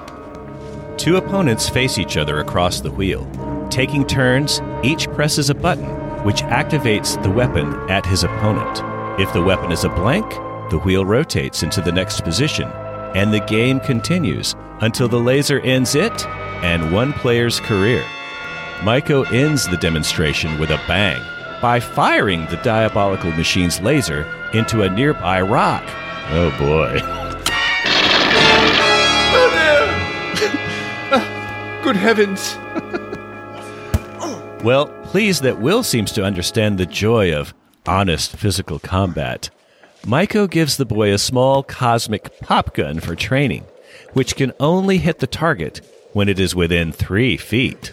Two 0.97 1.17
opponents 1.17 1.69
face 1.69 1.97
each 1.97 2.17
other 2.17 2.39
across 2.39 2.81
the 2.81 2.91
wheel. 2.91 3.27
Taking 3.69 4.05
turns, 4.05 4.61
each 4.83 5.07
presses 5.11 5.49
a 5.49 5.55
button 5.55 5.89
which 6.23 6.41
activates 6.43 7.21
the 7.21 7.29
weapon 7.29 7.73
at 7.89 8.05
his 8.05 8.23
opponent. 8.23 8.81
If 9.19 9.33
the 9.33 9.43
weapon 9.43 9.71
is 9.71 9.83
a 9.83 9.89
blank, 9.89 10.29
the 10.69 10.79
wheel 10.79 11.05
rotates 11.05 11.63
into 11.63 11.81
the 11.81 11.91
next 11.91 12.21
position, 12.21 12.67
and 13.13 13.33
the 13.33 13.41
game 13.41 13.79
continues 13.81 14.55
until 14.79 15.07
the 15.07 15.19
laser 15.19 15.59
ends 15.59 15.95
it 15.95 16.25
and 16.63 16.93
one 16.93 17.13
player's 17.13 17.59
career. 17.59 18.03
Myko 18.83 19.23
ends 19.31 19.65
the 19.65 19.77
demonstration 19.77 20.59
with 20.59 20.69
a 20.69 20.81
bang 20.89 21.21
by 21.61 21.79
firing 21.79 22.45
the 22.47 22.57
diabolical 22.57 23.31
machine's 23.31 23.79
laser 23.79 24.27
into 24.53 24.81
a 24.81 24.89
nearby 24.89 25.39
rock. 25.39 25.85
Oh 26.31 26.49
boy. 26.59 26.99
Oh 31.15 31.79
Good 31.81 31.95
heavens. 31.95 32.57
Well, 34.65 34.87
pleased 35.05 35.43
that 35.43 35.61
Will 35.61 35.83
seems 35.83 36.11
to 36.11 36.25
understand 36.25 36.77
the 36.77 36.85
joy 36.85 37.33
of 37.33 37.53
honest 37.85 38.35
physical 38.35 38.79
combat, 38.79 39.49
Myko 40.01 40.49
gives 40.49 40.75
the 40.75 40.85
boy 40.85 41.13
a 41.13 41.17
small 41.17 41.63
cosmic 41.63 42.37
pop 42.41 42.73
gun 42.73 42.99
for 42.99 43.15
training, 43.15 43.63
which 44.11 44.35
can 44.35 44.51
only 44.59 44.97
hit 44.97 45.19
the 45.19 45.27
target 45.27 45.79
when 46.11 46.27
it 46.27 46.37
is 46.37 46.53
within 46.53 46.91
three 46.91 47.37
feet. 47.37 47.89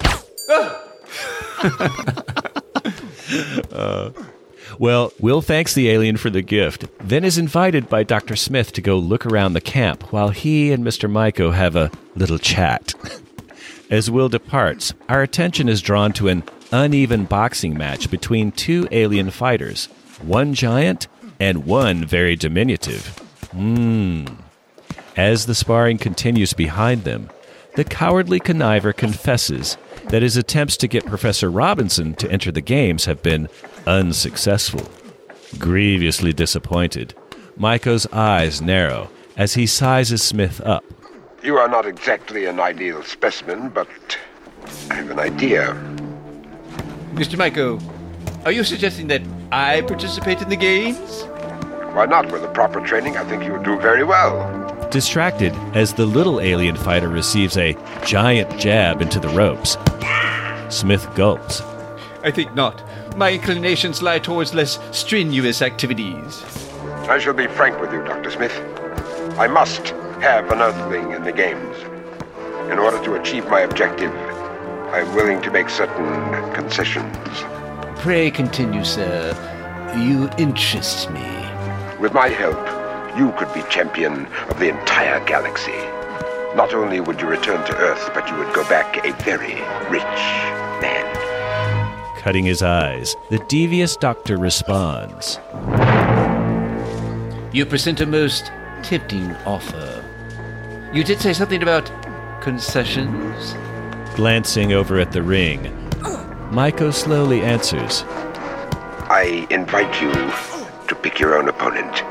Ah! 0.51 0.80
Uh, 3.73 4.11
well, 4.79 5.13
Will 5.21 5.43
thanks 5.43 5.75
the 5.75 5.89
alien 5.91 6.17
for 6.17 6.31
the 6.31 6.43
gift, 6.43 6.87
then 6.99 7.25
is 7.25 7.39
invited 7.39 7.89
by 7.89 8.03
Dr. 8.03 8.37
Smith 8.37 8.73
to 8.73 8.81
go 8.81 8.99
look 8.99 9.27
around 9.27 9.53
the 9.53 9.61
camp 9.61 10.13
while 10.13 10.31
he 10.31 10.73
and 10.73 10.85
Mr. 10.85 11.11
Myko 11.11 11.53
have 11.55 11.77
a 11.77 11.91
little 12.15 12.39
chat. 12.39 12.95
As 13.91 14.11
Will 14.11 14.29
departs, 14.29 14.95
our 15.09 15.23
attention 15.23 15.69
is 15.69 15.83
drawn 15.83 16.13
to 16.15 16.29
an 16.29 16.45
uneven 16.73 17.25
boxing 17.25 17.77
match 17.77 18.11
between 18.11 18.53
two 18.53 18.87
alien 18.93 19.31
fighters, 19.31 19.87
one 20.23 20.55
giant 20.55 21.09
and 21.41 21.67
one 21.67 22.05
very 22.05 22.37
diminutive. 22.37 23.19
Hmm. 23.51 24.27
As 25.17 25.47
the 25.47 25.55
sparring 25.55 25.99
continues 25.99 26.53
behind 26.53 27.03
them, 27.03 27.31
the 27.75 27.85
cowardly 27.85 28.39
conniver 28.39 28.97
confesses 28.97 29.77
that 30.11 30.23
his 30.23 30.37
attempts 30.37 30.77
to 30.77 30.89
get 30.89 31.07
Professor 31.07 31.51
Robinson 31.51 32.15
to 32.15 32.31
enter 32.31 32.51
the 32.51 32.61
games 32.61 33.05
have 33.05 33.23
been 33.23 33.49
unsuccessful. 33.87 34.83
Grievously 35.59 36.33
disappointed, 36.33 37.15
Myko's 37.59 38.07
eyes 38.13 38.61
narrow 38.61 39.11
as 39.37 39.55
he 39.55 39.67
sizes 39.67 40.23
Smith 40.23 40.61
up. 40.63 40.85
You 41.43 41.57
are 41.57 41.69
not 41.69 41.87
exactly 41.87 42.47
an 42.47 42.61
ideal 42.61 43.03
specimen, 43.03 43.71
but 43.71 43.89
I 44.91 44.95
have 44.95 45.11
an 45.11 45.19
idea. 45.19 45.75
Mr. 47.15 47.37
Myko, 47.37 47.81
are 48.45 48.53
you 48.53 48.65
suggesting 48.65 49.07
that 49.09 49.23
I 49.53 49.83
participate 49.83 50.43
in 50.43 50.49
the 50.49 50.57
games? 50.57 51.25
Why 51.95 52.07
not? 52.07 52.31
With 52.31 52.43
the 52.43 52.49
proper 52.49 52.81
training, 52.81 53.17
I 53.17 53.25
think 53.25 53.45
you 53.45 53.53
would 53.53 53.65
do 53.65 53.79
very 53.79 54.05
well. 54.05 54.60
Distracted 54.91 55.55
as 55.75 55.95
the 55.95 56.05
little 56.05 56.41
alien 56.41 56.75
fighter 56.75 57.09
receives 57.09 57.57
a 57.57 57.77
giant 58.05 58.59
jab 58.59 59.01
into 59.01 59.21
the 59.21 59.29
ropes, 59.29 59.77
Smith 60.69 61.09
gulps. 61.15 61.63
I 62.25 62.33
think 62.33 62.55
not. 62.57 62.83
My 63.17 63.33
inclinations 63.33 64.03
lie 64.03 64.19
towards 64.19 64.53
less 64.53 64.81
strenuous 64.91 65.63
activities. 65.63 66.45
I 67.09 67.21
shall 67.21 67.35
be 67.35 67.47
frank 67.47 67.81
with 67.81 67.93
you, 67.93 68.03
Dr. 68.03 68.33
Smith. 68.33 68.53
I 69.39 69.47
must 69.47 69.91
have 70.21 70.51
an 70.51 70.59
Earthling 70.59 71.13
in 71.13 71.23
the 71.23 71.33
games. 71.33 71.77
In 72.73 72.81
order 72.81 73.01
to 73.05 73.15
achieve 73.15 73.49
my 73.49 73.61
objective, 73.61 74.13
I 74.91 75.03
am 75.03 75.15
willing 75.15 75.41
to 75.43 75.53
make 75.53 75.69
certain 75.69 76.53
concessions. 76.53 77.17
Pray 78.01 78.29
continue, 78.29 78.85
sir. 78.85 79.37
You 79.97 80.29
interest 80.37 81.11
me. 81.11 81.49
With 82.01 82.13
my 82.13 82.29
help, 82.29 82.80
you 83.17 83.33
could 83.33 83.53
be 83.53 83.63
champion 83.71 84.27
of 84.49 84.59
the 84.59 84.69
entire 84.69 85.25
galaxy. 85.25 85.73
Not 86.57 86.75
only 86.75 87.01
would 87.01 87.21
you 87.21 87.29
return 87.29 87.65
to 87.67 87.77
Earth, 87.77 88.11
but 88.13 88.29
you 88.29 88.37
would 88.37 88.53
go 88.55 88.65
back 88.69 89.05
a 89.05 89.13
very 89.23 89.55
rich 89.91 90.03
man. 90.83 91.07
Cutting 92.19 92.45
his 92.45 92.63
eyes, 92.63 93.15
the 93.31 93.39
devious 93.49 93.97
doctor 93.97 94.37
responds. 94.37 95.39
You 97.53 97.67
present 97.67 98.01
a 98.01 98.07
most 98.07 98.53
tempting 98.83 99.35
offer. 99.47 100.05
You 100.93 101.05
did 101.05 101.21
say 101.21 101.33
something 101.33 101.63
about 101.63 101.91
concessions? 102.43 103.55
Glancing 104.17 104.73
over 104.73 104.99
at 104.99 105.13
the 105.13 105.23
ring, 105.23 105.63
Myko 106.51 106.93
slowly 106.93 107.43
answers. 107.43 108.05
I 109.09 109.47
invite 109.51 110.01
you 110.03 110.13
to 110.89 110.95
pick 110.95 111.21
your 111.21 111.39
own 111.39 111.49
opponent. 111.49 112.03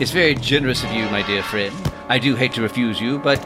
It's 0.00 0.10
very 0.10 0.34
generous 0.34 0.82
of 0.84 0.92
you, 0.92 1.04
my 1.10 1.22
dear 1.22 1.42
friend. 1.42 1.74
I 2.08 2.18
do 2.18 2.36
hate 2.36 2.52
to 2.54 2.62
refuse 2.62 3.00
you, 3.00 3.18
but. 3.18 3.38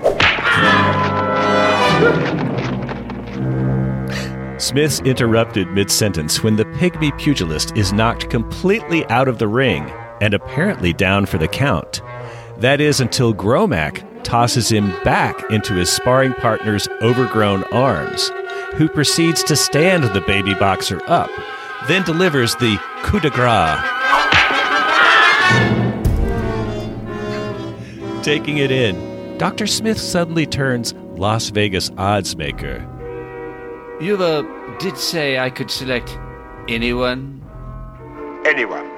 Smith's 4.60 5.00
interrupted 5.00 5.68
mid 5.68 5.90
sentence 5.90 6.42
when 6.42 6.56
the 6.56 6.64
pygmy 6.64 7.16
pugilist 7.18 7.76
is 7.76 7.92
knocked 7.92 8.28
completely 8.28 9.06
out 9.06 9.28
of 9.28 9.38
the 9.38 9.46
ring 9.46 9.88
and 10.20 10.34
apparently 10.34 10.92
down 10.92 11.26
for 11.26 11.38
the 11.38 11.46
count. 11.48 12.02
That 12.58 12.80
is 12.80 13.00
until 13.00 13.32
Gromack 13.32 14.04
tosses 14.24 14.68
him 14.68 14.90
back 15.04 15.48
into 15.50 15.74
his 15.74 15.90
sparring 15.90 16.32
partner's 16.34 16.88
overgrown 17.00 17.62
arms, 17.64 18.30
who 18.74 18.88
proceeds 18.88 19.44
to 19.44 19.56
stand 19.56 20.04
the 20.04 20.20
baby 20.22 20.54
boxer 20.54 21.00
up, 21.06 21.30
then 21.86 22.02
delivers 22.02 22.56
the 22.56 22.78
coup 23.02 23.20
de 23.20 23.30
grace. 23.30 23.78
Taking 28.22 28.58
it 28.58 28.70
in, 28.70 29.38
Dr. 29.38 29.66
Smith 29.66 29.98
suddenly 29.98 30.44
turns 30.44 30.92
Las 31.16 31.50
Vegas 31.50 31.90
odds 31.96 32.36
maker. 32.36 32.84
You 34.00 34.16
uh, 34.16 34.42
did 34.78 34.98
say 34.98 35.38
I 35.38 35.50
could 35.50 35.70
select 35.70 36.18
anyone? 36.68 37.40
Anyone. 38.44 38.90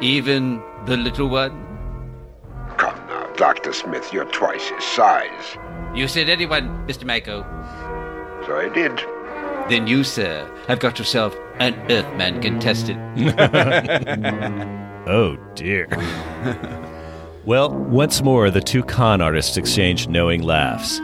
Even 0.00 0.62
the 0.86 0.96
little 0.96 1.28
one? 1.28 1.52
Come 2.78 2.96
now, 3.08 3.30
Dr. 3.36 3.72
Smith, 3.72 4.12
you're 4.12 4.24
twice 4.26 4.68
his 4.68 4.84
size. 4.84 5.56
You 5.94 6.08
said 6.08 6.28
anyone, 6.28 6.86
Mr. 6.86 7.04
Myko. 7.04 7.44
So 8.46 8.56
I 8.56 8.68
did. 8.68 8.96
Then 9.68 9.86
you, 9.86 10.02
sir, 10.02 10.50
have 10.66 10.80
got 10.80 10.98
yourself 10.98 11.36
an 11.58 11.74
Earthman 11.90 12.40
contestant. 12.40 12.98
oh, 15.08 15.36
dear. 15.54 15.86
well, 17.44 17.70
once 17.70 18.22
more, 18.22 18.50
the 18.50 18.60
two 18.60 18.82
con 18.82 19.20
artists 19.20 19.56
exchange 19.56 20.08
knowing 20.08 20.42
laughs. 20.42 20.98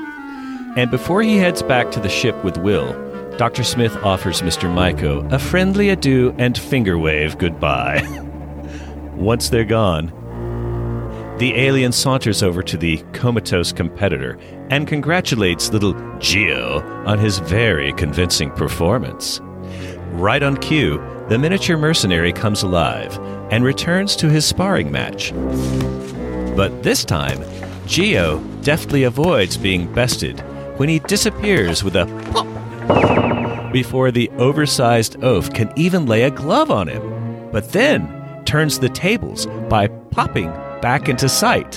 And 0.77 0.91
before 0.91 1.23
he 1.23 1.39
heads 1.39 1.63
back 1.63 1.91
to 1.93 2.01
the 2.01 2.09
ship 2.09 2.45
with 2.45 2.59
Will, 2.59 2.93
Dr. 3.39 3.65
Smith 3.65 3.97
offers 3.99 4.43
Mr. 4.43 4.73
Myko 4.73 5.31
a 5.33 5.39
friendly 5.39 5.89
adieu 5.89 6.35
and 6.39 6.57
finger 6.57 6.99
wave 6.99 7.39
goodbye. 7.39 8.03
Once 9.15 9.49
they're 9.49 9.65
gone, 9.65 10.13
the 11.39 11.55
alien 11.55 11.93
saunters 11.93 12.43
over 12.43 12.63
to 12.63 12.77
the 12.77 12.99
comatose 13.13 13.73
competitor 13.73 14.39
and 14.71 14.87
congratulates 14.87 15.71
little 15.71 15.95
Geo 16.19 16.81
on 17.07 17.19
his 17.19 17.39
very 17.41 17.93
convincing 17.95 18.51
performance. 18.51 19.41
Right 20.13 20.43
on 20.43 20.57
cue, 20.57 20.97
the 21.29 21.39
miniature 21.39 21.77
mercenary 21.77 22.33
comes 22.33 22.63
alive 22.63 23.19
and 23.51 23.65
returns 23.65 24.17
to 24.17 24.31
his 24.31 24.47
sparring 24.47 24.91
match. 24.91 25.33
But 26.57 26.83
this 26.83 27.05
time, 27.05 27.45
Geo 27.87 28.41
deftly 28.62 29.05
avoids 29.05 29.57
being 29.57 29.93
bested 29.93 30.41
when 30.78 30.89
he 30.89 30.99
disappears 31.01 31.85
with 31.85 31.97
a 31.97 32.07
plop 32.31 32.47
before 33.73 34.11
the 34.11 34.31
oversized 34.39 35.23
oaf 35.23 35.53
can 35.53 35.70
even 35.77 36.07
lay 36.07 36.23
a 36.23 36.31
glove 36.31 36.70
on 36.70 36.89
him, 36.89 37.51
but 37.53 37.73
then 37.73 38.43
turns 38.47 38.78
the 38.78 38.89
tables 38.89 39.45
by 39.69 39.87
popping 39.87 40.49
back 40.81 41.11
into 41.11 41.28
sight. 41.28 41.73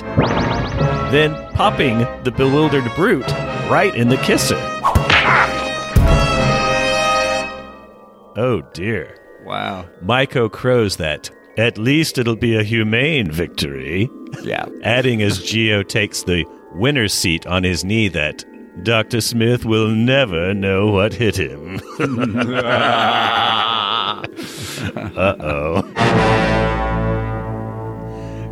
Then 1.11 1.35
popping 1.53 1.97
the 2.23 2.31
bewildered 2.31 2.89
brute 2.95 3.29
right 3.69 3.93
in 3.93 4.07
the 4.07 4.15
kisser. 4.17 4.55
Oh 8.37 8.61
dear. 8.73 9.17
Wow. 9.43 9.89
Myko 10.01 10.49
crows 10.49 10.95
that 10.97 11.29
at 11.59 11.77
least 11.77 12.17
it'll 12.17 12.35
be 12.35 12.55
a 12.55 12.63
humane 12.63 13.31
victory. 13.31 14.09
Yeah. 14.43 14.65
Adding 14.83 15.21
as 15.21 15.43
Geo 15.43 15.83
takes 15.83 16.23
the 16.23 16.45
winner's 16.73 17.13
seat 17.13 17.45
on 17.47 17.63
his 17.63 17.83
knee 17.83 18.07
that 18.09 18.45
Dr. 18.83 19.21
Smith 19.21 19.65
will 19.65 19.89
never 19.89 20.53
know 20.53 20.87
what 20.87 21.13
hit 21.13 21.37
him. 21.37 21.79
uh 21.99 22.05
oh. 25.39 25.83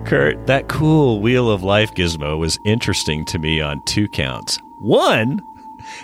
Kurt, 0.05 0.47
that 0.47 0.69
cool 0.69 1.21
Wheel 1.21 1.51
of 1.51 1.63
Life 1.63 1.93
gizmo 1.93 2.37
was 2.37 2.59
interesting 2.63 3.25
to 3.25 3.39
me 3.39 3.61
on 3.61 3.81
two 3.81 4.07
counts. 4.07 4.59
One, 4.79 5.41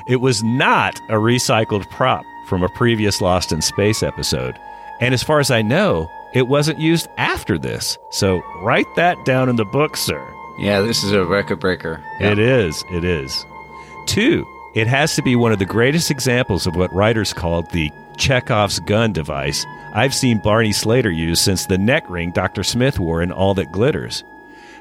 it 0.08 0.18
was 0.18 0.44
not 0.44 1.00
a 1.10 1.14
recycled 1.14 1.90
prop 1.90 2.24
from 2.48 2.64
a 2.64 2.70
previous 2.70 3.22
Lost 3.22 3.52
in 3.52 3.62
Space 3.62 4.04
episode. 4.04 4.60
And 5.00 5.14
as 5.14 5.24
far 5.24 5.40
as 5.40 5.52
I 5.52 5.62
know, 5.62 6.10
it 6.34 6.48
wasn't 6.48 6.80
used 6.80 7.08
after 7.18 7.58
this. 7.58 7.98
So 8.12 8.42
write 8.62 8.88
that 8.96 9.24
down 9.26 9.50
in 9.50 9.56
the 9.56 9.66
book, 9.66 9.98
sir. 9.98 10.26
Yeah, 10.60 10.82
this 10.82 11.04
is 11.04 11.12
a 11.12 11.26
record 11.26 11.60
breaker. 11.60 12.04
It 12.20 12.40
is. 12.40 12.84
It 12.92 13.04
is. 13.04 13.46
Two, 14.06 14.46
it 14.76 14.88
has 14.88 15.16
to 15.16 15.22
be 15.22 15.36
one 15.36 15.52
of 15.52 15.60
the 15.60 15.66
greatest 15.66 16.12
examples 16.12 16.68
of 16.68 16.76
what 16.76 16.94
writers 16.94 17.34
called 17.34 17.70
the 17.72 17.92
Chekhov's 18.18 18.80
gun 18.82 19.12
device 19.14 19.66
I've 19.96 20.16
seen 20.16 20.40
Barney 20.40 20.72
Slater 20.72 21.12
use 21.12 21.40
since 21.40 21.68
the 21.68 21.78
neck 21.78 22.10
ring 22.10 22.32
Dr. 22.32 22.64
Smith 22.64 23.00
wore 23.00 23.22
in 23.22 23.32
All 23.32 23.54
That 23.54 23.72
Glitters. 23.72 24.24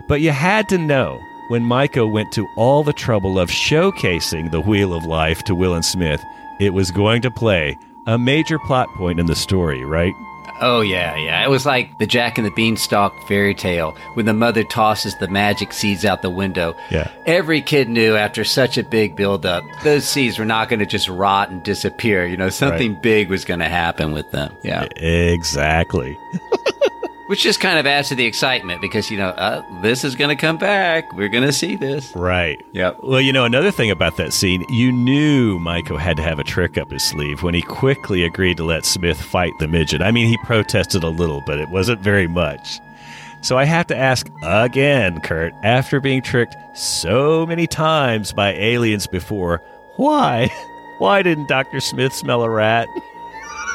But 0.08 0.22
you 0.22 0.30
had 0.30 0.70
to 0.70 0.78
know 0.78 1.20
when 1.48 1.64
Myko 1.64 2.10
went 2.10 2.32
to 2.32 2.48
all 2.56 2.82
the 2.82 2.94
trouble 2.94 3.38
of 3.38 3.50
showcasing 3.50 4.50
the 4.50 4.60
Wheel 4.60 4.94
of 4.94 5.04
Life 5.04 5.42
to 5.44 5.54
Will 5.54 5.74
and 5.74 5.84
Smith, 5.84 6.24
it 6.60 6.70
was 6.70 6.90
going 6.90 7.20
to 7.22 7.30
play 7.30 7.76
a 8.06 8.16
major 8.16 8.58
plot 8.58 8.88
point 8.96 9.20
in 9.20 9.26
the 9.26 9.34
story, 9.34 9.84
right? 9.84 10.14
Oh 10.64 10.80
yeah, 10.80 11.16
yeah. 11.16 11.44
It 11.44 11.50
was 11.50 11.66
like 11.66 11.98
the 11.98 12.06
Jack 12.06 12.38
and 12.38 12.46
the 12.46 12.50
Beanstalk 12.52 13.26
fairy 13.26 13.54
tale 13.54 13.96
when 14.14 14.26
the 14.26 14.32
mother 14.32 14.62
tosses 14.62 15.16
the 15.16 15.26
magic 15.28 15.72
seeds 15.72 16.04
out 16.04 16.22
the 16.22 16.30
window. 16.30 16.76
Yeah. 16.90 17.10
Every 17.26 17.60
kid 17.60 17.88
knew 17.88 18.14
after 18.16 18.44
such 18.44 18.78
a 18.78 18.84
big 18.84 19.16
buildup, 19.16 19.64
those 19.82 20.08
seeds 20.08 20.38
were 20.38 20.44
not 20.44 20.68
going 20.68 20.78
to 20.80 20.86
just 20.86 21.08
rot 21.08 21.50
and 21.50 21.62
disappear. 21.64 22.24
You 22.26 22.36
know, 22.36 22.48
something 22.48 22.92
Right. 22.92 23.02
big 23.02 23.28
was 23.28 23.44
going 23.44 23.60
to 23.60 23.68
happen 23.68 24.12
with 24.12 24.30
them. 24.30 24.56
Yeah. 24.62 24.84
Exactly. 24.96 26.16
Which 27.32 27.44
just 27.44 27.60
kind 27.60 27.78
of 27.78 27.86
adds 27.86 28.10
to 28.10 28.14
the 28.14 28.26
excitement 28.26 28.82
because, 28.82 29.10
you 29.10 29.16
know, 29.16 29.30
uh, 29.30 29.62
this 29.80 30.04
is 30.04 30.14
going 30.16 30.28
to 30.28 30.36
come 30.36 30.58
back. 30.58 31.14
We're 31.14 31.30
going 31.30 31.44
to 31.44 31.52
see 31.52 31.76
this. 31.76 32.14
Right. 32.14 32.62
Yep. 32.72 32.98
Well, 33.02 33.22
you 33.22 33.32
know, 33.32 33.46
another 33.46 33.70
thing 33.70 33.90
about 33.90 34.18
that 34.18 34.34
scene, 34.34 34.62
you 34.68 34.92
knew 34.92 35.58
Myko 35.58 35.98
had 35.98 36.18
to 36.18 36.22
have 36.22 36.38
a 36.38 36.44
trick 36.44 36.76
up 36.76 36.90
his 36.90 37.02
sleeve 37.02 37.42
when 37.42 37.54
he 37.54 37.62
quickly 37.62 38.22
agreed 38.22 38.58
to 38.58 38.64
let 38.64 38.84
Smith 38.84 39.18
fight 39.18 39.54
the 39.60 39.66
midget. 39.66 40.02
I 40.02 40.10
mean, 40.10 40.28
he 40.28 40.36
protested 40.44 41.04
a 41.04 41.08
little, 41.08 41.40
but 41.46 41.58
it 41.58 41.70
wasn't 41.70 42.02
very 42.02 42.26
much. 42.26 42.80
So 43.40 43.56
I 43.56 43.64
have 43.64 43.86
to 43.86 43.96
ask 43.96 44.28
again, 44.42 45.18
Kurt, 45.22 45.54
after 45.62 46.00
being 46.00 46.20
tricked 46.20 46.54
so 46.74 47.46
many 47.46 47.66
times 47.66 48.34
by 48.34 48.52
aliens 48.52 49.06
before, 49.06 49.62
why? 49.96 50.50
Why 50.98 51.22
didn't 51.22 51.48
Dr. 51.48 51.80
Smith 51.80 52.12
smell 52.12 52.42
a 52.42 52.50
rat? 52.50 52.86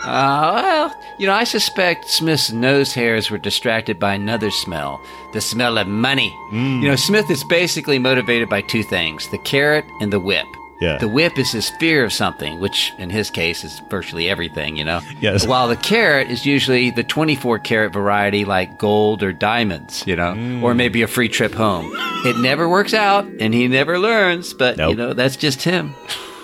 Uh, 0.08 0.52
well, 0.64 1.02
you 1.20 1.28
know, 1.28 1.34
I 1.34 1.44
suspect 1.44 2.06
Smith's 2.10 2.52
nose 2.52 2.94
hairs 2.94 3.30
were 3.30 3.38
distracted 3.38 4.00
by 4.00 4.14
another 4.14 4.52
smell 4.52 5.02
the 5.34 5.42
smell 5.42 5.78
of 5.78 5.88
money. 5.88 6.30
Mm. 6.52 6.82
You 6.82 6.88
know, 6.90 6.96
Smith 6.96 7.30
is 7.30 7.44
basically 7.44 8.00
motivated 8.00 8.50
by 8.50 8.62
two 8.62 8.84
things 8.84 9.28
the 9.30 9.38
carrot 9.40 9.86
and 10.02 10.12
the 10.14 10.20
whip. 10.20 10.46
Yeah. 10.80 11.00
The 11.00 11.08
whip 11.08 11.38
is 11.40 11.52
his 11.52 11.72
fear 11.72 12.04
of 12.06 12.14
something, 12.14 12.60
which 12.60 12.94
in 13.00 13.10
his 13.10 13.32
case 13.32 13.64
is 13.64 13.82
virtually 13.90 14.30
everything, 14.30 14.78
you 14.78 14.86
know? 14.86 15.02
Yes. 15.20 15.46
While 15.48 15.68
the 15.68 15.76
carrot 15.76 16.30
is 16.30 16.46
usually 16.46 16.92
the 16.92 17.04
24 17.04 17.58
karat 17.60 17.92
variety 17.92 18.46
like 18.46 18.78
gold 18.78 19.24
or 19.24 19.34
diamonds, 19.34 20.04
you 20.06 20.16
know, 20.16 20.34
Mm. 20.36 20.62
or 20.62 20.76
maybe 20.76 21.02
a 21.02 21.08
free 21.08 21.30
trip 21.30 21.54
home. 21.56 21.92
It 22.26 22.38
never 22.38 22.70
works 22.70 22.94
out 22.94 23.26
and 23.40 23.56
he 23.56 23.68
never 23.68 23.98
learns, 23.98 24.54
but, 24.54 24.78
you 24.78 24.94
know, 24.96 25.14
that's 25.14 25.36
just 25.36 25.64
him. 25.64 25.96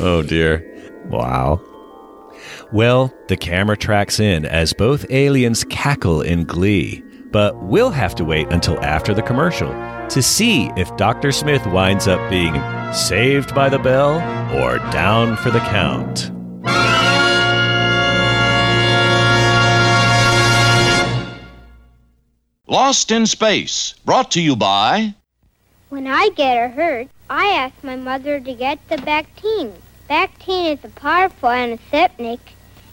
Oh 0.00 0.22
dear. 0.22 0.64
Wow. 1.08 1.60
Well, 2.72 3.12
the 3.28 3.36
camera 3.36 3.76
tracks 3.76 4.20
in 4.20 4.44
as 4.44 4.72
both 4.72 5.10
aliens 5.10 5.64
cackle 5.64 6.20
in 6.20 6.44
glee, 6.44 7.02
but 7.30 7.56
we'll 7.62 7.90
have 7.90 8.14
to 8.16 8.24
wait 8.24 8.48
until 8.52 8.78
after 8.84 9.14
the 9.14 9.22
commercial 9.22 9.70
to 10.08 10.22
see 10.22 10.70
if 10.76 10.94
Dr. 10.96 11.32
Smith 11.32 11.66
winds 11.66 12.08
up 12.08 12.30
being 12.30 12.54
saved 12.92 13.54
by 13.54 13.68
the 13.68 13.78
bell 13.78 14.16
or 14.56 14.78
down 14.90 15.36
for 15.36 15.50
the 15.50 15.60
count. 15.60 16.30
Lost 22.66 23.10
in 23.10 23.26
Space, 23.26 23.94
brought 24.04 24.30
to 24.32 24.42
you 24.42 24.54
by. 24.54 25.14
When 25.88 26.06
I 26.06 26.28
get 26.36 26.62
a 26.62 26.68
hurt, 26.68 27.08
I 27.30 27.46
ask 27.48 27.74
my 27.82 27.96
mother 27.96 28.40
to 28.40 28.54
get 28.54 28.78
the 28.88 28.96
Bactine. 28.96 29.72
Bactine 30.08 30.72
is 30.72 30.84
a 30.84 30.88
powerful 30.88 31.50
antiseptic. 31.50 32.40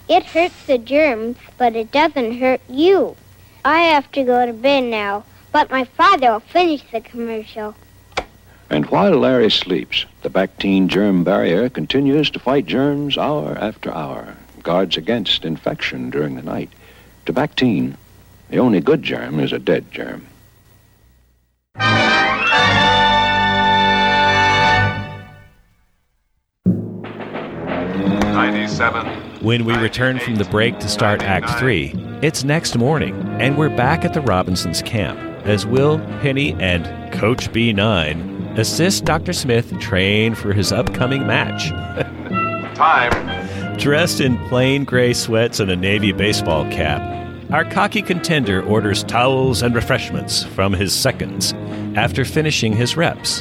It 0.06 0.24
hurts 0.24 0.66
the 0.66 0.76
germs, 0.76 1.38
but 1.56 1.74
it 1.74 1.90
doesn't 1.90 2.38
hurt 2.38 2.60
you. 2.68 3.16
I 3.64 3.80
have 3.84 4.12
to 4.12 4.22
go 4.22 4.44
to 4.44 4.52
bed 4.52 4.84
now, 4.84 5.24
but 5.50 5.70
my 5.70 5.84
father 5.84 6.32
will 6.32 6.40
finish 6.40 6.82
the 6.92 7.00
commercial. 7.00 7.74
And 8.68 8.84
while 8.90 9.18
Larry 9.18 9.50
sleeps, 9.50 10.04
the 10.20 10.28
Bactine 10.28 10.88
germ 10.88 11.24
barrier 11.24 11.70
continues 11.70 12.28
to 12.30 12.38
fight 12.38 12.66
germs 12.66 13.16
hour 13.16 13.56
after 13.58 13.94
hour, 13.94 14.36
guards 14.62 14.98
against 14.98 15.46
infection 15.46 16.10
during 16.10 16.34
the 16.34 16.42
night. 16.42 16.70
To 17.24 17.32
Bactine, 17.32 17.96
the 18.50 18.58
only 18.58 18.80
good 18.80 19.02
germ 19.02 19.40
is 19.40 19.54
a 19.54 19.58
dead 19.58 19.90
germ. 19.90 20.26
When 29.40 29.64
we 29.64 29.74
return 29.76 30.18
from 30.18 30.36
the 30.36 30.44
break 30.44 30.78
to 30.80 30.88
start 30.88 31.22
Act 31.22 31.58
3, 31.58 32.18
it's 32.20 32.44
next 32.44 32.76
morning, 32.76 33.14
and 33.40 33.56
we're 33.56 33.74
back 33.74 34.04
at 34.04 34.12
the 34.12 34.20
Robinsons' 34.20 34.82
camp 34.82 35.18
as 35.46 35.64
Will, 35.64 35.98
Penny, 36.20 36.52
and 36.60 36.84
Coach 37.14 37.50
B9 37.50 38.58
assist 38.58 39.06
Dr. 39.06 39.32
Smith 39.32 39.78
train 39.80 40.34
for 40.34 40.52
his 40.52 40.70
upcoming 40.70 41.26
match. 41.26 41.70
Time. 42.76 43.78
Dressed 43.78 44.20
in 44.20 44.36
plain 44.48 44.84
gray 44.84 45.14
sweats 45.14 45.58
and 45.58 45.70
a 45.70 45.76
Navy 45.76 46.12
baseball 46.12 46.70
cap, 46.70 47.00
our 47.50 47.64
cocky 47.64 48.02
contender 48.02 48.62
orders 48.62 49.02
towels 49.04 49.62
and 49.62 49.74
refreshments 49.74 50.42
from 50.42 50.74
his 50.74 50.94
seconds 50.94 51.54
after 51.96 52.22
finishing 52.22 52.74
his 52.74 52.98
reps, 52.98 53.40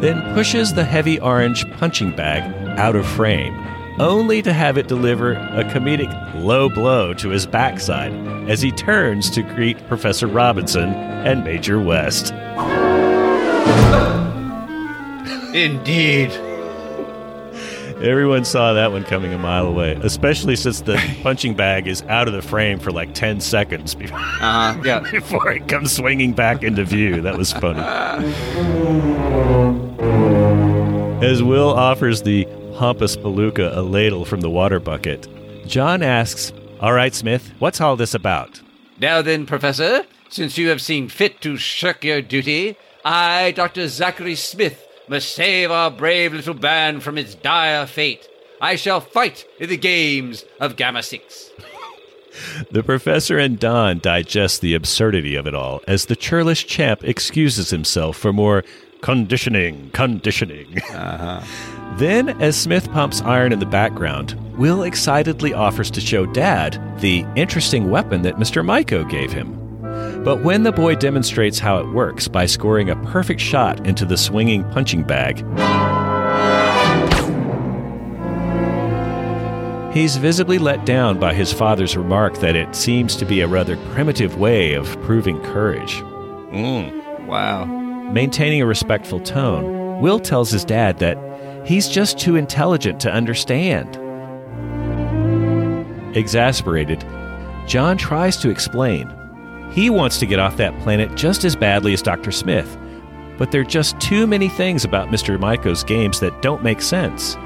then 0.00 0.34
pushes 0.34 0.74
the 0.74 0.84
heavy 0.84 1.20
orange 1.20 1.64
punching 1.74 2.16
bag 2.16 2.42
out 2.76 2.96
of 2.96 3.06
frame, 3.06 3.54
only 3.98 4.42
to 4.42 4.52
have 4.52 4.78
it 4.78 4.88
deliver 4.88 5.32
a 5.32 5.64
comedic 5.64 6.10
low 6.42 6.68
blow 6.68 7.12
to 7.14 7.28
his 7.28 7.46
backside 7.46 8.12
as 8.48 8.60
he 8.62 8.70
turns 8.72 9.30
to 9.30 9.42
greet 9.42 9.76
Professor 9.88 10.26
Robinson 10.26 10.90
and 10.94 11.44
Major 11.44 11.80
West. 11.80 12.32
Indeed. 15.54 16.30
Everyone 18.02 18.44
saw 18.44 18.72
that 18.72 18.90
one 18.90 19.04
coming 19.04 19.32
a 19.32 19.38
mile 19.38 19.66
away, 19.66 19.92
especially 20.02 20.56
since 20.56 20.80
the 20.80 20.96
punching 21.22 21.54
bag 21.54 21.86
is 21.86 22.02
out 22.08 22.26
of 22.26 22.34
the 22.34 22.42
frame 22.42 22.80
for 22.80 22.90
like 22.90 23.14
10 23.14 23.40
seconds 23.40 23.94
before, 23.94 24.18
Uh, 24.18 24.76
yeah. 24.84 24.98
before 25.12 25.52
it 25.52 25.68
comes 25.68 25.94
swinging 25.94 26.32
back 26.32 26.64
into 26.64 26.84
view. 26.84 27.20
That 27.20 27.38
was 27.38 27.52
funny. 27.52 27.78
As 31.24 31.40
Will 31.42 31.68
offers 31.70 32.22
the 32.22 32.46
pompous 32.82 33.16
palooka 33.16 33.76
a 33.76 33.80
ladle 33.80 34.24
from 34.24 34.40
the 34.40 34.50
water 34.50 34.80
bucket. 34.80 35.28
John 35.68 36.02
asks, 36.02 36.52
All 36.80 36.92
right, 36.92 37.14
Smith, 37.14 37.52
what's 37.60 37.80
all 37.80 37.94
this 37.94 38.12
about? 38.12 38.60
Now 38.98 39.22
then, 39.22 39.46
Professor, 39.46 40.04
since 40.30 40.58
you 40.58 40.68
have 40.68 40.82
seen 40.82 41.08
fit 41.08 41.40
to 41.42 41.56
shirk 41.56 42.02
your 42.02 42.20
duty, 42.20 42.76
I, 43.04 43.52
Dr. 43.52 43.86
Zachary 43.86 44.34
Smith, 44.34 44.84
must 45.06 45.32
save 45.32 45.70
our 45.70 45.92
brave 45.92 46.32
little 46.32 46.54
band 46.54 47.04
from 47.04 47.18
its 47.18 47.36
dire 47.36 47.86
fate. 47.86 48.28
I 48.60 48.74
shall 48.74 49.00
fight 49.00 49.44
in 49.60 49.68
the 49.68 49.76
games 49.76 50.44
of 50.58 50.74
Gamma 50.74 51.04
6. 51.04 51.50
The 52.72 52.82
professor 52.82 53.38
and 53.38 53.60
Don 53.60 54.00
digest 54.00 54.60
the 54.60 54.74
absurdity 54.74 55.36
of 55.36 55.46
it 55.46 55.54
all 55.54 55.82
as 55.86 56.06
the 56.06 56.16
churlish 56.16 56.66
champ 56.66 57.04
excuses 57.04 57.70
himself 57.70 58.16
for 58.16 58.32
more 58.32 58.64
conditioning, 59.02 59.90
conditioning. 59.92 60.82
Uh-huh. 60.90 61.81
Then, 61.98 62.30
as 62.40 62.56
Smith 62.56 62.90
pumps 62.92 63.20
iron 63.22 63.52
in 63.52 63.58
the 63.58 63.66
background, 63.66 64.36
Will 64.56 64.82
excitedly 64.82 65.54
offers 65.54 65.90
to 65.92 66.00
show 66.00 66.26
Dad 66.26 66.80
the 67.00 67.24
interesting 67.36 67.90
weapon 67.90 68.22
that 68.22 68.36
Mr. 68.36 68.64
Myko 68.64 69.08
gave 69.08 69.32
him. 69.32 69.58
But 70.24 70.42
when 70.42 70.62
the 70.62 70.72
boy 70.72 70.94
demonstrates 70.94 71.58
how 71.58 71.78
it 71.78 71.92
works 71.92 72.28
by 72.28 72.46
scoring 72.46 72.90
a 72.90 72.96
perfect 73.06 73.40
shot 73.40 73.86
into 73.86 74.04
the 74.04 74.16
swinging 74.16 74.64
punching 74.70 75.04
bag, 75.04 75.44
He's 79.92 80.16
visibly 80.16 80.56
let 80.58 80.86
down 80.86 81.20
by 81.20 81.34
his 81.34 81.52
father's 81.52 81.98
remark 81.98 82.38
that 82.38 82.56
it 82.56 82.74
seems 82.74 83.14
to 83.16 83.26
be 83.26 83.42
a 83.42 83.46
rather 83.46 83.76
primitive 83.92 84.38
way 84.38 84.72
of 84.72 84.98
proving 85.02 85.38
courage. 85.42 85.96
Mm. 86.50 87.26
Wow. 87.26 87.66
Maintaining 87.66 88.62
a 88.62 88.66
respectful 88.66 89.20
tone, 89.20 90.00
Will 90.00 90.18
tells 90.18 90.50
his 90.50 90.64
dad 90.64 90.98
that 91.00 91.18
he's 91.64 91.88
just 91.88 92.18
too 92.18 92.36
intelligent 92.36 93.00
to 93.00 93.12
understand. 93.12 93.98
Exasperated, 96.16 97.04
John 97.66 97.96
tries 97.96 98.36
to 98.38 98.50
explain. 98.50 99.10
He 99.72 99.88
wants 99.88 100.18
to 100.18 100.26
get 100.26 100.38
off 100.38 100.56
that 100.58 100.78
planet 100.80 101.14
just 101.14 101.44
as 101.44 101.56
badly 101.56 101.94
as 101.94 102.02
Dr. 102.02 102.30
Smith, 102.30 102.76
but 103.38 103.50
there 103.50 103.62
are 103.62 103.64
just 103.64 103.98
too 104.00 104.26
many 104.26 104.48
things 104.48 104.84
about 104.84 105.08
Mr. 105.08 105.38
Myko's 105.38 105.82
games 105.82 106.20
that 106.20 106.42
don't 106.42 106.62
make 106.62 106.82
sense. 106.82 107.36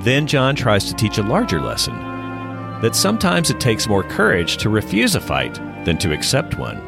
Then 0.00 0.26
John 0.26 0.54
tries 0.54 0.84
to 0.86 0.94
teach 0.94 1.18
a 1.18 1.22
larger 1.22 1.60
lesson 1.60 1.94
that 2.82 2.94
sometimes 2.94 3.48
it 3.48 3.58
takes 3.58 3.88
more 3.88 4.02
courage 4.02 4.58
to 4.58 4.68
refuse 4.68 5.14
a 5.14 5.20
fight 5.20 5.54
than 5.86 5.96
to 5.98 6.12
accept 6.12 6.58
one. 6.58 6.82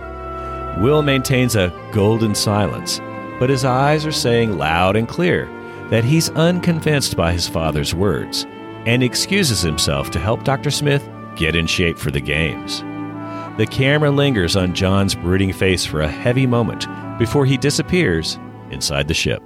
Will 0.82 1.00
maintains 1.02 1.56
a 1.56 1.72
golden 1.92 2.34
silence, 2.34 3.00
but 3.38 3.48
his 3.48 3.64
eyes 3.64 4.04
are 4.04 4.12
saying 4.12 4.58
loud 4.58 4.96
and 4.96 5.08
clear 5.08 5.48
that 5.90 6.04
he's 6.04 6.30
unconvinced 6.30 7.16
by 7.16 7.32
his 7.32 7.48
father's 7.48 7.94
words 7.94 8.46
and 8.86 9.02
excuses 9.02 9.60
himself 9.60 10.10
to 10.10 10.18
help 10.18 10.44
Dr. 10.44 10.70
Smith 10.70 11.08
get 11.36 11.56
in 11.56 11.66
shape 11.66 11.98
for 11.98 12.10
the 12.10 12.20
games. 12.20 12.80
The 13.58 13.66
camera 13.70 14.10
lingers 14.10 14.56
on 14.56 14.74
John's 14.74 15.14
brooding 15.14 15.52
face 15.52 15.84
for 15.84 16.00
a 16.00 16.08
heavy 16.08 16.46
moment 16.46 16.86
before 17.18 17.44
he 17.44 17.56
disappears 17.56 18.38
inside 18.70 19.08
the 19.08 19.14
ship. 19.14 19.42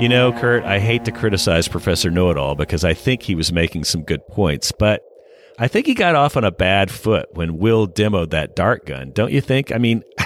You 0.00 0.08
know, 0.08 0.32
Kurt, 0.32 0.64
I 0.64 0.80
hate 0.80 1.04
to 1.04 1.12
criticize 1.12 1.68
Professor 1.68 2.10
Know 2.10 2.30
It 2.30 2.36
All 2.36 2.56
because 2.56 2.84
I 2.84 2.94
think 2.94 3.22
he 3.22 3.34
was 3.34 3.52
making 3.52 3.84
some 3.84 4.02
good 4.02 4.26
points, 4.26 4.72
but 4.72 5.02
I 5.58 5.68
think 5.68 5.86
he 5.86 5.94
got 5.94 6.14
off 6.14 6.36
on 6.36 6.44
a 6.44 6.50
bad 6.50 6.90
foot 6.90 7.28
when 7.32 7.58
Will 7.58 7.86
demoed 7.86 8.30
that 8.30 8.56
dart 8.56 8.86
gun, 8.86 9.12
don't 9.12 9.32
you 9.32 9.40
think? 9.40 9.72
I 9.72 9.78
mean, 9.78 10.02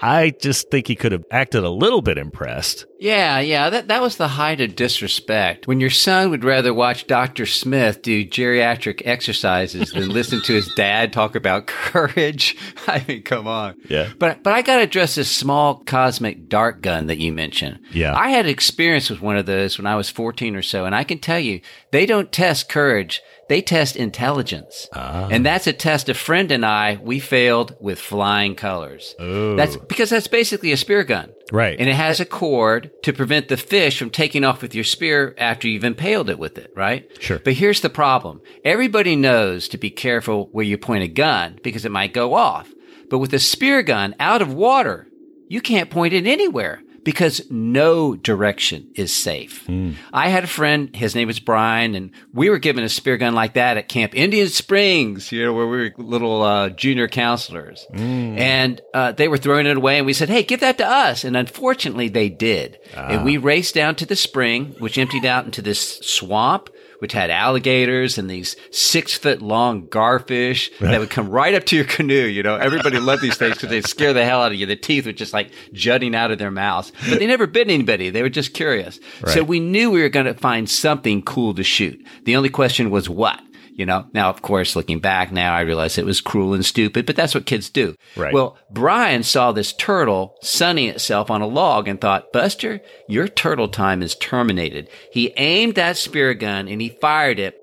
I 0.00 0.30
just 0.30 0.70
think 0.70 0.86
he 0.86 0.94
could 0.94 1.12
have 1.12 1.24
acted 1.30 1.64
a 1.64 1.70
little 1.70 2.02
bit 2.02 2.18
impressed. 2.18 2.86
Yeah, 3.00 3.40
yeah, 3.40 3.70
that, 3.70 3.88
that 3.88 4.02
was 4.02 4.16
the 4.16 4.28
height 4.28 4.60
of 4.60 4.76
disrespect. 4.76 5.66
When 5.66 5.80
your 5.80 5.90
son 5.90 6.30
would 6.30 6.44
rather 6.44 6.72
watch 6.72 7.06
Dr. 7.06 7.46
Smith 7.46 8.02
do 8.02 8.24
geriatric 8.24 9.02
exercises 9.04 9.90
than 9.92 10.08
listen 10.08 10.40
to 10.42 10.52
his 10.52 10.72
dad 10.74 11.12
talk 11.12 11.34
about 11.34 11.66
courage. 11.66 12.56
I 12.86 13.04
mean, 13.08 13.22
come 13.22 13.46
on. 13.46 13.76
Yeah. 13.88 14.10
But 14.18 14.42
but 14.42 14.52
I 14.52 14.62
got 14.62 14.76
to 14.76 14.82
address 14.82 15.14
this 15.16 15.30
small 15.30 15.82
cosmic 15.84 16.48
dart 16.48 16.80
gun 16.80 17.06
that 17.06 17.18
you 17.18 17.32
mentioned. 17.32 17.80
Yeah. 17.92 18.16
I 18.16 18.30
had 18.30 18.46
experience 18.46 19.10
with 19.10 19.20
one 19.20 19.36
of 19.36 19.46
those 19.46 19.78
when 19.78 19.86
I 19.86 19.96
was 19.96 20.10
14 20.10 20.54
or 20.54 20.62
so, 20.62 20.84
and 20.84 20.94
I 20.94 21.04
can 21.04 21.18
tell 21.18 21.40
you, 21.40 21.60
they 21.90 22.06
don't 22.06 22.30
test 22.30 22.68
courage. 22.68 23.20
They 23.48 23.62
test 23.62 23.96
intelligence. 23.96 24.88
Ah. 24.92 25.28
And 25.30 25.44
that's 25.44 25.66
a 25.66 25.72
test 25.72 26.08
a 26.08 26.14
friend 26.14 26.52
and 26.52 26.64
I, 26.64 26.98
we 27.02 27.18
failed 27.18 27.76
with 27.80 27.98
flying 27.98 28.54
colors. 28.54 29.14
Oh. 29.18 29.56
That's 29.56 29.76
because 29.76 30.10
that's 30.10 30.26
basically 30.26 30.72
a 30.72 30.76
spear 30.76 31.02
gun. 31.02 31.32
Right. 31.50 31.78
And 31.78 31.88
it 31.88 31.94
has 31.94 32.20
a 32.20 32.26
cord 32.26 32.90
to 33.04 33.12
prevent 33.14 33.48
the 33.48 33.56
fish 33.56 33.98
from 33.98 34.10
taking 34.10 34.44
off 34.44 34.60
with 34.60 34.74
your 34.74 34.84
spear 34.84 35.34
after 35.38 35.66
you've 35.66 35.84
impaled 35.84 36.28
it 36.28 36.38
with 36.38 36.58
it, 36.58 36.70
right? 36.76 37.10
Sure. 37.22 37.38
But 37.38 37.54
here's 37.54 37.80
the 37.80 37.88
problem. 37.88 38.42
Everybody 38.64 39.16
knows 39.16 39.66
to 39.68 39.78
be 39.78 39.90
careful 39.90 40.50
where 40.52 40.64
you 40.64 40.76
point 40.76 41.04
a 41.04 41.08
gun 41.08 41.58
because 41.62 41.86
it 41.86 41.92
might 41.92 42.12
go 42.12 42.34
off. 42.34 42.70
But 43.08 43.18
with 43.18 43.32
a 43.32 43.38
spear 43.38 43.82
gun 43.82 44.14
out 44.20 44.42
of 44.42 44.52
water, 44.52 45.08
you 45.48 45.62
can't 45.62 45.88
point 45.88 46.12
it 46.12 46.26
anywhere 46.26 46.82
because 47.08 47.40
no 47.48 48.14
direction 48.14 48.86
is 48.94 49.10
safe. 49.16 49.66
I 50.12 50.28
had 50.28 50.44
a 50.44 50.46
friend, 50.46 50.94
his 50.94 51.14
name 51.14 51.26
was 51.26 51.40
Brian, 51.40 51.94
and 51.94 52.10
we 52.34 52.50
were 52.50 52.58
given 52.58 52.84
a 52.84 52.88
spear 52.90 53.16
gun 53.16 53.34
like 53.34 53.54
that 53.54 53.78
at 53.78 53.88
Camp 53.88 54.14
Indian 54.14 54.48
Springs, 54.48 55.32
you 55.32 55.42
know, 55.42 55.54
where 55.54 55.66
we 55.66 55.76
were 55.78 55.94
little 55.96 56.42
uh, 56.42 56.68
junior 56.68 57.08
counselors. 57.08 57.86
And 57.94 58.82
uh, 58.92 59.12
they 59.12 59.26
were 59.26 59.38
throwing 59.38 59.64
it 59.64 59.78
away, 59.78 59.96
and 59.96 60.04
we 60.04 60.12
said, 60.12 60.28
hey, 60.28 60.42
give 60.42 60.60
that 60.60 60.76
to 60.76 60.86
us. 60.86 61.24
And 61.24 61.34
unfortunately, 61.34 62.08
they 62.08 62.28
did. 62.28 62.78
And 62.94 63.24
we 63.24 63.38
raced 63.38 63.74
down 63.74 63.94
to 63.94 64.04
the 64.04 64.14
spring, 64.14 64.74
which 64.78 64.98
emptied 64.98 65.24
out 65.24 65.46
into 65.46 65.62
this 65.62 66.00
swamp. 66.00 66.68
Which 66.98 67.12
had 67.12 67.30
alligators 67.30 68.18
and 68.18 68.28
these 68.28 68.56
six 68.72 69.14
foot 69.14 69.40
long 69.40 69.86
garfish 69.86 70.70
that 70.80 70.98
would 70.98 71.10
come 71.10 71.28
right 71.28 71.54
up 71.54 71.64
to 71.66 71.76
your 71.76 71.84
canoe. 71.84 72.26
You 72.26 72.42
know, 72.42 72.56
everybody 72.56 72.98
loved 72.98 73.22
these 73.22 73.36
things 73.36 73.54
because 73.54 73.70
they'd 73.70 73.86
scare 73.86 74.12
the 74.12 74.24
hell 74.24 74.42
out 74.42 74.50
of 74.50 74.58
you. 74.58 74.66
The 74.66 74.74
teeth 74.74 75.06
were 75.06 75.12
just 75.12 75.32
like 75.32 75.52
jutting 75.72 76.16
out 76.16 76.32
of 76.32 76.38
their 76.38 76.50
mouths, 76.50 76.90
but 77.08 77.20
they 77.20 77.26
never 77.26 77.46
bit 77.46 77.68
anybody. 77.68 78.10
They 78.10 78.22
were 78.22 78.28
just 78.28 78.52
curious. 78.52 78.98
So 79.32 79.44
we 79.44 79.60
knew 79.60 79.90
we 79.92 80.02
were 80.02 80.08
going 80.08 80.26
to 80.26 80.34
find 80.34 80.68
something 80.68 81.22
cool 81.22 81.54
to 81.54 81.62
shoot. 81.62 82.04
The 82.24 82.34
only 82.34 82.48
question 82.48 82.90
was 82.90 83.08
what? 83.08 83.40
You 83.78 83.86
know, 83.86 84.06
now, 84.12 84.28
of 84.28 84.42
course, 84.42 84.74
looking 84.74 84.98
back 84.98 85.30
now, 85.30 85.54
I 85.54 85.60
realize 85.60 85.98
it 85.98 86.04
was 86.04 86.20
cruel 86.20 86.52
and 86.52 86.66
stupid, 86.66 87.06
but 87.06 87.14
that's 87.14 87.32
what 87.32 87.46
kids 87.46 87.70
do. 87.70 87.94
Right. 88.16 88.34
Well, 88.34 88.58
Brian 88.72 89.22
saw 89.22 89.52
this 89.52 89.72
turtle 89.72 90.34
sunning 90.42 90.88
itself 90.88 91.30
on 91.30 91.42
a 91.42 91.46
log 91.46 91.86
and 91.86 92.00
thought, 92.00 92.32
Buster, 92.32 92.80
your 93.08 93.28
turtle 93.28 93.68
time 93.68 94.02
is 94.02 94.16
terminated. 94.16 94.90
He 95.12 95.32
aimed 95.36 95.76
that 95.76 95.96
spear 95.96 96.34
gun 96.34 96.66
and 96.66 96.80
he 96.80 96.88
fired 96.88 97.38
it. 97.38 97.56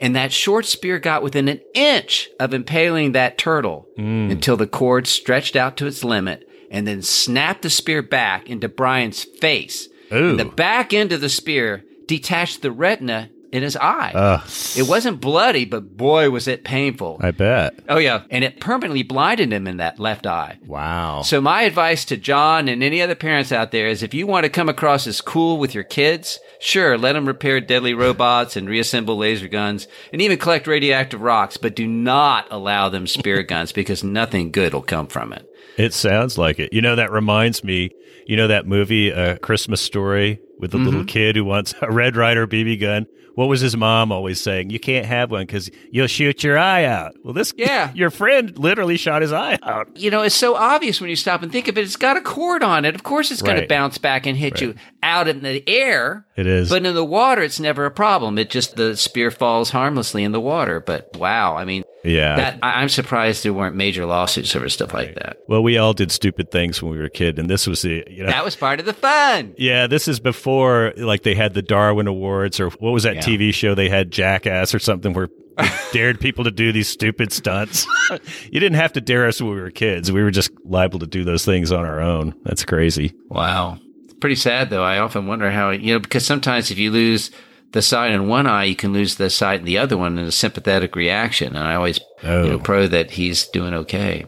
And 0.00 0.14
that 0.14 0.30
short 0.30 0.66
spear 0.66 1.00
got 1.00 1.24
within 1.24 1.48
an 1.48 1.60
inch 1.74 2.28
of 2.38 2.54
impaling 2.54 3.10
that 3.12 3.36
turtle 3.36 3.88
mm. 3.98 4.30
until 4.30 4.56
the 4.56 4.68
cord 4.68 5.08
stretched 5.08 5.56
out 5.56 5.76
to 5.78 5.86
its 5.86 6.04
limit 6.04 6.48
and 6.70 6.86
then 6.86 7.02
snapped 7.02 7.62
the 7.62 7.70
spear 7.70 8.02
back 8.02 8.48
into 8.48 8.68
Brian's 8.68 9.24
face. 9.24 9.88
The 10.36 10.44
back 10.44 10.94
end 10.94 11.10
of 11.10 11.20
the 11.20 11.28
spear 11.28 11.82
detached 12.06 12.62
the 12.62 12.70
retina 12.70 13.30
in 13.52 13.62
his 13.62 13.76
eye. 13.76 14.12
Ugh. 14.14 14.42
It 14.76 14.88
wasn't 14.88 15.20
bloody, 15.20 15.64
but 15.64 15.96
boy, 15.96 16.30
was 16.30 16.48
it 16.48 16.64
painful. 16.64 17.18
I 17.20 17.30
bet. 17.30 17.74
Oh, 17.88 17.98
yeah. 17.98 18.24
And 18.30 18.42
it 18.44 18.60
permanently 18.60 19.02
blinded 19.02 19.52
him 19.52 19.66
in 19.66 19.76
that 19.78 19.98
left 20.00 20.26
eye. 20.26 20.58
Wow. 20.66 21.22
So, 21.22 21.40
my 21.40 21.62
advice 21.62 22.04
to 22.06 22.16
John 22.16 22.68
and 22.68 22.82
any 22.82 23.00
other 23.00 23.14
parents 23.14 23.52
out 23.52 23.70
there 23.70 23.86
is 23.88 24.02
if 24.02 24.14
you 24.14 24.26
want 24.26 24.44
to 24.44 24.50
come 24.50 24.68
across 24.68 25.06
as 25.06 25.20
cool 25.20 25.58
with 25.58 25.74
your 25.74 25.84
kids, 25.84 26.38
sure, 26.60 26.98
let 26.98 27.12
them 27.12 27.26
repair 27.26 27.60
deadly 27.60 27.94
robots 27.94 28.56
and 28.56 28.68
reassemble 28.68 29.16
laser 29.16 29.48
guns 29.48 29.86
and 30.12 30.20
even 30.20 30.38
collect 30.38 30.66
radioactive 30.66 31.20
rocks, 31.20 31.56
but 31.56 31.76
do 31.76 31.86
not 31.86 32.46
allow 32.50 32.88
them 32.88 33.06
spear 33.06 33.42
guns 33.44 33.72
because 33.72 34.02
nothing 34.04 34.50
good 34.50 34.74
will 34.74 34.82
come 34.82 35.06
from 35.06 35.32
it. 35.32 35.46
It 35.78 35.92
sounds 35.92 36.38
like 36.38 36.58
it. 36.58 36.72
You 36.72 36.80
know, 36.82 36.96
that 36.96 37.12
reminds 37.12 37.62
me, 37.62 37.90
you 38.26 38.36
know, 38.36 38.48
that 38.48 38.66
movie, 38.66 39.10
A 39.10 39.38
Christmas 39.38 39.80
Story, 39.80 40.40
with 40.58 40.70
the 40.70 40.78
little 40.78 41.02
Mhm. 41.02 41.08
kid 41.08 41.36
who 41.36 41.44
wants 41.44 41.74
a 41.82 41.92
Red 41.92 42.16
Ryder 42.16 42.46
BB 42.46 42.78
gun? 42.80 43.06
What 43.36 43.46
was 43.48 43.60
his 43.60 43.76
mom 43.76 44.10
always 44.10 44.40
saying? 44.40 44.70
You 44.70 44.80
can't 44.80 45.06
have 45.06 45.30
one 45.30 45.42
because 45.46 45.70
you'll 45.92 46.06
shoot 46.08 46.42
your 46.42 46.58
eye 46.58 46.84
out. 46.84 47.14
Well, 47.22 47.32
this, 47.32 47.52
Yeah. 47.58 47.92
your 47.94 48.10
friend 48.10 48.58
literally 48.58 48.96
shot 48.96 49.22
his 49.22 49.32
eye 49.32 49.58
out. 49.62 49.96
You 49.96 50.10
know, 50.10 50.22
it's 50.22 50.34
so 50.34 50.56
obvious 50.56 51.00
when 51.00 51.10
you 51.10 51.16
stop 51.16 51.42
and 51.42 51.52
think 51.52 51.68
of 51.68 51.76
it. 51.78 51.82
It's 51.82 51.96
got 51.96 52.16
a 52.16 52.20
cord 52.22 52.62
on 52.62 52.84
it. 52.84 52.94
Of 52.94 53.02
course, 53.04 53.30
it's 53.30 53.42
going 53.42 53.56
Right. 53.58 53.62
to 53.62 53.68
bounce 53.68 53.98
back 53.98 54.26
and 54.26 54.36
hit 54.36 54.60
you 54.60 54.74
out 55.02 55.28
in 55.28 55.42
the 55.42 55.62
air. 55.68 56.26
It 56.34 56.46
is. 56.46 56.68
But 56.70 56.84
in 56.84 56.94
the 56.94 57.04
water, 57.04 57.42
it's 57.42 57.60
never 57.60 57.84
a 57.84 57.90
problem. 57.90 58.38
It 58.38 58.50
just, 58.50 58.76
the 58.76 58.96
spear 58.96 59.30
falls 59.30 59.70
harmlessly 59.70 60.24
in 60.24 60.32
the 60.32 60.40
water. 60.40 60.80
But 60.80 61.10
wow, 61.16 61.56
I 61.56 61.64
mean, 61.64 61.84
Yeah. 62.04 62.36
that, 62.36 62.58
I, 62.62 62.80
I'm 62.82 62.88
surprised 62.88 63.42
there 63.44 63.52
weren't 63.54 63.76
major 63.76 64.04
lawsuits 64.06 64.54
over 64.56 64.68
stuff 64.68 64.92
like 64.94 65.14
that. 65.14 65.38
well, 65.48 65.62
we 65.62 65.78
all 65.78 65.92
did 65.92 66.10
stupid 66.10 66.50
things 66.50 66.82
when 66.82 66.90
we 66.92 66.98
were 66.98 67.04
a 67.04 67.10
kid, 67.10 67.38
and 67.38 67.48
this 67.48 67.66
was 67.66 67.82
the, 67.82 68.02
you 68.10 68.22
know. 68.24 68.30
That 68.30 68.44
was 68.44 68.56
part 68.56 68.80
of 68.80 68.86
the 68.86 68.92
fun. 68.92 69.54
Yeah, 69.58 69.86
this 69.86 70.08
is 70.08 70.20
before 70.20 70.92
like 70.96 71.22
they 71.22 71.34
had 71.34 71.54
the 71.54 71.62
Darwin 71.62 72.06
Awards 72.06 72.60
or 72.60 72.70
what 72.70 72.90
was 72.92 73.02
that 73.04 73.16
Yeah. 73.16 73.20
TV 73.26 73.52
show 73.52 73.74
they 73.74 73.88
had 73.88 74.10
Jackass 74.10 74.74
or 74.74 74.78
something 74.78 75.12
where 75.12 75.28
dared 75.92 76.20
people 76.20 76.44
to 76.44 76.50
do 76.50 76.72
these 76.72 76.88
stupid 76.88 77.32
stunts. 77.32 77.86
you 78.50 78.60
didn't 78.60 78.74
have 78.76 78.92
to 78.94 79.00
dare 79.00 79.26
us 79.26 79.40
when 79.40 79.54
we 79.54 79.60
were 79.60 79.70
kids. 79.70 80.12
We 80.12 80.22
were 80.22 80.30
just 80.30 80.50
liable 80.64 80.98
to 81.00 81.06
do 81.06 81.24
those 81.24 81.44
things 81.44 81.72
on 81.72 81.84
our 81.84 82.00
own. 82.00 82.34
That's 82.44 82.64
crazy. 82.64 83.14
Wow. 83.28 83.78
It's 84.04 84.14
pretty 84.14 84.36
sad, 84.36 84.70
though. 84.70 84.84
I 84.84 84.98
often 84.98 85.26
wonder 85.26 85.50
how, 85.50 85.70
you 85.70 85.94
know, 85.94 85.98
because 85.98 86.26
sometimes 86.26 86.70
if 86.70 86.78
you 86.78 86.90
lose 86.90 87.30
the 87.72 87.82
sight 87.82 88.12
in 88.12 88.28
one 88.28 88.46
eye, 88.46 88.64
you 88.64 88.76
can 88.76 88.92
lose 88.92 89.16
the 89.16 89.30
sight 89.30 89.60
in 89.60 89.66
the 89.66 89.78
other 89.78 89.96
one 89.96 90.18
in 90.18 90.26
a 90.26 90.32
sympathetic 90.32 90.94
reaction. 90.94 91.56
And 91.56 91.66
I 91.66 91.74
always, 91.74 92.00
Oh. 92.22 92.44
you 92.44 92.50
know, 92.50 92.56
oh. 92.56 92.60
pro 92.60 92.86
that 92.86 93.10
he's 93.12 93.46
doing 93.48 93.74
okay. 93.74 94.24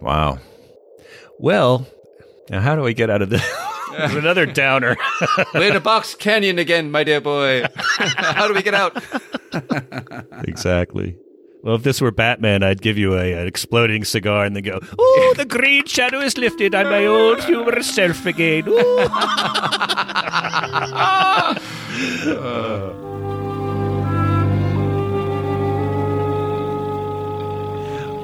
Wow. 0.00 0.38
Well, 1.38 1.86
now 2.50 2.60
how 2.60 2.74
do 2.76 2.82
we 2.82 2.94
get 2.94 3.08
out 3.10 3.22
of 3.22 3.30
this? 3.30 3.42
Another 4.18 4.46
downer. 4.46 4.96
We're 5.54 5.70
in 5.70 5.76
a 5.76 5.80
box 5.80 6.14
canyon 6.14 6.58
again, 6.58 6.90
my 6.90 7.04
dear 7.04 7.20
boy. 7.20 7.64
How 7.76 8.48
do 8.48 8.54
we 8.54 8.62
get 8.62 8.74
out? 8.74 9.02
exactly. 10.46 11.16
Well, 11.62 11.76
if 11.76 11.84
this 11.84 12.00
were 12.00 12.10
Batman, 12.10 12.64
I'd 12.64 12.82
give 12.82 12.98
you 12.98 13.14
a, 13.14 13.32
an 13.34 13.46
exploding 13.46 14.04
cigar 14.04 14.44
and 14.44 14.56
then 14.56 14.64
go, 14.64 14.80
"Oh, 14.98 15.34
the 15.36 15.44
green 15.44 15.86
shadow 15.86 16.18
is 16.18 16.36
lifted 16.36 16.74
on 16.74 16.86
my 16.86 17.06
old 17.06 17.44
humorous 17.44 17.94
self 17.94 18.26
again." 18.26 18.66
Ooh." 18.68 19.08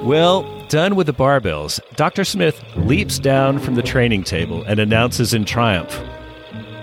Well, 0.03 0.58
done 0.69 0.95
with 0.95 1.07
the 1.07 1.13
barbells, 1.13 1.79
Dr. 1.95 2.23
Smith 2.23 2.63
leaps 2.77 3.19
down 3.19 3.59
from 3.59 3.75
the 3.75 3.81
training 3.83 4.23
table 4.23 4.63
and 4.63 4.79
announces 4.79 5.33
in 5.33 5.43
triumph, 5.45 5.99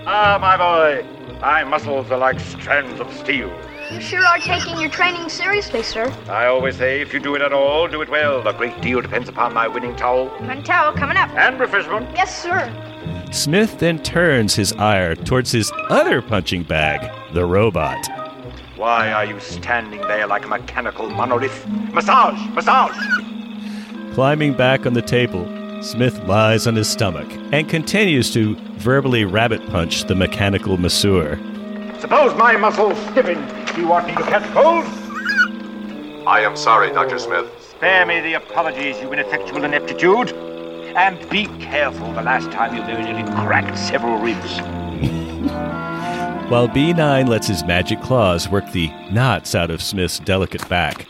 Ah, 0.09 0.37
my 0.39 0.55
boy, 0.55 1.05
my 1.41 1.65
muscles 1.65 2.09
are 2.11 2.17
like 2.17 2.39
strands 2.39 2.99
of 3.01 3.11
steel. 3.17 3.51
You 3.91 3.99
sure 3.99 4.25
are 4.25 4.39
taking 4.39 4.79
your 4.79 4.89
training 4.89 5.27
seriously, 5.27 5.83
sir. 5.83 6.13
I 6.29 6.45
always 6.45 6.77
say, 6.77 7.01
if 7.01 7.13
you 7.13 7.19
do 7.19 7.35
it 7.35 7.41
at 7.41 7.51
all, 7.51 7.87
do 7.89 8.01
it 8.01 8.09
well. 8.09 8.45
A 8.47 8.53
great 8.53 8.79
deal 8.81 9.01
depends 9.01 9.27
upon 9.27 9.53
my 9.53 9.67
winning 9.67 9.95
towel. 9.97 10.27
One 10.27 10.63
towel 10.63 10.93
coming 10.93 11.17
up. 11.17 11.29
And 11.31 11.59
refreshment. 11.59 12.09
Yes, 12.15 12.41
sir. 12.41 12.71
Smith 13.31 13.79
then 13.79 14.01
turns 14.01 14.55
his 14.55 14.71
ire 14.73 15.13
towards 15.15 15.51
his 15.51 15.71
other 15.89 16.21
punching 16.21 16.63
bag, 16.63 17.09
the 17.33 17.45
robot. 17.45 17.97
Why 18.77 19.11
are 19.11 19.25
you 19.25 19.39
standing 19.41 20.01
there 20.01 20.27
like 20.27 20.45
a 20.45 20.47
mechanical 20.47 21.09
monolith? 21.09 21.67
Massage! 21.93 22.39
Massage! 22.51 22.95
Climbing 24.17 24.53
back 24.53 24.87
on 24.87 24.93
the 24.93 25.01
table, 25.03 25.45
Smith 25.83 26.17
lies 26.23 26.65
on 26.65 26.75
his 26.75 26.89
stomach 26.89 27.31
and 27.53 27.69
continues 27.69 28.33
to 28.33 28.55
verbally 28.79 29.25
rabbit 29.25 29.63
punch 29.67 30.05
the 30.05 30.15
mechanical 30.15 30.75
masseur. 30.75 31.37
Suppose 31.99 32.35
my 32.35 32.57
muscles 32.57 32.97
stiffen. 33.11 33.37
Do 33.75 33.81
you 33.81 33.87
want 33.87 34.07
me 34.07 34.15
to 34.15 34.23
catch 34.23 34.51
cold? 34.53 34.85
I 36.25 36.41
am 36.41 36.57
sorry, 36.57 36.91
Dr. 36.91 37.19
Smith. 37.19 37.45
Spare 37.61 38.07
me 38.07 38.19
the 38.21 38.33
apologies, 38.33 38.99
you 38.99 39.13
ineffectual 39.13 39.63
ineptitude. 39.63 40.31
And 40.95 41.29
be 41.29 41.45
careful 41.59 42.11
the 42.13 42.23
last 42.23 42.51
time 42.51 42.75
you 42.75 42.81
very 42.85 43.03
nearly 43.03 43.21
cracked 43.45 43.77
several 43.77 44.17
ribs. 44.17 44.57
While 46.49 46.69
B9 46.69 47.27
lets 47.27 47.45
his 47.45 47.63
magic 47.63 48.01
claws 48.01 48.49
work 48.49 48.71
the 48.71 48.89
knots 49.11 49.53
out 49.53 49.69
of 49.69 49.79
Smith's 49.79 50.17
delicate 50.17 50.67
back, 50.67 51.05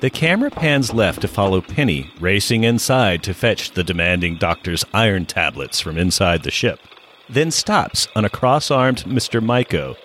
the 0.00 0.10
camera 0.10 0.50
pans 0.50 0.92
left 0.92 1.22
to 1.22 1.28
follow 1.28 1.60
Penny 1.60 2.10
racing 2.20 2.64
inside 2.64 3.22
to 3.22 3.32
fetch 3.32 3.70
the 3.70 3.84
demanding 3.84 4.36
doctor's 4.36 4.84
iron 4.92 5.24
tablets 5.24 5.80
from 5.80 5.96
inside 5.96 6.42
the 6.42 6.50
ship, 6.50 6.80
then 7.28 7.50
stops 7.50 8.06
on 8.14 8.24
a 8.24 8.30
cross 8.30 8.70
armed 8.70 9.04
Mr. 9.04 9.42
Myko, 9.42 9.96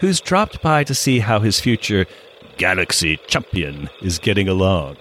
who's 0.00 0.20
dropped 0.20 0.60
by 0.60 0.82
to 0.84 0.94
see 0.94 1.20
how 1.20 1.38
his 1.38 1.60
future 1.60 2.06
galaxy 2.56 3.18
champion 3.28 3.88
is 4.02 4.18
getting 4.18 4.48
along. 4.48 4.96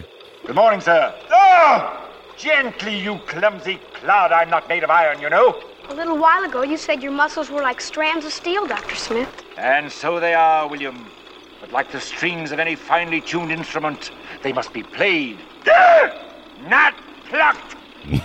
Good 0.46 0.56
morning, 0.56 0.80
sir. 0.80 1.14
Oh! 1.32 2.02
Gently, 2.38 3.00
you 3.00 3.18
clumsy 3.28 3.80
cloud. 3.94 4.32
I'm 4.32 4.50
not 4.50 4.70
made 4.70 4.84
of 4.84 4.90
iron, 4.90 5.20
you 5.20 5.30
know. 5.30 5.60
A 5.90 5.94
little 5.94 6.18
while 6.18 6.44
ago, 6.44 6.64
you 6.64 6.78
said 6.78 7.02
your 7.02 7.12
muscles 7.12 7.50
were 7.50 7.62
like 7.62 7.82
strands 7.82 8.26
of 8.26 8.34
steel, 8.34 8.68
Dr. 8.68 8.96
Smith. 8.96 9.44
And 9.58 9.92
so 9.92 10.20
they 10.20 10.34
are, 10.34 10.68
William. 10.68 11.08
But 11.62 11.72
like 11.72 11.92
the 11.92 12.02
strings 12.02 12.52
of 12.52 12.60
any 12.60 12.76
finely 12.76 13.22
tuned 13.22 13.52
instrument, 13.52 14.12
they 14.46 14.54
must 14.54 14.72
be 14.74 14.84
played, 14.84 15.40
not 16.70 16.94
plucked. 17.28 17.76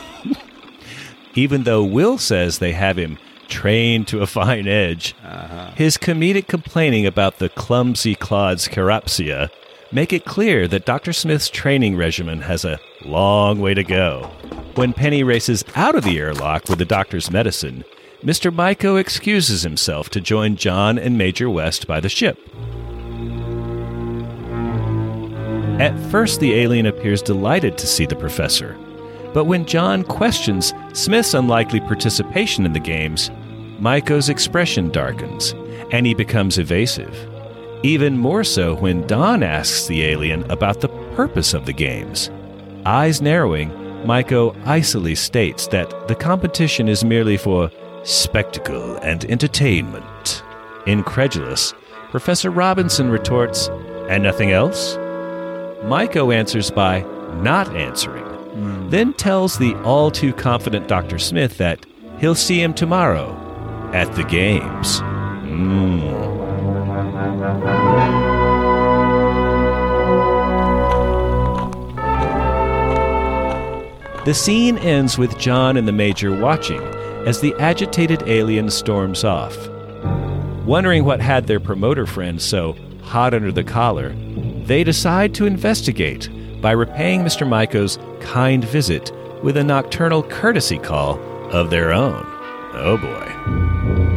Even 1.35 1.63
though 1.63 1.83
Will 1.83 2.19
says 2.19 2.59
they 2.59 2.73
have 2.73 2.99
him 2.99 3.17
trained 3.49 4.07
to 4.09 4.21
a 4.21 4.27
fine 4.27 4.69
edge, 4.69 5.15
uh-huh. 5.25 5.71
his 5.77 5.97
comedic 5.97 6.47
complaining 6.47 7.07
about 7.07 7.39
the 7.39 7.49
clumsy 7.49 8.15
Claude's 8.15 8.69
chiropsia 8.69 9.49
make 9.93 10.13
it 10.13 10.27
clear 10.27 10.69
that 10.69 10.85
Dr. 10.85 11.15
Smith's 11.15 11.49
training 11.49 11.97
regimen 11.97 12.43
has 12.43 12.67
a 12.67 12.79
long 13.03 13.59
way 13.59 13.73
to 13.73 13.83
go. 13.83 14.31
When 14.75 14.93
Penny 14.93 15.23
races 15.23 15.65
out 15.75 15.95
of 15.95 16.05
the 16.05 16.19
airlock 16.19 16.69
with 16.69 16.79
the 16.79 16.85
doctor's 16.85 17.31
medicine, 17.31 17.83
Mr. 18.23 18.55
Myko 18.55 19.01
excuses 19.01 19.63
himself 19.63 20.11
to 20.11 20.21
join 20.21 20.57
John 20.57 20.99
and 20.99 21.17
Major 21.17 21.49
West 21.49 21.87
by 21.87 21.99
the 21.99 22.11
ship. 22.11 22.39
At 25.81 25.99
first, 26.11 26.41
the 26.41 26.53
alien 26.53 26.85
appears 26.85 27.23
delighted 27.23 27.79
to 27.79 27.87
see 27.87 28.05
the 28.05 28.15
professor. 28.15 28.77
But 29.33 29.47
when 29.47 29.65
John 29.65 30.05
questions 30.05 30.75
Smith's 30.93 31.33
unlikely 31.33 31.81
participation 31.81 32.67
in 32.67 32.75
the 32.75 32.79
games, 32.81 33.31
Myko's 33.81 34.29
expression 34.29 34.91
darkens, 34.91 35.55
and 35.91 36.05
he 36.05 36.13
becomes 36.13 36.59
evasive. 36.59 37.17
Even 37.83 38.19
more 38.19 38.45
so 38.45 38.75
when 38.75 39.07
Don 39.07 39.43
asks 39.43 39.87
the 39.87 40.03
alien 40.05 40.49
about 40.51 40.83
the 40.83 40.91
purpose 41.17 41.55
of 41.55 41.65
the 41.65 41.73
games. 41.73 42.29
Eyes 42.85 43.23
narrowing, 43.23 43.71
Myko 44.05 44.55
icily 44.67 45.15
states 45.15 45.67
that 45.69 46.09
the 46.09 46.15
competition 46.15 46.89
is 46.89 47.05
merely 47.05 47.39
for 47.39 47.71
spectacle 48.03 48.97
and 48.97 49.25
entertainment. 49.25 50.43
Incredulous, 50.87 51.73
Professor 52.11 52.51
Robinson 52.51 53.09
retorts, 53.09 53.69
And 54.11 54.23
nothing 54.23 54.51
else? 54.51 54.99
Myko 55.83 56.35
answers 56.35 56.71
by 56.71 57.01
not 57.43 57.75
answering, 57.75 58.91
then 58.91 59.15
tells 59.15 59.59
the 59.59 59.75
all 59.83 60.11
too 60.11 60.33
confident 60.33 60.89
Dr. 60.89 61.19
Smith 61.19 61.57
that 61.59 61.87
he'll 62.19 62.35
see 62.35 62.63
him 62.63 62.75
tomorrow 62.75 63.35
at 63.95 64.15
the 64.15 64.25
games. 64.25 65.01
Mm. 65.01 66.31
The 74.27 74.35
scene 74.35 74.77
ends 74.79 75.17
with 75.17 75.39
John 75.39 75.79
and 75.79 75.89
the 75.89 75.93
Major 75.93 76.39
watching 76.39 76.83
as 77.27 77.41
the 77.41 77.55
agitated 77.59 78.23
alien 78.27 78.69
storms 78.69 79.25
off. 79.25 79.57
Wondering 80.67 81.05
what 81.05 81.21
had 81.21 81.47
their 81.47 81.59
promoter 81.59 82.05
friend 82.05 82.41
so 82.41 82.77
hot 83.03 83.33
under 83.33 83.51
the 83.51 83.65
collar, 83.65 84.15
they 84.71 84.85
decide 84.85 85.35
to 85.35 85.47
investigate 85.47 86.29
by 86.61 86.71
repaying 86.71 87.23
Mr. 87.23 87.45
Myko's 87.45 87.99
kind 88.21 88.65
visit 88.65 89.11
with 89.43 89.57
a 89.57 89.65
nocturnal 89.65 90.23
courtesy 90.23 90.79
call 90.79 91.19
of 91.51 91.71
their 91.71 91.93
own. 91.93 92.25
Oh 92.75 92.97
boy. 92.97 94.10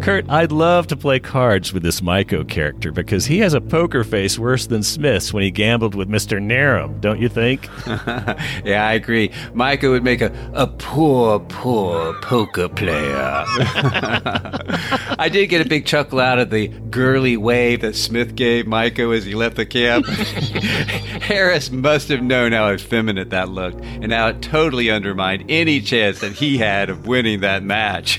Kurt, 0.00 0.30
I'd 0.30 0.50
love 0.50 0.86
to 0.86 0.96
play 0.96 1.18
cards 1.18 1.74
with 1.74 1.82
this 1.82 2.00
Myko 2.00 2.48
character 2.48 2.90
because 2.90 3.26
he 3.26 3.40
has 3.40 3.52
a 3.52 3.60
poker 3.60 4.02
face 4.02 4.38
worse 4.38 4.66
than 4.66 4.82
Smith's 4.82 5.32
when 5.32 5.42
he 5.42 5.50
gambled 5.50 5.94
with 5.94 6.08
Mr. 6.08 6.40
Narum, 6.40 7.00
don't 7.02 7.20
you 7.20 7.28
think? 7.28 7.68
yeah, 8.64 8.86
I 8.86 8.94
agree. 8.94 9.28
Myko 9.52 9.90
would 9.90 10.02
make 10.02 10.22
a, 10.22 10.32
a 10.54 10.66
poor, 10.66 11.38
poor 11.38 12.18
poker 12.22 12.70
player. 12.70 13.44
I 15.18 15.28
did 15.30 15.48
get 15.48 15.60
a 15.64 15.68
big 15.68 15.84
chuckle 15.84 16.18
out 16.18 16.38
of 16.38 16.48
the 16.48 16.68
girly 16.68 17.36
wave 17.36 17.82
that 17.82 17.94
Smith 17.94 18.34
gave 18.34 18.64
Myko 18.64 19.14
as 19.14 19.26
he 19.26 19.34
left 19.34 19.56
the 19.56 19.66
camp. 19.66 20.06
Harris 21.20 21.70
must 21.70 22.08
have 22.08 22.22
known 22.22 22.52
how 22.52 22.70
effeminate 22.70 23.28
that 23.30 23.50
looked 23.50 23.84
and 23.84 24.12
how 24.12 24.28
it 24.28 24.40
totally 24.40 24.90
undermined 24.90 25.44
any 25.50 25.82
chance 25.82 26.20
that 26.20 26.32
he 26.32 26.56
had 26.56 26.88
of 26.88 27.06
winning 27.06 27.40
that 27.40 27.62
match. 27.62 28.18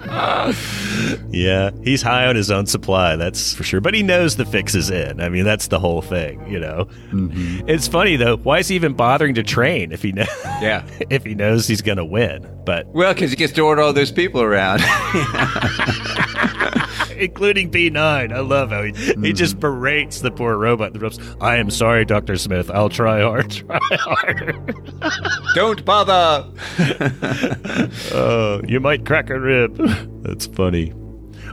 yeah, 1.30 1.70
he's 1.82 2.02
high 2.02 2.26
on 2.26 2.36
his 2.36 2.50
own 2.50 2.66
supply, 2.66 3.16
that's 3.16 3.54
for 3.54 3.62
sure. 3.62 3.80
But 3.80 3.94
he 3.94 4.02
knows 4.02 4.36
the 4.36 4.44
fix 4.44 4.74
is 4.74 4.90
in. 4.90 5.20
I 5.20 5.28
mean, 5.28 5.44
that's 5.44 5.68
the 5.68 5.78
whole 5.78 6.02
thing, 6.02 6.46
you 6.50 6.58
know. 6.58 6.86
Mm-hmm. 7.10 7.68
It's 7.68 7.88
funny 7.88 8.16
though. 8.16 8.36
Why 8.36 8.58
is 8.58 8.68
he 8.68 8.76
even 8.76 8.94
bothering 8.94 9.34
to 9.34 9.42
train 9.42 9.92
if 9.92 10.02
he 10.02 10.12
knows? 10.12 10.28
Yeah, 10.60 10.86
if 11.10 11.24
he 11.24 11.34
knows 11.34 11.66
he's 11.66 11.82
going 11.82 11.98
to 11.98 12.04
win. 12.04 12.48
But 12.64 12.86
well, 12.88 13.12
because 13.12 13.30
he 13.30 13.36
gets 13.36 13.52
to 13.54 13.62
order 13.62 13.82
all 13.82 13.92
those 13.92 14.12
people 14.12 14.40
around. 14.40 14.80
including 17.16 17.70
B9. 17.70 18.32
I 18.32 18.40
love 18.40 18.70
how 18.70 18.82
he, 18.82 18.92
he 18.92 19.32
just 19.32 19.58
berates 19.60 20.20
the 20.20 20.30
poor 20.30 20.56
robot. 20.56 20.92
The 20.92 21.00
robot's, 21.00 21.36
I 21.40 21.56
am 21.56 21.70
sorry, 21.70 22.04
Dr. 22.04 22.36
Smith. 22.36 22.70
I'll 22.70 22.88
try 22.88 23.22
hard. 23.22 23.50
Try 23.64 23.78
harder. 23.92 24.52
Don't 25.54 25.84
bother. 25.84 26.50
oh, 28.12 28.60
you 28.66 28.80
might 28.80 29.06
crack 29.06 29.30
a 29.30 29.38
rib. 29.38 29.76
That's 30.22 30.46
funny. 30.46 30.92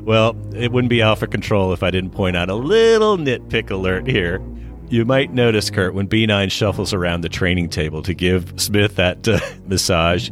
Well, 0.01 0.35
it 0.55 0.71
wouldn't 0.71 0.89
be 0.89 1.01
Alpha 1.01 1.27
Control 1.27 1.73
if 1.73 1.83
I 1.83 1.91
didn't 1.91 2.11
point 2.11 2.35
out 2.35 2.49
a 2.49 2.55
little 2.55 3.17
nitpick 3.17 3.69
alert 3.69 4.07
here. 4.07 4.41
You 4.89 5.05
might 5.05 5.31
notice, 5.31 5.69
Kurt, 5.69 5.93
when 5.93 6.07
B9 6.07 6.51
shuffles 6.51 6.93
around 6.93 7.21
the 7.21 7.29
training 7.29 7.69
table 7.69 8.01
to 8.01 8.13
give 8.13 8.53
Smith 8.57 8.95
that 8.97 9.25
uh, 9.27 9.39
massage, 9.65 10.29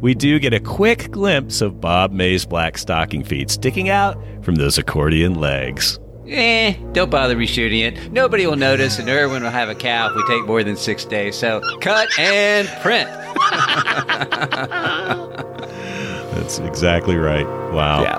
we 0.00 0.14
do 0.14 0.38
get 0.38 0.54
a 0.54 0.60
quick 0.60 1.10
glimpse 1.10 1.60
of 1.60 1.80
Bob 1.80 2.12
May's 2.12 2.46
black 2.46 2.78
stocking 2.78 3.24
feet 3.24 3.50
sticking 3.50 3.88
out 3.88 4.16
from 4.42 4.54
those 4.54 4.78
accordion 4.78 5.34
legs. 5.34 5.98
Eh, 6.28 6.74
don't 6.92 7.10
bother 7.10 7.36
reshooting 7.36 7.80
it. 7.80 8.12
Nobody 8.12 8.46
will 8.46 8.56
notice, 8.56 8.98
and 8.98 9.08
Irwin 9.08 9.42
will 9.42 9.50
have 9.50 9.70
a 9.70 9.74
cow 9.74 10.10
if 10.10 10.14
we 10.14 10.22
take 10.26 10.46
more 10.46 10.62
than 10.62 10.76
six 10.76 11.04
days. 11.04 11.36
So 11.36 11.60
cut 11.80 12.08
and 12.18 12.68
print. 12.82 13.08
That's 16.34 16.58
exactly 16.58 17.16
right. 17.16 17.46
Wow. 17.72 18.02
Yeah. 18.02 18.18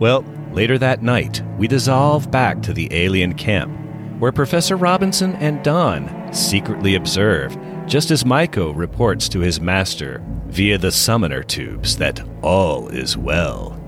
Well, 0.00 0.24
later 0.54 0.78
that 0.78 1.02
night, 1.02 1.42
we 1.58 1.66
dissolve 1.66 2.30
back 2.30 2.62
to 2.62 2.72
the 2.72 2.88
alien 2.92 3.34
camp, 3.34 3.76
where 4.20 4.32
Professor 4.32 4.76
Robinson 4.76 5.34
and 5.36 5.62
Don 5.64 6.32
secretly 6.32 6.94
observe, 6.94 7.58
just 7.86 8.10
as 8.10 8.24
Myko 8.24 8.74
reports 8.74 9.28
to 9.30 9.40
his 9.40 9.60
master 9.60 10.22
via 10.46 10.78
the 10.78 10.92
summoner 10.92 11.42
tubes 11.42 11.96
that 11.96 12.20
all 12.42 12.88
is 12.88 13.16
well. 13.16 13.80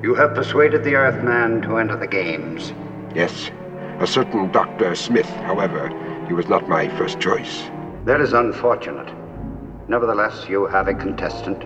You 0.00 0.14
have 0.14 0.34
persuaded 0.34 0.84
the 0.84 0.94
Earthman 0.94 1.62
to 1.62 1.78
enter 1.78 1.96
the 1.96 2.06
games. 2.06 2.72
Yes. 3.14 3.50
A 3.98 4.06
certain 4.06 4.52
Dr. 4.52 4.94
Smith, 4.94 5.28
however, 5.42 5.88
he 6.28 6.34
was 6.34 6.46
not 6.46 6.68
my 6.68 6.88
first 6.96 7.18
choice. 7.18 7.68
That 8.04 8.20
is 8.20 8.32
unfortunate. 8.32 9.12
Nevertheless, 9.88 10.46
you 10.48 10.66
have 10.66 10.86
a 10.86 10.94
contestant. 10.94 11.64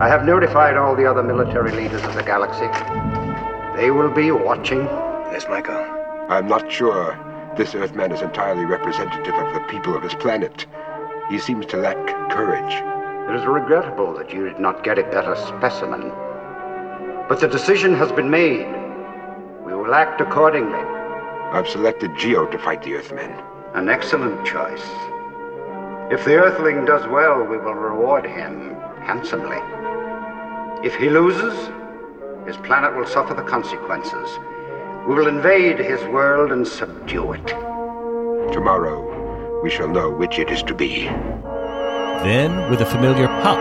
I 0.00 0.06
have 0.06 0.24
notified 0.24 0.76
all 0.76 0.94
the 0.94 1.10
other 1.10 1.24
military 1.24 1.72
leaders 1.72 2.04
of 2.04 2.14
the 2.14 2.22
galaxy. 2.22 2.68
They 3.76 3.90
will 3.90 4.10
be 4.10 4.30
watching. 4.30 4.84
Yes, 5.32 5.46
Michael. 5.48 5.84
I'm 6.28 6.46
not 6.46 6.70
sure 6.70 7.18
this 7.56 7.74
Earthman 7.74 8.12
is 8.12 8.22
entirely 8.22 8.64
representative 8.64 9.34
of 9.34 9.54
the 9.54 9.60
people 9.68 9.96
of 9.96 10.04
his 10.04 10.14
planet. 10.14 10.66
He 11.28 11.40
seems 11.40 11.66
to 11.66 11.78
lack 11.78 11.96
courage. 12.30 12.74
It 13.28 13.40
is 13.40 13.44
regrettable 13.44 14.14
that 14.14 14.32
you 14.32 14.48
did 14.48 14.60
not 14.60 14.84
get 14.84 15.00
a 15.00 15.02
better 15.02 15.34
specimen. 15.34 16.12
But 17.28 17.40
the 17.40 17.48
decision 17.48 17.92
has 17.96 18.12
been 18.12 18.30
made. 18.30 18.68
We 19.66 19.74
will 19.74 19.92
act 19.92 20.20
accordingly. 20.20 20.78
I've 20.78 21.68
selected 21.68 22.16
Geo 22.16 22.46
to 22.46 22.58
fight 22.58 22.84
the 22.84 22.94
Earthmen. 22.94 23.32
An 23.74 23.88
excellent 23.88 24.46
choice. 24.46 24.86
If 26.12 26.24
the 26.24 26.36
Earthling 26.36 26.84
does 26.84 27.04
well, 27.08 27.42
we 27.42 27.58
will 27.58 27.74
reward 27.74 28.24
him 28.24 28.76
handsomely. 29.00 29.58
If 30.84 30.94
he 30.94 31.10
loses, 31.10 31.54
his 32.46 32.56
planet 32.58 32.94
will 32.94 33.04
suffer 33.04 33.34
the 33.34 33.42
consequences. 33.42 34.30
We 35.08 35.14
will 35.16 35.26
invade 35.26 35.80
his 35.80 36.00
world 36.04 36.52
and 36.52 36.66
subdue 36.66 37.32
it. 37.32 37.46
Tomorrow, 38.52 39.60
we 39.60 39.70
shall 39.70 39.88
know 39.88 40.08
which 40.08 40.38
it 40.38 40.50
is 40.50 40.62
to 40.62 40.74
be. 40.74 41.06
Then, 42.22 42.70
with 42.70 42.80
a 42.80 42.86
familiar 42.86 43.26
pop, 43.26 43.58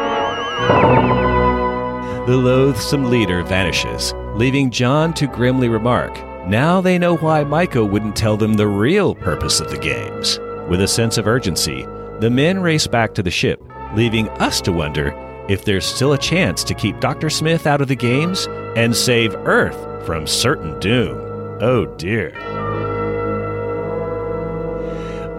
the 2.28 2.38
loathsome 2.38 3.10
leader 3.10 3.42
vanishes, 3.42 4.14
leaving 4.36 4.70
John 4.70 5.12
to 5.16 5.26
grimly 5.26 5.70
remark, 5.70 6.16
Now 6.48 6.82
they 6.82 7.00
know 7.00 7.18
why 7.18 7.44
Myko 7.44 7.90
wouldn't 7.90 8.16
tell 8.16 8.38
them 8.38 8.54
the 8.54 8.68
real 8.68 9.16
purpose 9.16 9.60
of 9.60 9.72
the 9.72 9.80
games. 9.80 10.40
With 10.70 10.82
a 10.82 10.88
sense 10.88 11.18
of 11.18 11.26
urgency, 11.26 11.84
the 12.20 12.30
men 12.30 12.62
race 12.62 12.86
back 12.86 13.16
to 13.16 13.24
the 13.24 13.32
ship, 13.32 13.60
leaving 13.96 14.30
us 14.30 14.62
to 14.62 14.72
wonder 14.72 15.16
if 15.50 15.66
there's 15.66 15.86
still 15.86 16.14
a 16.14 16.18
chance 16.18 16.64
to 16.66 16.74
keep 16.74 17.00
Dr. 17.00 17.30
Smith 17.30 17.66
out 17.68 17.82
of 17.82 17.88
the 17.88 17.96
games 17.96 18.48
and 18.76 18.96
save 18.96 19.36
Earth 19.36 20.06
from 20.06 20.28
certain 20.28 20.80
doom. 20.80 21.18
Oh 21.62 21.86
dear. 21.98 22.32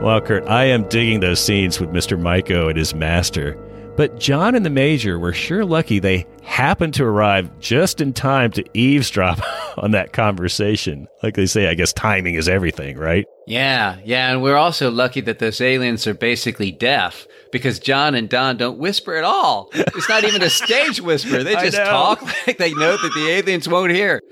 Well, 0.01 0.21
Kurt, 0.21 0.47
I 0.49 0.65
am 0.65 0.89
digging 0.89 1.21
those 1.21 1.41
scenes 1.41 1.81
with 1.81 1.91
Mr. 1.91 2.19
Myko 2.19 2.69
and 2.69 2.79
his 2.79 2.95
master. 2.95 3.57
But 3.99 4.21
John 4.21 4.55
and 4.55 4.65
the 4.65 4.71
Major 4.71 5.19
were 5.19 5.33
sure 5.33 5.65
lucky 5.65 5.99
they 5.99 6.25
happened 6.45 6.95
to 6.95 7.05
arrive 7.05 7.51
just 7.59 8.01
in 8.01 8.13
time 8.13 8.53
to 8.53 8.65
eavesdrop 8.73 9.41
on 9.77 9.91
that 9.91 10.13
conversation. 10.13 11.09
Like 11.21 11.35
they 11.35 11.47
say, 11.47 11.67
I 11.67 11.75
guess 11.75 11.93
timing 11.93 12.37
is 12.37 12.49
everything, 12.49 12.97
right? 12.97 13.27
Yeah, 13.49 13.99
yeah, 14.05 14.31
and 14.31 14.41
we're 14.41 14.55
also 14.55 14.93
lucky 14.93 15.21
that 15.23 15.41
those 15.41 15.61
aliens 15.61 16.07
are 16.07 16.15
basically 16.15 16.71
deaf 16.71 17.27
because 17.51 17.81
John 17.81 18.15
and 18.15 18.29
Don 18.29 18.57
don't 18.57 18.79
whisper 18.79 19.17
at 19.17 19.25
all. 19.25 19.69
It's 19.73 20.09
not 20.09 20.23
even 20.23 20.43
a 20.43 20.51
stage 20.51 21.01
whisper. 21.01 21.43
They 21.43 21.55
just 21.69 21.79
talk 21.79 22.23
like 22.47 22.59
they 22.59 22.73
know 22.75 22.97
that 22.97 23.13
the 23.17 23.29
aliens 23.31 23.69
won't 23.69 23.91
hear. 23.91 24.23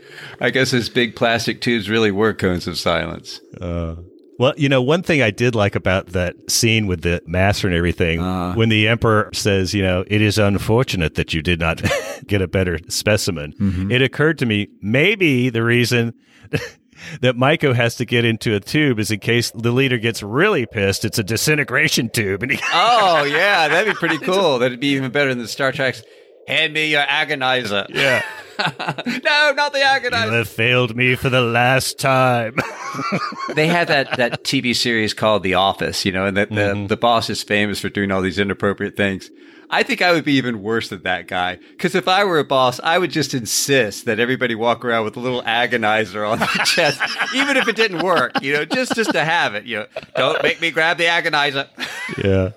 I 0.40 0.50
guess 0.50 0.70
those 0.70 0.88
big 0.88 1.16
plastic 1.16 1.60
tubes 1.60 1.90
really 1.90 2.12
were 2.12 2.34
cones 2.34 2.68
of 2.68 2.78
silence. 2.78 3.40
Uh, 3.60 3.96
well, 4.38 4.54
you 4.56 4.68
know, 4.68 4.82
one 4.82 5.02
thing 5.02 5.22
I 5.22 5.30
did 5.30 5.54
like 5.54 5.74
about 5.74 6.08
that 6.08 6.50
scene 6.50 6.86
with 6.86 7.02
the 7.02 7.22
master 7.26 7.66
and 7.66 7.76
everything, 7.76 8.20
uh. 8.20 8.54
when 8.54 8.68
the 8.68 8.88
emperor 8.88 9.30
says, 9.32 9.74
you 9.74 9.82
know, 9.82 10.04
it 10.06 10.20
is 10.20 10.38
unfortunate 10.38 11.14
that 11.14 11.32
you 11.32 11.42
did 11.42 11.60
not 11.60 11.82
get 12.26 12.42
a 12.42 12.48
better 12.48 12.78
specimen, 12.88 13.52
mm-hmm. 13.52 13.90
it 13.90 14.02
occurred 14.02 14.38
to 14.38 14.46
me 14.46 14.68
maybe 14.80 15.48
the 15.48 15.62
reason 15.62 16.14
that 17.20 17.36
Myko 17.36 17.74
has 17.74 17.96
to 17.96 18.04
get 18.04 18.24
into 18.24 18.54
a 18.54 18.60
tube 18.60 18.98
is 18.98 19.10
in 19.10 19.20
case 19.20 19.50
the 19.52 19.72
leader 19.72 19.98
gets 19.98 20.22
really 20.22 20.66
pissed. 20.66 21.04
It's 21.04 21.18
a 21.18 21.24
disintegration 21.24 22.10
tube, 22.10 22.42
and 22.42 22.52
he 22.52 22.58
Oh, 22.72 23.24
yeah, 23.30 23.68
that'd 23.68 23.92
be 23.92 23.98
pretty 23.98 24.18
cool. 24.18 24.58
That'd 24.58 24.80
be 24.80 24.88
even 24.88 25.10
better 25.10 25.30
than 25.30 25.38
the 25.38 25.48
Star 25.48 25.72
Trek's 25.72 26.02
Hand 26.46 26.72
me 26.72 26.90
your 26.90 27.02
agonizer. 27.02 27.86
Yeah. 27.96 28.22
no, 29.06 29.52
not 29.52 29.74
the 29.74 29.80
agonizer. 29.80 30.26
you 30.26 30.32
have 30.32 30.48
failed 30.48 30.96
me 30.96 31.14
for 31.14 31.28
the 31.28 31.42
last 31.42 31.98
time. 31.98 32.56
they 33.54 33.66
had 33.66 33.88
that 33.88 34.16
that 34.16 34.44
TV 34.44 34.74
series 34.74 35.12
called 35.12 35.42
The 35.42 35.54
Office, 35.54 36.06
you 36.06 36.12
know, 36.12 36.24
and 36.24 36.38
that 36.38 36.48
the, 36.48 36.54
mm-hmm. 36.54 36.86
the 36.86 36.96
boss 36.96 37.28
is 37.28 37.42
famous 37.42 37.80
for 37.80 37.90
doing 37.90 38.10
all 38.10 38.22
these 38.22 38.38
inappropriate 38.38 38.96
things. 38.96 39.30
I 39.70 39.82
think 39.82 40.02
I 40.02 40.12
would 40.12 40.24
be 40.24 40.34
even 40.34 40.62
worse 40.62 40.88
than 40.90 41.02
that 41.02 41.26
guy. 41.28 41.56
Because 41.72 41.94
if 41.94 42.06
I 42.08 42.24
were 42.24 42.38
a 42.38 42.44
boss, 42.44 42.78
I 42.82 42.98
would 42.98 43.10
just 43.10 43.34
insist 43.34 44.04
that 44.04 44.18
everybody 44.20 44.54
walk 44.54 44.84
around 44.84 45.04
with 45.04 45.16
a 45.16 45.20
little 45.20 45.42
agonizer 45.42 46.28
on 46.28 46.38
their 46.38 46.48
chest, 46.64 47.00
even 47.34 47.56
if 47.56 47.66
it 47.68 47.76
didn't 47.76 48.02
work, 48.02 48.42
you 48.42 48.52
know, 48.52 48.64
just 48.64 48.94
just 48.94 49.12
to 49.12 49.24
have 49.24 49.54
it. 49.54 49.64
You 49.64 49.78
know, 49.78 49.86
don't 50.16 50.42
make 50.42 50.60
me 50.60 50.70
grab 50.70 50.98
the 50.98 51.04
agonizer. 51.04 51.68
Yeah. 52.24 52.50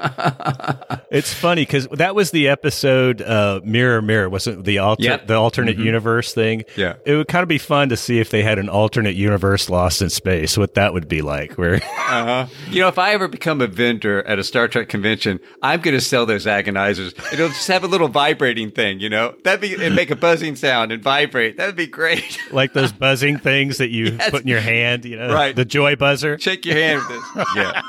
it's 1.12 1.34
funny 1.34 1.64
because 1.64 1.88
that 1.88 2.14
was 2.14 2.30
the 2.32 2.48
episode 2.50 3.20
uh, 3.22 3.62
Mirror 3.64 4.04
Mirror, 4.04 4.30
wasn't 4.30 4.60
it? 4.60 4.66
the 4.66 4.78
alter- 4.78 5.04
Yep. 5.04 5.26
the 5.28 5.36
alternate 5.36 5.78
Mhm. 5.78 5.86
universe 5.86 6.34
thing? 6.34 6.64
Yeah. 6.76 6.96
It 7.06 7.16
would 7.16 7.28
kind 7.28 7.42
of 7.42 7.50
be 7.50 7.58
fun 7.58 7.90
to 7.90 7.98
see 7.98 8.20
if 8.20 8.30
they 8.30 8.44
had 8.44 8.60
an 8.60 8.70
alternate 8.70 9.16
universe 9.16 9.68
lost 9.70 10.02
in 10.04 10.10
space, 10.12 10.56
what 10.58 10.76
that 10.76 10.94
would 10.94 11.08
be 11.08 11.22
like. 11.24 11.54
Where 11.54 11.76
Uh-huh. 11.78 12.46
You 12.70 12.82
know, 12.82 12.88
if 12.90 13.00
I 13.00 13.14
ever 13.14 13.28
become 13.28 13.60
a 13.62 13.68
vendor 13.68 14.22
at 14.28 14.38
a 14.38 14.44
Star 14.44 14.68
Trek 14.68 14.88
convention, 14.88 15.40
I'm 15.64 15.82
going 15.82 15.96
to 15.96 16.02
sell 16.02 16.26
those 16.28 16.46
agonizers. 16.46 16.99
It'll 17.00 17.48
just 17.50 17.68
have 17.68 17.84
a 17.84 17.88
little 17.88 18.08
vibrating 18.08 18.72
thing, 18.72 19.00
you 19.00 19.10
know? 19.10 19.36
That'd 19.44 19.62
be, 19.62 19.76
and 19.84 19.96
make 19.96 20.12
a 20.12 20.16
buzzing 20.16 20.56
sound 20.56 20.92
and 20.92 21.02
vibrate. 21.02 21.58
That'd 21.58 21.76
be 21.76 21.88
great. 21.88 22.40
like 22.52 22.74
those 22.74 22.92
buzzing 22.92 23.38
things 23.40 23.78
that 23.78 23.90
you 23.90 24.06
Yes. 24.20 24.30
put 24.30 24.42
in 24.44 24.48
your 24.48 24.60
hand, 24.62 25.06
you 25.06 25.16
know, 25.18 25.34
Right. 25.34 25.56
the 25.56 25.66
joy 25.66 25.96
buzzer. 25.96 26.38
Shake 26.40 26.66
your 26.66 26.76
hand 26.76 27.02
with 27.08 27.20
this. 27.36 27.46
Yeah. 27.56 27.82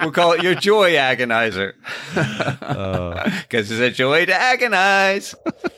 We'll 0.00 0.12
call 0.12 0.32
it 0.32 0.42
your 0.42 0.54
joy 0.54 0.92
agonizer. 0.94 1.72
Oh. 2.62 3.14
Because 3.48 3.70
it's 3.70 3.80
a 3.80 3.90
joy 3.90 4.26
to 4.26 4.34
agonize 4.34 5.34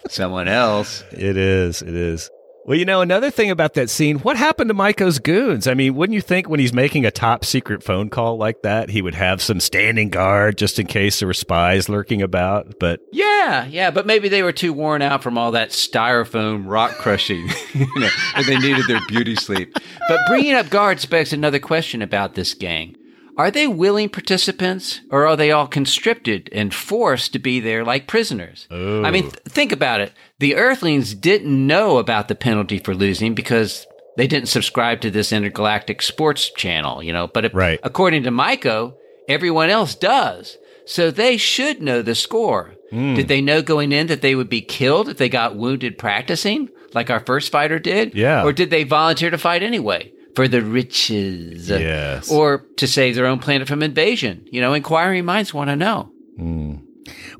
someone 0.09 0.49
else. 0.49 1.03
It 1.13 1.37
is. 1.37 1.83
It 1.83 1.95
is. 1.95 2.31
Well, 2.69 2.77
you 2.77 2.85
know, 2.85 3.01
another 3.01 3.31
thing 3.31 3.51
about 3.51 3.73
that 3.75 3.89
scene, 3.89 4.19
what 4.19 4.37
happened 4.37 4.69
to 4.69 4.75
Myko's 4.75 5.19
goons? 5.19 5.67
I 5.67 5.73
mean, 5.73 5.95
wouldn't 5.95 6.15
you 6.15 6.21
think 6.21 6.51
when 6.51 6.61
he's 6.61 6.75
making 6.75 7.07
a 7.07 7.11
top 7.11 7.47
secret 7.47 7.83
phone 7.83 8.11
call 8.11 8.37
like 8.37 8.61
that, 8.61 8.91
he 8.91 9.01
would 9.01 9.15
have 9.15 9.41
some 9.41 9.59
standing 9.59 10.11
guard 10.11 10.59
just 10.59 10.79
in 10.79 10.87
case 10.87 11.19
there 11.19 11.29
were 11.29 11.33
spies 11.33 11.89
lurking 11.89 12.21
about? 12.21 12.79
But 12.79 13.01
Yeah, 13.11 13.65
yeah, 13.65 13.91
but 13.91 14.05
maybe 14.05 14.29
they 14.29 14.43
were 14.43 14.53
too 14.53 14.75
worn 14.75 15.01
out 15.01 15.23
from 15.23 15.39
all 15.39 15.53
that 15.53 15.71
styrofoam 15.71 16.65
rock 16.67 16.91
crushing, 16.91 17.49
you 17.73 17.87
know, 17.97 18.11
and 18.37 18.45
they 18.45 18.59
needed 18.59 18.87
their 18.87 19.01
beauty 19.09 19.35
sleep. 19.35 19.73
But 20.07 20.21
bringing 20.29 20.53
up 20.53 20.69
guards 20.69 21.07
begs 21.07 21.33
another 21.33 21.61
question 21.61 22.03
about 22.03 22.35
this 22.35 22.53
gang. 22.53 22.99
Are 23.39 23.51
they 23.53 23.69
willing 23.69 24.09
participants, 24.09 25.01
or 25.11 25.27
are 25.27 25.37
they 25.37 25.53
all 25.53 25.69
conscripted 25.69 26.49
and 26.53 26.75
forced 26.75 27.33
to 27.33 27.39
be 27.39 27.61
there 27.61 27.85
like 27.85 28.09
prisoners? 28.09 28.67
I 28.71 29.11
mean, 29.13 29.31
th- 29.31 29.35
think 29.49 29.71
about 29.71 30.01
it. 30.01 30.13
The 30.41 30.57
Earthlings 30.57 31.15
didn't 31.15 31.67
know 31.67 31.99
about 31.99 32.27
the 32.27 32.35
penalty 32.35 32.79
for 32.79 32.95
losing 32.97 33.35
because 33.35 33.87
they 34.17 34.27
didn't 34.27 34.49
subscribe 34.49 35.01
to 35.03 35.11
this 35.13 35.33
intergalactic 35.33 36.03
sports 36.03 36.51
channel, 36.51 37.01
you 37.01 37.13
know. 37.13 37.29
But 37.29 37.45
if, 37.45 37.55
Right. 37.55 37.79
according 37.85 38.25
to 38.25 38.31
Myko, 38.31 38.95
everyone 39.29 39.71
else 39.71 39.95
does. 39.95 40.59
So 40.85 41.11
they 41.13 41.37
should 41.37 41.81
know 41.81 42.03
the 42.03 42.17
score. 42.17 42.75
Hmm. 42.91 43.15
Did 43.15 43.29
they 43.29 43.41
know 43.41 43.63
going 43.63 43.93
in 43.93 44.09
that 44.09 44.21
they 44.23 44.35
would 44.35 44.49
be 44.49 44.63
killed 44.63 45.09
if 45.09 45.19
they 45.19 45.29
got 45.29 45.55
wounded 45.55 45.97
practicing, 45.99 46.71
like 46.95 47.09
our 47.11 47.21
first 47.21 47.53
fighter 47.53 47.79
did? 47.79 48.15
Yeah. 48.17 48.43
Or 48.43 48.53
did 48.53 48.71
they 48.71 48.83
volunteer 48.83 49.31
to 49.31 49.39
fight 49.39 49.63
anyway? 49.63 50.11
For 50.39 50.47
the 50.47 50.63
riches. 50.63 51.69
Yes. 51.69 52.31
Or 52.31 52.65
to 52.77 52.87
save 52.87 53.17
their 53.17 53.27
own 53.27 53.41
planet 53.41 53.67
from 53.67 53.83
invasion. 53.83 54.47
You 54.53 54.61
know, 54.61 54.73
inquiring 54.73 55.25
minds 55.25 55.53
want 55.53 55.69
to 55.69 55.75
know. 55.75 56.13
Hmm. 56.37 56.77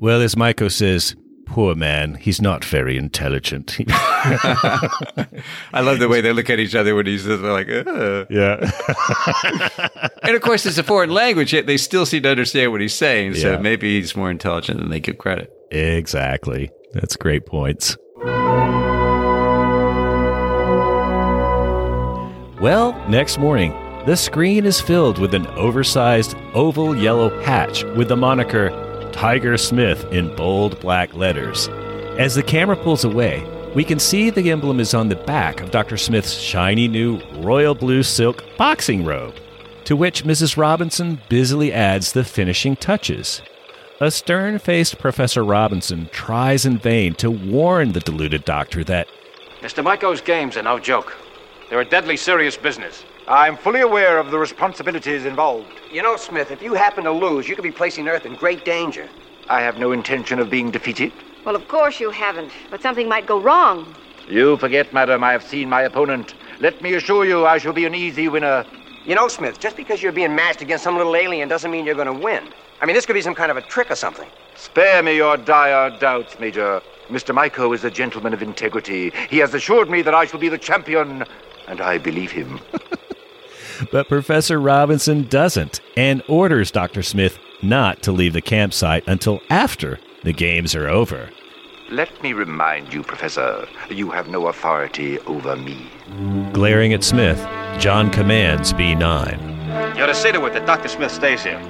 Well, 0.01 0.21
as 0.21 0.35
Michael 0.35 0.69
says, 0.69 1.15
poor 1.45 1.75
man, 1.75 2.15
he's 2.15 2.41
not 2.41 2.65
very 2.65 2.97
intelligent. 2.97 3.77
I 3.89 5.79
love 5.81 5.99
the 5.99 6.09
way 6.09 6.19
they 6.19 6.33
look 6.33 6.49
at 6.49 6.59
each 6.59 6.75
other 6.75 6.93
when 6.93 7.05
he's 7.05 7.23
just 7.23 7.41
like, 7.41 7.69
uh. 7.69 8.25
yeah. 8.29 8.69
and 10.23 10.35
of 10.35 10.41
course, 10.41 10.65
it's 10.65 10.77
a 10.77 10.83
foreign 10.83 11.11
language, 11.11 11.53
yet 11.53 11.67
they 11.67 11.77
still 11.77 12.05
seem 12.05 12.23
to 12.23 12.29
understand 12.29 12.73
what 12.73 12.81
he's 12.81 12.93
saying. 12.93 13.35
So 13.35 13.53
Yeah. 13.53 13.59
maybe 13.59 13.97
he's 13.97 14.13
more 14.13 14.29
intelligent 14.29 14.77
than 14.77 14.89
they 14.89 14.99
give 14.99 15.17
credit. 15.17 15.49
exactly. 15.71 16.69
That's 16.93 17.15
great 17.15 17.45
points. 17.45 17.95
Well, 22.59 22.91
next 23.07 23.37
morning, 23.37 23.71
the 24.05 24.17
screen 24.17 24.65
is 24.65 24.81
filled 24.81 25.17
with 25.17 25.33
an 25.33 25.47
oversized 25.47 26.35
oval 26.53 26.93
yellow 26.93 27.29
patch 27.41 27.85
with 27.85 28.09
the 28.09 28.17
moniker 28.17 28.69
Tiger 29.13 29.57
Smith 29.57 30.03
in 30.11 30.35
bold 30.35 30.77
black 30.81 31.13
letters. 31.13 31.69
As 32.17 32.35
the 32.35 32.43
camera 32.43 32.75
pulls 32.75 33.05
away, 33.05 33.47
we 33.73 33.85
can 33.85 33.97
see 33.97 34.29
the 34.29 34.51
emblem 34.51 34.81
is 34.81 34.93
on 34.93 35.07
the 35.07 35.15
back 35.15 35.61
of 35.61 35.71
Dr. 35.71 35.95
Smith's 35.95 36.33
shiny 36.33 36.89
new 36.89 37.21
royal 37.35 37.73
blue 37.73 38.03
silk 38.03 38.43
boxing 38.57 39.05
robe, 39.05 39.35
to 39.85 39.95
which 39.95 40.25
Mrs. 40.25 40.57
Robinson 40.57 41.21
busily 41.29 41.71
adds 41.71 42.11
the 42.11 42.25
finishing 42.25 42.75
touches. 42.75 43.41
A 44.01 44.11
stern 44.11 44.59
faced 44.59 44.99
Professor 44.99 45.45
Robinson 45.45 46.09
tries 46.11 46.65
in 46.65 46.77
vain 46.77 47.13
to 47.15 47.31
warn 47.31 47.93
the 47.93 48.01
deluded 48.01 48.43
doctor 48.43 48.83
that 48.83 49.07
Mr. 49.61 49.81
Myko's 49.81 50.19
games 50.19 50.57
are 50.57 50.63
no 50.63 50.77
joke. 50.77 51.15
They're 51.69 51.81
a 51.81 51.85
deadly 51.85 52.17
serious 52.17 52.57
business. 52.57 53.05
I'm 53.27 53.55
fully 53.55 53.81
aware 53.81 54.17
of 54.17 54.31
the 54.31 54.39
responsibilities 54.39 55.25
involved. 55.25 55.81
You 55.91 56.01
know, 56.01 56.15
Smith, 56.17 56.49
if 56.49 56.63
you 56.63 56.73
happen 56.73 57.03
to 57.03 57.11
lose, 57.11 57.47
you 57.47 57.55
could 57.55 57.61
be 57.61 57.71
placing 57.71 58.07
Earth 58.07 58.25
in 58.25 58.33
great 58.33 58.65
danger. 58.65 59.07
I 59.47 59.61
have 59.61 59.77
no 59.77 59.91
intention 59.91 60.39
of 60.39 60.49
being 60.49 60.71
defeated. 60.71 61.11
Well, 61.45 61.55
of 61.55 61.67
course 61.67 61.99
you 61.99 62.09
haven't, 62.09 62.51
but 62.71 62.81
something 62.81 63.07
might 63.07 63.27
go 63.27 63.39
wrong. 63.39 63.95
You 64.27 64.57
forget, 64.57 64.91
madam, 64.93 65.23
I 65.23 65.31
have 65.31 65.43
seen 65.43 65.69
my 65.69 65.83
opponent. 65.83 66.33
Let 66.59 66.81
me 66.81 66.95
assure 66.95 67.23
you 67.23 67.45
I 67.45 67.59
shall 67.59 67.73
be 67.73 67.85
an 67.85 67.93
easy 67.93 68.27
winner. 68.27 68.65
You 69.05 69.13
know, 69.13 69.27
Smith, 69.27 69.59
just 69.59 69.77
because 69.77 70.01
you're 70.01 70.11
being 70.11 70.35
matched 70.35 70.61
against 70.63 70.83
some 70.83 70.97
little 70.97 71.15
alien 71.15 71.49
doesn't 71.49 71.69
mean 71.69 71.85
you're 71.85 71.95
going 71.95 72.07
to 72.07 72.13
win. 72.13 72.43
I 72.81 72.87
mean, 72.87 72.95
this 72.95 73.05
could 73.05 73.13
be 73.13 73.21
some 73.21 73.35
kind 73.35 73.51
of 73.51 73.57
a 73.57 73.61
trick 73.61 73.91
or 73.91 73.95
something. 73.95 74.29
Spare 74.55 75.03
me 75.03 75.15
your 75.17 75.37
dire 75.37 75.91
doubts, 75.91 76.39
Major. 76.39 76.81
Mr. 77.09 77.33
Myko 77.33 77.73
is 77.73 77.83
a 77.83 77.89
gentleman 77.89 78.33
of 78.33 78.43
integrity. 78.43 79.11
He 79.31 79.39
has 79.39 79.55
assured 79.55 79.89
me 79.89 80.03
that 80.03 80.13
I 80.13 80.25
shall 80.25 80.39
be 80.39 80.49
the 80.49 80.59
champion, 80.59 81.25
and 81.69 81.79
I 81.81 81.97
believe 81.97 82.31
him. 82.31 82.59
But 83.91 84.09
Professor 84.09 84.59
Robinson 84.59 85.23
doesn't 85.23 85.81
and 85.95 86.21
orders 86.27 86.71
Dr. 86.71 87.01
Smith 87.01 87.39
not 87.61 88.01
to 88.03 88.11
leave 88.11 88.33
the 88.33 88.41
campsite 88.41 89.07
until 89.07 89.41
after 89.49 89.99
the 90.23 90.33
games 90.33 90.75
are 90.75 90.87
over. 90.87 91.29
Let 91.89 92.21
me 92.21 92.33
remind 92.33 92.93
you, 92.93 93.03
Professor, 93.03 93.67
you 93.89 94.11
have 94.11 94.27
no 94.27 94.47
authority 94.47 95.17
over 95.19 95.55
me. 95.55 95.87
Glaring 96.53 96.93
at 96.93 97.03
Smith, 97.03 97.39
John 97.79 98.11
commands 98.11 98.73
B9. 98.73 99.97
You're 99.97 100.07
to 100.07 100.13
see 100.13 100.31
to 100.31 100.45
it 100.45 100.53
that 100.53 100.67
Dr. 100.67 100.87
Smith 100.87 101.11
stays 101.11 101.43
here. 101.43 101.61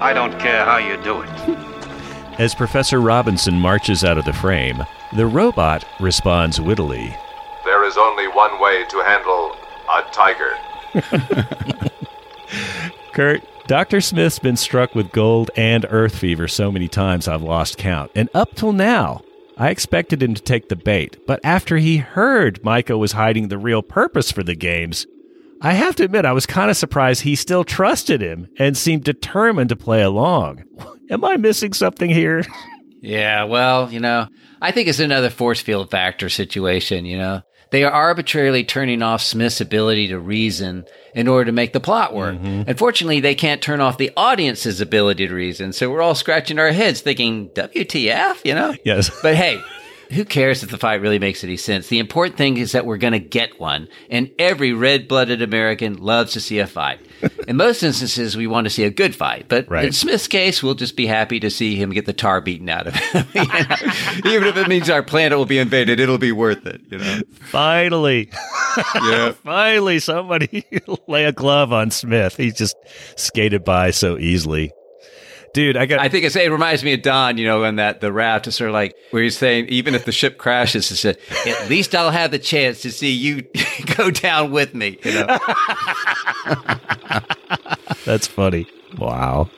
I 0.00 0.12
don't 0.12 0.36
care 0.40 0.64
how 0.64 0.78
you 0.78 0.96
do 1.02 1.20
it. 1.20 2.40
As 2.40 2.54
Professor 2.54 3.00
Robinson 3.00 3.54
marches 3.54 4.02
out 4.02 4.18
of 4.18 4.24
the 4.24 4.32
frame, 4.32 4.82
the 5.14 5.26
robot 5.26 5.84
responds 6.00 6.60
wittily. 6.60 7.14
There 7.90 8.04
is 8.04 8.08
only 8.08 8.28
one 8.28 8.60
way 8.60 8.84
to 8.84 9.02
handle 9.02 9.56
a 9.92 10.02
tiger. 10.12 10.56
Kurt, 13.12 13.42
Dr. 13.66 14.00
Smith's 14.00 14.38
been 14.38 14.56
struck 14.56 14.94
with 14.94 15.10
gold 15.10 15.50
and 15.56 15.84
earth 15.90 16.16
fever 16.16 16.46
so 16.46 16.70
many 16.70 16.86
times 16.86 17.26
I've 17.26 17.42
lost 17.42 17.78
count. 17.78 18.12
And 18.14 18.28
up 18.32 18.54
till 18.54 18.70
now, 18.72 19.22
I 19.56 19.70
expected 19.70 20.22
him 20.22 20.34
to 20.34 20.42
take 20.42 20.68
the 20.68 20.76
bait. 20.76 21.16
But 21.26 21.40
after 21.42 21.78
he 21.78 21.96
heard 21.96 22.62
Myko 22.62 22.96
was 22.96 23.10
hiding 23.10 23.48
the 23.48 23.58
real 23.58 23.82
purpose 23.82 24.30
for 24.30 24.44
the 24.44 24.54
games, 24.54 25.04
I 25.60 25.72
have 25.72 25.96
to 25.96 26.04
admit 26.04 26.24
I 26.24 26.32
was 26.32 26.46
kind 26.46 26.70
of 26.70 26.76
surprised 26.76 27.22
he 27.22 27.34
still 27.34 27.64
trusted 27.64 28.20
him 28.20 28.46
and 28.56 28.78
seemed 28.78 29.02
determined 29.02 29.70
to 29.70 29.76
play 29.76 30.02
along. 30.02 30.62
Am 31.10 31.24
I 31.24 31.38
missing 31.38 31.72
something 31.72 32.08
here? 32.10 32.44
Yeah, 33.00 33.44
well, 33.44 33.90
you 33.92 33.98
know, 33.98 34.28
I 34.62 34.70
think 34.70 34.88
it's 34.88 35.00
another 35.00 35.30
force 35.30 35.60
field 35.60 35.90
factor 35.90 36.28
situation, 36.28 37.04
you 37.04 37.18
know. 37.18 37.42
They 37.70 37.84
are 37.84 37.92
arbitrarily 37.92 38.64
turning 38.64 39.02
off 39.02 39.22
Smith's 39.22 39.60
ability 39.60 40.08
to 40.08 40.18
reason 40.18 40.84
in 41.14 41.28
order 41.28 41.46
to 41.46 41.52
make 41.52 41.72
the 41.72 41.80
plot 41.80 42.14
work. 42.14 42.36
Mm-hmm. 42.36 42.68
Unfortunately, 42.68 43.20
they 43.20 43.34
can't 43.34 43.62
turn 43.62 43.80
off 43.80 43.98
the 43.98 44.10
audience's 44.16 44.80
ability 44.80 45.28
to 45.28 45.34
reason. 45.34 45.72
So 45.72 45.90
we're 45.90 46.02
all 46.02 46.14
scratching 46.14 46.58
our 46.58 46.72
heads 46.72 47.00
thinking, 47.00 47.50
WTF, 47.50 48.44
you 48.44 48.54
know? 48.54 48.74
Yes. 48.84 49.10
But 49.22 49.36
hey, 49.36 49.60
who 50.10 50.24
cares 50.24 50.62
if 50.62 50.70
the 50.70 50.78
fight 50.78 51.00
really 51.00 51.18
makes 51.18 51.44
any 51.44 51.56
sense? 51.56 51.88
The 51.88 51.98
important 51.98 52.36
thing 52.36 52.56
is 52.56 52.72
that 52.72 52.84
we're 52.86 52.96
going 52.98 53.12
to 53.12 53.18
get 53.18 53.58
one. 53.60 53.88
And 54.10 54.30
every 54.38 54.72
red 54.72 55.08
blooded 55.08 55.40
American 55.42 55.98
loves 55.98 56.32
to 56.32 56.40
see 56.40 56.58
a 56.58 56.66
fight. 56.66 56.98
In 57.46 57.56
most 57.56 57.82
instances, 57.82 58.36
we 58.36 58.46
want 58.46 58.64
to 58.64 58.70
see 58.70 58.84
a 58.84 58.90
good 58.90 59.14
fight. 59.14 59.46
But 59.48 59.68
Right. 59.70 59.84
in 59.86 59.92
Smith's 59.92 60.26
case, 60.28 60.62
we'll 60.62 60.74
just 60.74 60.96
be 60.96 61.06
happy 61.06 61.38
to 61.40 61.50
see 61.50 61.76
him 61.76 61.90
get 61.90 62.06
the 62.06 62.12
tar 62.12 62.40
beaten 62.40 62.68
out 62.68 62.86
of 62.86 62.94
him. 62.94 63.26
Even 64.24 64.48
if 64.48 64.56
it 64.56 64.68
means 64.68 64.88
our 64.90 65.02
planet 65.02 65.36
will 65.38 65.46
be 65.46 65.58
invaded, 65.58 66.00
it'll 66.00 66.18
be 66.18 66.32
worth 66.32 66.66
it, 66.66 66.80
you 66.90 66.98
know? 66.98 67.20
Finally. 67.40 68.30
Yeah. 68.94 69.32
Finally, 69.44 69.98
somebody 69.98 70.64
lay 71.08 71.24
a 71.24 71.32
glove 71.32 71.72
on 71.72 71.90
Smith. 71.90 72.36
He 72.36 72.52
just 72.52 72.76
skated 73.16 73.64
by 73.64 73.90
so 73.90 74.16
easily. 74.16 74.70
Dude, 75.52 75.76
I 75.76 75.86
got. 75.86 75.98
I 76.00 76.08
think 76.08 76.24
it's, 76.24 76.36
it 76.36 76.50
reminds 76.50 76.84
me 76.84 76.92
of 76.92 77.02
Don, 77.02 77.36
you 77.36 77.44
know, 77.44 77.64
on 77.64 77.76
that 77.76 78.00
the 78.00 78.12
raft. 78.12 78.46
It's 78.46 78.56
sort 78.56 78.70
of 78.70 78.74
like 78.74 78.94
where 79.10 79.22
he's 79.22 79.36
saying, 79.36 79.66
even 79.68 79.94
if 79.94 80.04
the 80.04 80.12
ship 80.12 80.38
crashes, 80.38 80.90
it's 80.92 81.04
a, 81.04 81.16
At 81.48 81.68
least 81.68 81.94
I'll 81.94 82.10
have 82.12 82.30
the 82.30 82.38
chance 82.38 82.82
to 82.82 82.92
see 82.92 83.10
you 83.10 83.42
go 83.96 84.10
down 84.10 84.52
with 84.52 84.74
me. 84.74 84.98
You 85.04 85.12
know? 85.12 85.26
That's 88.04 88.26
funny. 88.28 88.66
Wow. 88.96 89.50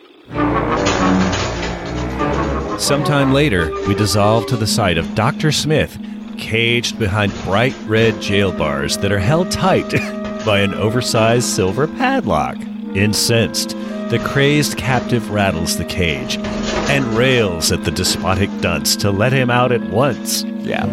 Sometime 2.79 3.33
later, 3.33 3.71
we 3.87 3.95
dissolve 3.95 4.47
to 4.47 4.57
the 4.57 4.67
sight 4.67 4.99
of 4.99 5.15
Dr. 5.15 5.53
Smith, 5.53 5.97
caged 6.39 6.99
behind 6.99 7.33
bright 7.45 7.75
red 7.85 8.21
jail 8.21 8.51
bars 8.51 8.97
that 8.99 9.13
are 9.13 9.19
held 9.19 9.51
tight 9.51 9.91
by 10.45 10.61
an 10.61 10.75
oversized 10.75 11.47
silver 11.47 11.87
padlock. 11.87 12.57
Incensed, 12.95 13.77
the 14.13 14.19
crazed 14.19 14.77
captive 14.77 15.31
rattles 15.31 15.79
the 15.79 15.85
cage 15.87 16.37
and 16.91 17.03
rails 17.17 17.73
at 17.73 17.83
the 17.85 17.91
despotic 17.91 18.51
dunce 18.61 18.95
to 18.95 19.11
let 19.11 19.33
him 19.33 19.49
out 19.49 19.73
at 19.73 19.81
once. 19.89 20.45
Yeah. 20.59 20.85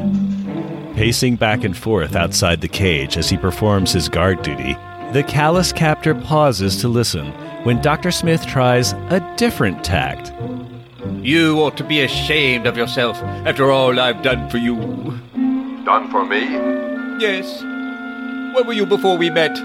Pacing 0.95 1.35
back 1.35 1.65
and 1.65 1.75
forth 1.75 2.15
outside 2.15 2.61
the 2.61 2.69
cage 2.69 3.17
as 3.17 3.29
he 3.29 3.35
performs 3.35 3.91
his 3.91 4.07
guard 4.07 4.41
duty, 4.41 4.77
the 5.11 5.23
callous 5.27 5.73
captor 5.73 6.15
pauses 6.15 6.77
to 6.77 6.87
listen 6.87 7.33
when 7.65 7.81
Dr. 7.81 8.09
Smith 8.09 8.47
tries 8.47 8.93
a 9.09 9.33
different 9.35 9.83
tact. 9.83 10.31
You 11.21 11.59
ought 11.59 11.75
to 11.75 11.83
be 11.83 11.99
ashamed 11.99 12.67
of 12.67 12.77
yourself 12.77 13.21
after 13.45 13.69
all 13.69 13.99
I've 13.99 14.21
done 14.21 14.49
for 14.49 14.59
you. 14.59 14.77
Done 15.83 16.09
for 16.09 16.23
me? 16.25 16.39
Yes. 17.19 17.63
What 18.55 18.65
were 18.65 18.71
you 18.71 18.85
before 18.85 19.17
we 19.17 19.29
met? 19.29 19.57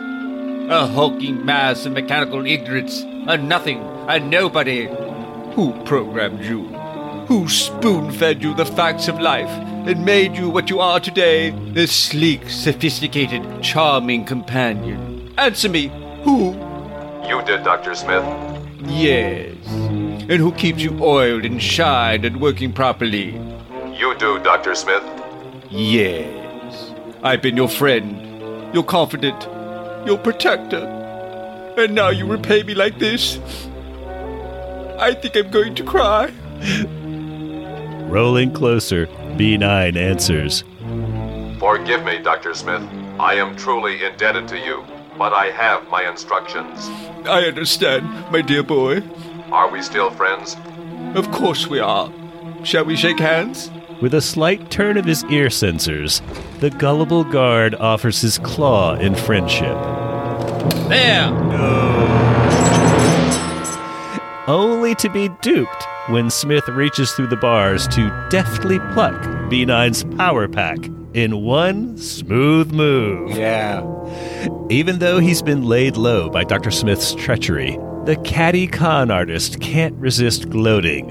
A 0.71 0.87
hulking 0.87 1.45
mass 1.45 1.85
of 1.85 1.93
mechanical 1.93 2.47
ignorance, 2.47 3.03
a 3.27 3.37
nothing, 3.37 3.81
a 4.09 4.19
nobody. 4.19 4.87
Who 5.55 5.75
programmed 5.85 6.43
you? 6.43 6.63
Who 7.29 7.49
spoon 7.51 8.11
fed 8.11 8.43
you 8.43 8.55
the 8.55 8.65
facts 8.65 9.07
of 9.07 9.21
life 9.21 9.51
and 9.87 10.07
made 10.07 10.37
you 10.37 10.49
what 10.49 10.71
you 10.71 10.81
are 10.81 11.01
today? 11.01 11.51
This 11.51 11.95
sleek, 11.95 12.49
sophisticated, 12.49 13.63
charming 13.63 14.25
companion. 14.25 15.35
Answer 15.37 15.69
me, 15.69 15.89
who? 16.23 16.53
You 17.29 17.43
did, 17.45 17.63
Dr. 17.63 17.95
Smith. 17.95 18.25
Yes. 18.87 19.55
And 19.67 20.33
who 20.33 20.51
keeps 20.53 20.81
you 20.81 20.99
oiled 21.03 21.45
and 21.45 21.63
shined 21.63 22.25
and 22.25 22.41
working 22.41 22.73
properly? 22.73 23.33
You 23.93 24.15
do, 24.17 24.39
Dr. 24.39 24.75
Smith. 24.75 25.05
Yes. 25.69 26.93
I've 27.23 27.43
been 27.43 27.57
your 27.57 27.69
friend, 27.69 28.75
your 28.75 28.85
confidant, 28.85 29.47
your 30.07 30.19
protector. 30.19 30.85
And 31.77 31.95
now 31.95 32.11
you 32.11 32.27
repay 32.27 32.63
me 32.63 32.75
like 32.75 32.99
this? 32.99 33.39
I 34.99 35.15
think 35.15 35.37
I'm 35.37 35.51
going 35.51 35.75
to 35.75 35.85
cry. 35.85 36.33
Rolling 38.09 38.53
closer, 38.53 39.07
B9 39.37 39.97
answers. 39.97 40.63
Forgive 41.59 42.05
me, 42.05 42.19
Dr. 42.19 42.55
Smith. 42.55 42.83
I 43.19 43.35
am 43.35 43.57
truly 43.57 44.05
indebted 44.05 44.47
to 44.49 44.59
you, 44.59 44.85
but 45.19 45.33
I 45.33 45.51
have 45.51 45.89
my 45.89 46.09
instructions. 46.09 46.89
I 47.27 47.45
understand, 47.45 48.07
my 48.31 48.41
dear 48.41 48.63
boy. 48.63 49.03
Are 49.51 49.71
we 49.71 49.83
still 49.83 50.11
friends? 50.11 50.57
Of 51.15 51.31
course 51.33 51.67
we 51.67 51.81
are. 51.81 52.13
Shall 52.65 52.85
we 52.85 52.97
shake 52.97 53.19
hands? 53.19 53.71
With 54.05 54.13
a 54.13 54.21
slight 54.21 54.71
turn 54.71 54.99
of 54.99 55.07
his 55.07 55.25
ear 55.31 55.47
sensors, 55.47 56.21
the 56.61 56.69
gullible 56.69 57.25
guard 57.25 57.75
offers 57.77 58.21
his 58.21 58.37
claw 58.37 58.97
in 58.97 59.15
friendship. 59.15 59.79
There! 60.91 61.31
Only 64.47 64.95
to 64.97 65.09
be 65.09 65.31
duped 65.41 65.87
when 66.09 66.29
Smith 66.29 66.69
reaches 66.69 67.13
through 67.13 67.29
the 67.29 67.39
bars 67.39 67.89
to 67.89 68.29
deftly 68.29 68.79
pluck 68.93 69.15
B9's 69.49 70.05
power 70.19 70.49
pack 70.49 70.81
in 71.15 71.43
one 71.43 71.97
smooth 71.97 72.73
move. 72.73 73.31
Yeah. 73.31 73.87
Even 74.69 74.99
though 74.99 75.19
he's 75.19 75.41
been 75.41 75.65
laid 75.65 75.97
low 75.97 76.29
by 76.29 76.45
Dr. 76.45 76.71
Smith's 76.71 77.15
treachery, 77.15 77.79
the 78.05 78.17
catty 78.23 78.67
con 78.67 79.11
artist 79.11 79.63
can't 79.63 79.95
resist 79.95 80.51
gloating. 80.51 81.09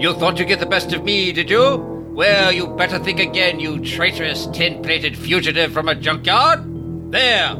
You 0.00 0.14
thought 0.14 0.38
you'd 0.38 0.48
get 0.48 0.60
the 0.60 0.64
best 0.64 0.94
of 0.94 1.04
me, 1.04 1.30
did 1.30 1.50
you? 1.50 1.92
Well, 2.12 2.52
you 2.52 2.66
better 2.66 2.98
think 2.98 3.20
again, 3.20 3.58
you 3.58 3.80
traitorous 3.80 4.46
tin 4.48 4.82
plated 4.82 5.16
fugitive 5.16 5.72
from 5.72 5.88
a 5.88 5.94
junkyard. 5.94 6.60
There! 7.10 7.56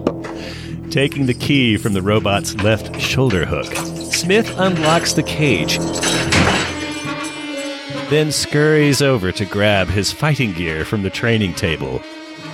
Taking 0.90 1.24
the 1.24 1.32
key 1.32 1.78
from 1.78 1.94
the 1.94 2.02
robot's 2.02 2.54
left 2.56 3.00
shoulder 3.00 3.46
hook, 3.46 3.72
Smith 4.12 4.52
unlocks 4.58 5.14
the 5.14 5.22
cage, 5.22 5.78
then 8.10 8.30
scurries 8.30 9.00
over 9.00 9.32
to 9.32 9.46
grab 9.46 9.88
his 9.88 10.12
fighting 10.12 10.52
gear 10.52 10.84
from 10.84 11.02
the 11.02 11.08
training 11.08 11.54
table. 11.54 12.02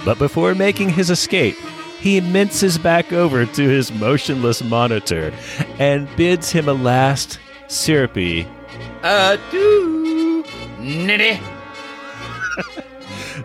But 0.04 0.20
before 0.20 0.54
making 0.54 0.90
his 0.90 1.10
escape, 1.10 1.56
he 1.98 2.20
minces 2.20 2.78
back 2.78 3.12
over 3.12 3.44
to 3.44 3.68
his 3.68 3.92
motionless 3.92 4.62
monitor 4.62 5.32
and 5.80 6.08
bids 6.14 6.52
him 6.52 6.68
a 6.68 6.74
last 6.74 7.40
syrupy 7.66 8.46
Adieu, 9.02 10.44
nitty. 10.78 11.57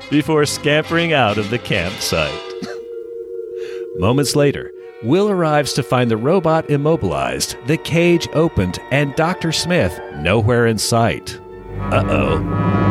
Before 0.10 0.45
scampering 0.45 1.14
out 1.14 1.38
of 1.38 1.49
the 1.49 1.60
campsite. 1.60 2.32
Moments 3.98 4.36
later, 4.36 4.72
Will 5.03 5.30
arrives 5.30 5.74
to 5.74 5.84
find 5.84 6.10
the 6.10 6.18
robot 6.18 6.70
immobilized, 6.70 7.57
the 7.68 7.78
cage 7.78 8.28
opened, 8.34 8.80
and 8.90 9.14
Dr. 9.15 9.52
Smith 9.52 9.99
nowhere 10.15 10.65
in 10.65 10.78
sight. 10.78 11.40
Uh 11.91 12.03
oh. 12.07 12.84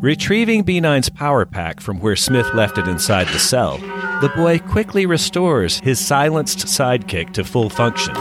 Retrieving 0.00 0.62
B9's 0.62 1.08
power 1.08 1.44
pack 1.44 1.80
from 1.80 1.98
where 1.98 2.14
Smith 2.14 2.46
left 2.54 2.78
it 2.78 2.86
inside 2.86 3.26
the 3.28 3.40
cell, 3.40 3.78
the 4.20 4.30
boy 4.36 4.58
quickly 4.58 5.04
restores 5.04 5.80
his 5.80 5.98
silenced 5.98 6.66
sidekick 6.66 7.32
to 7.32 7.42
full 7.42 7.68
function. 7.68 8.14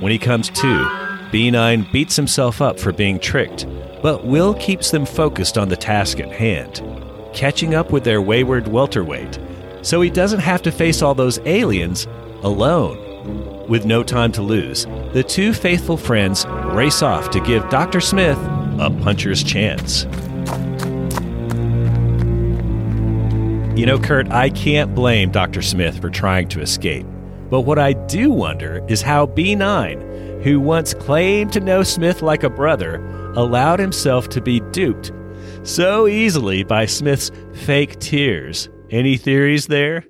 When 0.00 0.10
he 0.10 0.18
comes 0.18 0.48
to, 0.48 0.84
B9 1.30 1.92
beats 1.92 2.16
himself 2.16 2.60
up 2.60 2.80
for 2.80 2.92
being 2.92 3.20
tricked, 3.20 3.66
but 4.06 4.24
Will 4.24 4.54
keeps 4.54 4.92
them 4.92 5.04
focused 5.04 5.58
on 5.58 5.68
the 5.68 5.76
task 5.76 6.20
at 6.20 6.30
hand, 6.30 6.80
catching 7.34 7.74
up 7.74 7.90
with 7.90 8.04
their 8.04 8.22
wayward 8.22 8.68
welterweight, 8.68 9.36
so 9.82 10.00
he 10.00 10.10
doesn't 10.10 10.38
have 10.38 10.62
to 10.62 10.70
face 10.70 11.02
all 11.02 11.12
those 11.12 11.40
aliens 11.40 12.06
alone. 12.44 13.66
With 13.66 13.84
no 13.84 14.04
time 14.04 14.30
to 14.30 14.42
lose, 14.42 14.84
the 15.12 15.24
two 15.24 15.52
faithful 15.52 15.96
friends 15.96 16.46
race 16.66 17.02
off 17.02 17.30
to 17.30 17.40
give 17.40 17.68
Dr. 17.68 18.00
Smith 18.00 18.38
a 18.78 18.96
puncher's 19.02 19.42
chance. 19.42 20.04
You 23.76 23.86
know, 23.86 23.98
Kurt, 23.98 24.30
I 24.30 24.50
can't 24.50 24.94
blame 24.94 25.32
Dr. 25.32 25.62
Smith 25.62 26.00
for 26.00 26.10
trying 26.10 26.46
to 26.50 26.60
escape. 26.60 27.08
But 27.50 27.62
what 27.62 27.80
I 27.80 27.94
do 27.94 28.30
wonder 28.30 28.86
is 28.86 29.02
how 29.02 29.26
B9, 29.26 30.44
who 30.44 30.60
once 30.60 30.94
claimed 30.94 31.52
to 31.54 31.60
know 31.60 31.82
Smith 31.82 32.22
like 32.22 32.44
a 32.44 32.50
brother, 32.50 33.16
allowed 33.36 33.78
himself 33.78 34.28
to 34.30 34.40
be 34.40 34.60
duped 34.72 35.12
so 35.62 36.06
easily 36.06 36.62
by 36.62 36.86
Smith's 36.86 37.30
fake 37.52 37.98
tears. 37.98 38.68
Any 38.90 39.16
theories 39.16 39.66
there? 39.66 40.04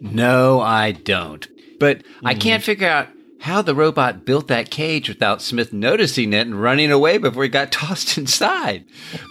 No, 0.00 0.60
I 0.60 0.92
don't. 0.92 1.46
But 1.78 2.02
I 2.24 2.34
hmm. 2.34 2.40
can't 2.40 2.62
figure 2.62 2.88
out 2.88 3.08
how 3.40 3.62
the 3.62 3.74
robot 3.74 4.24
built 4.24 4.48
that 4.48 4.70
cage 4.70 5.08
without 5.08 5.40
Smith 5.40 5.72
noticing 5.72 6.32
it 6.32 6.46
and 6.46 6.60
running 6.60 6.90
away 6.90 7.18
before 7.18 7.44
he 7.44 7.48
got 7.48 7.70
tossed 7.72 8.18
inside. 8.18 8.84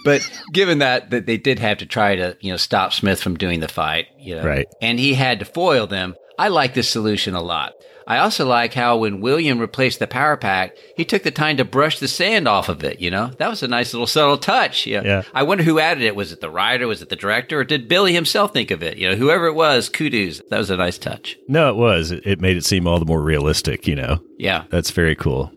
But 0.04 0.28
given 0.52 0.78
that 0.78 1.10
that 1.10 1.26
they 1.26 1.36
did 1.36 1.58
have 1.58 1.78
to 1.78 1.86
try 1.86 2.16
to, 2.16 2.36
you 2.40 2.50
know, 2.50 2.56
stop 2.56 2.92
Smith 2.92 3.22
from 3.22 3.36
doing 3.36 3.60
the 3.60 3.68
fight, 3.68 4.06
you 4.18 4.36
know, 4.36 4.44
Right. 4.44 4.66
and 4.80 4.98
he 4.98 5.14
had 5.14 5.38
to 5.40 5.44
foil 5.44 5.86
them, 5.86 6.14
I 6.38 6.48
like 6.48 6.74
this 6.74 6.88
solution 6.88 7.34
a 7.34 7.42
lot. 7.42 7.74
I 8.08 8.18
also 8.20 8.46
like 8.46 8.72
how 8.72 8.96
when 8.96 9.20
William 9.20 9.58
replaced 9.58 9.98
the 9.98 10.06
power 10.06 10.38
pack, 10.38 10.78
he 10.96 11.04
took 11.04 11.24
the 11.24 11.30
time 11.30 11.58
to 11.58 11.64
brush 11.66 11.98
the 11.98 12.08
sand 12.08 12.48
off 12.48 12.70
of 12.70 12.82
it, 12.82 13.00
you 13.00 13.10
know? 13.10 13.26
That 13.36 13.50
was 13.50 13.62
a 13.62 13.68
nice 13.68 13.92
little 13.92 14.06
subtle 14.06 14.38
touch. 14.38 14.86
Yeah. 14.86 15.02
Yeah. 15.04 15.22
I 15.34 15.42
wonder 15.42 15.62
who 15.62 15.78
added 15.78 16.02
it. 16.02 16.16
Was 16.16 16.32
it 16.32 16.40
the 16.40 16.48
writer? 16.48 16.88
Was 16.88 17.02
it 17.02 17.10
the 17.10 17.16
director? 17.16 17.60
Or 17.60 17.64
did 17.64 17.86
Billy 17.86 18.14
himself 18.14 18.54
think 18.54 18.70
of 18.70 18.82
it? 18.82 18.96
You 18.96 19.10
know, 19.10 19.16
whoever 19.16 19.44
it 19.44 19.52
was, 19.52 19.90
kudos. 19.90 20.40
That 20.48 20.56
was 20.56 20.70
a 20.70 20.78
nice 20.78 20.96
touch. 20.96 21.36
No, 21.48 21.68
it 21.68 21.76
was. 21.76 22.10
It 22.10 22.26
it 22.26 22.40
made 22.40 22.56
it 22.56 22.64
seem 22.64 22.86
all 22.86 22.98
the 22.98 23.04
more 23.04 23.20
realistic, 23.20 23.86
you 23.86 23.94
know? 23.94 24.22
Yeah. 24.38 24.64
That's 24.70 24.90
very 24.90 25.14
cool. 25.14 25.52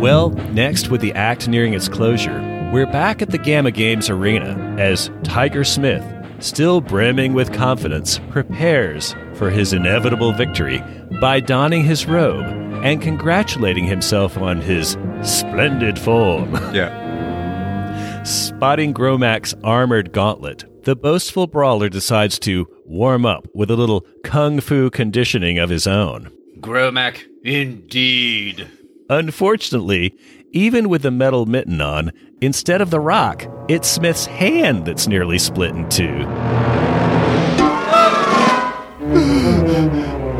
Well, 0.00 0.30
next, 0.52 0.90
with 0.90 1.00
the 1.00 1.12
act 1.14 1.48
nearing 1.48 1.72
its 1.72 1.88
closure, 1.88 2.40
we're 2.72 2.86
back 2.86 3.20
at 3.20 3.30
the 3.30 3.38
Gamma 3.38 3.72
Games 3.72 4.10
arena 4.10 4.76
as 4.78 5.10
Tiger 5.24 5.64
Smith, 5.64 6.04
still 6.40 6.80
brimming 6.80 7.34
with 7.34 7.52
confidence, 7.52 8.20
prepares 8.30 9.14
for 9.34 9.50
his 9.50 9.72
inevitable 9.72 10.32
victory 10.32 10.82
by 11.20 11.40
donning 11.40 11.84
his 11.84 12.06
robe 12.06 12.44
and 12.84 13.00
congratulating 13.00 13.84
himself 13.84 14.36
on 14.36 14.60
his 14.60 14.96
splendid 15.22 15.98
form. 15.98 16.52
Yeah. 16.74 18.22
Spotting 18.24 18.94
Gromack's 18.94 19.54
armored 19.62 20.12
gauntlet, 20.12 20.64
the 20.84 20.96
boastful 20.96 21.46
brawler 21.46 21.88
decides 21.90 22.38
to 22.40 22.66
warm 22.86 23.26
up 23.26 23.46
with 23.54 23.70
a 23.70 23.76
little 23.76 24.06
kung 24.24 24.60
fu 24.60 24.90
conditioning 24.90 25.58
of 25.58 25.68
his 25.70 25.86
own. 25.86 26.32
Gromack, 26.60 27.22
indeed. 27.42 28.66
Unfortunately, 29.10 30.14
even 30.54 30.88
with 30.88 31.02
the 31.02 31.10
metal 31.10 31.46
mitten 31.46 31.80
on, 31.80 32.12
instead 32.40 32.80
of 32.80 32.90
the 32.90 33.00
rock, 33.00 33.44
it's 33.68 33.88
Smith's 33.88 34.24
hand 34.24 34.86
that's 34.86 35.08
nearly 35.08 35.38
split 35.38 35.74
in 35.74 35.88
two. 35.88 36.24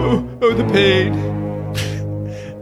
Oh, 0.07 0.39
oh, 0.41 0.55
the 0.55 0.65
pain. 0.73 1.13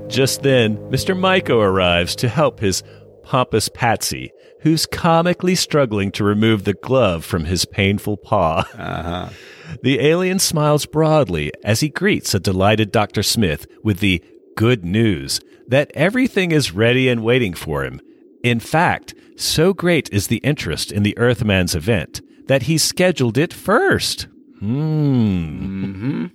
Just 0.08 0.42
then, 0.42 0.78
Mr. 0.90 1.16
Myko 1.16 1.60
arrives 1.62 2.16
to 2.16 2.28
help 2.28 2.60
his 2.60 2.82
pompous 3.22 3.68
Patsy, 3.68 4.32
who's 4.60 4.86
comically 4.86 5.54
struggling 5.54 6.10
to 6.12 6.24
remove 6.24 6.64
the 6.64 6.74
glove 6.74 7.24
from 7.24 7.44
his 7.44 7.64
painful 7.64 8.16
paw. 8.16 8.66
Uh-huh. 8.74 9.28
The 9.82 10.00
alien 10.00 10.38
smiles 10.38 10.84
broadly 10.84 11.50
as 11.64 11.80
he 11.80 11.88
greets 11.88 12.34
a 12.34 12.40
delighted 12.40 12.92
Dr. 12.92 13.22
Smith 13.22 13.66
with 13.82 14.00
the 14.00 14.22
good 14.54 14.84
news 14.84 15.40
that 15.68 15.90
everything 15.94 16.52
is 16.52 16.72
ready 16.72 17.08
and 17.08 17.22
waiting 17.22 17.54
for 17.54 17.84
him. 17.84 18.00
In 18.42 18.60
fact, 18.60 19.14
so 19.36 19.72
great 19.72 20.08
is 20.12 20.26
the 20.26 20.38
interest 20.38 20.92
in 20.92 21.02
the 21.02 21.16
Earthman's 21.18 21.74
event 21.74 22.20
that 22.46 22.64
he 22.64 22.78
scheduled 22.78 23.38
it 23.38 23.52
first. 23.52 24.26
Hmm. 24.58 26.26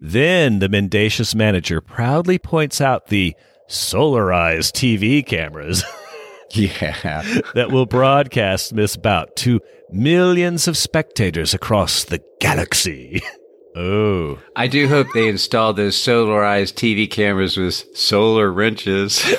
Then 0.00 0.58
the 0.58 0.68
mendacious 0.68 1.34
manager 1.34 1.80
proudly 1.80 2.38
points 2.38 2.80
out 2.80 3.08
the 3.08 3.34
solarized 3.68 4.72
TV 4.72 5.24
cameras. 5.24 5.84
yeah. 6.52 7.22
that 7.54 7.70
will 7.70 7.86
broadcast 7.86 8.72
Miss 8.72 8.96
bout 8.96 9.36
to 9.36 9.60
millions 9.90 10.68
of 10.68 10.76
spectators 10.76 11.54
across 11.54 12.04
the 12.04 12.22
galaxy. 12.40 13.22
Oh. 13.80 14.38
I 14.56 14.66
do 14.66 14.88
hope 14.88 15.06
they 15.14 15.28
install 15.28 15.72
those 15.72 15.94
solarized 15.96 16.74
TV 16.74 17.08
cameras 17.08 17.56
with 17.56 17.84
Solar 17.96 18.50
wrenches. 18.52 19.24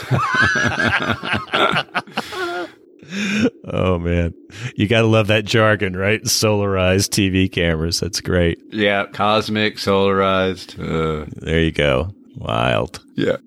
Oh 3.72 3.98
man. 3.98 4.34
You 4.76 4.88
got 4.88 5.02
to 5.02 5.08
love 5.08 5.28
that 5.28 5.46
jargon, 5.46 5.96
right? 5.96 6.22
Solarized 6.24 7.10
TV 7.10 7.52
cameras. 7.52 8.00
That's 8.00 8.22
great. 8.22 8.60
yeah, 8.72 9.06
cosmic, 9.08 9.76
solarized. 9.78 10.78
Uh, 10.80 11.26
There 11.38 11.60
you 11.62 11.72
go. 11.72 12.14
Wild. 12.36 13.04
yeah. 13.16 13.38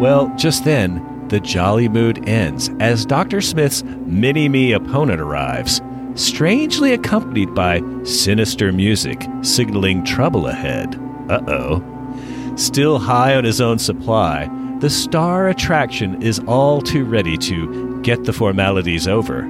Well, 0.00 0.32
just 0.36 0.64
then, 0.64 1.26
the 1.28 1.38
jolly 1.40 1.88
mood 1.88 2.26
ends 2.28 2.70
as 2.80 3.04
Dr. 3.06 3.40
Smith's 3.40 3.82
mini 3.84 4.48
me 4.48 4.72
opponent 4.72 5.20
arrives, 5.20 5.80
strangely 6.20 6.92
accompanied 6.92 7.54
by 7.54 7.82
sinister 8.04 8.72
music 8.72 9.26
signaling 9.42 10.04
trouble 10.04 10.46
ahead. 10.46 10.94
Uh 11.28 11.40
oh. 11.48 12.54
Still 12.56 12.98
high 12.98 13.34
on 13.34 13.44
his 13.44 13.60
own 13.60 13.78
supply, 13.78 14.48
the 14.80 14.90
star 14.90 15.48
attraction 15.48 16.22
is 16.22 16.38
all 16.40 16.82
too 16.82 17.04
ready 17.04 17.36
to 17.38 18.00
get 18.02 18.24
the 18.24 18.32
formalities 18.32 19.08
over. 19.08 19.42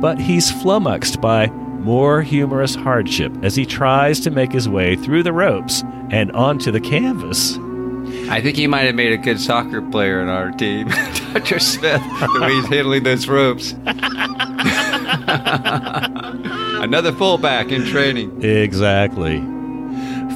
But 0.00 0.18
he's 0.18 0.50
flummoxed 0.62 1.20
by 1.20 1.46
more 1.46 2.22
humorous 2.22 2.74
hardship 2.74 3.32
as 3.42 3.56
he 3.56 3.64
tries 3.64 4.20
to 4.20 4.30
make 4.30 4.52
his 4.52 4.68
way 4.68 4.96
through 4.96 5.22
the 5.22 5.32
ropes 5.32 5.82
and 6.10 6.30
onto 6.32 6.70
the 6.70 6.80
canvas. 6.80 7.56
I 8.30 8.40
think 8.40 8.56
he 8.56 8.66
might 8.66 8.86
have 8.86 8.94
made 8.94 9.12
a 9.12 9.18
good 9.18 9.40
soccer 9.40 9.80
player 9.82 10.20
in 10.20 10.28
our 10.28 10.50
team, 10.50 10.88
Dr. 11.32 11.58
Smith, 11.58 12.02
the 12.02 12.40
way 12.40 12.52
he's 12.52 12.66
handling 12.66 13.02
those 13.02 13.28
ropes. 13.28 13.74
Another 16.82 17.12
fullback 17.12 17.70
in 17.70 17.84
training. 17.84 18.42
Exactly. 18.42 19.38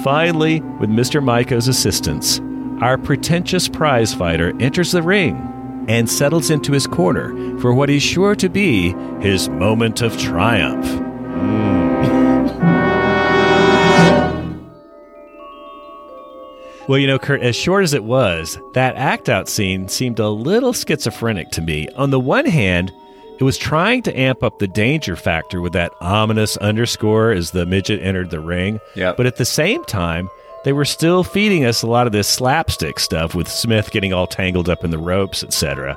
Finally, 0.02 0.60
with 0.81 0.90
Mr. 0.90 1.23
Myko's 1.23 1.69
assistance, 1.69 2.40
our 2.82 2.98
pretentious 2.98 3.69
prize 3.69 4.12
fighter 4.12 4.52
enters 4.60 4.93
the 4.93 5.02
ring 5.02 5.36
and 5.89 6.10
settles 6.10 6.51
into 6.51 6.73
his 6.73 6.86
corner 6.86 7.59
for 7.60 7.73
what 7.73 7.90
is 7.90 8.02
sure 8.02 8.35
to 8.35 8.48
be 8.48 8.93
his 9.20 9.48
moment 9.48 10.02
of 10.02 10.16
triumph. 10.19 11.01
Well, 16.89 16.98
you 16.98 17.06
know, 17.06 17.19
Kurt, 17.19 17.40
as 17.43 17.55
short 17.55 17.85
as 17.85 17.94
it 17.94 18.02
was, 18.02 18.59
that 18.74 18.97
act 18.97 19.28
out 19.28 19.48
scene 19.48 19.86
seemed 19.86 20.19
a 20.19 20.28
little 20.28 20.73
schizophrenic 20.73 21.51
to 21.52 21.62
me. 21.62 21.89
On 21.94 22.10
the 22.10 22.19
one 22.19 22.44
hand, 22.44 22.93
it 23.43 23.44
was 23.44 23.59
trying 23.59 24.02
to 24.02 24.16
amp 24.16 24.44
up 24.44 24.60
the 24.60 24.69
danger 24.69 25.16
factor 25.16 25.60
with 25.60 25.73
that 25.73 25.93
ominous 26.01 26.56
underscore 26.59 27.32
as 27.32 27.51
the 27.51 27.66
midget 27.66 28.01
entered 28.01 28.31
the 28.31 28.39
ring. 28.39 28.78
But 29.16 29.27
at 29.27 29.35
the 29.35 29.44
same 29.44 29.85
time, 29.85 30.31
they 30.62 30.73
were 30.73 30.85
still 30.85 31.24
feeding 31.24 31.64
us 31.64 31.82
a 31.82 31.89
lot 31.89 32.06
of 32.06 32.12
this 32.12 32.28
slapstick 32.28 33.01
stuff 33.01 33.35
with 33.35 33.48
Smith 33.48 33.90
getting 33.90 34.12
all 34.12 34.28
tangled 34.28 34.69
up 34.69 34.85
in 34.85 34.93
the 34.93 34.98
ropes, 34.98 35.43
etc. 35.43 35.97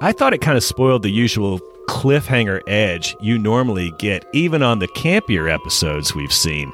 I 0.00 0.12
thought 0.12 0.32
it 0.32 0.40
kind 0.40 0.56
of 0.56 0.64
spoiled 0.64 1.02
the 1.02 1.10
usual 1.10 1.60
cliffhanger 1.88 2.62
edge 2.66 3.14
you 3.20 3.36
normally 3.36 3.92
get 3.98 4.24
even 4.32 4.62
on 4.62 4.78
the 4.78 4.88
campier 4.88 5.52
episodes 5.52 6.14
we've 6.14 6.32
seen, 6.32 6.72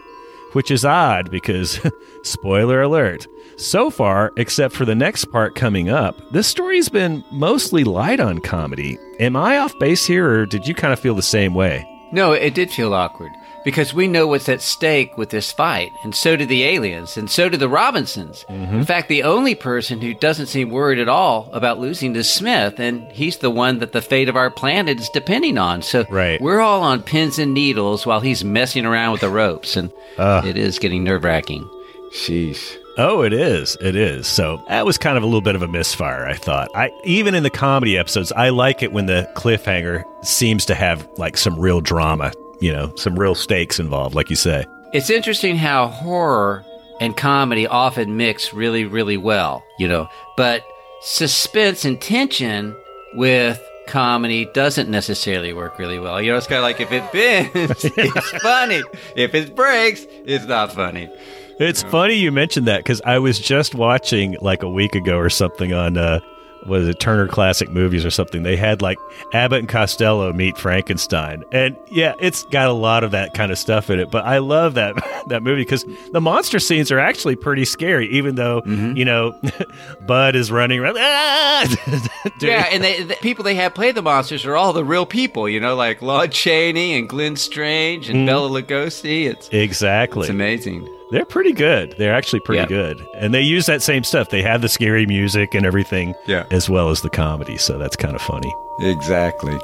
which 0.53 0.71
is 0.71 0.85
odd 0.85 1.29
because, 1.29 1.81
spoiler 2.23 2.83
alert, 2.83 3.27
so 3.57 3.91
far, 3.91 4.33
except 4.37 4.75
for 4.75 4.85
the 4.85 4.95
next 4.95 5.27
part 5.27 5.55
coming 5.55 5.89
up, 5.89 6.17
this 6.33 6.47
story's 6.47 6.89
been 6.89 7.25
mostly 7.31 7.85
light 7.85 8.21
on 8.21 8.41
comedy. 8.41 8.99
Am 9.21 9.37
I 9.37 9.59
off 9.59 9.79
base 9.79 10.05
here, 10.05 10.29
or 10.29 10.47
did 10.47 10.67
you 10.67 10.75
kind 10.75 10.93
of 10.93 11.01
feel 11.01 11.15
the 11.15 11.23
same 11.23 11.55
way? 11.55 11.89
No, 12.13 12.33
it 12.33 12.55
did 12.55 12.71
feel 12.71 12.95
awkward 12.95 13.33
because 13.65 13.95
we 13.95 14.07
know 14.07 14.27
what's 14.27 14.49
at 14.49 14.61
stake 14.61 15.17
with 15.17 15.31
this 15.31 15.51
fight, 15.51 15.91
and 16.05 16.15
so 16.15 16.37
do 16.37 16.47
the 16.47 16.63
aliens, 16.63 17.17
and 17.17 17.31
so 17.31 17.49
do 17.49 17.57
the 17.57 17.69
Robinsons. 17.69 18.45
Mm-hmm. 18.49 18.77
In 18.77 18.85
fact, 18.85 19.09
the 19.09 19.23
only 19.23 19.55
person 19.55 20.01
who 20.01 20.15
doesn't 20.15 20.47
seem 20.47 20.71
worried 20.71 20.99
at 20.99 21.09
all 21.09 21.49
about 21.53 21.81
losing 21.81 22.15
is 22.15 22.31
Smith, 22.31 22.79
and 22.79 23.11
he's 23.11 23.39
the 23.39 23.51
one 23.51 23.79
that 23.79 23.93
the 23.93 24.03
fate 24.03 24.29
of 24.29 24.37
our 24.37 24.51
planet 24.51 25.01
is 25.01 25.09
depending 25.09 25.59
on. 25.59 25.83
So 25.83 26.05
right. 26.11 26.41
we're 26.41 26.61
all 26.61 26.83
on 26.83 27.03
pins 27.03 27.39
and 27.39 27.55
needles 27.55 28.07
while 28.07 28.21
he's 28.21 28.45
messing 28.45 28.85
around 28.85 29.13
with 29.13 29.23
the 29.23 29.31
ropes, 29.31 29.77
and 29.77 29.91
it 30.19 30.57
is 30.57 30.79
getting 30.79 31.03
nerve 31.03 31.25
wracking. 31.25 31.69
Sheesh. 32.13 32.77
Oh, 32.97 33.23
it 33.23 33.33
is. 33.33 33.77
It 33.81 33.97
is. 33.97 34.27
So 34.27 34.63
that 34.69 34.87
was 34.87 34.99
kind 34.99 35.17
of 35.17 35.23
a 35.23 35.27
little 35.27 35.41
bit 35.41 35.57
of 35.57 35.63
a 35.63 35.69
misfire, 35.69 36.27
I 36.27 36.35
thought. 36.35 36.69
I 36.75 36.91
even 37.05 37.35
in 37.35 37.43
the 37.43 37.51
comedy 37.51 37.99
episodes, 37.99 38.31
I 38.33 38.51
like 38.51 38.83
it 38.83 38.93
when 38.93 39.07
the 39.07 39.29
cliffhanger 39.35 40.05
seems 40.25 40.65
to 40.67 40.75
have 40.75 41.09
like 41.17 41.37
some 41.37 41.59
real 41.59 41.81
drama, 41.81 42.33
you 42.61 42.73
know, 42.73 42.95
some 42.95 43.19
real 43.19 43.35
stakes 43.35 43.81
involved, 43.81 44.15
like 44.15 44.31
you 44.31 44.37
say. 44.37 44.65
It's 44.93 45.11
interesting 45.11 45.57
how 45.57 45.89
horror 45.89 46.65
and 47.01 47.17
comedy 47.17 47.67
often 47.67 48.17
mix 48.17 48.53
really, 48.55 48.85
really 48.85 49.17
well, 49.17 49.65
you 49.79 49.89
know, 49.89 50.09
but 50.37 50.65
suspense 51.03 51.85
and 51.85 52.01
tension 52.01 52.77
with 53.15 53.61
comedy 53.89 54.47
doesn't 54.55 54.89
necessarily 54.89 55.53
work 55.53 55.79
really 55.79 55.99
well. 55.99 56.23
You 56.23 56.31
know, 56.31 56.39
it's 56.39 56.47
kind 56.47 56.59
of 56.59 56.63
like 56.63 56.81
if 56.81 56.93
it 56.93 57.13
bends, 57.13 57.85
it's 57.97 58.31
funny. 58.43 58.83
If 59.17 59.35
it 59.35 59.57
breaks, 59.57 60.07
it's 60.25 60.47
not 60.47 60.73
funny. 60.73 61.11
It's 61.59 61.83
funny 61.85 62.15
you 62.15 62.33
mentioned 62.33 62.67
that 62.67 62.79
because 62.79 63.01
I 63.03 63.19
was 63.19 63.39
just 63.39 63.75
watching 63.75 64.37
like 64.41 64.63
a 64.63 64.69
week 64.69 64.95
ago 64.95 65.17
or 65.19 65.31
something 65.31 65.73
on 65.73 65.97
uh, 65.97 66.21
was 66.67 66.89
it 66.89 66.99
Turner 66.99 67.29
Classic 67.29 67.69
Movies 67.71 68.05
or 68.07 68.11
something. 68.11 68.43
They 68.43 68.57
had 68.57 68.81
like 68.83 68.97
Abbott 69.35 69.59
and 69.61 69.69
Costello 69.69 70.33
meet 70.33 70.57
Frankenstein, 70.57 71.45
and 71.53 71.77
yeah, 71.91 72.15
it's 72.19 72.43
got 72.45 72.69
a 72.69 72.73
lot 72.73 73.05
of 73.05 73.11
that 73.11 73.35
kind 73.35 73.53
of 73.53 73.59
stuff 73.59 73.91
in 73.91 74.01
it. 74.01 74.11
But 74.11 74.25
I 74.25 74.39
love 74.39 74.75
that 74.75 74.95
that 75.29 75.43
movie 75.43 75.61
because 75.61 75.85
the 76.13 76.21
monster 76.23 76.59
scenes 76.59 76.91
are 76.91 76.99
actually 76.99 77.37
pretty 77.37 77.65
scary, 77.67 78.09
even 78.11 78.35
though 78.35 78.63
you 78.65 79.05
know 79.05 79.39
Bud 80.07 80.35
is 80.37 80.51
running 80.51 80.81
around. 80.81 80.97
"Ah!" 80.99 82.09
Yeah, 82.41 82.67
and 82.73 82.83
they, 82.83 83.03
the 83.03 83.15
people 83.17 83.45
they 83.45 83.55
have 83.57 83.75
play 83.75 83.93
the 83.93 84.03
monsters 84.03 84.45
are 84.47 84.57
all 84.57 84.73
the 84.73 84.85
real 84.85 85.07
people, 85.07 85.49
you 85.49 85.61
know, 85.61 85.77
like 85.77 86.01
Lon 86.03 86.31
Chaney 86.31 86.99
and 86.99 87.09
Glenn 87.09 87.37
Strange 87.37 88.09
and 88.09 88.21
Mm. 88.21 88.27
Bela 88.27 88.49
Lugosi. 88.63 89.27
It's 89.27 89.49
Exactly. 89.51 90.23
It's 90.23 90.31
amazing. 90.31 90.89
They're 91.11 91.25
pretty 91.25 91.53
good. 91.53 91.95
They're 91.99 92.15
actually 92.15 92.41
pretty 92.41 92.61
Yeah. 92.63 92.67
good. 92.67 93.01
And 93.17 93.33
they 93.33 93.43
use 93.43 93.67
that 93.67 93.83
same 93.83 94.03
stuff. 94.05 94.31
They 94.31 94.43
have 94.43 94.63
the 94.63 94.69
scary 94.69 95.07
music 95.07 95.55
and 95.55 95.65
everything 95.67 96.15
Yeah. 96.27 96.45
as 96.51 96.69
well 96.69 96.91
as 96.91 97.03
the 97.03 97.11
comedy. 97.11 97.57
So 97.59 97.79
that's 97.79 97.95
kind 97.97 98.15
of 98.15 98.23
funny. 98.23 98.53
Exactly. 98.81 99.59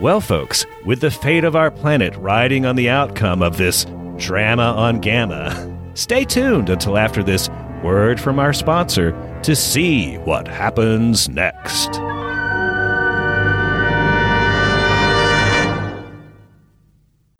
Well, 0.00 0.20
folks, 0.20 0.64
with 0.84 1.00
the 1.00 1.10
fate 1.10 1.42
of 1.42 1.56
our 1.56 1.70
planet 1.72 2.14
riding 2.16 2.64
on 2.64 2.76
the 2.76 2.88
outcome 2.88 3.42
of 3.42 3.56
this 3.56 3.84
drama 4.16 4.62
on 4.76 5.00
Gamma, 5.00 5.68
stay 5.94 6.24
tuned 6.24 6.70
until 6.70 6.96
after 6.96 7.22
this 7.24 7.48
word 7.82 8.20
from 8.20 8.38
our 8.38 8.52
sponsor 8.52 9.12
to 9.42 9.56
see 9.56 10.14
what 10.18 10.46
happens 10.46 11.28
next. 11.28 12.00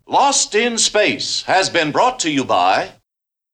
Lost 0.09 0.55
in 0.55 0.79
Space 0.79 1.43
has 1.43 1.69
been 1.69 1.91
brought 1.91 2.17
to 2.21 2.31
you 2.31 2.43
by. 2.43 2.93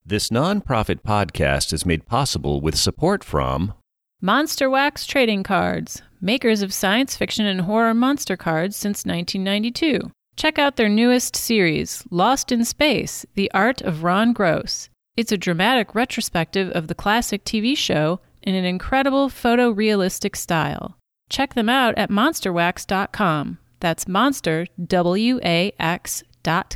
This 0.05 0.29
nonprofit 0.29 1.01
podcast 1.01 1.73
is 1.73 1.85
made 1.85 2.05
possible 2.05 2.61
with 2.61 2.77
support 2.77 3.25
from 3.25 3.73
Monster 4.21 4.69
Wax 4.69 5.05
Trading 5.05 5.43
Cards, 5.43 6.01
makers 6.21 6.61
of 6.61 6.73
science 6.73 7.17
fiction 7.17 7.45
and 7.45 7.59
horror 7.59 7.93
monster 7.93 8.37
cards 8.37 8.77
since 8.77 9.05
1992. 9.05 10.13
Check 10.37 10.57
out 10.57 10.77
their 10.77 10.87
newest 10.87 11.35
series, 11.35 12.05
Lost 12.09 12.53
in 12.53 12.63
Space 12.63 13.25
The 13.33 13.51
Art 13.51 13.81
of 13.81 14.03
Ron 14.03 14.31
Gross. 14.31 14.87
It's 15.17 15.33
a 15.33 15.37
dramatic 15.37 15.93
retrospective 15.93 16.69
of 16.69 16.87
the 16.87 16.95
classic 16.95 17.43
TV 17.43 17.75
show 17.75 18.21
in 18.41 18.55
an 18.55 18.63
incredible 18.63 19.27
photorealistic 19.27 20.37
style. 20.37 20.97
Check 21.27 21.53
them 21.53 21.67
out 21.67 21.97
at 21.97 22.09
monsterwax.com. 22.09 23.57
That's 23.81 24.07
monster, 24.07 24.67
W 24.87 25.41
A 25.43 25.73
X 25.77 26.21
dot 26.21 26.29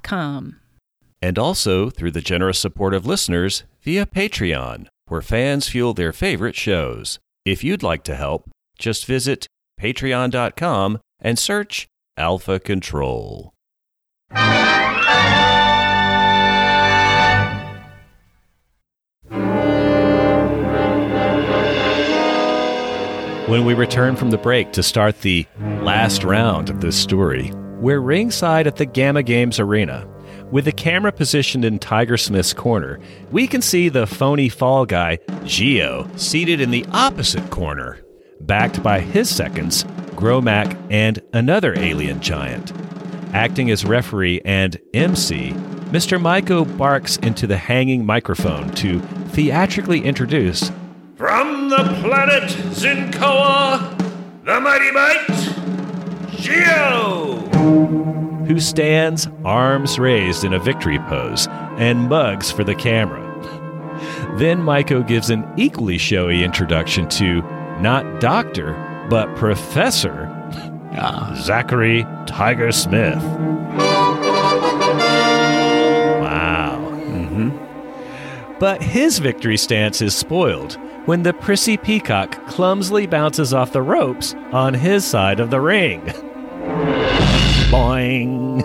com. 0.03 0.57
and 1.21 1.37
also 1.37 1.89
through 1.89 2.11
the 2.11 2.21
generous 2.21 2.57
support 2.57 2.93
of 2.93 3.05
listeners 3.05 3.63
via 3.81 4.05
Patreon, 4.05 4.87
where 5.07 5.21
fans 5.21 5.67
fuel 5.67 5.93
their 5.93 6.13
favorite 6.13 6.55
shows. 6.55 7.19
If 7.45 7.63
you'd 7.63 7.83
like 7.83 8.03
to 8.03 8.15
help, 8.15 8.49
just 8.77 9.05
visit 9.05 9.47
patreon.com 9.79 10.99
and 11.19 11.37
search 11.37 11.87
Alpha 12.17 12.59
Control. 12.59 13.53
When 23.47 23.65
we 23.65 23.73
return 23.73 24.15
from 24.15 24.29
the 24.29 24.37
break 24.37 24.71
to 24.73 24.83
start 24.83 25.21
the 25.21 25.47
last 25.81 26.23
round 26.23 26.69
of 26.69 26.81
this 26.81 26.95
story, 26.95 27.51
we're 27.79 28.01
ringside 28.01 28.67
at 28.67 28.75
the 28.75 28.85
Gamma 28.85 29.23
Games 29.23 29.59
Arena. 29.59 30.07
With 30.51 30.65
the 30.65 30.71
camera 30.71 31.11
positioned 31.11 31.63
in 31.63 31.79
Tiger 31.79 32.17
Smith's 32.17 32.53
corner, 32.53 32.99
we 33.31 33.47
can 33.47 33.61
see 33.61 33.87
the 33.87 34.05
phony 34.05 34.49
fall 34.49 34.85
guy, 34.85 35.19
Geo, 35.45 36.09
seated 36.15 36.59
in 36.59 36.71
the 36.71 36.85
opposite 36.91 37.49
corner, 37.51 37.99
backed 38.41 38.83
by 38.83 38.99
his 38.99 39.33
seconds, 39.33 39.83
Gromack 40.15 40.77
and 40.91 41.19
another 41.33 41.77
alien 41.77 42.19
giant. 42.19 42.73
Acting 43.33 43.71
as 43.71 43.85
referee 43.85 44.41
and 44.43 44.77
MC, 44.93 45.51
Mr. 45.91 46.19
Myko 46.19 46.77
barks 46.77 47.17
into 47.17 47.47
the 47.47 47.57
hanging 47.57 48.05
microphone 48.05 48.69
to 48.71 48.99
theatrically 49.29 50.01
introduce 50.01 50.71
From 51.15 51.69
the 51.69 51.77
planet 52.01 52.43
Zinkoa, 52.73 53.97
the 54.43 54.59
mighty 54.59 54.91
might, 54.91 55.28
Geo! 56.39 56.99
who 58.49 58.59
stands 58.59 59.27
arms 59.45 59.99
raised 59.99 60.43
in 60.43 60.53
a 60.53 60.59
victory 60.59 60.97
pose 60.97 61.47
and 61.77 62.09
mugs 62.09 62.49
for 62.49 62.63
the 62.63 62.73
camera. 62.73 63.23
Then 64.39 64.63
Myko 64.63 65.07
gives 65.07 65.29
an 65.29 65.47
equally 65.55 65.99
showy 65.99 66.43
introduction 66.43 67.07
to 67.09 67.43
not 67.79 68.19
Doctor, 68.19 68.73
but 69.07 69.35
Professor 69.35 70.27
Zachary 71.35 72.07
Tiger 72.25 72.71
Smith. 72.71 73.21
Wow. 76.23 76.79
Mm-hmm. 77.05 78.57
But 78.57 78.81
his 78.81 79.19
victory 79.19 79.57
stance 79.57 80.01
is 80.01 80.15
spoiled 80.15 80.73
when 81.05 81.21
the 81.21 81.33
prissy 81.33 81.77
peacock 81.77 82.47
clumsily 82.47 83.05
bounces 83.05 83.53
off 83.53 83.73
the 83.73 83.83
ropes 83.83 84.33
on 84.51 84.73
his 84.73 85.05
side 85.05 85.39
of 85.39 85.51
the 85.51 85.61
ring. 85.61 86.11
Boing. 87.71 88.59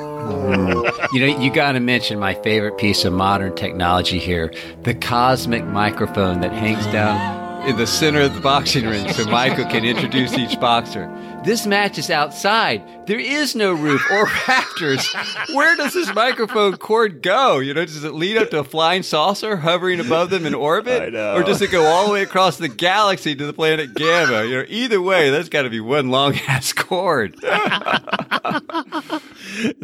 you 1.12 1.20
know, 1.20 1.40
you 1.40 1.52
got 1.52 1.72
to 1.72 1.80
mention 1.80 2.18
my 2.18 2.34
favorite 2.34 2.78
piece 2.78 3.04
of 3.04 3.12
modern 3.12 3.54
technology 3.54 4.18
here 4.18 4.52
the 4.82 4.94
cosmic 4.94 5.64
microphone 5.64 6.40
that 6.40 6.52
hangs 6.52 6.86
down 6.86 7.68
in 7.68 7.76
the 7.76 7.86
center 7.86 8.20
of 8.20 8.34
the 8.34 8.40
boxing 8.40 8.86
ring 8.86 9.10
so 9.12 9.24
Myko 9.24 9.70
can 9.70 9.84
introduce 9.84 10.36
each 10.36 10.60
boxer. 10.60 11.06
This 11.44 11.66
match 11.66 11.98
is 11.98 12.08
outside. 12.10 12.82
There 13.06 13.18
is 13.18 13.54
no 13.54 13.72
roof 13.74 14.02
or 14.10 14.24
rafters. 14.48 15.06
Where 15.52 15.76
does 15.76 15.92
this 15.92 16.12
microphone 16.14 16.78
cord 16.78 17.20
go? 17.20 17.58
You 17.58 17.74
know, 17.74 17.84
does 17.84 18.02
it 18.02 18.14
lead 18.14 18.38
up 18.38 18.48
to 18.50 18.60
a 18.60 18.64
flying 18.64 19.02
saucer 19.02 19.56
hovering 19.58 20.00
above 20.00 20.30
them 20.30 20.46
in 20.46 20.54
orbit? 20.54 21.14
Or 21.14 21.42
does 21.42 21.60
it 21.60 21.70
go 21.70 21.84
all 21.84 22.06
the 22.06 22.12
way 22.12 22.22
across 22.22 22.56
the 22.56 22.68
galaxy 22.68 23.34
to 23.36 23.44
the 23.46 23.52
planet 23.52 23.92
Gamma? 23.94 24.44
You 24.44 24.56
know, 24.58 24.64
either 24.68 25.02
way, 25.02 25.28
that's 25.30 25.50
got 25.50 25.62
to 25.62 25.70
be 25.70 25.80
one 25.80 26.08
long 26.10 26.34
ass 26.48 26.72
cord. 26.72 27.36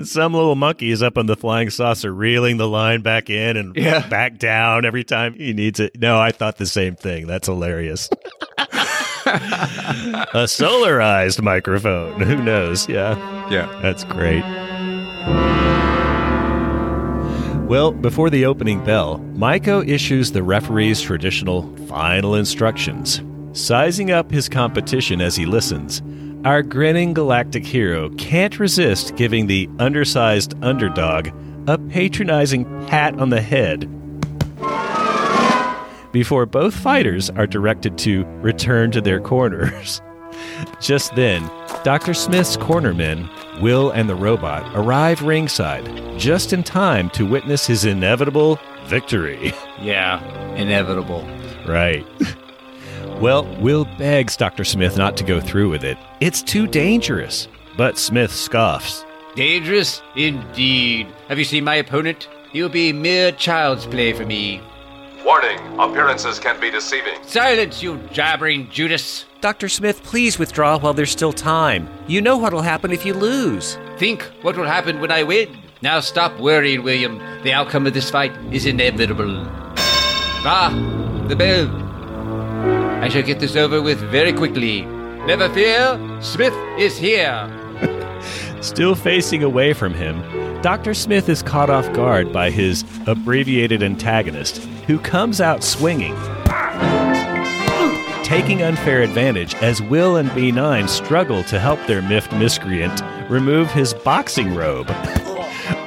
Some 0.03 0.33
little 0.35 0.55
monkey 0.57 0.91
is 0.91 1.03
up 1.03 1.19
on 1.19 1.27
the 1.27 1.37
flying 1.37 1.69
saucer, 1.69 2.13
reeling 2.13 2.57
the 2.57 2.69
line 2.69 3.03
back 3.03 3.29
in 3.29 3.57
and 3.59 3.77
Yeah. 3.77 4.07
back 4.09 4.39
down 4.39 4.85
every 4.87 5.05
time 5.05 5.35
he 5.35 5.53
needs 5.53 5.79
it. 5.79 6.01
No, 6.01 6.19
I 6.19 6.33
thought 6.33 6.57
the 6.57 6.67
same 6.67 6.97
thing. 6.97 7.27
That's 7.27 7.47
hilarious. 7.49 8.09
a 10.35 10.45
solarized 10.45 11.43
microphone. 11.43 12.21
Who 12.21 12.43
knows? 12.43 12.89
Yeah. 12.89 13.17
Yeah. 13.51 13.67
That's 13.83 14.05
great. 14.05 14.45
Well, 17.69 17.93
before 17.93 18.31
the 18.31 18.47
opening 18.47 18.83
bell, 18.85 19.21
Myko 19.35 19.89
issues 19.89 20.33
the 20.33 20.43
referee's 20.43 21.01
traditional 21.01 21.75
final 21.87 22.35
instructions. 22.35 23.23
Sizing 23.53 24.11
up 24.11 24.31
his 24.31 24.49
competition 24.49 25.21
as 25.21 25.37
he 25.37 25.47
listens, 25.47 26.03
our 26.45 26.63
grinning 26.63 27.15
galactic 27.15 27.65
hero 27.65 28.11
can't 28.17 28.59
resist 28.59 29.15
giving 29.15 29.47
the 29.47 29.69
undersized 29.79 30.55
underdog 30.63 31.29
a 31.69 31.79
patronizing 31.79 32.65
pat 32.87 33.19
on 33.21 33.31
the 33.31 33.41
head 33.41 33.89
before 36.13 36.47
both 36.47 36.75
fighters 36.75 37.31
are 37.31 37.47
directed 37.47 37.97
to 37.99 38.25
return 38.43 38.91
to 38.93 39.01
their 39.01 39.21
corners. 39.21 40.01
Just 40.81 41.15
then, 41.17 41.51
Dr. 41.85 42.15
Smith's 42.15 42.57
cornermen, 42.57 43.29
Will 43.61 43.91
and 43.91 44.09
the 44.09 44.15
robot, 44.15 44.65
arrive 44.75 45.23
ringside 45.23 46.19
just 46.19 46.53
in 46.53 46.63
time 46.63 47.11
to 47.11 47.27
witness 47.27 47.67
his 47.67 47.85
inevitable 47.85 48.59
victory. 48.87 49.53
Yeah, 49.81 50.23
inevitable. 50.57 51.27
Right. 51.67 52.07
Well, 53.19 53.45
Will 53.61 53.87
begs 53.97 54.37
Dr. 54.37 54.63
Smith 54.63 54.99
not 54.99 55.17
to 55.17 55.25
go 55.25 55.41
through 55.41 55.71
with 55.71 55.85
it. 55.85 55.97
It's 56.21 56.43
too 56.43 56.67
dangerous. 56.67 57.49
But 57.79 57.97
Smith 57.97 58.31
scoffs. 58.31 59.07
Dangerous 59.37 60.03
indeed. 60.17 61.07
Have 61.29 61.39
you 61.39 61.45
seen 61.45 61.65
my 61.65 61.77
opponent? 61.77 62.29
He'll 62.53 62.69
be 62.69 62.93
mere 62.93 63.33
child's 63.33 63.87
play 63.87 64.13
for 64.13 64.27
me. 64.27 64.61
Warning 65.25 65.59
appearances 65.79 66.39
can 66.39 66.59
be 66.61 66.71
deceiving. 66.71 67.23
Silence, 67.23 67.83
you 67.83 67.99
jabbering 68.11 68.71
Judas. 68.71 69.27
Dr. 69.41 69.69
Smith, 69.69 70.03
please 70.03 70.39
withdraw 70.39 70.79
while 70.79 70.95
there's 70.95 71.11
still 71.11 71.33
time. 71.33 71.89
You 72.07 72.21
know 72.21 72.39
what'll 72.39 72.63
happen 72.63 72.91
if 72.91 73.05
you 73.05 73.13
lose. 73.15 73.77
Think 73.99 74.23
what 74.43 74.57
will 74.57 74.67
happen 74.67 74.99
when 75.01 75.11
I 75.11 75.23
win. 75.23 75.59
Now 75.83 76.01
stop 76.01 76.39
worrying, 76.41 76.83
William. 76.83 77.19
The 77.43 77.53
outcome 77.53 77.87
of 77.87 77.95
this 77.95 78.11
fight 78.11 78.33
is 78.53 78.67
inevitable. 78.67 79.47
Ah, 80.43 80.71
the 81.29 81.37
bell. 81.37 81.69
I 83.03 83.09
shall 83.09 83.23
get 83.23 83.41
this 83.41 83.57
over 83.57 83.81
with 83.83 83.99
very 84.11 84.33
quickly. 84.33 84.83
Never 85.27 85.49
fear, 85.51 85.99
Smith 86.21 86.55
is 86.79 86.97
here. 86.97 87.49
Still 88.61 88.95
facing 88.95 89.43
away 89.43 89.73
from 89.73 89.95
him, 89.95 90.23
Dr. 90.61 90.93
Smith 90.93 91.31
is 91.31 91.43
caught 91.43 91.71
off 91.71 91.91
guard 91.95 92.31
by 92.31 92.51
his 92.51 92.85
abbreviated 93.07 93.83
antagonist, 93.83 94.59
who 94.87 94.99
comes 94.99 95.41
out 95.41 95.65
swinging, 95.65 96.15
taking 98.23 98.63
unfair 98.63 99.01
advantage 99.01 99.55
as 99.57 99.81
Will 99.81 100.17
and 100.17 100.29
B9 100.31 100.89
struggle 100.91 101.43
to 101.45 101.59
help 101.59 101.85
their 101.87 102.03
miffed 102.03 102.33
miscreant 102.33 103.03
remove 103.31 103.71
his 103.71 103.95
boxing 103.95 104.55
robe 104.55 104.89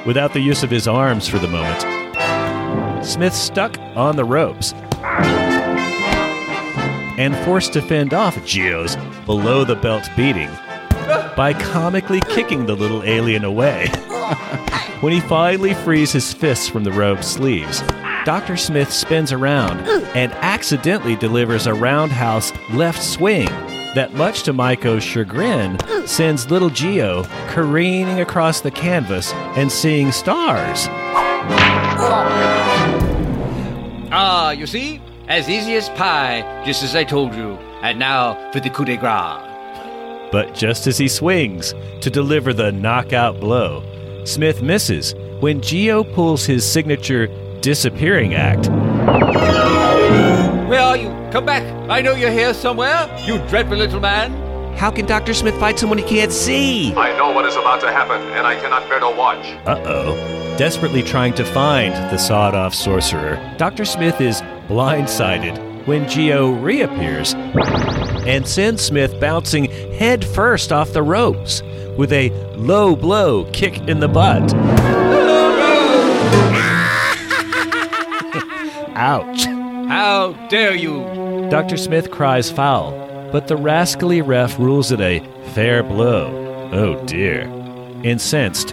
without 0.04 0.32
the 0.32 0.40
use 0.40 0.64
of 0.64 0.70
his 0.70 0.88
arms 0.88 1.28
for 1.28 1.38
the 1.38 1.46
moment. 1.46 3.04
Smith 3.06 3.34
stuck 3.34 3.78
on 3.94 4.16
the 4.16 4.24
ropes 4.24 4.72
and 7.16 7.36
forced 7.44 7.72
to 7.74 7.82
fend 7.82 8.12
off 8.12 8.44
Geo's 8.44 8.96
below 9.26 9.62
the 9.64 9.76
belt 9.76 10.08
beating 10.16 10.50
by 11.36 11.52
comically 11.52 12.20
kicking 12.20 12.66
the 12.66 12.76
little 12.76 13.02
alien 13.02 13.44
away. 13.44 13.88
when 15.00 15.12
he 15.12 15.20
finally 15.20 15.74
frees 15.74 16.12
his 16.12 16.32
fists 16.32 16.68
from 16.68 16.84
the 16.84 16.92
robe's 16.92 17.26
sleeves, 17.26 17.82
Dr. 18.24 18.56
Smith 18.56 18.92
spins 18.92 19.32
around 19.32 19.80
and 20.16 20.32
accidentally 20.34 21.16
delivers 21.16 21.66
a 21.66 21.74
roundhouse 21.74 22.52
left 22.70 23.02
swing 23.02 23.48
that, 23.94 24.12
much 24.14 24.42
to 24.44 24.52
Myko's 24.52 25.04
chagrin, 25.04 25.78
sends 26.06 26.50
little 26.50 26.70
Geo 26.70 27.24
careening 27.48 28.20
across 28.20 28.60
the 28.60 28.70
canvas 28.70 29.32
and 29.56 29.70
seeing 29.70 30.12
stars. 30.12 30.86
Ah, 34.10 34.50
you 34.50 34.66
see? 34.66 35.00
As 35.28 35.48
easy 35.48 35.74
as 35.76 35.88
pie, 35.90 36.62
just 36.66 36.82
as 36.82 36.94
I 36.94 37.04
told 37.04 37.34
you. 37.34 37.52
And 37.82 37.98
now 37.98 38.50
for 38.52 38.60
the 38.60 38.70
coup 38.70 38.84
de 38.84 38.96
grace. 38.96 39.53
But 40.34 40.52
just 40.52 40.88
as 40.88 40.98
he 40.98 41.06
swings 41.06 41.74
to 42.00 42.10
deliver 42.10 42.52
the 42.52 42.72
knockout 42.72 43.38
blow, 43.38 43.84
Smith 44.24 44.62
misses 44.62 45.14
when 45.38 45.60
Geo 45.60 46.02
pulls 46.02 46.44
his 46.44 46.68
signature 46.68 47.28
disappearing 47.60 48.34
act. 48.34 48.66
Where 50.68 50.80
are 50.80 50.96
you? 50.96 51.10
Come 51.30 51.46
back. 51.46 51.62
I 51.88 52.00
know 52.00 52.16
you're 52.16 52.32
here 52.32 52.52
somewhere, 52.52 53.08
you 53.24 53.38
dreadful 53.46 53.76
little 53.76 54.00
man. 54.00 54.32
How 54.76 54.90
can 54.90 55.06
Dr. 55.06 55.34
Smith 55.34 55.54
fight 55.60 55.78
someone 55.78 55.98
he 55.98 56.04
can't 56.04 56.32
see? 56.32 56.92
I 56.94 57.16
know 57.16 57.30
what 57.30 57.46
is 57.46 57.54
about 57.54 57.80
to 57.82 57.92
happen, 57.92 58.20
and 58.32 58.44
I 58.44 58.56
cannot 58.56 58.88
bear 58.88 58.98
to 58.98 59.10
watch. 59.10 59.46
Uh 59.66 59.80
oh. 59.84 60.56
Desperately 60.58 61.04
trying 61.04 61.34
to 61.34 61.44
find 61.44 61.94
the 62.10 62.18
sawed 62.18 62.56
off 62.56 62.74
sorcerer, 62.74 63.38
Dr. 63.56 63.84
Smith 63.84 64.20
is 64.20 64.42
blindsided 64.66 65.63
when 65.86 66.08
Geo 66.08 66.50
reappears 66.52 67.34
and 68.26 68.46
sends 68.46 68.82
Smith 68.82 69.18
bouncing 69.20 69.66
head 69.92 70.24
first 70.24 70.72
off 70.72 70.92
the 70.92 71.02
ropes 71.02 71.62
with 71.96 72.12
a 72.12 72.30
low 72.56 72.96
blow 72.96 73.44
kick 73.52 73.76
in 73.88 74.00
the 74.00 74.08
butt. 74.08 74.52
Ouch. 78.96 79.44
How 79.88 80.32
dare 80.48 80.74
you? 80.74 81.48
Dr. 81.50 81.76
Smith 81.76 82.10
cries 82.10 82.50
foul, 82.50 82.92
but 83.30 83.48
the 83.48 83.56
rascally 83.56 84.22
ref 84.22 84.58
rules 84.58 84.90
it 84.92 85.00
a 85.00 85.20
fair 85.52 85.82
blow. 85.82 86.70
Oh 86.72 87.04
dear. 87.04 87.42
Incensed, 88.02 88.70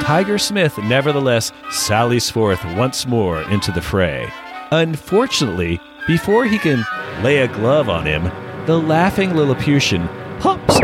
Tiger 0.00 0.38
Smith 0.38 0.76
nevertheless 0.78 1.52
sallies 1.70 2.30
forth 2.30 2.64
once 2.76 3.06
more 3.06 3.42
into 3.42 3.70
the 3.70 3.82
fray. 3.82 4.30
Unfortunately, 4.70 5.78
before 6.08 6.46
he 6.46 6.58
can 6.58 6.84
lay 7.22 7.38
a 7.38 7.48
glove 7.48 7.88
on 7.88 8.04
him, 8.04 8.24
the 8.66 8.76
laughing 8.76 9.34
Lilliputian 9.36 10.08
pops 10.40 10.80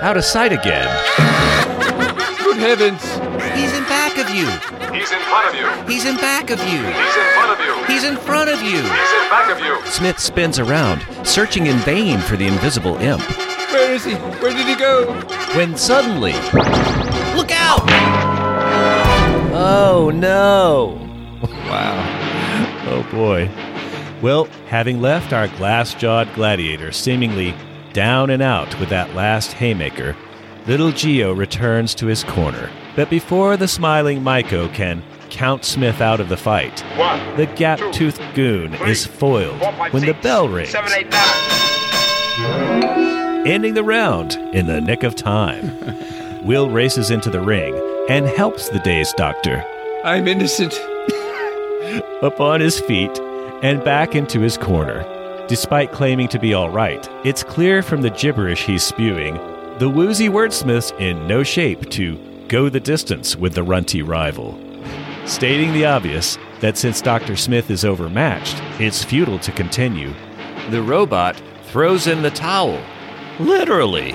out 0.00 0.16
of 0.16 0.24
sight 0.24 0.50
again. 0.52 0.88
Good 2.38 2.56
heavens! 2.56 3.02
He's 3.54 3.72
in 3.76 3.84
back 3.84 4.18
of 4.18 4.28
you! 4.34 4.46
He's 4.92 5.12
in 5.12 5.20
front 5.20 5.48
of 5.48 5.54
you. 5.54 5.92
He's 5.92 6.04
in 6.06 6.16
back 6.16 6.50
of 6.50 6.58
you! 6.60 6.82
He's 6.82 7.14
in 7.16 7.36
front 7.36 7.52
of 7.52 7.60
you. 7.66 7.84
He's 7.86 8.04
in 8.04 8.16
front 8.16 8.50
of 8.50 8.62
you! 8.62 8.80
He's 8.80 9.12
in 9.12 9.28
back 9.30 9.50
of 9.50 9.60
you. 9.60 9.86
Smith 9.90 10.18
spins 10.18 10.58
around, 10.58 11.04
searching 11.26 11.66
in 11.66 11.76
vain 11.78 12.18
for 12.20 12.36
the 12.36 12.46
invisible 12.46 12.96
imp, 12.96 13.22
Where 13.70 13.92
is 13.92 14.04
he? 14.04 14.14
Where 14.14 14.52
did 14.52 14.66
he 14.66 14.74
go? 14.76 15.12
when 15.54 15.76
suddenly. 15.76 16.32
Look 17.36 17.52
out! 17.52 17.82
Oh 19.56 20.10
no! 20.12 20.98
Wow. 21.68 22.20
Oh 22.86 23.06
boy. 23.12 23.48
Well, 24.24 24.46
having 24.68 25.02
left 25.02 25.34
our 25.34 25.48
glass 25.48 25.92
jawed 25.92 26.32
gladiator 26.32 26.92
seemingly 26.92 27.54
down 27.92 28.30
and 28.30 28.40
out 28.40 28.80
with 28.80 28.88
that 28.88 29.14
last 29.14 29.52
haymaker, 29.52 30.16
little 30.66 30.92
Geo 30.92 31.34
returns 31.34 31.94
to 31.96 32.06
his 32.06 32.24
corner. 32.24 32.70
But 32.96 33.10
before 33.10 33.58
the 33.58 33.68
smiling 33.68 34.22
Myko 34.22 34.72
can 34.72 35.02
count 35.28 35.66
Smith 35.66 36.00
out 36.00 36.20
of 36.20 36.30
the 36.30 36.38
fight, 36.38 36.80
One, 36.96 37.36
the 37.36 37.44
gap 37.44 37.78
toothed 37.92 38.22
goon 38.34 38.72
is 38.86 39.04
foiled 39.04 39.60
when 39.92 40.06
the 40.06 40.14
bell 40.14 40.48
rings, 40.48 40.70
seven, 40.70 40.90
eight, 40.96 41.10
nine. 42.38 43.46
ending 43.46 43.74
the 43.74 43.84
round 43.84 44.36
in 44.54 44.66
the 44.66 44.80
nick 44.80 45.02
of 45.02 45.14
time. 45.14 45.70
Will 46.46 46.70
races 46.70 47.10
into 47.10 47.28
the 47.28 47.42
ring 47.42 47.74
and 48.08 48.24
helps 48.24 48.70
the 48.70 48.78
dazed 48.78 49.16
doctor 49.16 49.62
I'm 50.02 50.26
innocent. 50.26 50.80
Upon 52.22 52.62
his 52.62 52.80
feet 52.80 53.20
and 53.64 53.82
back 53.82 54.14
into 54.14 54.40
his 54.40 54.58
corner. 54.58 55.02
Despite 55.48 55.90
claiming 55.90 56.28
to 56.28 56.38
be 56.38 56.52
all 56.52 56.68
right, 56.68 57.08
it's 57.24 57.42
clear 57.42 57.82
from 57.82 58.02
the 58.02 58.10
gibberish 58.10 58.64
he's 58.64 58.82
spewing 58.82 59.40
the 59.78 59.88
woozy 59.88 60.28
wordsmith's 60.28 60.92
in 61.00 61.26
no 61.26 61.42
shape 61.42 61.90
to 61.90 62.16
go 62.46 62.68
the 62.68 62.78
distance 62.78 63.34
with 63.34 63.54
the 63.54 63.62
runty 63.62 64.02
rival, 64.02 64.56
stating 65.26 65.72
the 65.72 65.84
obvious 65.84 66.38
that 66.60 66.78
since 66.78 67.00
Dr. 67.00 67.34
Smith 67.34 67.70
is 67.70 67.84
overmatched, 67.84 68.62
it's 68.78 69.02
futile 69.02 69.38
to 69.40 69.50
continue. 69.50 70.14
The 70.70 70.80
robot 70.80 71.42
throws 71.64 72.06
in 72.06 72.22
the 72.22 72.30
towel. 72.30 72.80
Literally. 73.40 74.12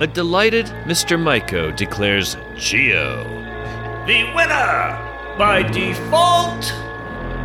A 0.00 0.06
delighted 0.12 0.66
Mr. 0.84 1.18
Myko 1.18 1.74
declares 1.74 2.36
Geo 2.56 3.24
the 4.06 4.24
winner 4.34 5.36
by 5.38 5.62
default. 5.62 6.87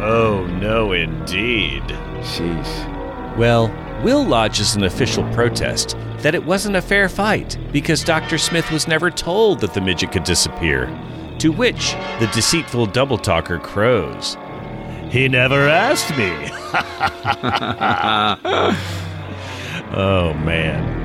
Oh, 0.01 0.45
no, 0.59 0.91
indeed. 0.91 1.83
Jeez. 1.83 3.37
Well, 3.37 3.69
Will 4.03 4.25
lodges 4.25 4.75
an 4.75 4.83
official 4.83 5.23
protest 5.31 5.95
that 6.17 6.35
it 6.35 6.43
wasn't 6.43 6.75
a 6.75 6.81
fair 6.81 7.07
fight 7.07 7.57
because 7.71 8.03
Dr. 8.03 8.37
Smith 8.37 8.69
was 8.71 8.87
never 8.87 9.09
told 9.09 9.61
that 9.61 9.73
the 9.73 9.81
midget 9.81 10.11
could 10.11 10.23
disappear. 10.23 10.87
To 11.39 11.51
which 11.51 11.93
the 12.19 12.29
deceitful 12.33 12.87
double 12.87 13.17
talker 13.17 13.59
crows. 13.59 14.37
He 15.09 15.27
never 15.27 15.67
asked 15.69 16.15
me. 16.17 16.31
oh, 19.95 20.33
man. 20.43 21.01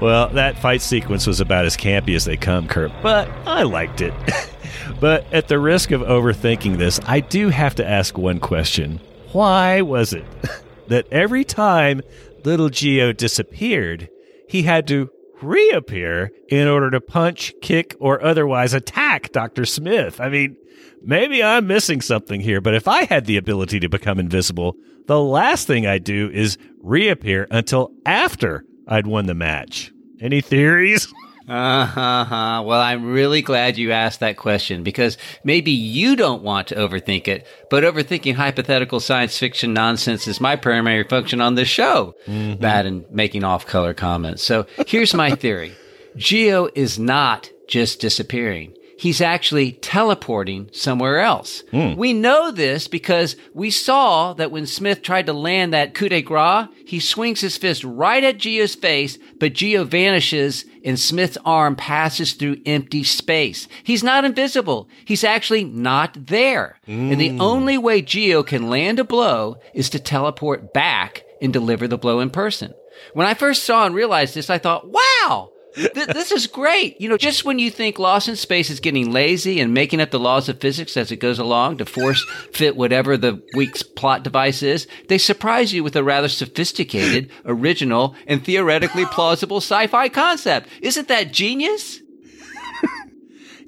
Well, 0.00 0.28
that 0.30 0.58
fight 0.58 0.82
sequence 0.82 1.26
was 1.26 1.40
about 1.40 1.64
as 1.64 1.76
campy 1.76 2.14
as 2.14 2.26
they 2.26 2.36
come, 2.36 2.68
Kurt, 2.68 2.92
but 3.02 3.28
I 3.46 3.62
liked 3.62 4.02
it. 4.02 4.12
but 5.00 5.26
at 5.32 5.48
the 5.48 5.58
risk 5.58 5.90
of 5.90 6.00
overthinking 6.02 6.78
this, 6.78 7.00
I 7.06 7.20
do 7.20 7.48
have 7.48 7.74
to 7.76 7.86
ask 7.86 8.16
one 8.16 8.40
question. 8.40 9.00
Why 9.32 9.82
was 9.82 10.12
it 10.12 10.24
that 10.88 11.06
every 11.10 11.44
time 11.44 12.02
little 12.44 12.68
Geo 12.68 13.12
disappeared, 13.12 14.08
he 14.48 14.62
had 14.62 14.86
to 14.88 15.10
reappear 15.42 16.30
in 16.48 16.68
order 16.68 16.90
to 16.90 17.00
punch, 17.00 17.52
kick, 17.60 17.94
or 18.00 18.22
otherwise 18.24 18.72
attack 18.74 19.32
Dr. 19.32 19.64
Smith? 19.64 20.20
I 20.20 20.28
mean, 20.28 20.56
maybe 21.02 21.42
I'm 21.42 21.66
missing 21.66 22.00
something 22.00 22.40
here, 22.40 22.60
but 22.60 22.74
if 22.74 22.88
I 22.88 23.04
had 23.04 23.26
the 23.26 23.36
ability 23.36 23.80
to 23.80 23.88
become 23.88 24.18
invisible, 24.18 24.76
the 25.06 25.20
last 25.20 25.66
thing 25.66 25.86
I'd 25.86 26.04
do 26.04 26.30
is 26.32 26.58
reappear 26.82 27.46
until 27.50 27.90
after 28.04 28.64
I'd 28.88 29.06
won 29.06 29.26
the 29.26 29.34
match. 29.34 29.92
Any 30.20 30.40
theories? 30.40 31.12
Uh-huh. 31.48 32.62
Well, 32.66 32.80
I'm 32.80 33.04
really 33.04 33.40
glad 33.40 33.78
you 33.78 33.92
asked 33.92 34.20
that 34.20 34.36
question 34.36 34.82
because 34.82 35.16
maybe 35.44 35.70
you 35.70 36.16
don't 36.16 36.42
want 36.42 36.68
to 36.68 36.74
overthink 36.74 37.28
it, 37.28 37.46
but 37.70 37.84
overthinking 37.84 38.34
hypothetical 38.34 39.00
science 39.00 39.38
fiction 39.38 39.72
nonsense 39.72 40.26
is 40.26 40.40
my 40.40 40.56
primary 40.56 41.04
function 41.04 41.40
on 41.40 41.54
this 41.54 41.68
show. 41.68 42.14
Mm-hmm. 42.26 42.60
That 42.62 42.86
and 42.86 43.04
making 43.10 43.44
off-color 43.44 43.94
comments. 43.94 44.42
So 44.42 44.66
here's 44.86 45.14
my 45.14 45.30
theory. 45.36 45.72
Geo 46.16 46.68
is 46.74 46.98
not 46.98 47.50
just 47.68 48.00
disappearing. 48.00 48.75
He's 48.98 49.20
actually 49.20 49.72
teleporting 49.72 50.70
somewhere 50.72 51.20
else. 51.20 51.62
Hmm. 51.70 51.96
We 51.96 52.14
know 52.14 52.50
this 52.50 52.88
because 52.88 53.36
we 53.52 53.70
saw 53.70 54.32
that 54.34 54.50
when 54.50 54.66
Smith 54.66 55.02
tried 55.02 55.26
to 55.26 55.34
land 55.34 55.72
that 55.72 55.92
coup 55.92 56.08
de 56.08 56.22
grace, 56.22 56.68
he 56.86 56.98
swings 56.98 57.40
his 57.40 57.58
fist 57.58 57.84
right 57.84 58.24
at 58.24 58.38
Geo's 58.38 58.74
face, 58.74 59.18
but 59.38 59.52
Geo 59.52 59.84
vanishes 59.84 60.64
and 60.82 60.98
Smith's 60.98 61.36
arm 61.44 61.76
passes 61.76 62.32
through 62.32 62.62
empty 62.64 63.04
space. 63.04 63.68
He's 63.84 64.02
not 64.02 64.24
invisible. 64.24 64.88
He's 65.04 65.24
actually 65.24 65.64
not 65.64 66.26
there. 66.26 66.78
And 66.86 67.20
the 67.20 67.30
hmm. 67.30 67.40
only 67.40 67.76
way 67.76 68.00
Geo 68.00 68.42
can 68.42 68.70
land 68.70 68.98
a 68.98 69.04
blow 69.04 69.56
is 69.74 69.90
to 69.90 69.98
teleport 69.98 70.72
back 70.72 71.24
and 71.42 71.52
deliver 71.52 71.86
the 71.86 71.98
blow 71.98 72.20
in 72.20 72.30
person. 72.30 72.72
When 73.12 73.26
I 73.26 73.34
first 73.34 73.64
saw 73.64 73.84
and 73.84 73.94
realized 73.94 74.34
this, 74.34 74.48
I 74.48 74.58
thought, 74.58 74.88
wow, 74.88 75.50
th- 75.76 76.08
this 76.08 76.32
is 76.32 76.46
great. 76.46 77.00
You 77.00 77.08
know, 77.08 77.16
just 77.16 77.44
when 77.44 77.58
you 77.58 77.70
think 77.70 77.98
Lost 77.98 78.28
in 78.28 78.36
Space 78.36 78.70
is 78.70 78.80
getting 78.80 79.12
lazy 79.12 79.60
and 79.60 79.72
making 79.72 80.00
up 80.00 80.10
the 80.10 80.18
laws 80.18 80.48
of 80.48 80.60
physics 80.60 80.96
as 80.96 81.12
it 81.12 81.16
goes 81.16 81.38
along 81.38 81.78
to 81.78 81.86
force 81.86 82.24
fit 82.52 82.76
whatever 82.76 83.16
the 83.16 83.42
week's 83.54 83.82
plot 83.82 84.22
device 84.22 84.62
is, 84.62 84.86
they 85.08 85.18
surprise 85.18 85.72
you 85.72 85.84
with 85.84 85.96
a 85.96 86.04
rather 86.04 86.28
sophisticated, 86.28 87.30
original, 87.44 88.14
and 88.26 88.44
theoretically 88.44 89.04
plausible 89.12 89.58
sci-fi 89.58 90.08
concept. 90.08 90.68
Isn't 90.80 91.08
that 91.08 91.32
genius? 91.32 92.00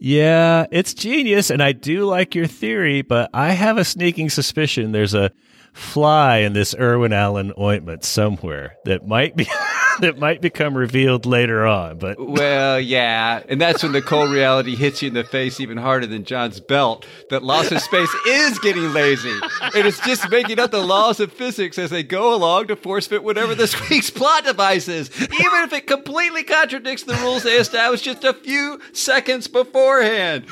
Yeah, 0.01 0.67
it's 0.71 0.95
genius, 0.95 1.51
and 1.51 1.61
I 1.61 1.73
do 1.73 2.05
like 2.05 2.35
your 2.35 2.47
theory, 2.47 3.03
but 3.03 3.31
I 3.35 3.51
have 3.51 3.79
a 3.79 3.85
sneaking 3.85 4.31
suspicion 4.31 4.93
there's 4.93 5.15
a 5.15 5.33
fly 5.79 6.39
in 6.39 6.53
this 6.55 6.75
Irwin 6.79 7.13
Allen 7.13 7.53
ointment 7.59 8.05
somewhere 8.05 8.77
that 8.85 9.07
might 9.07 9.37
be 9.37 9.49
that 10.01 10.19
might 10.19 10.41
become 10.41 10.77
revealed 10.77 11.25
later 11.25 11.67
on. 11.67 11.99
But 11.99 12.19
Well, 12.29 12.81
yeah, 12.81 13.43
and 13.49 13.61
that's 13.61 13.83
when 13.83 13.93
the 13.93 14.03
cold 14.03 14.31
reality 14.31 14.75
hits 14.75 15.03
you 15.03 15.09
in 15.09 15.15
the 15.15 15.25
face 15.25 15.61
even 15.61 15.79
harder 15.79 16.07
than 16.07 16.25
John's 16.25 16.61
belt. 16.61 17.07
That 17.31 17.43
Lost 17.43 17.73
in 17.73 17.79
Space 17.79 18.13
is 18.27 18.59
getting 18.59 18.93
lazy, 18.93 19.33
and 19.75 19.87
it's 19.87 20.01
just 20.01 20.29
making 20.31 20.59
up 20.59 20.73
the 20.73 20.85
laws 20.85 21.21
of 21.21 21.33
physics 21.33 21.79
as 21.79 21.91
they 21.91 22.03
go 22.03 22.35
along 22.35 22.67
to 22.69 22.77
force 22.77 23.07
fit 23.07 23.23
whatever 23.23 23.55
this 23.55 23.89
week's 23.89 24.11
plot 24.11 24.45
device 24.45 24.89
is, 24.89 25.11
even 25.21 25.63
if 25.63 25.73
it 25.73 25.87
completely 25.87 26.43
contradicts 26.43 27.05
the 27.05 27.15
rules 27.15 27.45
they 27.45 27.57
established 27.57 28.05
just 28.05 28.25
a 28.25 28.35
few 28.35 28.81
seconds 28.93 29.47
beforehand. 29.47 30.47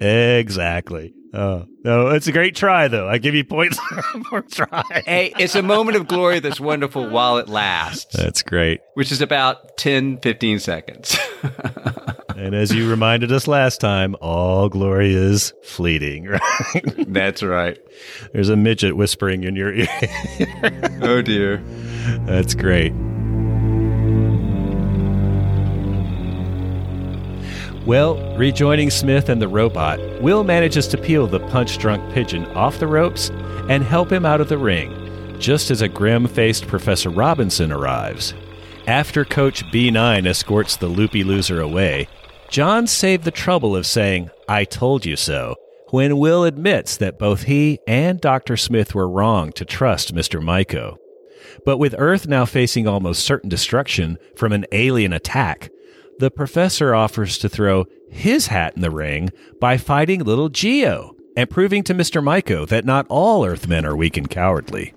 exactly. 0.00 1.14
Oh 1.34 1.66
no, 1.82 2.08
it's 2.10 2.28
a 2.28 2.32
great 2.32 2.54
try 2.54 2.86
though. 2.86 3.08
I 3.08 3.18
give 3.18 3.34
you 3.34 3.44
points 3.44 3.78
for 4.30 4.42
try. 4.42 4.84
Hey, 5.04 5.32
it's 5.36 5.56
a 5.56 5.62
moment 5.62 5.96
of 5.96 6.06
glory 6.06 6.38
that's 6.38 6.60
wonderful 6.60 7.10
while 7.10 7.38
it 7.38 7.48
lasts. 7.48 8.16
That's 8.16 8.42
great. 8.42 8.80
Which 8.94 9.10
is 9.10 9.20
about 9.20 9.76
10, 9.76 10.18
15 10.18 10.60
seconds. 10.60 11.18
and 12.36 12.54
as 12.54 12.72
you 12.72 12.88
reminded 12.88 13.32
us 13.32 13.48
last 13.48 13.80
time, 13.80 14.14
all 14.20 14.68
glory 14.68 15.12
is 15.12 15.52
fleeting, 15.64 16.24
right? 16.28 16.94
That's 17.08 17.42
right. 17.42 17.78
There's 18.32 18.48
a 18.48 18.56
midget 18.56 18.96
whispering 18.96 19.42
in 19.42 19.56
your 19.56 19.74
ear. 19.74 19.88
oh 21.02 21.20
dear. 21.20 21.64
That's 22.26 22.54
great. 22.54 22.92
Well, 27.86 28.16
rejoining 28.34 28.88
Smith 28.88 29.28
and 29.28 29.42
the 29.42 29.48
robot, 29.48 30.00
Will 30.22 30.42
manages 30.42 30.88
to 30.88 30.96
peel 30.96 31.26
the 31.26 31.40
punch 31.40 31.76
drunk 31.76 32.14
pigeon 32.14 32.46
off 32.52 32.78
the 32.78 32.86
ropes 32.86 33.28
and 33.68 33.84
help 33.84 34.10
him 34.10 34.24
out 34.24 34.40
of 34.40 34.48
the 34.48 34.56
ring, 34.56 35.36
just 35.38 35.70
as 35.70 35.82
a 35.82 35.88
grim 35.88 36.26
faced 36.26 36.66
Professor 36.66 37.10
Robinson 37.10 37.70
arrives. 37.70 38.32
After 38.86 39.24
Coach 39.26 39.64
B9 39.66 40.26
escorts 40.26 40.76
the 40.76 40.86
loopy 40.86 41.24
loser 41.24 41.60
away, 41.60 42.08
John 42.48 42.86
saved 42.86 43.24
the 43.24 43.30
trouble 43.30 43.76
of 43.76 43.84
saying, 43.84 44.30
I 44.48 44.64
told 44.64 45.04
you 45.04 45.16
so, 45.16 45.56
when 45.90 46.16
Will 46.16 46.44
admits 46.44 46.96
that 46.96 47.18
both 47.18 47.42
he 47.42 47.80
and 47.86 48.18
Dr. 48.18 48.56
Smith 48.56 48.94
were 48.94 49.08
wrong 49.08 49.52
to 49.52 49.64
trust 49.66 50.14
Mr. 50.14 50.42
Myko. 50.42 50.96
But 51.66 51.76
with 51.78 51.94
Earth 51.98 52.26
now 52.26 52.46
facing 52.46 52.88
almost 52.88 53.24
certain 53.24 53.50
destruction 53.50 54.18
from 54.36 54.52
an 54.52 54.64
alien 54.72 55.12
attack, 55.12 55.70
the 56.18 56.30
professor 56.30 56.94
offers 56.94 57.38
to 57.38 57.48
throw 57.48 57.84
his 58.08 58.46
hat 58.48 58.74
in 58.76 58.82
the 58.82 58.90
ring 58.90 59.30
by 59.60 59.76
fighting 59.76 60.22
little 60.22 60.48
Geo 60.48 61.14
and 61.36 61.50
proving 61.50 61.82
to 61.84 61.94
Mr. 61.94 62.22
Myko 62.22 62.66
that 62.68 62.84
not 62.84 63.06
all 63.08 63.44
Earthmen 63.44 63.84
are 63.84 63.96
weak 63.96 64.16
and 64.16 64.30
cowardly. 64.30 64.94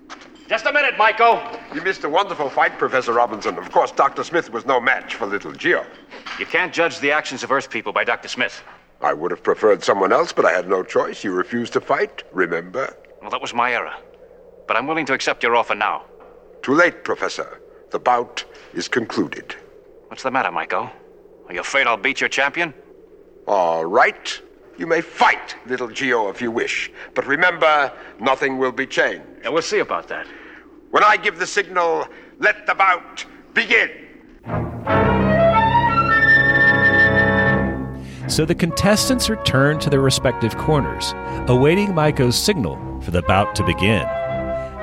Just 0.48 0.64
a 0.64 0.72
minute, 0.72 0.94
Myko. 0.94 1.74
You 1.74 1.82
missed 1.82 2.04
a 2.04 2.08
wonderful 2.08 2.48
fight, 2.48 2.78
Professor 2.78 3.12
Robinson. 3.12 3.58
Of 3.58 3.70
course, 3.70 3.90
Dr. 3.90 4.24
Smith 4.24 4.50
was 4.50 4.64
no 4.64 4.80
match 4.80 5.16
for 5.16 5.26
little 5.26 5.52
Geo. 5.52 5.84
You 6.38 6.46
can't 6.46 6.72
judge 6.72 7.00
the 7.00 7.12
actions 7.12 7.42
of 7.42 7.52
Earth 7.52 7.68
people 7.68 7.92
by 7.92 8.04
Dr. 8.04 8.28
Smith. 8.28 8.62
I 9.00 9.12
would 9.12 9.30
have 9.30 9.42
preferred 9.42 9.84
someone 9.84 10.12
else, 10.12 10.32
but 10.32 10.44
I 10.46 10.52
had 10.52 10.68
no 10.68 10.82
choice. 10.82 11.22
You 11.22 11.32
refused 11.32 11.74
to 11.74 11.80
fight, 11.80 12.22
remember? 12.32 12.96
Well, 13.20 13.30
that 13.30 13.42
was 13.42 13.52
my 13.52 13.72
error. 13.72 13.94
But 14.66 14.76
I'm 14.76 14.86
willing 14.86 15.06
to 15.06 15.12
accept 15.12 15.42
your 15.42 15.54
offer 15.54 15.74
now. 15.74 16.04
Too 16.62 16.74
late, 16.74 17.04
Professor. 17.04 17.60
The 17.90 17.98
bout 17.98 18.44
is 18.74 18.88
concluded. 18.88 19.54
What's 20.08 20.22
the 20.22 20.30
matter, 20.30 20.50
Myko? 20.50 20.90
Are 21.48 21.54
you 21.54 21.60
afraid 21.60 21.86
I'll 21.86 21.96
beat 21.96 22.20
your 22.20 22.28
champion? 22.28 22.74
All 23.46 23.86
right. 23.86 24.40
You 24.76 24.86
may 24.86 25.00
fight, 25.00 25.56
little 25.66 25.88
Geo, 25.88 26.28
if 26.28 26.42
you 26.42 26.50
wish. 26.50 26.92
But 27.14 27.26
remember, 27.26 27.90
nothing 28.20 28.58
will 28.58 28.70
be 28.70 28.86
changed. 28.86 29.24
Yeah, 29.42 29.48
we'll 29.48 29.62
see 29.62 29.78
about 29.78 30.08
that. 30.08 30.26
When 30.90 31.02
I 31.02 31.16
give 31.16 31.38
the 31.38 31.46
signal, 31.46 32.06
let 32.38 32.66
the 32.66 32.74
bout 32.74 33.24
begin. 33.54 33.90
So 38.28 38.44
the 38.44 38.54
contestants 38.54 39.30
return 39.30 39.78
to 39.80 39.88
their 39.88 40.02
respective 40.02 40.56
corners, 40.58 41.14
awaiting 41.48 41.88
Myko's 41.88 42.36
signal 42.38 42.76
for 43.00 43.10
the 43.10 43.22
bout 43.22 43.54
to 43.56 43.64
begin. 43.64 44.02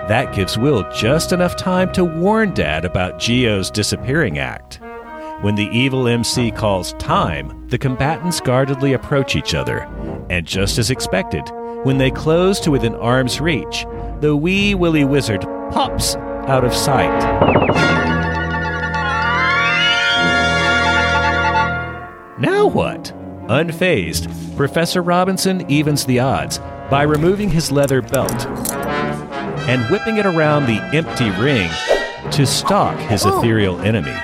That 0.08 0.34
gives 0.34 0.58
Will 0.58 0.84
just 0.92 1.32
enough 1.32 1.56
time 1.56 1.92
to 1.94 2.04
warn 2.04 2.56
Dad 2.56 2.86
about 2.86 3.20
Geo's 3.20 3.70
disappearing 3.70 4.40
act. 4.40 4.80
When 5.46 5.54
the 5.54 5.70
evil 5.72 6.08
MC 6.08 6.50
calls 6.50 6.94
time, 6.94 7.68
the 7.68 7.78
combatants 7.78 8.42
guardedly 8.42 8.94
approach 8.94 9.36
each 9.36 9.54
other, 9.54 9.88
and 10.28 10.44
just 10.44 10.80
as 10.80 10.90
expected, 10.90 11.48
When 11.84 12.00
they 12.00 12.10
close 12.10 12.60
to 12.62 12.72
within 12.72 12.96
arm's 12.96 13.40
reach, 13.40 13.86
the 14.22 14.36
wee 14.36 14.74
willy 14.74 15.06
wizard 15.06 15.42
pops 15.70 16.16
out 16.48 16.66
of 16.66 16.74
sight. 16.74 17.16
Now 22.40 22.66
what? 22.66 23.14
Unfazed, 23.48 24.58
Professor 24.58 25.04
Robinson 25.04 25.70
evens 25.70 26.06
the 26.06 26.22
odds 26.22 26.58
by 26.90 27.04
removing 27.04 27.52
his 27.52 27.72
leather 27.72 28.02
belt 28.02 28.48
and 29.68 29.84
whipping 29.92 30.18
it 30.18 30.26
around 30.26 30.66
the 30.66 30.82
empty 30.92 31.30
ring 31.40 31.70
to 32.32 32.48
stalk 32.48 32.98
his 32.98 33.28
oh. 33.28 33.38
ethereal 33.38 33.80
enemy. 33.82 34.16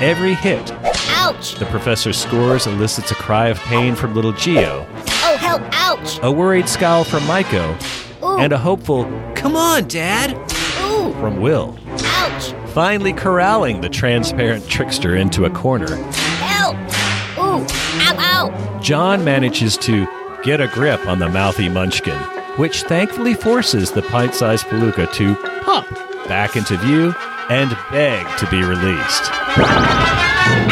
Every 0.00 0.34
hit 0.34 0.72
Ouch. 1.10 1.54
the 1.56 1.66
professor 1.66 2.12
scores 2.12 2.66
elicits 2.66 3.10
a 3.10 3.14
cry 3.14 3.48
of 3.48 3.58
pain 3.60 3.94
from 3.94 4.14
little 4.14 4.32
Geo, 4.32 4.86
Oh, 5.22 5.36
help. 5.38 5.62
Ouch. 5.72 6.18
a 6.22 6.30
worried 6.30 6.68
scowl 6.68 7.04
from 7.04 7.22
Myko, 7.24 7.76
Ooh. 8.22 8.38
and 8.38 8.52
a 8.52 8.58
hopeful, 8.58 9.04
Come 9.34 9.56
on, 9.56 9.86
Dad! 9.88 10.32
Ooh. 10.82 11.12
from 11.20 11.40
Will. 11.40 11.76
Ouch. 12.04 12.52
Finally 12.72 13.12
corralling 13.12 13.80
the 13.80 13.88
transparent 13.88 14.66
trickster 14.68 15.16
into 15.16 15.44
a 15.44 15.50
corner, 15.50 15.94
Help. 15.96 16.76
Ooh. 17.38 17.64
Ow, 18.00 18.16
ow. 18.18 18.80
John 18.80 19.24
manages 19.24 19.76
to 19.78 20.06
get 20.42 20.60
a 20.60 20.68
grip 20.68 21.06
on 21.06 21.18
the 21.18 21.28
mouthy 21.28 21.68
munchkin, 21.68 22.16
which 22.56 22.82
thankfully 22.84 23.34
forces 23.34 23.90
the 23.90 24.02
pint 24.02 24.34
sized 24.34 24.66
Palooka 24.66 25.12
to 25.14 25.34
pop 25.62 25.86
back 26.28 26.56
into 26.56 26.76
view 26.78 27.12
and 27.50 27.76
beg 27.90 28.24
to 28.38 28.46
be 28.48 28.62
released. 28.62 29.30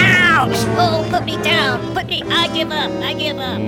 Ouch. 0.00 0.54
Oh, 0.78 1.06
put 1.10 1.24
me 1.24 1.36
down. 1.42 1.94
Put 1.94 2.06
me. 2.06 2.22
I 2.22 2.48
give 2.54 2.70
up. 2.70 2.90
I 3.02 3.14
give 3.14 3.36
up. 3.36 3.60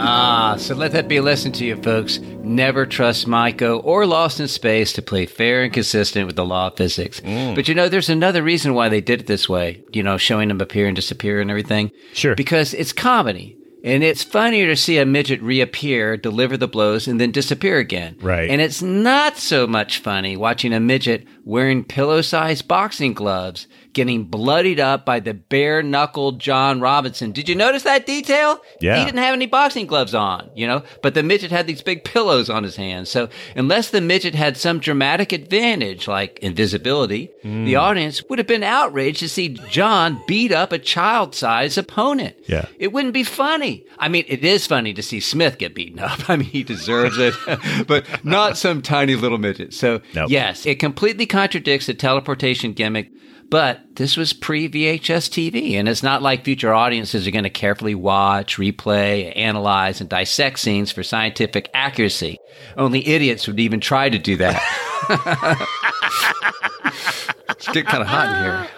Ah, 0.00 0.54
so 0.58 0.74
let 0.74 0.92
that 0.92 1.08
be 1.08 1.16
a 1.16 1.22
lesson 1.22 1.50
to 1.52 1.64
you, 1.64 1.74
folks. 1.82 2.20
Never 2.42 2.86
trust 2.86 3.26
Myko 3.26 3.82
or 3.84 4.06
Lost 4.06 4.38
in 4.38 4.46
Space 4.46 4.92
to 4.92 5.02
play 5.02 5.26
fair 5.26 5.64
and 5.64 5.72
consistent 5.72 6.26
with 6.26 6.36
the 6.36 6.44
law 6.44 6.68
of 6.68 6.76
physics. 6.76 7.20
But 7.20 7.66
you 7.66 7.74
know, 7.74 7.88
there's 7.88 8.08
another 8.08 8.42
reason 8.42 8.74
why 8.74 8.88
they 8.88 9.00
did 9.00 9.20
it 9.20 9.26
this 9.26 9.48
way, 9.48 9.82
you 9.92 10.02
know, 10.04 10.16
showing 10.16 10.48
them 10.48 10.60
appear 10.60 10.86
and 10.86 10.94
disappear 10.94 11.40
and 11.40 11.50
everything. 11.50 11.90
Sure. 12.12 12.36
Because 12.36 12.74
it's 12.74 12.92
comedy. 12.92 13.57
And 13.88 14.04
it's 14.04 14.22
funnier 14.22 14.66
to 14.66 14.76
see 14.76 14.98
a 14.98 15.06
midget 15.06 15.40
reappear, 15.40 16.18
deliver 16.18 16.58
the 16.58 16.68
blows, 16.68 17.08
and 17.08 17.18
then 17.18 17.30
disappear 17.30 17.78
again. 17.78 18.16
Right. 18.20 18.50
And 18.50 18.60
it's 18.60 18.82
not 18.82 19.38
so 19.38 19.66
much 19.66 19.98
funny 19.98 20.36
watching 20.36 20.74
a 20.74 20.80
midget 20.80 21.26
wearing 21.44 21.84
pillow 21.84 22.20
sized 22.20 22.68
boxing 22.68 23.14
gloves 23.14 23.66
getting 23.98 24.22
bloodied 24.22 24.78
up 24.78 25.04
by 25.04 25.18
the 25.18 25.34
bare 25.34 25.82
knuckled 25.82 26.38
John 26.38 26.80
Robinson. 26.80 27.32
Did 27.32 27.48
you 27.48 27.56
notice 27.56 27.82
that 27.82 28.06
detail? 28.06 28.60
Yeah. 28.80 28.96
He 28.96 29.04
didn't 29.04 29.18
have 29.18 29.34
any 29.34 29.46
boxing 29.46 29.88
gloves 29.88 30.14
on, 30.14 30.48
you 30.54 30.68
know, 30.68 30.84
but 31.02 31.14
the 31.14 31.24
midget 31.24 31.50
had 31.50 31.66
these 31.66 31.82
big 31.82 32.04
pillows 32.04 32.48
on 32.48 32.62
his 32.62 32.76
hands. 32.76 33.10
So 33.10 33.28
unless 33.56 33.90
the 33.90 34.00
midget 34.00 34.36
had 34.36 34.56
some 34.56 34.78
dramatic 34.78 35.32
advantage 35.32 36.06
like 36.06 36.38
invisibility, 36.38 37.32
hmm. 37.42 37.64
the 37.64 37.74
audience 37.74 38.22
would 38.28 38.38
have 38.38 38.46
been 38.46 38.62
outraged 38.62 39.18
to 39.18 39.28
see 39.28 39.48
John 39.68 40.22
beat 40.28 40.52
up 40.52 40.70
a 40.70 40.78
child 40.78 41.34
sized 41.34 41.76
opponent. 41.76 42.36
Yeah. 42.46 42.66
It 42.78 42.92
wouldn't 42.92 43.14
be 43.14 43.24
funny. 43.24 43.84
I 43.98 44.08
mean, 44.08 44.26
it 44.28 44.44
is 44.44 44.64
funny 44.64 44.94
to 44.94 45.02
see 45.02 45.18
Smith 45.18 45.58
get 45.58 45.74
beaten 45.74 45.98
up. 45.98 46.20
I 46.30 46.36
mean, 46.36 46.48
he 46.48 46.62
deserves 46.62 47.18
it, 47.18 47.34
but 47.88 48.06
not 48.24 48.56
some 48.56 48.80
tiny 48.80 49.16
little 49.16 49.38
midget. 49.38 49.74
So, 49.74 50.02
Nope. 50.14 50.30
yes, 50.30 50.66
it 50.66 50.78
completely 50.78 51.26
contradicts 51.26 51.86
the 51.86 51.94
teleportation 51.94 52.74
gimmick. 52.74 53.10
But 53.50 53.96
this 53.96 54.16
was 54.16 54.34
pre 54.34 54.68
VHS 54.68 55.30
TV, 55.30 55.74
and 55.74 55.88
it's 55.88 56.02
not 56.02 56.20
like 56.20 56.44
future 56.44 56.74
audiences 56.74 57.26
are 57.26 57.30
going 57.30 57.44
to 57.44 57.50
carefully 57.50 57.94
watch, 57.94 58.58
replay, 58.58 59.34
analyze, 59.36 60.00
and 60.00 60.10
dissect 60.10 60.58
scenes 60.58 60.92
for 60.92 61.02
scientific 61.02 61.70
accuracy. 61.72 62.36
Only 62.76 63.06
idiots 63.06 63.46
would 63.46 63.58
even 63.58 63.80
try 63.80 64.10
to 64.10 64.18
do 64.18 64.36
that. 64.36 64.60
it's 67.50 67.66
getting 67.68 67.84
kind 67.84 68.02
of 68.02 68.08
hot 68.08 68.36
in 68.36 68.42
here. 68.42 68.68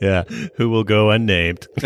Yeah, 0.00 0.22
who 0.54 0.70
will 0.70 0.84
go 0.84 1.10
unnamed. 1.10 1.66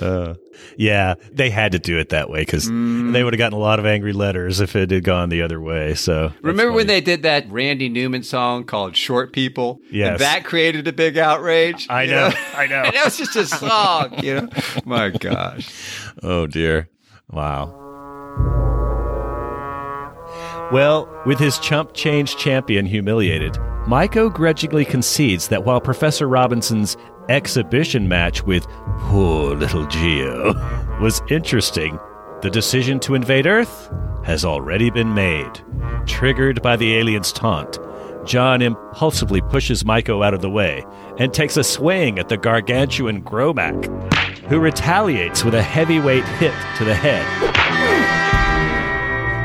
Uh, 0.00 0.34
yeah, 0.76 1.14
they 1.32 1.50
had 1.50 1.72
to 1.72 1.78
do 1.78 1.98
it 1.98 2.10
that 2.10 2.28
way 2.28 2.40
because 2.40 2.66
they 2.66 3.24
would 3.24 3.32
have 3.32 3.38
gotten 3.38 3.56
a 3.56 3.60
lot 3.60 3.78
of 3.78 3.86
angry 3.86 4.12
letters 4.12 4.60
if 4.60 4.74
it 4.76 4.90
had 4.90 5.04
gone 5.04 5.28
the 5.28 5.42
other 5.42 5.60
way. 5.60 5.94
So 5.94 6.32
Remember 6.42 6.72
when 6.72 6.86
they 6.86 7.00
did 7.00 7.22
that 7.22 7.50
Randy 7.50 7.88
Newman 7.88 8.22
song 8.22 8.64
called 8.64 8.96
Short 8.96 9.32
People? 9.32 9.80
Yes. 9.90 10.12
And 10.12 10.18
that 10.20 10.44
created 10.44 10.86
a 10.88 10.92
big 10.92 11.16
outrage. 11.16 11.86
I 11.88 12.02
you 12.04 12.10
know, 12.10 12.32
I 12.54 12.66
know. 12.66 12.82
and 12.82 12.92
that 12.94 13.04
was 13.04 13.16
just 13.16 13.36
a 13.36 13.46
song, 13.46 14.14
you 14.22 14.40
know? 14.42 14.48
My 14.84 15.10
gosh. 15.10 15.70
Oh 16.22 16.46
dear. 16.46 16.88
Wow. 17.30 17.80
Well, 20.72 21.08
with 21.26 21.38
his 21.38 21.58
chump 21.58 21.92
change 21.94 22.36
champion 22.36 22.86
humiliated, 22.86 23.54
Myko 23.86 24.32
grudgingly 24.32 24.84
concedes 24.84 25.48
that 25.48 25.64
while 25.64 25.80
Professor 25.80 26.26
Robinson's 26.26 26.96
exhibition 27.28 28.08
match 28.08 28.42
with 28.42 28.66
poor 28.98 29.54
little 29.54 29.86
Geo 29.86 30.52
was 31.00 31.22
interesting, 31.28 31.98
the 32.42 32.50
decision 32.50 33.00
to 33.00 33.14
invade 33.14 33.46
Earth 33.46 33.90
has 34.24 34.44
already 34.44 34.90
been 34.90 35.14
made. 35.14 35.60
Triggered 36.06 36.62
by 36.62 36.76
the 36.76 36.94
alien's 36.94 37.32
taunt, 37.32 37.78
John 38.24 38.62
impulsively 38.62 39.40
pushes 39.42 39.82
Myko 39.82 40.24
out 40.24 40.34
of 40.34 40.40
the 40.40 40.50
way 40.50 40.84
and 41.18 41.32
takes 41.32 41.56
a 41.56 41.64
swing 41.64 42.18
at 42.18 42.28
the 42.28 42.36
gargantuan 42.36 43.22
Gromack, 43.22 43.86
who 44.48 44.58
retaliates 44.58 45.44
with 45.44 45.54
a 45.54 45.62
heavyweight 45.62 46.24
hit 46.24 46.54
to 46.78 46.84
the 46.84 46.94
head 46.94 47.24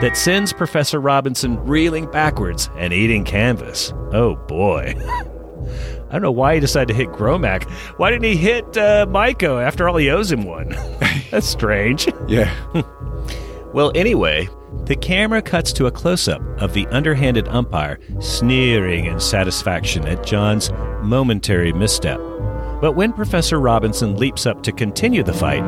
that 0.02 0.16
sends 0.16 0.54
Professor 0.54 1.02
Robinson 1.02 1.58
reeling 1.66 2.10
backwards 2.10 2.70
and 2.78 2.94
eating 2.94 3.26
canvas. 3.26 3.94
Oh 4.14 4.36
boy. 4.48 4.96
I 6.10 6.14
don't 6.14 6.22
know 6.22 6.32
why 6.32 6.56
he 6.56 6.60
decided 6.60 6.88
to 6.90 6.94
hit 6.94 7.10
Gromack. 7.10 7.70
Why 7.98 8.10
didn't 8.10 8.26
he 8.26 8.36
hit 8.36 8.76
uh, 8.76 9.06
Myko 9.08 9.64
after 9.64 9.88
all 9.88 9.96
he 9.98 10.10
owes 10.10 10.32
him 10.32 10.44
one? 10.44 10.70
That's 11.32 11.48
strange. 11.48 12.10
Yeah. 12.28 12.54
Well, 13.72 13.92
anyway, 13.94 14.50
the 14.86 14.96
camera 14.96 15.44
cuts 15.44 15.72
to 15.74 15.86
a 15.86 15.92
close 15.92 16.28
up 16.28 16.42
of 16.60 16.74
the 16.74 16.88
underhanded 16.88 17.48
umpire 17.50 18.00
sneering 18.20 19.06
in 19.06 19.20
satisfaction 19.20 20.08
at 20.08 20.26
John's 20.26 20.72
momentary 21.04 21.72
misstep. 21.72 22.20
But 22.82 22.94
when 22.94 23.14
Professor 23.14 23.60
Robinson 23.60 24.16
leaps 24.16 24.48
up 24.48 24.64
to 24.64 24.72
continue 24.72 25.22
the 25.22 25.34
fight, 25.34 25.68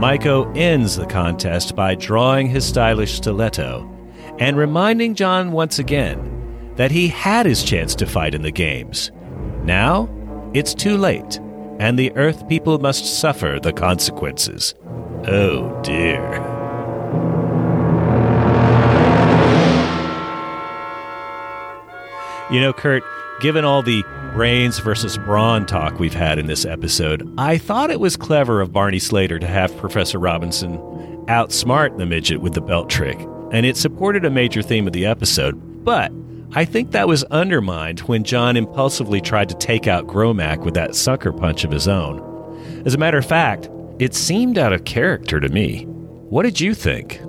Myko 0.00 0.56
ends 0.56 0.96
the 0.96 1.06
contest 1.06 1.76
by 1.76 1.96
drawing 1.96 2.48
his 2.48 2.64
stylish 2.64 3.12
stiletto 3.12 3.86
and 4.38 4.56
reminding 4.56 5.14
John 5.16 5.52
once 5.52 5.78
again 5.78 6.41
that 6.76 6.90
he 6.90 7.08
had 7.08 7.46
his 7.46 7.62
chance 7.62 7.94
to 7.96 8.06
fight 8.06 8.34
in 8.34 8.42
the 8.42 8.50
games. 8.50 9.10
Now, 9.64 10.08
it's 10.54 10.74
too 10.74 10.96
late, 10.96 11.38
and 11.78 11.98
the 11.98 12.12
Earth 12.16 12.48
people 12.48 12.78
must 12.78 13.18
suffer 13.20 13.58
the 13.62 13.72
consequences. 13.72 14.74
Oh 15.26 15.80
dear. 15.82 16.20
You 22.50 22.60
know, 22.60 22.72
Kurt, 22.74 23.02
given 23.40 23.64
all 23.64 23.82
the 23.82 24.04
brains 24.34 24.78
versus 24.78 25.16
brawn 25.16 25.64
talk 25.64 25.98
we've 25.98 26.12
had 26.12 26.38
in 26.38 26.46
this 26.46 26.66
episode, 26.66 27.26
I 27.38 27.56
thought 27.56 27.90
it 27.90 28.00
was 28.00 28.16
clever 28.16 28.60
of 28.60 28.72
Barney 28.72 28.98
Slater 28.98 29.38
to 29.38 29.46
have 29.46 29.74
Professor 29.78 30.18
Robinson 30.18 30.76
outsmart 31.28 31.96
the 31.96 32.04
midget 32.04 32.42
with 32.42 32.52
the 32.52 32.60
belt 32.60 32.90
trick, 32.90 33.18
and 33.52 33.64
it 33.64 33.76
supported 33.76 34.24
a 34.24 34.30
major 34.30 34.60
theme 34.60 34.86
of 34.86 34.92
the 34.92 35.06
episode. 35.06 35.84
But 35.84 36.12
I 36.54 36.66
think 36.66 36.90
that 36.90 37.08
was 37.08 37.24
undermined 37.24 38.00
when 38.00 38.24
John 38.24 38.58
impulsively 38.58 39.22
tried 39.22 39.48
to 39.48 39.54
take 39.54 39.86
out 39.86 40.06
Gromack 40.06 40.58
with 40.58 40.74
that 40.74 40.94
sucker 40.94 41.32
punch 41.32 41.64
of 41.64 41.70
his 41.70 41.88
own. 41.88 42.20
As 42.84 42.92
a 42.92 42.98
matter 42.98 43.16
of 43.16 43.24
fact, 43.24 43.70
it 43.98 44.14
seemed 44.14 44.58
out 44.58 44.74
of 44.74 44.84
character 44.84 45.40
to 45.40 45.48
me. 45.48 45.84
What 45.84 46.42
did 46.42 46.60
you 46.60 46.74
think? 46.74 47.20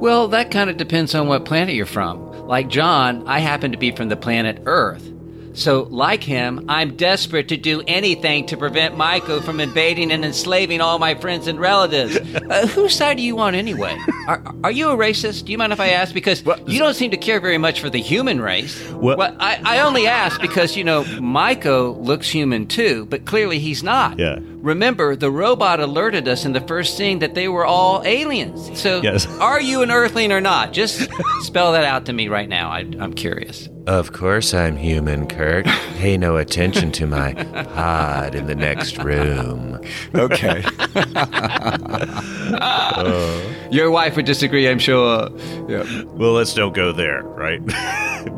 Well, 0.00 0.26
that 0.28 0.50
kind 0.50 0.68
of 0.68 0.76
depends 0.76 1.14
on 1.14 1.28
what 1.28 1.44
planet 1.44 1.76
you're 1.76 1.86
from. 1.86 2.48
Like 2.48 2.68
John, 2.68 3.22
I 3.28 3.38
happen 3.38 3.70
to 3.70 3.78
be 3.78 3.92
from 3.92 4.08
the 4.08 4.16
planet 4.16 4.60
Earth. 4.66 5.13
So, 5.54 5.82
like 5.90 6.22
him, 6.22 6.66
I'm 6.68 6.96
desperate 6.96 7.48
to 7.48 7.56
do 7.56 7.82
anything 7.86 8.46
to 8.46 8.56
prevent 8.56 8.96
Myko 8.96 9.42
from 9.42 9.60
invading 9.60 10.10
and 10.10 10.24
enslaving 10.24 10.80
all 10.80 10.98
my 10.98 11.14
friends 11.14 11.46
and 11.46 11.60
relatives. 11.60 12.16
uh, 12.50 12.66
whose 12.66 12.96
side 12.96 13.18
are 13.18 13.22
you 13.22 13.38
on 13.38 13.54
anyway? 13.54 13.96
Are, 14.26 14.42
are 14.64 14.72
you 14.72 14.90
a 14.90 14.96
racist? 14.96 15.44
Do 15.44 15.52
you 15.52 15.58
mind 15.58 15.72
if 15.72 15.80
I 15.80 15.90
ask? 15.90 16.12
Because 16.12 16.44
you 16.66 16.78
don't 16.78 16.94
seem 16.94 17.12
to 17.12 17.16
care 17.16 17.40
very 17.40 17.58
much 17.58 17.80
for 17.80 17.88
the 17.88 18.00
human 18.00 18.40
race. 18.40 18.90
Well- 18.90 19.16
well 19.16 19.36
I, 19.38 19.60
I 19.64 19.80
only 19.80 20.06
ask 20.08 20.40
because, 20.40 20.76
you 20.76 20.82
know, 20.82 21.04
Myko 21.04 22.00
looks 22.04 22.28
human 22.28 22.66
too, 22.66 23.06
but 23.06 23.24
clearly 23.24 23.58
he's 23.60 23.82
not. 23.82 24.18
Yeah. 24.18 24.40
Remember, 24.68 25.14
the 25.14 25.30
robot 25.30 25.78
alerted 25.78 26.26
us 26.26 26.46
in 26.46 26.52
the 26.54 26.60
first 26.62 26.96
scene 26.96 27.18
that 27.18 27.34
they 27.34 27.48
were 27.48 27.66
all 27.66 28.02
aliens. 28.06 28.80
So, 28.80 29.02
Yes. 29.02 29.26
are 29.38 29.60
you 29.60 29.82
an 29.82 29.90
Earthling 29.90 30.32
or 30.32 30.40
not? 30.40 30.72
Just 30.72 31.06
spell 31.42 31.72
that 31.72 31.84
out 31.84 32.06
to 32.06 32.14
me 32.14 32.28
right 32.28 32.48
now. 32.48 32.70
I, 32.70 32.78
I'm 32.98 33.12
curious. 33.12 33.68
Of 33.86 34.14
course 34.14 34.54
I'm 34.54 34.78
human, 34.78 35.26
Kurt. 35.26 35.66
Pay 35.98 36.16
no 36.16 36.38
attention 36.38 36.90
to 36.92 37.06
my 37.06 37.34
pod 37.74 38.34
in 38.34 38.46
the 38.46 38.54
next 38.54 38.96
room. 39.04 39.78
Okay. 40.14 40.64
Your 43.70 43.90
wife 43.90 44.16
would 44.16 44.24
disagree, 44.24 44.66
I'm 44.70 44.78
sure. 44.78 45.28
Yeah. 45.68 46.04
Well, 46.04 46.32
let's 46.32 46.54
don't 46.54 46.74
go 46.74 46.92
there, 46.92 47.22
right? 47.24 47.60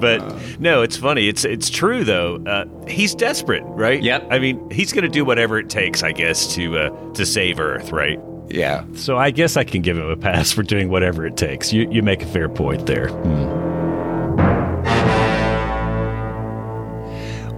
but 0.01 0.21
no, 0.59 0.83
it's 0.83 0.97
funny. 0.97 1.29
It's 1.29 1.45
it's 1.45 1.71
true 1.71 2.03
though. 2.03 2.43
Uh, 2.45 2.65
he's 2.89 3.15
desperate, 3.15 3.63
right? 3.67 4.03
Yep. 4.03 4.27
I 4.31 4.41
mean, 4.41 4.69
he's 4.71 4.93
going 4.93 5.05
to 5.05 5.09
do 5.11 5.25
whatever 5.25 5.61
it 5.61 5.71
takes, 5.71 6.03
I 6.03 6.11
guess, 6.17 6.55
to 6.55 6.79
uh, 6.79 7.13
to 7.13 7.25
save 7.25 7.61
Earth, 7.61 7.93
right? 7.93 8.21
Yeah. 8.49 8.85
So 8.95 9.17
I 9.17 9.31
guess 9.31 9.57
I 9.57 9.65
can 9.65 9.83
give 9.83 9.99
him 9.99 10.09
a 10.09 10.17
pass 10.17 10.53
for 10.57 10.63
doing 10.63 10.89
whatever 10.89 11.27
it 11.27 11.37
takes. 11.37 11.73
You 11.73 11.89
you 11.91 12.03
make 12.03 12.23
a 12.23 12.27
fair 12.27 12.49
point 12.49 12.87
there. 12.87 13.09
Hmm. 13.09 13.67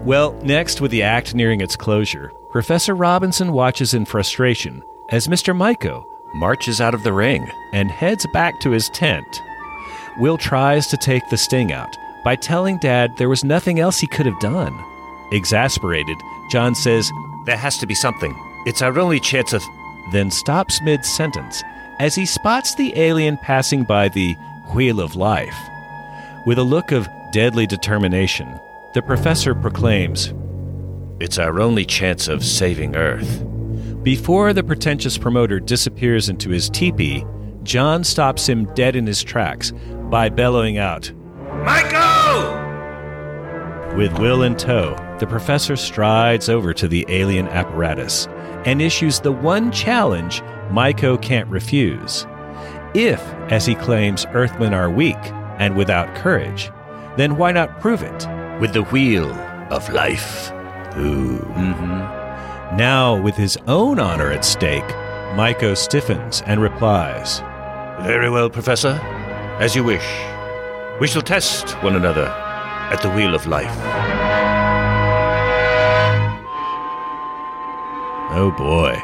Well, 0.04 0.32
next, 0.42 0.80
with 0.80 0.90
the 0.90 1.02
act 1.02 1.34
nearing 1.34 1.60
its 1.60 1.76
closure, 1.76 2.32
Professor 2.50 2.94
Robinson 2.94 3.52
watches 3.52 3.92
in 3.92 4.06
frustration 4.06 4.82
as 5.10 5.28
Mr. 5.28 5.54
Myko 5.54 6.02
marches 6.34 6.80
out 6.80 6.94
of 6.94 7.02
the 7.02 7.12
ring 7.12 7.46
and 7.74 7.90
heads 7.90 8.26
back 8.32 8.58
to 8.60 8.70
his 8.70 8.88
tent. 8.90 9.42
Will 10.18 10.38
tries 10.38 10.86
to 10.86 10.96
take 10.96 11.28
the 11.28 11.36
sting 11.36 11.72
out 11.72 11.94
by 12.24 12.36
telling 12.36 12.78
Dad 12.78 13.10
there 13.18 13.28
was 13.28 13.44
nothing 13.44 13.80
else 13.80 13.98
he 13.98 14.06
could 14.06 14.24
have 14.24 14.40
done. 14.40 14.72
Exasperated, 15.30 16.16
John 16.50 16.74
says, 16.74 17.10
There 17.44 17.56
has 17.56 17.76
to 17.78 17.86
be 17.86 17.94
something. 17.94 18.34
It's 18.68 18.82
our 18.82 18.98
only 18.98 19.18
chance 19.18 19.54
of. 19.54 19.64
Then 20.12 20.30
stops 20.30 20.82
mid 20.82 21.02
sentence 21.02 21.62
as 22.00 22.14
he 22.14 22.26
spots 22.26 22.74
the 22.74 22.92
alien 22.98 23.38
passing 23.38 23.82
by 23.82 24.10
the 24.10 24.34
Wheel 24.74 25.00
of 25.00 25.16
Life. 25.16 25.56
With 26.44 26.58
a 26.58 26.62
look 26.62 26.92
of 26.92 27.08
deadly 27.32 27.66
determination, 27.66 28.60
the 28.92 29.00
professor 29.00 29.54
proclaims, 29.54 30.34
It's 31.18 31.38
our 31.38 31.62
only 31.62 31.86
chance 31.86 32.28
of 32.28 32.44
saving 32.44 32.94
Earth. 32.94 33.42
Before 34.02 34.52
the 34.52 34.62
pretentious 34.62 35.16
promoter 35.16 35.60
disappears 35.60 36.28
into 36.28 36.50
his 36.50 36.68
teepee, 36.68 37.24
John 37.62 38.04
stops 38.04 38.46
him 38.46 38.66
dead 38.74 38.96
in 38.96 39.06
his 39.06 39.24
tracks 39.24 39.72
by 40.10 40.28
bellowing 40.28 40.76
out, 40.76 41.10
Myko! 41.64 42.66
With 43.96 44.18
Will 44.18 44.42
in 44.42 44.56
tow, 44.56 44.94
the 45.18 45.26
professor 45.26 45.74
strides 45.74 46.50
over 46.50 46.74
to 46.74 46.86
the 46.86 47.06
alien 47.08 47.48
apparatus 47.48 48.28
and 48.64 48.82
issues 48.82 49.20
the 49.20 49.32
one 49.32 49.70
challenge 49.72 50.40
Myko 50.70 51.20
can't 51.20 51.48
refuse. 51.48 52.26
If, 52.94 53.20
as 53.50 53.66
he 53.66 53.74
claims, 53.74 54.26
Earthmen 54.32 54.74
are 54.74 54.90
weak 54.90 55.18
and 55.58 55.76
without 55.76 56.14
courage, 56.14 56.70
then 57.16 57.36
why 57.36 57.52
not 57.52 57.80
prove 57.80 58.02
it 58.02 58.26
with 58.60 58.72
the 58.72 58.84
wheel 58.84 59.30
of 59.70 59.88
life? 59.90 60.50
Ooh. 60.96 61.38
Mm-hmm. 61.38 62.76
Now, 62.76 63.20
with 63.20 63.34
his 63.34 63.56
own 63.66 63.98
honor 63.98 64.30
at 64.30 64.44
stake, 64.44 64.84
Myko 65.34 65.76
stiffens 65.76 66.42
and 66.46 66.60
replies, 66.60 67.40
Very 68.04 68.30
well, 68.30 68.50
Professor. 68.50 69.00
As 69.60 69.74
you 69.74 69.82
wish. 69.84 70.06
We 71.00 71.06
shall 71.06 71.22
test 71.22 71.70
one 71.82 71.96
another 71.96 72.26
at 72.26 73.02
the 73.02 73.10
wheel 73.10 73.34
of 73.34 73.46
life. 73.46 74.27
Oh 78.30 78.50
boy. 78.50 79.00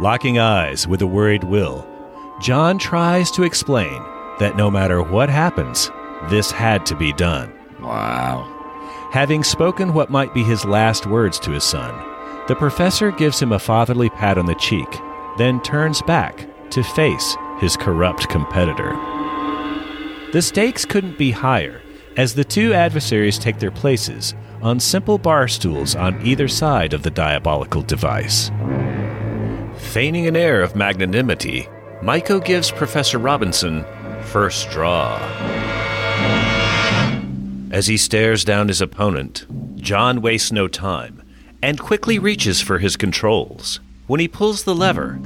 Locking 0.00 0.38
eyes 0.38 0.86
with 0.86 1.02
a 1.02 1.06
worried 1.06 1.44
Will, 1.44 1.86
John 2.40 2.78
tries 2.78 3.30
to 3.32 3.42
explain 3.42 4.02
that 4.38 4.56
no 4.56 4.70
matter 4.70 5.02
what 5.02 5.28
happens, 5.28 5.90
this 6.28 6.50
had 6.50 6.84
to 6.86 6.94
be 6.94 7.12
done. 7.14 7.52
Wow. 7.80 8.52
Having 9.10 9.44
spoken 9.44 9.94
what 9.94 10.10
might 10.10 10.34
be 10.34 10.44
his 10.44 10.64
last 10.64 11.06
words 11.06 11.38
to 11.40 11.50
his 11.50 11.64
son, 11.64 11.94
the 12.46 12.54
professor 12.54 13.10
gives 13.10 13.40
him 13.40 13.52
a 13.52 13.58
fatherly 13.58 14.10
pat 14.10 14.38
on 14.38 14.46
the 14.46 14.54
cheek, 14.54 14.88
then 15.38 15.60
turns 15.62 16.02
back 16.02 16.46
to 16.70 16.82
face 16.82 17.36
his 17.58 17.76
corrupt 17.76 18.28
competitor. 18.28 18.92
The 20.32 20.42
stakes 20.42 20.84
couldn't 20.84 21.18
be 21.18 21.30
higher 21.30 21.80
as 22.16 22.34
the 22.34 22.44
two 22.44 22.74
adversaries 22.74 23.38
take 23.38 23.58
their 23.58 23.70
places 23.70 24.34
on 24.62 24.80
simple 24.80 25.18
bar 25.18 25.48
stools 25.48 25.94
on 25.94 26.20
either 26.26 26.48
side 26.48 26.92
of 26.92 27.02
the 27.02 27.10
diabolical 27.10 27.82
device. 27.82 28.50
Feigning 29.76 30.26
an 30.26 30.36
air 30.36 30.62
of 30.62 30.76
magnanimity, 30.76 31.68
Myko 32.02 32.44
gives 32.44 32.70
Professor 32.70 33.18
Robinson 33.18 33.84
first 34.22 34.70
draw. 34.70 35.16
As 37.70 37.86
he 37.86 37.96
stares 37.96 38.44
down 38.44 38.68
his 38.68 38.80
opponent, 38.80 39.46
John 39.76 40.22
wastes 40.22 40.52
no 40.52 40.68
time 40.68 41.22
and 41.62 41.78
quickly 41.78 42.18
reaches 42.18 42.60
for 42.60 42.78
his 42.78 42.96
controls. 42.96 43.80
When 44.06 44.20
he 44.20 44.28
pulls 44.28 44.64
the 44.64 44.74
lever, 44.74 45.18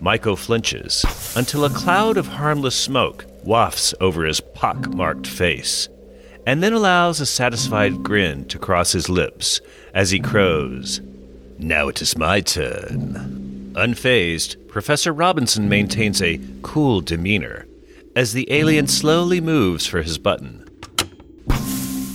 Myko 0.00 0.36
flinches 0.36 1.04
until 1.36 1.64
a 1.64 1.70
cloud 1.70 2.16
of 2.16 2.26
harmless 2.26 2.74
smoke 2.74 3.26
wafts 3.44 3.94
over 4.00 4.24
his 4.24 4.40
pock-marked 4.40 5.26
face, 5.26 5.88
and 6.50 6.64
then 6.64 6.72
allows 6.72 7.20
a 7.20 7.26
satisfied 7.26 8.02
grin 8.02 8.44
to 8.48 8.58
cross 8.58 8.90
his 8.90 9.08
lips 9.08 9.60
as 9.94 10.10
he 10.10 10.18
crows, 10.18 11.00
Now 11.60 11.86
it 11.86 12.02
is 12.02 12.18
my 12.18 12.40
turn. 12.40 13.72
Unfazed, 13.76 14.56
Professor 14.66 15.12
Robinson 15.12 15.68
maintains 15.68 16.20
a 16.20 16.40
cool 16.62 17.02
demeanor 17.02 17.68
as 18.16 18.32
the 18.32 18.50
alien 18.50 18.88
slowly 18.88 19.40
moves 19.40 19.86
for 19.86 20.02
his 20.02 20.18
button. 20.18 20.68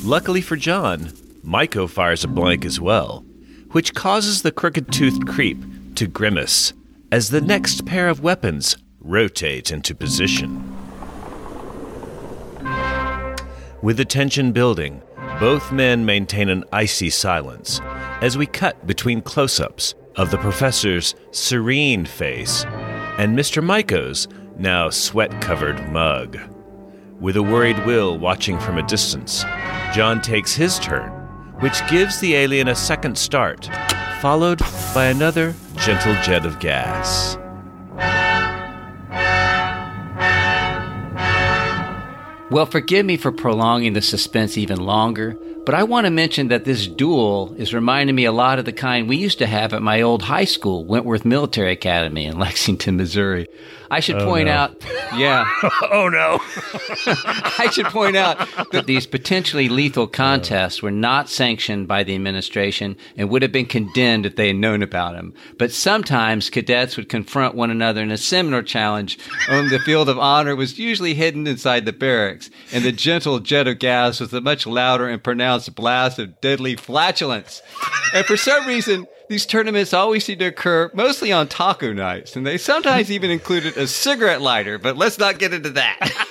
Luckily 0.03 0.41
for 0.41 0.57
John, 0.57 1.13
Myko 1.45 1.89
fires 1.89 2.25
a 2.25 2.27
blank 2.27 2.65
as 2.65 2.77
well, 2.77 3.23
which 3.71 3.95
causes 3.95 4.41
the 4.41 4.51
crooked 4.51 4.91
toothed 4.91 5.25
creep 5.29 5.95
to 5.95 6.07
grimace 6.07 6.73
as 7.09 7.29
the 7.29 7.39
next 7.39 7.85
pair 7.85 8.09
of 8.09 8.19
weapons 8.19 8.75
rotate 8.99 9.71
into 9.71 9.95
position. 9.95 10.74
With 13.85 13.97
the 13.97 14.05
tension 14.05 14.51
building, 14.51 15.03
both 15.39 15.71
men 15.71 16.07
maintain 16.07 16.49
an 16.49 16.63
icy 16.71 17.11
silence 17.11 17.79
as 18.19 18.35
we 18.35 18.47
cut 18.47 18.87
between 18.87 19.21
close 19.21 19.59
ups 19.59 19.93
of 20.15 20.31
the 20.31 20.39
professor's 20.39 21.13
serene 21.29 22.07
face 22.07 22.65
and 23.19 23.37
Mr. 23.37 23.63
Myko's 23.63 24.27
now 24.57 24.89
sweat 24.89 25.39
covered 25.39 25.91
mug. 25.91 26.35
With 27.19 27.37
a 27.37 27.43
worried 27.43 27.85
Will 27.85 28.17
watching 28.17 28.59
from 28.59 28.79
a 28.79 28.87
distance, 28.87 29.43
John 29.93 30.19
takes 30.19 30.55
his 30.55 30.79
turn, 30.79 31.11
which 31.59 31.87
gives 31.87 32.19
the 32.19 32.33
alien 32.33 32.69
a 32.69 32.75
second 32.75 33.15
start, 33.15 33.69
followed 34.19 34.61
by 34.95 35.09
another 35.09 35.53
gentle 35.75 36.15
jet 36.23 36.43
of 36.43 36.59
gas. 36.59 37.37
Well, 42.55 42.65
forgive 42.65 43.05
me 43.05 43.17
for 43.17 43.33
prolonging 43.33 43.91
the 43.91 44.01
suspense 44.01 44.57
even 44.57 44.79
longer, 44.79 45.37
but 45.65 45.75
I 45.75 45.83
want 45.83 46.05
to 46.05 46.09
mention 46.09 46.47
that 46.47 46.63
this 46.63 46.87
duel 46.87 47.53
is 47.57 47.73
reminding 47.73 48.15
me 48.15 48.23
a 48.23 48.31
lot 48.31 48.59
of 48.59 48.63
the 48.63 48.71
kind 48.71 49.09
we 49.09 49.17
used 49.17 49.39
to 49.39 49.45
have 49.45 49.73
at 49.73 49.81
my 49.81 50.01
old 50.01 50.21
high 50.21 50.45
school, 50.45 50.85
Wentworth 50.85 51.25
Military 51.25 51.73
Academy 51.73 52.23
in 52.23 52.39
Lexington, 52.39 52.95
Missouri. 52.95 53.49
I 53.95 54.01
should 54.01 54.21
Oh, 54.21 54.25
point 54.25 54.47
no. 54.47 54.51
out, 54.51 54.83
yeah. 55.15 55.49
oh 55.91 56.09
no. 56.09 56.39
I 57.57 57.69
should 57.71 57.85
point 57.85 58.17
out 58.17 58.37
that 58.73 58.87
these 58.87 59.07
potentially 59.07 59.69
lethal 59.69 60.05
contests 60.05 60.81
were 60.81 60.91
not 60.91 61.29
sanctioned 61.29 61.87
by 61.87 62.03
the 62.03 62.13
administration 62.13 62.97
and 63.15 63.29
would 63.29 63.41
have 63.41 63.53
been 63.53 63.65
condemned 63.65 64.25
if 64.25 64.35
they 64.35 64.47
had 64.47 64.57
known 64.57 64.83
about 64.83 65.13
them. 65.13 65.33
But 65.57 65.71
sometimes 65.71 66.49
cadets 66.49 66.97
would 66.97 67.07
confront 67.07 67.55
one 67.55 67.71
another 67.71 68.01
in 68.01 68.11
a 68.11 68.17
similar 68.17 68.63
challenge 68.63 69.17
on 69.49 69.69
the 69.69 69.79
field 69.79 70.09
of 70.09 70.19
honor 70.19 70.57
was 70.57 70.77
usually 70.77 71.13
hidden 71.13 71.47
inside 71.47 71.85
the 71.85 71.93
barracks, 71.93 72.49
and 72.73 72.83
the 72.83 72.91
gentle 72.91 73.39
jet 73.39 73.65
of 73.67 73.79
gas 73.79 74.19
was 74.19 74.33
a 74.33 74.41
much 74.41 74.67
louder 74.67 75.07
and 75.07 75.23
pronounced 75.23 75.73
blast 75.73 76.19
of 76.19 76.41
deadly 76.41 76.75
flatulence. 76.75 77.61
And 78.13 78.25
for 78.25 78.35
some 78.35 78.67
reason, 78.67 79.07
these 79.29 79.45
tournaments 79.45 79.93
always 79.93 80.25
seem 80.25 80.39
to 80.39 80.45
occur 80.45 80.91
mostly 80.93 81.31
on 81.31 81.47
taco 81.47 81.93
nights, 81.93 82.35
and 82.35 82.45
they 82.45 82.57
sometimes 82.57 83.11
even 83.11 83.31
included 83.31 83.77
a 83.77 83.87
cigarette 83.87 84.41
lighter, 84.41 84.77
but 84.77 84.97
let's 84.97 85.17
not 85.17 85.39
get 85.39 85.53
into 85.53 85.69
that. 85.71 85.99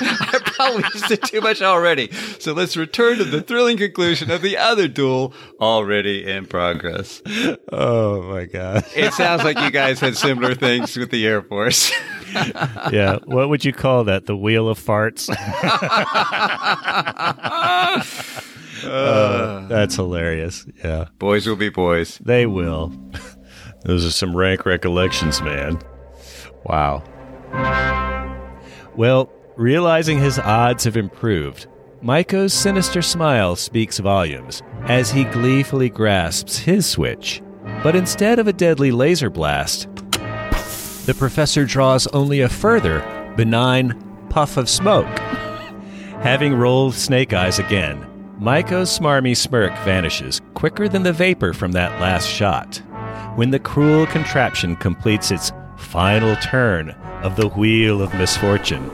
I 0.00 0.40
probably 0.44 1.00
said 1.00 1.22
too 1.22 1.40
much 1.40 1.62
already. 1.62 2.10
So 2.38 2.52
let's 2.52 2.76
return 2.76 3.18
to 3.18 3.24
the 3.24 3.42
thrilling 3.42 3.76
conclusion 3.76 4.30
of 4.30 4.42
the 4.42 4.56
other 4.56 4.88
duel 4.88 5.34
already 5.60 6.28
in 6.28 6.46
progress. 6.46 7.22
Oh 7.70 8.22
my 8.22 8.46
god. 8.46 8.84
It 8.94 9.12
sounds 9.14 9.44
like 9.44 9.58
you 9.58 9.70
guys 9.70 10.00
had 10.00 10.16
similar 10.16 10.54
things 10.54 10.96
with 10.96 11.10
the 11.10 11.26
Air 11.26 11.42
Force. 11.42 11.92
yeah, 12.90 13.18
what 13.24 13.48
would 13.48 13.64
you 13.64 13.72
call 13.72 14.04
that? 14.04 14.26
The 14.26 14.36
wheel 14.36 14.68
of 14.68 14.78
farts? 14.78 15.28
Uh, 18.84 19.66
that's 19.68 19.96
hilarious. 19.96 20.66
Yeah. 20.82 21.06
Boys 21.18 21.46
will 21.46 21.56
be 21.56 21.68
boys. 21.68 22.18
They 22.18 22.46
will. 22.46 22.92
Those 23.84 24.04
are 24.06 24.10
some 24.10 24.36
rank 24.36 24.64
recollections, 24.64 25.42
man. 25.42 25.80
Wow. 26.64 27.02
Well, 28.96 29.32
realizing 29.56 30.18
his 30.18 30.38
odds 30.38 30.84
have 30.84 30.96
improved, 30.96 31.66
Myko's 32.02 32.52
sinister 32.52 33.02
smile 33.02 33.56
speaks 33.56 33.98
volumes 33.98 34.62
as 34.84 35.10
he 35.10 35.24
gleefully 35.24 35.88
grasps 35.88 36.58
his 36.58 36.86
switch. 36.86 37.42
But 37.82 37.96
instead 37.96 38.38
of 38.38 38.46
a 38.48 38.52
deadly 38.52 38.90
laser 38.90 39.30
blast, 39.30 39.88
the 41.06 41.14
professor 41.16 41.64
draws 41.64 42.06
only 42.08 42.40
a 42.40 42.48
further 42.48 43.00
benign 43.36 44.00
puff 44.28 44.56
of 44.56 44.68
smoke. 44.68 45.18
Having 46.22 46.54
rolled 46.54 46.94
snake 46.94 47.32
eyes 47.32 47.58
again, 47.58 48.06
Myko's 48.42 48.98
smarmy 48.98 49.36
smirk 49.36 49.70
vanishes 49.84 50.40
quicker 50.54 50.88
than 50.88 51.04
the 51.04 51.12
vapor 51.12 51.52
from 51.52 51.70
that 51.72 52.00
last 52.00 52.26
shot. 52.26 52.82
When 53.36 53.52
the 53.52 53.60
cruel 53.60 54.04
contraption 54.04 54.74
completes 54.74 55.30
its 55.30 55.52
final 55.76 56.34
turn 56.34 56.90
of 57.22 57.36
the 57.36 57.46
wheel 57.46 58.02
of 58.02 58.12
misfortune, 58.14 58.90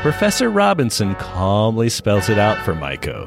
Professor 0.00 0.48
Robinson 0.48 1.14
calmly 1.16 1.90
spells 1.90 2.30
it 2.30 2.38
out 2.38 2.56
for 2.64 2.74
Myko. 2.74 3.26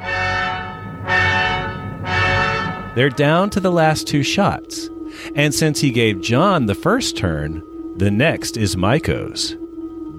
They're 2.96 3.12
down 3.12 3.52
to 3.52 3.60
the 3.60 3.72
last 3.72 4.08
two 4.08 4.24
shots, 4.24 4.90
and 5.36 5.54
since 5.54 5.80
he 5.80 5.92
gave 5.92 6.20
John 6.20 6.66
the 6.66 6.74
first 6.74 7.16
turn, 7.16 7.62
the 7.98 8.10
next 8.10 8.58
is 8.58 8.76
Myko's. 8.76 9.56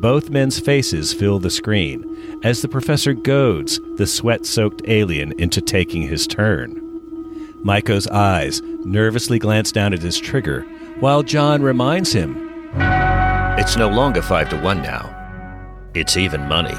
Both 0.01 0.30
men's 0.30 0.60
faces 0.60 1.12
fill 1.12 1.40
the 1.40 1.51
screen 1.51 2.09
as 2.42 2.62
the 2.62 2.68
professor 2.68 3.12
goads 3.12 3.80
the 3.96 4.06
sweat 4.06 4.46
soaked 4.46 4.82
alien 4.86 5.32
into 5.38 5.60
taking 5.60 6.02
his 6.02 6.26
turn. 6.26 6.74
Myko's 7.64 8.06
eyes 8.08 8.62
nervously 8.84 9.38
glance 9.38 9.70
down 9.70 9.92
at 9.92 10.00
his 10.00 10.18
trigger, 10.18 10.62
while 11.00 11.22
John 11.22 11.62
reminds 11.62 12.12
him 12.12 12.48
It's 13.58 13.76
no 13.76 13.88
longer 13.88 14.22
five 14.22 14.48
to 14.50 14.60
one 14.60 14.82
now. 14.82 15.16
It's 15.94 16.16
even 16.16 16.48
money. 16.48 16.76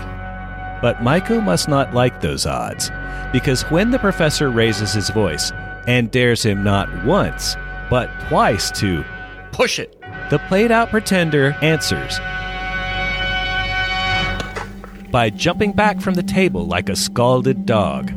But 0.81 0.97
Myko 0.97 1.43
must 1.43 1.67
not 1.69 1.93
like 1.93 2.21
those 2.21 2.47
odds, 2.47 2.89
because 3.31 3.61
when 3.63 3.91
the 3.91 3.99
professor 3.99 4.49
raises 4.49 4.93
his 4.93 5.11
voice 5.11 5.51
and 5.85 6.09
dares 6.09 6.41
him 6.43 6.63
not 6.63 7.05
once, 7.05 7.55
but 7.89 8.09
twice 8.29 8.71
to 8.79 9.03
push 9.51 9.77
it, 9.77 10.01
the 10.31 10.39
played 10.47 10.71
out 10.71 10.89
pretender 10.89 11.55
answers 11.61 12.19
by 15.11 15.29
jumping 15.29 15.73
back 15.73 15.99
from 15.99 16.13
the 16.13 16.23
table 16.23 16.65
like 16.65 16.89
a 16.89 16.95
scalded 16.95 17.65
dog. 17.65 18.07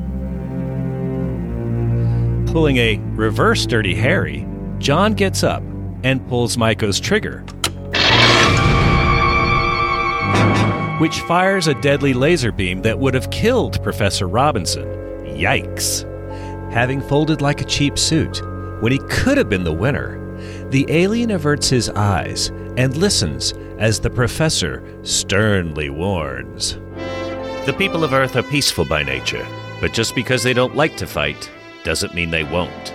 Pulling 2.52 2.76
a 2.76 2.98
reverse 3.16 3.66
Dirty 3.66 3.94
Harry, 3.94 4.46
John 4.78 5.14
gets 5.14 5.42
up 5.42 5.62
and 6.04 6.26
pulls 6.28 6.56
Myko's 6.56 7.00
trigger, 7.00 7.40
which 11.00 11.20
fires 11.22 11.66
a 11.66 11.74
deadly 11.80 12.14
laser 12.14 12.52
beam 12.52 12.82
that 12.82 12.98
would 12.98 13.14
have 13.14 13.30
killed 13.30 13.82
Professor 13.82 14.28
Robinson. 14.28 14.86
Yikes. 15.24 16.04
Having 16.72 17.00
folded 17.02 17.40
like 17.40 17.60
a 17.60 17.64
cheap 17.64 17.98
suit, 17.98 18.40
when 18.80 18.92
he 18.92 19.00
could 19.08 19.36
have 19.36 19.48
been 19.48 19.64
the 19.64 19.72
winner, 19.72 20.20
the 20.70 20.86
alien 20.88 21.32
averts 21.32 21.68
his 21.68 21.88
eyes 21.90 22.48
and 22.76 22.96
listens 22.96 23.52
as 23.78 23.98
the 24.00 24.10
professor 24.10 24.82
sternly 25.02 25.90
warns. 25.90 26.78
The 27.66 27.72
people 27.72 28.04
of 28.04 28.12
Earth 28.12 28.36
are 28.36 28.42
peaceful 28.42 28.84
by 28.84 29.02
nature, 29.02 29.46
but 29.80 29.94
just 29.94 30.14
because 30.14 30.42
they 30.42 30.52
don't 30.52 30.76
like 30.76 30.98
to 30.98 31.06
fight 31.06 31.50
doesn't 31.82 32.14
mean 32.14 32.30
they 32.30 32.44
won't. 32.44 32.92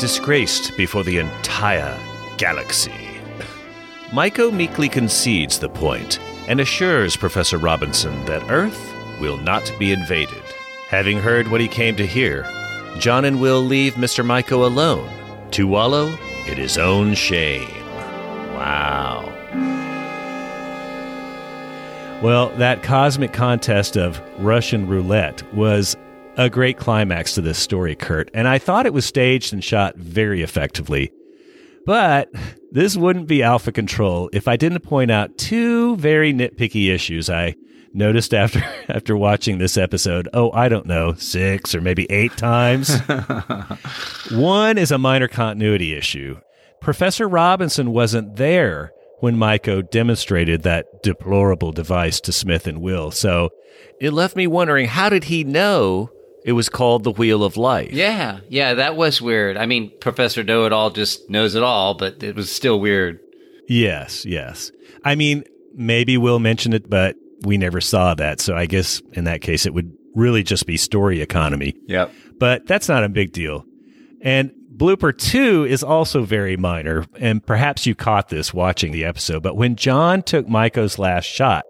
Disgraced 0.00 0.76
before 0.76 1.04
the 1.04 1.18
entire 1.18 1.96
galaxy. 2.36 2.90
Myko 4.10 4.52
meekly 4.52 4.88
concedes 4.88 5.60
the 5.60 5.68
point 5.68 6.18
and 6.48 6.58
assures 6.58 7.16
Professor 7.16 7.56
Robinson 7.58 8.24
that 8.24 8.50
Earth 8.50 8.92
will 9.20 9.36
not 9.36 9.72
be 9.78 9.92
invaded. 9.92 10.42
Having 10.88 11.18
heard 11.18 11.46
what 11.46 11.60
he 11.60 11.68
came 11.68 11.94
to 11.94 12.04
hear, 12.04 12.42
John 12.98 13.24
and 13.24 13.40
Will 13.40 13.60
leave 13.60 13.94
Mr. 13.94 14.24
Myko 14.24 14.66
alone 14.66 15.08
to 15.52 15.68
wallow 15.68 16.08
in 16.48 16.56
his 16.56 16.76
own 16.76 17.14
shame. 17.14 17.83
Well, 22.24 22.48
that 22.56 22.82
cosmic 22.82 23.34
contest 23.34 23.98
of 23.98 24.18
Russian 24.38 24.88
roulette 24.88 25.42
was 25.52 25.94
a 26.38 26.48
great 26.48 26.78
climax 26.78 27.34
to 27.34 27.42
this 27.42 27.58
story, 27.58 27.94
Kurt, 27.94 28.30
and 28.32 28.48
I 28.48 28.56
thought 28.56 28.86
it 28.86 28.94
was 28.94 29.04
staged 29.04 29.52
and 29.52 29.62
shot 29.62 29.96
very 29.96 30.40
effectively. 30.40 31.12
But 31.84 32.30
this 32.72 32.96
wouldn't 32.96 33.26
be 33.26 33.42
Alpha 33.42 33.72
Control 33.72 34.30
if 34.32 34.48
I 34.48 34.56
didn't 34.56 34.80
point 34.80 35.10
out 35.10 35.36
two 35.36 35.96
very 35.96 36.32
nitpicky 36.32 36.90
issues 36.90 37.28
I 37.28 37.56
noticed 37.92 38.32
after 38.32 38.64
after 38.88 39.18
watching 39.18 39.58
this 39.58 39.76
episode. 39.76 40.26
Oh, 40.32 40.50
I 40.52 40.70
don't 40.70 40.86
know, 40.86 41.12
6 41.12 41.74
or 41.74 41.82
maybe 41.82 42.10
8 42.10 42.38
times. 42.38 43.00
One 44.32 44.78
is 44.78 44.90
a 44.90 44.96
minor 44.96 45.28
continuity 45.28 45.92
issue. 45.92 46.40
Professor 46.80 47.28
Robinson 47.28 47.92
wasn't 47.92 48.36
there 48.36 48.92
when 49.24 49.38
Myko 49.38 49.90
demonstrated 49.90 50.64
that 50.64 51.02
deplorable 51.02 51.72
device 51.72 52.20
to 52.20 52.30
Smith 52.30 52.66
and 52.66 52.82
Will. 52.82 53.10
So 53.10 53.48
it 53.98 54.12
left 54.12 54.36
me 54.36 54.46
wondering 54.46 54.86
how 54.86 55.08
did 55.08 55.24
he 55.24 55.44
know 55.44 56.10
it 56.44 56.52
was 56.52 56.68
called 56.68 57.04
the 57.04 57.10
Wheel 57.10 57.42
of 57.42 57.56
Life? 57.56 57.90
Yeah, 57.90 58.40
yeah, 58.50 58.74
that 58.74 58.96
was 58.96 59.22
weird. 59.22 59.56
I 59.56 59.64
mean, 59.64 59.90
Professor 59.98 60.42
Know 60.42 60.66
It 60.66 60.74
All 60.74 60.90
just 60.90 61.30
knows 61.30 61.54
it 61.54 61.62
all, 61.62 61.94
but 61.94 62.22
it 62.22 62.36
was 62.36 62.54
still 62.54 62.78
weird. 62.78 63.18
Yes, 63.66 64.26
yes. 64.26 64.70
I 65.06 65.14
mean, 65.14 65.44
maybe 65.74 66.18
Will 66.18 66.38
mentioned 66.38 66.74
it, 66.74 66.90
but 66.90 67.16
we 67.46 67.56
never 67.56 67.80
saw 67.80 68.12
that. 68.16 68.42
So 68.42 68.54
I 68.54 68.66
guess 68.66 69.00
in 69.14 69.24
that 69.24 69.40
case, 69.40 69.64
it 69.64 69.72
would 69.72 69.90
really 70.14 70.42
just 70.42 70.66
be 70.66 70.76
story 70.76 71.22
economy. 71.22 71.74
Yep. 71.86 72.12
But 72.38 72.66
that's 72.66 72.90
not 72.90 73.04
a 73.04 73.08
big 73.08 73.32
deal. 73.32 73.64
And 74.20 74.52
blooper 74.76 75.16
two 75.16 75.64
is 75.64 75.82
also 75.82 76.22
very 76.24 76.56
minor, 76.56 77.04
and 77.18 77.44
perhaps 77.44 77.86
you 77.86 77.94
caught 77.94 78.28
this 78.28 78.52
watching 78.54 78.92
the 78.92 79.04
episode. 79.04 79.42
But 79.42 79.56
when 79.56 79.76
John 79.76 80.22
took 80.22 80.46
Myko's 80.46 80.98
last 80.98 81.24
shot 81.26 81.64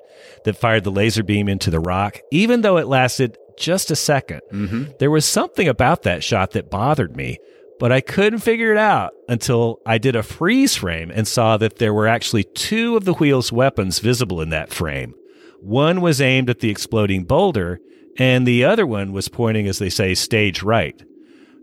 that 0.44 0.56
fired 0.56 0.84
the 0.84 0.90
laser 0.90 1.22
beam 1.22 1.48
into 1.48 1.70
the 1.70 1.80
rock, 1.80 2.20
even 2.30 2.62
though 2.62 2.76
it 2.78 2.86
lasted 2.86 3.36
just 3.58 3.90
a 3.90 3.94
2nd 3.94 4.40
Mm-hmm. 4.52 4.84
there 4.98 5.10
was 5.10 5.24
something 5.24 5.68
about 5.68 6.02
that 6.02 6.24
shot 6.24 6.52
that 6.52 6.70
bothered 6.70 7.16
me. 7.16 7.38
But 7.80 7.90
I 7.92 8.00
couldn't 8.00 8.38
figure 8.38 8.70
it 8.72 8.78
out 8.78 9.12
until 9.28 9.80
I 9.84 9.98
did 9.98 10.14
a 10.16 10.22
freeze 10.22 10.76
frame 10.76 11.10
and 11.10 11.26
saw 11.26 11.56
that 11.56 11.78
there 11.78 11.92
were 11.92 12.06
actually 12.06 12.44
two 12.44 12.96
of 12.96 13.04
the 13.04 13.14
wheel's 13.14 13.52
weapons 13.52 13.98
visible 13.98 14.40
in 14.40 14.50
that 14.50 14.72
frame. 14.72 15.14
One 15.60 16.00
was 16.00 16.20
aimed 16.20 16.50
at 16.50 16.60
the 16.60 16.70
exploding 16.70 17.24
boulder, 17.24 17.80
and 18.16 18.46
the 18.46 18.64
other 18.64 18.86
one 18.86 19.12
was 19.12 19.28
pointing, 19.28 19.66
as 19.66 19.78
they 19.78 19.90
say, 19.90 20.14
stage 20.14 20.62
right. 20.62 21.02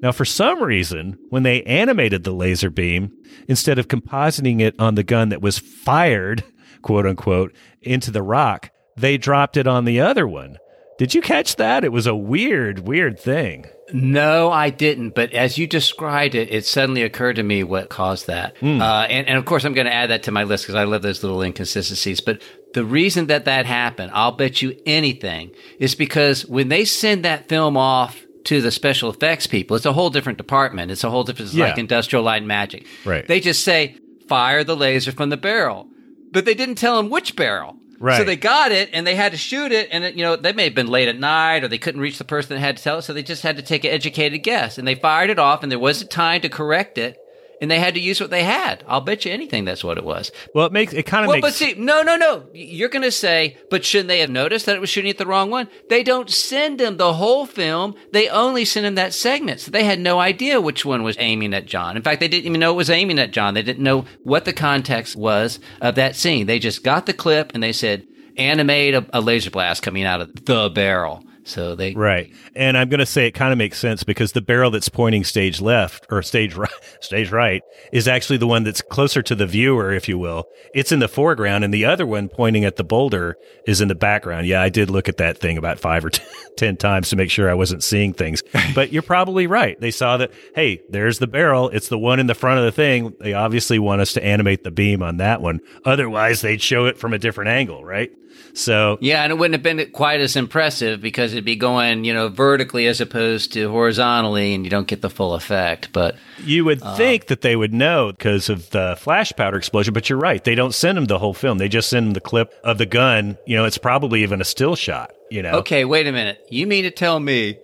Now, 0.02 0.12
for 0.12 0.26
some 0.26 0.64
reason, 0.64 1.18
when 1.30 1.44
they 1.44 1.64
animated 1.64 2.24
the 2.24 2.32
laser 2.32 2.70
beam, 2.70 3.12
instead 3.48 3.78
of 3.78 3.88
compositing 3.88 4.60
it 4.60 4.76
on 4.80 4.96
the 4.96 5.04
gun 5.04 5.30
that 5.30 5.42
was 5.42 5.60
fired, 5.60 6.44
quote 6.82 7.06
unquote, 7.06 7.54
into 7.82 8.12
the 8.12 8.24
rock, 8.24 8.72
they 8.98 9.18
dropped 9.18 9.58
it 9.58 9.68
on 9.68 9.86
the 9.86 10.00
other 10.00 10.28
one. 10.28 10.58
Did 10.98 11.16
you 11.16 11.22
catch 11.22 11.56
that? 11.56 11.84
It 11.84 11.92
was 11.92 12.06
a 12.06 12.16
weird, 12.16 12.88
weird 12.88 13.20
thing. 13.20 13.66
No, 13.92 14.52
I 14.52 14.70
didn't. 14.70 15.16
But 15.16 15.34
as 15.34 15.58
you 15.58 15.66
described 15.66 16.36
it, 16.36 16.52
it 16.52 16.64
suddenly 16.66 17.02
occurred 17.02 17.38
to 17.38 17.44
me 17.44 17.64
what 17.64 17.90
caused 17.90 18.28
that. 18.28 18.56
Uh, 18.62 19.08
and, 19.10 19.28
and 19.28 19.38
of 19.38 19.46
course, 19.46 19.66
I'm 19.66 19.74
going 19.74 19.88
to 19.88 19.94
add 19.94 20.12
that 20.12 20.24
to 20.24 20.32
my 20.32 20.44
list 20.44 20.66
because 20.66 20.76
I 20.76 20.84
love 20.84 21.02
those 21.02 21.24
little 21.24 21.42
inconsistencies. 21.42 22.22
But 22.22 22.42
the 22.76 22.86
reason 22.86 23.28
that 23.28 23.46
that 23.46 23.66
happened, 23.66 24.12
I'll 24.14 24.32
bet 24.34 24.62
you 24.62 24.80
anything, 24.86 25.52
is 25.80 25.96
because 25.96 26.46
when 26.46 26.70
they 26.70 26.86
send 26.86 27.26
that 27.26 27.50
film 27.50 27.78
off 27.78 28.24
to 28.46 28.62
the 28.62 28.72
special 28.72 29.10
effects 29.10 29.48
people, 29.48 29.76
it's 29.78 29.86
a 29.86 29.94
whole 29.94 30.10
different 30.10 30.38
department. 30.38 30.92
It's 30.92 31.04
a 31.04 31.10
whole 31.10 31.24
different, 31.24 31.54
Yeah. 31.54 31.66
like 31.68 31.78
industrial 31.78 32.24
light 32.24 32.44
magic. 32.44 32.86
Right. 33.06 33.28
They 33.28 33.40
just 33.40 33.64
say, 33.64 33.96
fire 34.28 34.64
the 34.64 34.76
laser 34.76 35.12
from 35.12 35.30
the 35.30 35.38
barrel. 35.38 35.88
But 36.32 36.46
they 36.46 36.54
didn't 36.54 36.76
tell 36.76 36.98
them 36.98 37.10
which 37.10 37.36
barrel. 37.36 37.76
Right. 38.00 38.18
So 38.18 38.24
they 38.24 38.36
got 38.38 38.72
it 38.72 38.90
and 38.94 39.06
they 39.06 39.16
had 39.16 39.32
to 39.34 39.38
shoot 39.38 39.72
it, 39.72 39.90
and 39.92 40.04
it, 40.04 40.16
you 40.16 40.24
know 40.24 40.36
they 40.36 40.54
may 40.54 40.64
have 40.64 40.74
been 40.74 40.88
late 40.88 41.08
at 41.08 41.20
night 41.20 41.64
or 41.64 41.68
they 41.68 41.78
couldn't 41.78 42.02
reach 42.02 42.18
the 42.18 42.24
person 42.24 42.56
that 42.56 42.60
had 42.60 42.78
to 42.78 42.84
tell 42.84 42.98
it, 42.98 43.02
so 43.04 43.14
they 43.14 43.22
just 43.22 43.44
had 43.44 43.58
to 43.58 43.62
take 43.62 43.84
an 43.84 43.92
educated 43.92 44.42
guess. 44.42 44.80
And 44.80 44.88
they 44.88 44.96
fired 44.96 45.30
it 45.30 45.38
off, 45.38 45.62
and 45.62 45.72
there 45.72 45.78
wasn't 45.78 46.10
time 46.10 46.42
to 46.42 46.50
correct 46.50 46.98
it, 46.98 47.18
and 47.62 47.70
they 47.70 47.80
had 47.80 47.94
to 47.94 48.00
use 48.00 48.20
what 48.20 48.32
they 48.32 48.44
had. 48.44 48.84
I'll 48.88 49.02
bet 49.02 49.24
you 49.24 49.32
anything 49.32 49.64
that's 49.64 49.84
what 49.84 49.98
it 49.98 50.04
was. 50.04 50.32
Well, 50.54 50.66
it 50.66 50.74
makes 50.74 50.94
it 50.94 51.04
kind 51.04 51.24
of 51.24 51.30
Well, 51.30 51.38
makes 51.38 51.48
but 51.48 51.54
see, 51.54 51.76
no, 51.76 52.02
no, 52.02 52.18
no. 52.18 52.48
You're 52.54 52.90
going 52.90 53.04
to 53.04 53.12
say, 53.12 53.58
but 53.70 53.86
shouldn't 53.86 54.10
they 54.10 54.20
have 54.20 54.32
noticed 54.32 54.66
that 54.66 54.76
it 54.76 54.82
was 54.82 54.90
shooting 54.90 55.12
at 55.12 55.20
the 55.20 55.28
wrong 55.28 55.52
one? 55.52 55.70
They 55.90 56.04
don't 56.04 56.30
send 56.30 56.80
them 56.80 56.98
the 56.98 57.14
whole 57.14 57.46
film. 57.46 57.96
They 58.12 58.28
only 58.28 58.66
send 58.66 58.86
them 58.86 58.96
that 58.96 59.14
segment. 59.14 59.62
So 59.62 59.72
they 59.72 59.84
had 59.84 60.00
no 60.00 60.20
idea 60.20 60.60
which 60.60 60.84
one 60.84 61.04
was 61.04 61.16
aiming 61.20 61.54
at 61.54 61.68
John. 61.68 61.96
In 61.96 62.02
fact, 62.02 62.20
they 62.20 62.28
didn't 62.28 62.48
even 62.48 62.60
know 62.60 62.72
it 62.72 62.78
was 62.78 62.90
aiming 62.90 63.20
at 63.20 63.32
John. 63.32 63.54
They 63.54 63.62
didn't 63.62 63.84
know 63.84 64.06
what 64.24 64.46
the 64.46 64.54
context 64.54 65.16
was 65.16 65.60
of 65.80 65.96
that 65.96 66.16
scene. 66.16 66.48
They 66.48 66.60
just 66.60 66.84
got 66.84 67.06
the 67.06 67.14
clip 67.14 67.52
and 67.54 67.62
they 67.62 67.74
said, 67.74 68.08
animate 68.38 68.96
a, 68.96 69.06
a 69.14 69.22
laser 69.22 69.52
blast 69.52 69.84
coming 69.84 70.04
out 70.04 70.22
of 70.22 70.46
the 70.46 70.72
barrel. 70.74 71.24
So 71.44 71.76
they 71.76 71.94
Right. 71.94 72.32
And 72.56 72.78
I'm 72.78 72.90
going 72.90 73.00
to 73.00 73.06
say 73.06 73.28
it 73.28 73.32
kind 73.32 73.52
of 73.52 73.58
makes 73.58 73.80
sense 73.80 74.04
because 74.04 74.32
the 74.32 74.42
barrel 74.42 74.72
that's 74.72 74.90
pointing 74.90 75.24
stage 75.24 75.60
left 75.60 76.06
or 76.10 76.22
stage 76.22 76.56
right, 76.56 76.70
stage 77.02 77.32
right 77.32 77.62
is 77.92 78.08
actually 78.08 78.38
the 78.38 78.48
one 78.48 78.64
that's 78.64 78.82
closer 78.82 79.22
to 79.24 79.36
the 79.36 79.48
viewer, 79.48 79.92
if 79.92 80.08
you 80.08 80.18
will. 80.18 80.46
It's 80.74 80.92
in 80.92 81.00
the 81.00 81.08
foreground 81.08 81.64
and 81.64 81.74
the 81.74 81.86
other 81.86 82.06
one 82.06 82.30
pointing 82.30 82.66
at 82.66 82.76
the 82.76 82.84
boulder 82.84 83.36
is 83.66 83.82
in 83.82 83.88
the 83.88 83.96
background. 83.96 84.48
Yeah, 84.48 84.62
I 84.62 84.70
did 84.70 84.90
look 84.90 85.10
at 85.10 85.18
that 85.18 85.38
thing 85.38 85.58
about 85.58 85.80
five 85.80 86.06
or 86.06 86.10
t- 86.10 86.24
10 86.58 86.78
times 86.78 87.10
to 87.10 87.16
make 87.16 87.32
sure 87.32 87.50
I 87.50 87.56
wasn't 87.56 87.84
seeing 87.84 88.14
things. 88.14 88.44
But 88.74 88.94
you're 88.94 89.02
probably 89.02 89.48
right. 89.48 89.78
They 89.82 89.92
saw 89.92 90.18
that, 90.18 90.32
hey, 90.56 90.82
there's 90.90 91.20
the 91.20 91.28
barrel. 91.28 91.70
It's 91.70 91.90
the 91.90 91.98
one 91.98 92.20
in 92.20 92.28
the 92.28 92.36
front 92.36 92.60
of 92.60 92.66
the 92.66 92.72
thing. 92.72 93.14
They 93.20 93.34
obviously 93.34 93.80
want 93.80 94.02
us 94.02 94.14
to 94.14 94.24
animate 94.24 94.64
the 94.64 94.72
beam 94.72 95.04
on 95.04 95.18
that 95.18 95.42
one. 95.42 95.60
Otherwise, 95.84 96.42
they'd 96.42 96.62
show 96.62 96.86
it 96.86 96.98
from 96.98 97.14
a 97.14 97.20
different 97.20 97.50
angle, 97.50 97.84
right? 97.84 98.12
So 98.54 98.98
Yeah, 99.02 99.24
and 99.24 99.32
it 99.32 99.38
wouldn't 99.38 99.54
have 99.54 99.64
been 99.64 99.92
quite 99.92 100.20
as 100.20 100.36
impressive 100.36 101.02
because 101.02 101.34
it'd 101.42 101.46
be 101.46 101.56
going, 101.56 102.04
you 102.04 102.14
know, 102.14 102.30
vertically 102.30 102.86
as 102.88 103.02
opposed 103.02 103.52
to 103.54 103.70
horizontally, 103.72 104.54
and 104.54 104.64
you 104.64 104.70
don't 104.70 104.88
get 104.88 105.02
the 105.02 105.10
full 105.10 105.34
effect. 105.34 105.90
But 105.92 106.16
You 106.44 106.66
would 106.66 106.82
Uh, 106.84 106.96
think 106.96 107.26
that 107.28 107.42
they 107.42 107.56
would 107.56 107.74
know 107.74 108.12
because 108.12 108.48
of 108.50 108.70
the 108.70 108.96
flash 109.00 109.34
powder 109.36 109.58
explosion, 109.58 109.94
but 109.94 110.10
you're 110.10 110.20
right. 110.20 110.44
They 110.44 110.56
don't 110.56 110.74
send 110.76 110.98
them 110.98 111.06
the 111.06 111.18
whole 111.20 111.34
film. 111.34 111.58
They 111.58 111.68
just 111.68 111.90
send 111.90 112.06
them 112.08 112.14
the 112.14 112.22
clip 112.22 112.54
of 112.64 112.78
the 112.78 112.86
gun. 112.86 113.38
You 113.48 113.58
know, 113.58 113.66
it's 113.66 113.78
probably 113.80 114.22
even 114.24 114.40
a 114.40 114.46
still 114.46 114.76
shot, 114.76 115.12
you 115.32 115.42
know? 115.42 115.54
okay, 115.60 115.84
wait 115.86 116.06
a 116.08 116.12
minute. 116.12 116.46
You 116.50 116.68
mean 116.68 116.84
to 116.84 116.92
tell 116.92 117.20
me 117.20 117.58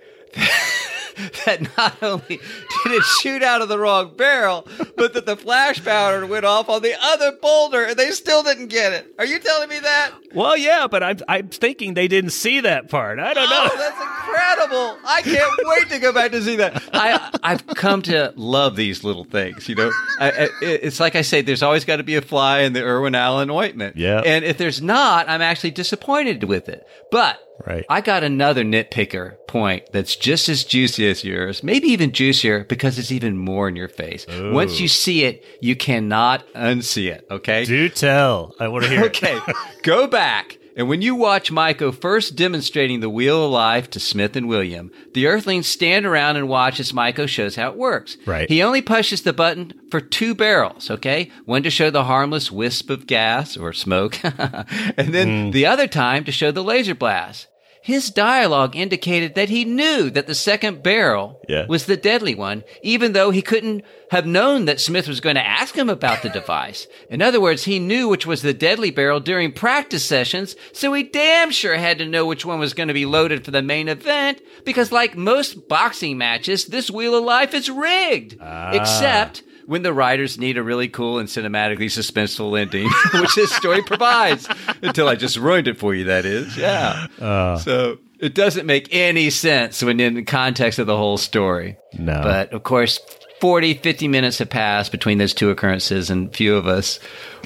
that 1.46 1.78
not 1.78 2.02
only 2.04 2.38
did 2.38 2.92
it 2.92 3.04
shoot 3.22 3.42
out 3.42 3.62
of 3.62 3.70
the 3.70 3.80
wrong 3.80 4.14
barrel, 4.16 4.68
but 4.96 5.14
that 5.14 5.26
the 5.26 5.36
flash 5.36 5.84
powder 5.84 6.26
went 6.26 6.46
off 6.46 6.70
on 6.70 6.82
the 6.82 6.94
other 7.02 7.32
boulder 7.42 7.84
and 7.84 7.98
they 7.98 8.12
still 8.12 8.44
didn't 8.44 8.68
get 8.68 8.94
it? 8.94 9.14
Are 9.18 9.26
you 9.26 9.40
telling 9.40 9.70
me 9.70 9.80
that? 9.80 10.12
Well, 10.34 10.56
yeah, 10.56 10.88
but 10.88 11.04
I'm, 11.04 11.18
I'm 11.28 11.50
thinking 11.50 11.94
they 11.94 12.08
didn't 12.08 12.32
see 12.32 12.60
that 12.62 12.90
part. 12.90 13.20
I 13.20 13.34
don't 13.34 13.48
oh, 13.48 13.50
know. 13.50 13.70
Oh, 13.72 13.78
that's 13.78 14.02
incredible! 14.02 14.98
I 15.06 15.22
can't 15.24 15.52
wait 15.64 15.90
to 15.90 16.00
go 16.00 16.14
back 16.14 16.32
to 16.32 16.42
see 16.42 16.58
that. 16.58 16.84
I 16.94 17.32
I've 17.44 17.66
come 17.68 18.02
to 18.04 18.34
love 18.36 18.76
these 18.76 19.04
little 19.04 19.24
things. 19.24 19.68
You 19.68 19.76
know, 19.76 19.92
I, 20.20 20.32
I, 20.32 20.50
it's 20.62 21.00
like 21.00 21.16
I 21.16 21.22
say, 21.22 21.42
there's 21.42 21.64
always 21.64 21.86
got 21.86 21.98
to 21.98 22.04
be 22.04 22.16
a 22.16 22.22
fly 22.22 22.60
in 22.60 22.74
the 22.74 22.84
Irwin 22.84 23.16
Allen 23.16 23.50
ointment. 23.50 23.98
Yeah. 23.98 24.22
and 24.26 24.46
if 24.46 24.58
there's 24.58 24.82
not, 24.82 25.30
I'm 25.30 25.42
actually 25.42 25.72
disappointed 25.72 26.44
with 26.44 26.70
it. 26.70 26.86
But 27.10 27.40
Right. 27.66 27.86
I 27.90 28.02
got 28.02 28.24
another 28.24 28.64
nitpicker 28.64 29.36
point 29.48 29.92
that's 29.92 30.16
just 30.16 30.48
as 30.50 30.64
juicy 30.64 31.10
as 31.10 31.24
yours, 31.24 31.64
maybe 31.64 31.88
even 31.90 32.12
juicier 32.12 32.64
because 32.64 33.00
it's 33.00 33.12
even 33.12 33.38
more 33.38 33.68
in 33.68 33.76
your 33.76 33.88
face. 33.88 34.26
Once 34.30 34.80
you 34.80 34.88
see 34.88 35.24
it, 35.24 35.44
you 35.62 35.76
cannot 35.76 36.48
unsee 36.54 37.12
it. 37.12 37.26
Okay. 37.32 37.66
Do 37.66 37.90
tell. 37.90 38.54
I 38.60 38.68
want 38.68 38.86
to 38.86 38.90
hear 38.90 39.06
it. 39.06 39.08
Okay, 39.18 39.40
go 39.84 40.06
back. 40.08 40.58
And 40.78 40.88
when 40.88 41.02
you 41.02 41.16
watch 41.16 41.52
Myko 41.52 41.92
first 41.92 42.36
demonstrating 42.36 43.00
the 43.00 43.10
Wheel 43.10 43.46
of 43.46 43.52
Life 43.52 43.90
to 43.90 44.00
Smith 44.00 44.36
and 44.36 44.48
William, 44.48 44.92
the 45.16 45.26
Earthlings 45.26 45.68
stand 45.68 46.06
around 46.06 46.36
and 46.36 46.48
watch 46.48 46.80
as 46.80 46.92
Myko 46.92 47.28
shows 47.28 47.56
how 47.56 47.72
it 47.72 47.78
works. 47.78 48.16
Right. 48.28 48.48
He 48.48 48.62
only 48.62 48.84
pushes 48.84 49.24
the 49.24 49.34
button 49.34 49.74
for 49.90 50.00
two 50.00 50.36
barrels, 50.36 50.92
okay? 50.92 51.32
One 51.46 51.64
to 51.64 51.72
show 51.72 51.90
the 51.90 52.04
harmless 52.04 52.52
wisp 52.52 52.92
of 52.92 53.08
gas 53.08 53.58
or 53.58 53.74
smoke, 53.74 54.24
and 54.24 55.14
then 55.16 55.50
mm. 55.50 55.52
the 55.52 55.66
other 55.66 55.88
time 55.88 56.24
to 56.26 56.32
show 56.32 56.52
the 56.52 56.64
laser 56.64 56.94
blast. 56.94 57.48
His 57.82 58.10
dialogue 58.12 58.76
indicated 58.76 59.36
that 59.36 59.50
he 59.50 59.64
knew 59.64 60.10
that 60.10 60.28
the 60.28 60.36
second 60.36 60.84
barrel 60.84 61.40
Yeah. 61.48 61.66
was 61.68 61.86
the 61.86 61.96
deadly 61.98 62.36
one, 62.36 62.64
even 62.84 63.14
though 63.14 63.32
he 63.32 63.42
couldn't 63.42 63.84
have 64.12 64.26
known 64.26 64.66
that 64.66 64.80
Smith 64.82 65.08
was 65.08 65.20
going 65.22 65.36
to 65.36 65.46
ask 65.46 65.76
him 65.76 65.90
about 65.90 66.22
the 66.22 66.30
device. 66.30 66.88
In 67.10 67.22
other 67.22 67.40
words, 67.40 67.64
he 67.66 67.80
knew 67.80 68.08
which 68.08 68.26
was 68.26 68.42
the 68.42 68.54
deadly 68.54 68.92
barrel 68.92 69.20
during 69.20 69.52
practice 69.52 70.04
sessions, 70.04 70.56
so 70.74 70.94
he 70.94 71.04
damn 71.04 71.52
sure 71.52 71.76
had 71.76 71.98
to 72.00 72.06
know 72.06 72.26
which 72.26 72.46
one 72.46 72.60
was 72.60 72.74
going 72.74 72.88
to 72.88 72.94
be 72.94 73.06
loaded 73.06 73.46
for 73.46 73.52
the 73.52 73.62
main 73.62 73.88
event, 73.88 74.42
because 74.66 74.92
like 74.92 75.16
most 75.16 75.68
boxing 75.70 76.18
matches, 76.18 76.66
this 76.66 76.92
Wheel 76.92 77.16
of 77.16 77.24
Life 77.24 77.54
is 77.54 77.70
rigged. 77.70 78.38
Ah. 78.42 78.72
Except 78.72 79.44
when 79.68 79.84
the 79.84 79.94
writers 79.94 80.40
need 80.40 80.58
a 80.58 80.64
really 80.64 80.88
cool 80.88 81.20
and 81.20 81.28
cinematically 81.30 81.86
suspenseful 81.92 82.60
ending, 82.60 82.90
which 83.22 83.36
this 83.36 83.52
story 83.54 83.84
provides. 83.84 84.48
Until 84.82 85.08
I 85.08 85.16
just 85.16 85.38
ruined 85.38 85.68
it 85.68 85.78
for 85.78 85.94
you, 85.94 86.06
that 86.06 86.26
is. 86.26 86.58
Yeah. 86.58 87.08
Uh, 87.22 87.58
So 87.58 87.98
it 88.20 88.34
doesn't 88.34 88.66
make 88.66 88.88
any 88.92 89.30
sense 89.30 89.84
when 89.84 90.00
in 90.00 90.16
the 90.16 90.24
context 90.24 90.80
of 90.80 90.88
the 90.88 90.98
whole 90.98 91.18
story. 91.18 91.78
No. 92.00 92.20
But 92.24 92.54
of 92.54 92.64
course, 92.64 93.00
40, 93.42 93.76
50 93.76 94.08
minutes 94.08 94.40
have 94.40 94.50
passed 94.50 94.92
between 94.92 95.18
those 95.20 95.34
two 95.34 95.50
occurrences, 95.52 96.10
and 96.10 96.34
few 96.36 96.56
of 96.56 96.66
us 96.66 97.00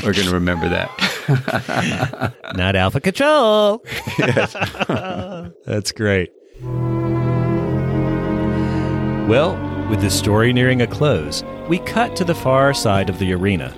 are 0.05 0.13
going 0.13 0.27
to 0.27 0.33
remember 0.33 0.69
that. 0.69 2.33
Not 2.55 2.75
Alpha 2.77 3.01
Control. 3.01 3.83
yes. 4.19 4.53
That's 5.65 5.91
great. 5.91 6.31
Well, 9.27 9.55
with 9.89 10.01
the 10.01 10.09
story 10.09 10.51
nearing 10.53 10.81
a 10.81 10.87
close, 10.87 11.41
we 11.71 11.79
cut 11.79 12.17
to 12.17 12.25
the 12.25 12.35
far 12.35 12.73
side 12.73 13.09
of 13.09 13.17
the 13.17 13.31
arena, 13.31 13.69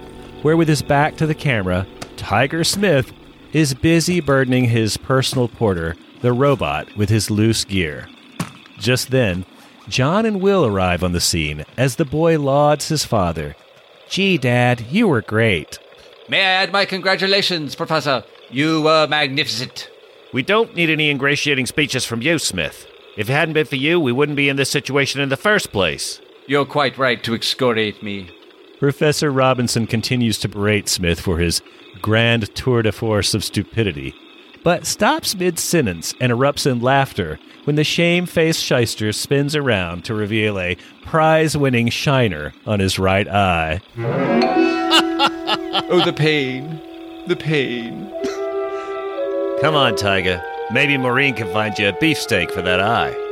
where 0.41 0.57
with 0.57 0.68
his 0.68 0.82
back 0.82 1.15
to 1.15 1.28
the 1.28 1.36
camera, 1.36 1.86
Tiger 2.18 2.64
Smith 2.64 3.14
is 3.52 3.76
busy 3.76 4.20
burdening 4.20 4.64
his 4.64 4.98
personal 4.98 5.48
porter, 5.48 5.95
the 6.22 6.34
robot, 6.34 6.88
with 6.98 7.07
his 7.07 7.30
loose 7.30 7.64
gear. 7.64 8.10
Just 8.80 9.11
then, 9.11 9.45
John 9.90 10.26
and 10.26 10.41
Will 10.41 10.65
arrive 10.65 11.03
on 11.03 11.11
the 11.11 11.22
scene 11.22 11.65
as 11.78 11.98
the 11.98 12.03
boy 12.03 12.40
lauds 12.40 12.88
his 12.88 13.06
father. 13.06 13.56
Gee, 14.10 14.40
Dad, 14.40 14.82
you 14.90 15.07
were 15.07 15.22
great. 15.22 15.78
May 16.28 16.40
I 16.40 16.64
add 16.64 16.72
my 16.72 16.86
congratulations, 16.86 17.76
Professor? 17.76 18.24
You 18.49 18.82
were 18.82 19.06
magnificent. 19.06 19.88
We 20.34 20.41
don't 20.41 20.76
need 20.76 20.90
any 20.90 21.11
ingratiating 21.11 21.68
speeches 21.68 22.06
from 22.06 22.24
you, 22.24 22.40
Smith. 22.40 22.88
If 23.18 23.30
it 23.30 23.34
hadn't 23.34 23.53
been 23.53 23.68
for 23.68 23.76
you, 23.76 23.99
we 23.99 24.11
wouldn't 24.11 24.36
be 24.36 24.49
in 24.49 24.56
this 24.56 24.72
situation 24.72 25.22
in 25.22 25.30
the 25.30 25.38
first 25.38 25.72
place. 25.72 26.20
You're 26.45 26.65
quite 26.65 26.98
right 26.98 27.24
to 27.24 27.34
excoriate 27.34 28.03
me. 28.03 28.30
Professor 28.80 29.32
Robinson 29.32 29.88
continues 29.88 30.38
to 30.40 30.49
berate 30.49 30.90
Smith 30.90 31.20
for 31.20 31.38
his 31.38 31.61
grand 32.02 32.53
tour 32.53 32.82
de 32.82 32.91
force 32.91 33.34
of 33.34 33.44
stupidity, 33.44 34.14
but 34.61 34.86
stops 34.86 35.36
mid 35.36 35.57
sentence 35.57 36.14
and 36.20 36.34
erupts 36.34 36.70
in 36.70 36.82
laughter 36.82 37.40
when 37.64 37.78
the 37.78 37.84
shame-faced 37.86 38.61
shyster 38.61 39.14
spins 39.14 39.56
around 39.56 40.03
to 40.03 40.14
reveal 40.14 40.60
a 40.60 40.76
prize-winning 41.06 41.88
shiner 41.88 42.53
on 42.65 42.82
his 42.82 42.99
right 42.99 43.28
eye. 43.30 43.80
oh, 45.90 46.02
the 46.03 46.11
pain. 46.11 46.82
The 47.28 47.38
pain. 47.38 48.11
Come 49.61 49.76
on, 49.76 49.95
Tiger. 49.95 50.44
Maybe 50.74 50.98
Maureen 50.98 51.36
can 51.36 51.48
find 51.53 51.78
you 51.80 51.88
a 51.88 51.94
beefsteak 51.94 52.52
for 52.52 52.61
that 52.61 52.82
eye. 52.82 53.23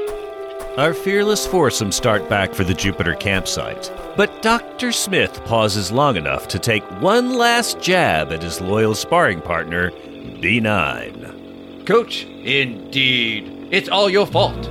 Our 0.78 0.94
fearless 0.94 1.46
foursome 1.46 1.92
start 1.92 2.30
back 2.30 2.54
for 2.54 2.64
the 2.64 2.74
Jupiter 2.74 3.14
campsite, 3.14 3.92
but 4.16 4.42
Dr. 4.42 4.94
Smith 4.94 5.44
pauses 5.44 5.92
long 5.92 6.16
enough 6.16 6.48
to 6.48 6.60
take 6.60 6.84
one 7.02 7.36
last 7.36 7.82
jab 7.82 8.32
at 8.32 8.42
his 8.42 8.62
loyal 8.62 8.96
sparring 8.96 9.42
partner, 9.42 9.92
B9. 9.92 11.86
Coach, 11.86 12.24
indeed. 12.24 13.68
It's 13.70 13.90
all 13.90 14.10
your 14.10 14.26
fault. 14.26 14.70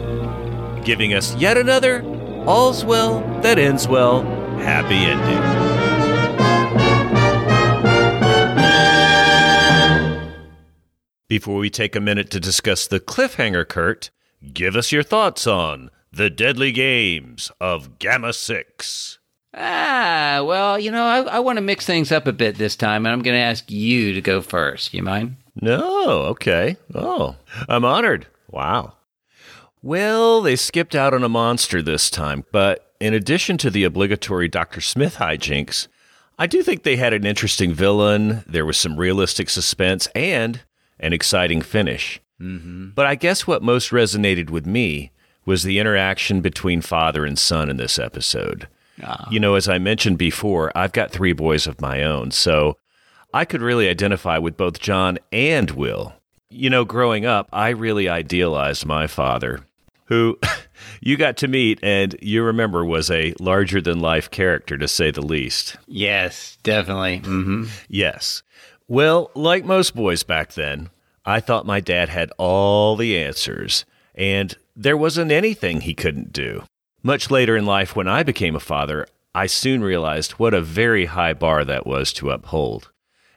Giving 0.86 1.12
us 1.12 1.36
yet 1.36 1.58
another 1.58 2.02
all's 2.46 2.82
well 2.82 3.20
that 3.42 3.58
ends 3.58 3.86
well 3.86 4.22
happy 4.56 4.94
ending. 4.94 5.60
Before 11.28 11.58
we 11.58 11.68
take 11.68 11.94
a 11.94 12.00
minute 12.00 12.30
to 12.30 12.40
discuss 12.40 12.86
the 12.86 13.00
cliffhanger, 13.00 13.68
Kurt, 13.68 14.10
give 14.52 14.76
us 14.76 14.92
your 14.92 15.02
thoughts 15.02 15.46
on 15.46 15.90
the 16.12 16.30
deadly 16.30 16.72
games 16.72 17.50
of 17.60 17.98
Gamma 17.98 18.32
6. 18.32 19.18
Ah, 19.54 20.42
well, 20.44 20.78
you 20.78 20.90
know, 20.90 21.04
I, 21.04 21.20
I 21.22 21.38
want 21.40 21.56
to 21.56 21.62
mix 21.62 21.84
things 21.84 22.12
up 22.12 22.26
a 22.26 22.32
bit 22.32 22.56
this 22.56 22.76
time, 22.76 23.04
and 23.04 23.12
I'm 23.12 23.22
going 23.22 23.36
to 23.36 23.42
ask 23.42 23.70
you 23.70 24.12
to 24.12 24.20
go 24.20 24.40
first. 24.42 24.94
You 24.94 25.02
mind? 25.02 25.36
No, 25.60 26.22
okay. 26.22 26.76
Oh, 26.94 27.36
I'm 27.68 27.84
honored. 27.84 28.26
Wow. 28.50 28.94
Well, 29.82 30.40
they 30.42 30.56
skipped 30.56 30.94
out 30.94 31.14
on 31.14 31.24
a 31.24 31.28
monster 31.28 31.82
this 31.82 32.10
time, 32.10 32.44
but 32.52 32.92
in 33.00 33.14
addition 33.14 33.56
to 33.58 33.70
the 33.70 33.84
obligatory 33.84 34.46
Dr. 34.46 34.80
Smith 34.80 35.16
hijinks, 35.16 35.88
I 36.38 36.46
do 36.46 36.62
think 36.62 36.82
they 36.82 36.96
had 36.96 37.12
an 37.12 37.26
interesting 37.26 37.72
villain, 37.72 38.44
there 38.46 38.66
was 38.66 38.76
some 38.76 38.96
realistic 38.96 39.50
suspense, 39.50 40.06
and 40.14 40.60
an 40.98 41.12
exciting 41.12 41.60
finish. 41.62 42.20
Mm-hmm. 42.40 42.90
But 42.94 43.06
I 43.06 43.14
guess 43.14 43.46
what 43.46 43.62
most 43.62 43.90
resonated 43.90 44.50
with 44.50 44.66
me 44.66 45.12
was 45.44 45.62
the 45.62 45.78
interaction 45.78 46.40
between 46.40 46.80
father 46.80 47.24
and 47.24 47.38
son 47.38 47.70
in 47.70 47.76
this 47.76 47.98
episode. 47.98 48.68
Ah. 49.02 49.28
You 49.30 49.40
know, 49.40 49.54
as 49.54 49.68
I 49.68 49.78
mentioned 49.78 50.18
before, 50.18 50.72
I've 50.76 50.92
got 50.92 51.10
three 51.10 51.32
boys 51.32 51.66
of 51.66 51.80
my 51.80 52.02
own, 52.02 52.30
so 52.30 52.76
I 53.32 53.44
could 53.44 53.62
really 53.62 53.88
identify 53.88 54.38
with 54.38 54.56
both 54.56 54.80
John 54.80 55.18
and 55.32 55.70
Will. 55.70 56.14
You 56.50 56.68
know, 56.70 56.84
growing 56.84 57.24
up, 57.24 57.48
I 57.52 57.70
really 57.70 58.08
idealized 58.08 58.84
my 58.84 59.06
father, 59.06 59.60
who 60.06 60.38
you 61.00 61.16
got 61.16 61.36
to 61.38 61.48
meet 61.48 61.78
and 61.82 62.16
you 62.20 62.42
remember 62.42 62.84
was 62.84 63.10
a 63.10 63.34
larger 63.38 63.80
than 63.80 64.00
life 64.00 64.30
character, 64.30 64.76
to 64.76 64.88
say 64.88 65.10
the 65.10 65.22
least. 65.22 65.76
Yes, 65.86 66.58
definitely. 66.62 67.20
Mm-hmm. 67.20 67.64
Yes. 67.88 68.42
Well, 68.88 69.30
like 69.34 69.64
most 69.64 69.94
boys 69.94 70.24
back 70.24 70.54
then, 70.54 70.90
I 71.30 71.40
thought 71.40 71.64
my 71.64 71.78
dad 71.78 72.08
had 72.08 72.32
all 72.38 72.96
the 72.96 73.16
answers, 73.16 73.84
and 74.16 74.56
there 74.74 74.96
wasn't 74.96 75.30
anything 75.30 75.80
he 75.80 75.94
couldn't 75.94 76.32
do. 76.32 76.64
Much 77.04 77.30
later 77.30 77.56
in 77.56 77.64
life, 77.64 77.94
when 77.94 78.08
I 78.08 78.24
became 78.24 78.56
a 78.56 78.60
father, 78.60 79.06
I 79.32 79.46
soon 79.46 79.82
realized 79.82 80.32
what 80.32 80.54
a 80.54 80.60
very 80.60 81.06
high 81.06 81.34
bar 81.34 81.64
that 81.64 81.86
was 81.86 82.12
to 82.14 82.30
uphold. 82.30 82.90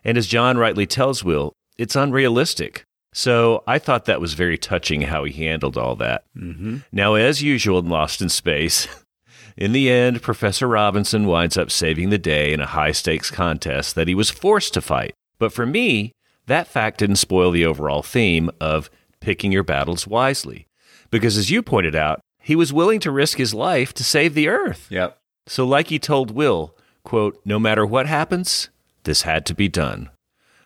And 0.04 0.18
as 0.18 0.28
John 0.28 0.58
rightly 0.58 0.88
tells 0.88 1.24
Will, 1.24 1.54
it's 1.78 1.96
unrealistic. 1.96 2.84
So 3.14 3.64
I 3.68 3.78
thought 3.78 4.06
that 4.06 4.20
was 4.20 4.34
very 4.34 4.58
touching 4.58 5.02
how 5.02 5.24
he 5.24 5.46
handled 5.46 5.78
all 5.78 5.96
that. 5.98 6.24
Mm-hmm. 6.36 6.78
Now, 6.92 7.14
as 7.14 7.44
usual 7.44 7.78
in 7.78 7.90
Lost 7.90 8.22
in 8.22 8.30
Space, 8.30 8.88
in 9.56 9.72
the 9.72 9.92
end, 9.92 10.24
Professor 10.24 10.68
Robinson 10.68 11.28
winds 11.28 11.58
up 11.58 11.70
saving 11.70 12.10
the 12.10 12.18
day 12.18 12.54
in 12.54 12.60
a 12.60 12.66
high 12.66 12.92
stakes 12.92 13.30
contest 13.30 13.94
that 13.94 14.08
he 14.08 14.16
was 14.16 14.32
forced 14.32 14.74
to 14.74 14.82
fight. 14.82 15.14
But 15.38 15.54
for 15.54 15.68
me, 15.68 16.12
that 16.48 16.68
fact 16.68 17.00
didn't 17.00 17.16
spoil 17.18 17.52
the 17.52 17.66
overall 17.66 18.02
theme 18.02 18.50
of 18.60 18.90
picking 19.20 19.52
your 19.52 19.64
battles 19.64 20.06
wisely. 20.06 20.68
Because 21.10 21.38
as 21.38 21.50
you 21.50 21.62
pointed 21.62 21.96
out, 21.96 22.20
he 22.40 22.56
was 22.56 22.74
willing 22.74 23.00
to 23.02 23.12
risk 23.12 23.38
his 23.38 23.54
life 23.54 23.94
to 23.94 24.04
save 24.04 24.34
the 24.34 24.50
Earth. 24.50 24.88
Yep. 24.90 25.18
So, 25.48 25.66
like 25.66 25.88
he 25.88 26.00
told 26.00 26.32
Will, 26.32 26.76
quote, 27.04 27.40
no 27.46 27.60
matter 27.60 27.86
what 27.86 28.08
happens, 28.08 28.70
this 29.04 29.22
had 29.22 29.46
to 29.46 29.56
be 29.56 29.68
done. 29.68 30.10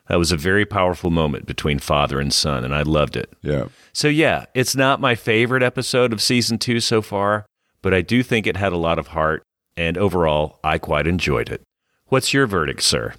That 0.07 0.19
was 0.19 0.31
a 0.31 0.37
very 0.37 0.65
powerful 0.65 1.09
moment 1.09 1.45
between 1.45 1.79
father 1.79 2.19
and 2.19 2.33
son, 2.33 2.63
and 2.63 2.73
I 2.73 2.81
loved 2.83 3.17
it. 3.17 3.33
Yeah. 3.41 3.65
So, 3.93 4.07
yeah, 4.07 4.45
it's 4.53 4.75
not 4.75 5.01
my 5.01 5.15
favorite 5.15 5.63
episode 5.63 6.13
of 6.13 6.21
season 6.21 6.57
two 6.57 6.79
so 6.79 7.01
far, 7.01 7.45
but 7.81 7.93
I 7.93 8.01
do 8.01 8.23
think 8.23 8.47
it 8.47 8.57
had 8.57 8.73
a 8.73 8.77
lot 8.77 8.99
of 8.99 9.07
heart, 9.07 9.43
and 9.75 9.97
overall, 9.97 10.59
I 10.63 10.77
quite 10.77 11.07
enjoyed 11.07 11.49
it. 11.49 11.61
What's 12.07 12.33
your 12.33 12.47
verdict, 12.47 12.83
sir? 12.83 13.15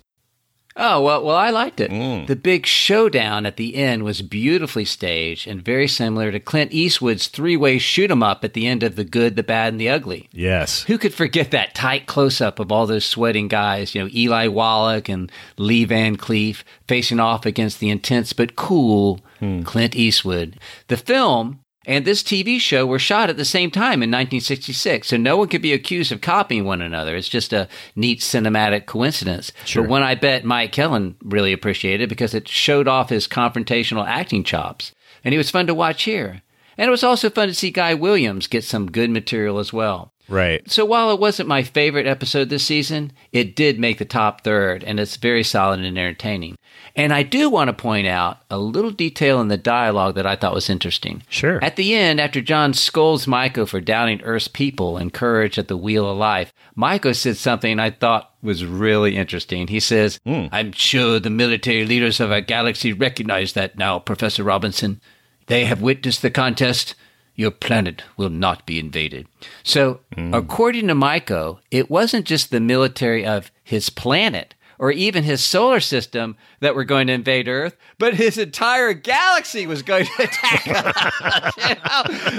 Oh, 0.80 1.02
well, 1.02 1.24
well, 1.24 1.36
I 1.36 1.50
liked 1.50 1.80
it. 1.80 1.90
Mm. 1.90 2.28
The 2.28 2.36
big 2.36 2.64
showdown 2.64 3.44
at 3.46 3.56
the 3.56 3.74
end 3.74 4.04
was 4.04 4.22
beautifully 4.22 4.84
staged 4.84 5.48
and 5.48 5.60
very 5.64 5.88
similar 5.88 6.30
to 6.30 6.38
Clint 6.38 6.72
Eastwood's 6.72 7.26
three 7.26 7.56
way 7.56 7.78
shoot 7.78 8.10
'em 8.10 8.22
up 8.22 8.44
at 8.44 8.54
the 8.54 8.66
end 8.68 8.84
of 8.84 8.94
The 8.94 9.04
Good, 9.04 9.34
the 9.34 9.42
Bad, 9.42 9.72
and 9.72 9.80
the 9.80 9.88
Ugly. 9.88 10.28
Yes. 10.32 10.84
Who 10.84 10.96
could 10.96 11.12
forget 11.12 11.50
that 11.50 11.74
tight 11.74 12.06
close 12.06 12.40
up 12.40 12.60
of 12.60 12.70
all 12.70 12.86
those 12.86 13.04
sweating 13.04 13.48
guys, 13.48 13.94
you 13.94 14.02
know, 14.02 14.10
Eli 14.14 14.46
Wallach 14.46 15.08
and 15.08 15.32
Lee 15.56 15.84
Van 15.84 16.16
Cleef 16.16 16.62
facing 16.86 17.18
off 17.18 17.44
against 17.44 17.80
the 17.80 17.90
intense 17.90 18.32
but 18.32 18.54
cool 18.56 19.20
Clint 19.64 19.96
Eastwood? 19.96 20.58
The 20.86 20.96
film 20.96 21.60
and 21.88 22.04
this 22.04 22.22
TV 22.22 22.60
show 22.60 22.84
were 22.84 22.98
shot 22.98 23.30
at 23.30 23.38
the 23.38 23.46
same 23.46 23.70
time 23.70 24.02
in 24.02 24.10
1966, 24.10 25.08
so 25.08 25.16
no 25.16 25.38
one 25.38 25.48
could 25.48 25.62
be 25.62 25.72
accused 25.72 26.12
of 26.12 26.20
copying 26.20 26.66
one 26.66 26.82
another. 26.82 27.16
It's 27.16 27.30
just 27.30 27.54
a 27.54 27.66
neat 27.96 28.20
cinematic 28.20 28.84
coincidence. 28.84 29.52
Sure. 29.64 29.82
But 29.82 29.90
one 29.90 30.02
I 30.02 30.14
bet 30.14 30.44
Mike 30.44 30.70
Kellin 30.70 31.16
really 31.24 31.52
appreciated 31.52 32.10
because 32.10 32.34
it 32.34 32.46
showed 32.46 32.86
off 32.86 33.08
his 33.08 33.26
confrontational 33.26 34.06
acting 34.06 34.44
chops, 34.44 34.92
and 35.24 35.32
he 35.32 35.38
was 35.38 35.50
fun 35.50 35.66
to 35.66 35.74
watch 35.74 36.02
here. 36.02 36.42
And 36.76 36.86
it 36.86 36.92
was 36.92 37.02
also 37.02 37.30
fun 37.30 37.48
to 37.48 37.54
see 37.54 37.70
Guy 37.70 37.94
Williams 37.94 38.46
get 38.46 38.64
some 38.64 38.90
good 38.90 39.08
material 39.08 39.58
as 39.58 39.72
well. 39.72 40.12
Right. 40.28 40.68
So 40.70 40.84
while 40.84 41.10
it 41.10 41.20
wasn't 41.20 41.48
my 41.48 41.62
favorite 41.62 42.06
episode 42.06 42.50
this 42.50 42.64
season, 42.64 43.12
it 43.32 43.56
did 43.56 43.78
make 43.78 43.98
the 43.98 44.04
top 44.04 44.44
third, 44.44 44.84
and 44.84 45.00
it's 45.00 45.16
very 45.16 45.42
solid 45.42 45.80
and 45.80 45.98
entertaining. 45.98 46.56
And 46.94 47.12
I 47.12 47.22
do 47.22 47.48
want 47.48 47.68
to 47.68 47.72
point 47.72 48.06
out 48.06 48.38
a 48.50 48.58
little 48.58 48.90
detail 48.90 49.40
in 49.40 49.48
the 49.48 49.56
dialogue 49.56 50.16
that 50.16 50.26
I 50.26 50.36
thought 50.36 50.54
was 50.54 50.68
interesting. 50.68 51.22
Sure. 51.28 51.62
At 51.62 51.76
the 51.76 51.94
end, 51.94 52.20
after 52.20 52.40
John 52.40 52.74
scolds 52.74 53.26
Myko 53.26 53.66
for 53.66 53.80
doubting 53.80 54.20
Earth's 54.22 54.48
people 54.48 54.96
and 54.96 55.12
courage 55.12 55.58
at 55.58 55.68
the 55.68 55.76
wheel 55.76 56.10
of 56.10 56.18
life, 56.18 56.52
Myko 56.76 57.14
said 57.14 57.36
something 57.36 57.78
I 57.78 57.90
thought 57.90 58.32
was 58.42 58.64
really 58.64 59.16
interesting. 59.16 59.68
He 59.68 59.80
says, 59.80 60.20
hmm. 60.26 60.46
I'm 60.52 60.72
sure 60.72 61.18
the 61.18 61.30
military 61.30 61.86
leaders 61.86 62.20
of 62.20 62.30
our 62.30 62.40
galaxy 62.40 62.92
recognize 62.92 63.54
that 63.54 63.78
now, 63.78 63.98
Professor 63.98 64.44
Robinson. 64.44 65.00
They 65.46 65.64
have 65.64 65.80
witnessed 65.80 66.20
the 66.20 66.30
contest. 66.30 66.94
Your 67.38 67.52
planet 67.52 68.02
will 68.16 68.30
not 68.30 68.66
be 68.66 68.80
invaded. 68.80 69.28
So, 69.62 70.00
according 70.32 70.88
to 70.88 70.94
Myko, 70.94 71.60
it 71.70 71.88
wasn't 71.88 72.26
just 72.26 72.50
the 72.50 72.58
military 72.58 73.24
of 73.24 73.52
his 73.62 73.90
planet 73.90 74.56
or 74.76 74.90
even 74.90 75.22
his 75.22 75.42
solar 75.42 75.78
system 75.78 76.36
that 76.58 76.74
were 76.74 76.82
going 76.84 77.06
to 77.06 77.12
invade 77.12 77.46
Earth, 77.46 77.76
but 77.96 78.14
his 78.14 78.38
entire 78.38 78.92
galaxy 78.92 79.68
was 79.68 79.82
going 79.82 80.06
to 80.06 80.22
attack 80.24 80.66
us. 80.66 81.54
You 81.68 81.74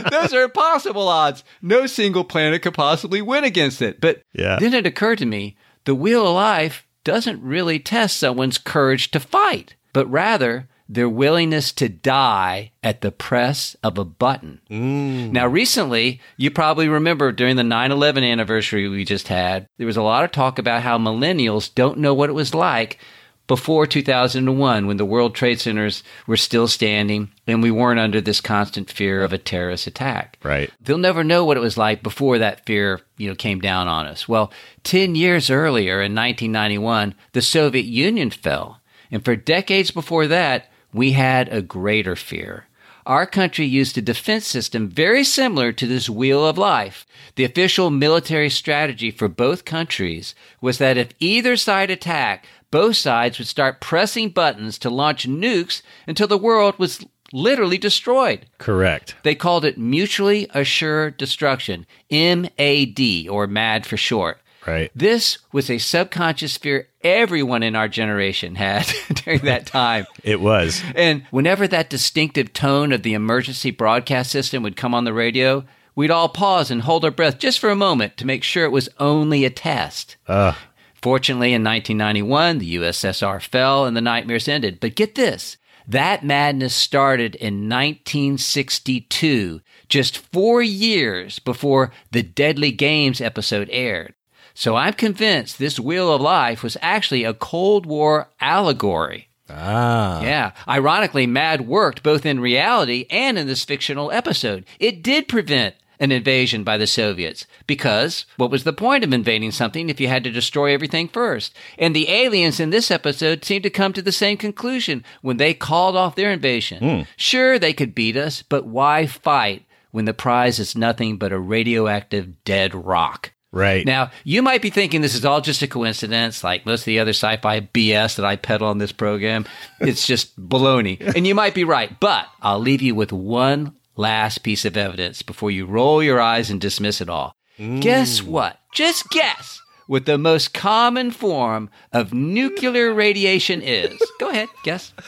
know? 0.03 0.09
Those 0.09 0.33
are 0.33 0.43
impossible 0.43 1.07
odds. 1.07 1.45
No 1.61 1.85
single 1.85 2.25
planet 2.25 2.61
could 2.61 2.73
possibly 2.73 3.21
win 3.21 3.45
against 3.45 3.81
it. 3.81 4.01
But 4.01 4.21
Yeah. 4.33 4.57
then 4.59 4.73
it 4.73 4.85
occurred 4.85 5.19
to 5.19 5.25
me 5.25 5.55
the 5.85 5.95
wheel 5.95 6.27
of 6.27 6.33
life 6.35 6.85
doesn't 7.05 7.41
really 7.41 7.79
test 7.79 8.17
someone's 8.17 8.57
courage 8.57 9.11
to 9.11 9.19
fight, 9.21 9.75
but 9.93 10.09
rather 10.11 10.67
their 10.89 11.07
willingness 11.07 11.71
to 11.71 11.87
die 11.87 12.71
at 12.81 13.01
the 13.01 13.11
press 13.11 13.75
of 13.83 13.99
a 13.99 14.03
button. 14.03 14.59
Mm. 14.71 15.31
Now, 15.31 15.45
recently, 15.45 16.19
you 16.35 16.49
probably 16.49 16.89
remember 16.89 17.31
during 17.31 17.55
the 17.55 17.63
9 17.63 17.91
11 17.91 18.23
anniversary 18.23 18.89
we 18.89 19.05
just 19.05 19.27
had, 19.27 19.67
there 19.77 19.87
was 19.87 19.97
a 19.97 20.01
lot 20.01 20.23
of 20.23 20.31
talk 20.31 20.57
about 20.57 20.81
how 20.81 20.97
millennials 20.97 21.73
don't 21.73 21.99
know 21.99 22.15
what 22.15 22.29
it 22.29 22.33
was 22.33 22.55
like 22.55 22.97
before 23.45 23.87
2001 23.87 24.85
when 24.85 24.97
the 24.97 25.05
World 25.05 25.33
Trade 25.35 25.59
Centers 25.59 26.03
were 26.27 26.37
still 26.37 26.67
standing 26.67 27.31
and 27.47 27.63
we 27.63 27.71
weren't 27.71 27.99
under 27.99 28.21
this 28.21 28.41
constant 28.41 28.91
fear 28.91 29.23
of 29.23 29.33
a 29.33 29.39
terrorist 29.39 29.87
attack. 29.87 30.37
Right. 30.43 30.71
They'll 30.81 30.99
never 30.99 31.23
know 31.23 31.45
what 31.45 31.57
it 31.57 31.61
was 31.61 31.77
like 31.77 32.03
before 32.03 32.37
that 32.37 32.65
fear, 32.65 33.01
you 33.17 33.27
know, 33.27 33.35
came 33.35 33.59
down 33.59 33.87
on 33.87 34.05
us. 34.05 34.27
Well, 34.27 34.51
10 34.83 35.15
years 35.15 35.49
earlier 35.49 35.95
in 35.95 36.13
1991, 36.13 37.15
the 37.33 37.41
Soviet 37.41 37.85
Union 37.85 38.29
fell. 38.29 38.81
And 39.11 39.25
for 39.25 39.35
decades 39.35 39.89
before 39.89 40.27
that, 40.27 40.69
we 40.93 41.13
had 41.13 41.51
a 41.51 41.61
greater 41.61 42.15
fear. 42.15 42.65
Our 43.05 43.25
country 43.25 43.65
used 43.65 43.97
a 43.97 44.01
defense 44.01 44.45
system 44.45 44.87
very 44.87 45.23
similar 45.23 45.71
to 45.71 45.87
this 45.87 46.09
wheel 46.09 46.45
of 46.45 46.57
life. 46.57 47.07
The 47.35 47.43
official 47.43 47.89
military 47.89 48.49
strategy 48.49 49.09
for 49.09 49.27
both 49.27 49.65
countries 49.65 50.35
was 50.61 50.77
that 50.77 50.97
if 50.97 51.09
either 51.19 51.55
side 51.55 51.89
attacked, 51.89 52.45
both 52.69 52.97
sides 52.97 53.39
would 53.39 53.47
start 53.47 53.81
pressing 53.81 54.29
buttons 54.29 54.77
to 54.79 54.91
launch 54.91 55.27
nukes 55.27 55.81
until 56.05 56.27
the 56.27 56.37
world 56.37 56.77
was 56.77 57.03
literally 57.33 57.77
destroyed. 57.77 58.45
Correct. 58.57 59.15
They 59.23 59.35
called 59.35 59.65
it 59.65 59.77
mutually 59.77 60.47
assured 60.53 61.17
destruction, 61.17 61.85
MAD, 62.11 63.27
or 63.29 63.47
MAD 63.47 63.85
for 63.85 63.97
short. 63.97 64.39
Right. 64.69 64.91
This 64.95 65.37
was 65.51 65.69
a 65.69 65.77
subconscious 65.77 66.57
fear 66.57 66.87
everyone 67.01 67.63
in 67.63 67.75
our 67.75 67.87
generation 67.87 68.55
had 68.55 68.85
during 69.13 69.41
that 69.41 69.65
time. 69.65 70.05
It 70.23 70.39
was. 70.39 70.81
And 70.95 71.23
whenever 71.31 71.67
that 71.67 71.89
distinctive 71.89 72.53
tone 72.53 72.91
of 72.91 73.03
the 73.03 73.13
emergency 73.13 73.71
broadcast 73.71 74.31
system 74.31 74.63
would 74.63 74.77
come 74.77 74.93
on 74.93 75.05
the 75.05 75.13
radio, 75.13 75.65
we'd 75.95 76.11
all 76.11 76.29
pause 76.29 76.71
and 76.71 76.81
hold 76.81 77.05
our 77.05 77.11
breath 77.11 77.39
just 77.39 77.59
for 77.59 77.69
a 77.69 77.75
moment 77.75 78.17
to 78.17 78.27
make 78.27 78.43
sure 78.43 78.65
it 78.65 78.71
was 78.71 78.89
only 78.99 79.45
a 79.45 79.49
test. 79.49 80.17
Uh, 80.27 80.53
Fortunately, 81.01 81.53
in 81.53 81.63
1991, 81.63 82.57
the 82.57 82.75
USSR 82.75 83.41
fell 83.41 83.85
and 83.85 83.95
the 83.95 84.01
nightmares 84.01 84.49
ended. 84.49 84.79
But 84.81 84.95
get 84.95 85.15
this 85.15 85.57
that 85.87 86.23
madness 86.23 86.75
started 86.75 87.35
in 87.35 87.67
1962, 87.67 89.61
just 89.87 90.17
four 90.19 90.61
years 90.61 91.39
before 91.39 91.91
the 92.11 92.21
Deadly 92.21 92.71
Games 92.71 93.19
episode 93.21 93.69
aired. 93.71 94.13
So 94.53 94.75
I'm 94.75 94.93
convinced 94.93 95.57
this 95.59 95.79
Wheel 95.79 96.13
of 96.13 96.21
Life 96.21 96.63
was 96.63 96.77
actually 96.81 97.23
a 97.23 97.33
Cold 97.33 97.85
War 97.85 98.27
allegory. 98.41 99.27
ah. 99.49 100.21
Yeah. 100.21 100.51
Ironically, 100.67 101.25
MAD 101.27 101.67
worked 101.67 102.03
both 102.03 102.25
in 102.25 102.39
reality 102.39 103.05
and 103.09 103.37
in 103.37 103.47
this 103.47 103.63
fictional 103.65 104.11
episode. 104.11 104.65
It 104.79 105.01
did 105.01 105.27
prevent 105.27 105.75
an 106.01 106.11
invasion 106.13 106.63
by 106.63 106.77
the 106.77 106.87
Soviets 106.87 107.45
because 107.67 108.25
what 108.37 108.51
was 108.51 108.63
the 108.63 108.71
point 108.71 109.03
of 109.03 109.11
invading 109.11 109.51
something 109.51 109.89
if 109.89 109.99
you 109.99 110.07
had 110.07 110.23
to 110.23 110.31
destroy 110.31 110.73
everything 110.73 111.09
first? 111.09 111.53
And 111.77 111.93
the 111.95 112.09
aliens 112.09 112.59
in 112.59 112.69
this 112.69 112.89
episode 112.89 113.43
seemed 113.43 113.63
to 113.63 113.69
come 113.69 113.91
to 113.93 114.01
the 114.01 114.11
same 114.13 114.37
conclusion 114.37 115.03
when 115.21 115.37
they 115.37 115.53
called 115.53 115.97
off 115.97 116.15
their 116.15 116.31
invasion. 116.31 117.05
Sure, 117.17 117.59
they 117.59 117.73
could 117.73 117.93
beat 117.95 118.15
us, 118.15 118.43
but 118.43 118.65
why 118.65 119.07
fight 119.07 119.65
when 119.91 120.05
the 120.05 120.13
prize 120.13 120.57
is 120.59 120.73
nothing 120.75 121.17
but 121.17 121.33
a 121.33 121.39
radioactive 121.39 122.43
dead 122.45 122.73
rock? 122.73 123.31
Right. 123.51 123.85
Now, 123.85 124.11
you 124.23 124.41
might 124.43 124.61
be 124.61 124.69
thinking 124.69 125.01
this 125.01 125.15
is 125.15 125.25
all 125.25 125.41
just 125.41 125.61
a 125.61 125.67
coincidence, 125.67 126.43
like 126.43 126.65
most 126.65 126.81
of 126.81 126.85
the 126.85 126.99
other 126.99 127.11
sci 127.13 127.37
fi 127.37 127.61
BS 127.61 128.15
that 128.17 128.25
I 128.25 128.35
peddle 128.35 128.67
on 128.67 128.77
this 128.77 128.91
program. 128.91 129.45
It's 129.79 130.05
just 130.05 130.39
baloney. 130.39 130.99
And 131.19 131.25
you 131.25 131.33
might 131.35 131.55
be 131.55 131.63
right, 131.63 131.99
but 131.99 132.27
I'll 132.41 132.59
leave 132.59 132.81
you 132.81 132.93
with 132.95 133.11
one 133.11 133.75
last 133.95 134.43
piece 134.43 134.63
of 134.63 134.77
evidence 134.77 135.21
before 135.21 135.51
you 135.51 135.65
roll 135.65 136.01
your 136.03 136.21
eyes 136.21 136.49
and 136.49 136.61
dismiss 136.61 137.01
it 137.01 137.09
all. 137.09 137.33
Guess 137.57 138.23
what? 138.23 138.57
Just 138.71 139.09
guess 139.09 139.61
what 139.87 140.05
the 140.05 140.17
most 140.17 140.53
common 140.53 141.11
form 141.11 141.69
of 141.91 142.13
nuclear 142.13 142.93
radiation 142.93 143.61
is. 143.61 143.99
Go 144.19 144.29
ahead, 144.29 144.47
guess. 144.63 144.93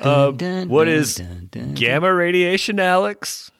Uh, 0.00 0.32
what 0.64 0.88
is 0.88 1.20
gamma 1.74 2.14
radiation, 2.14 2.80
Alex? 2.80 3.50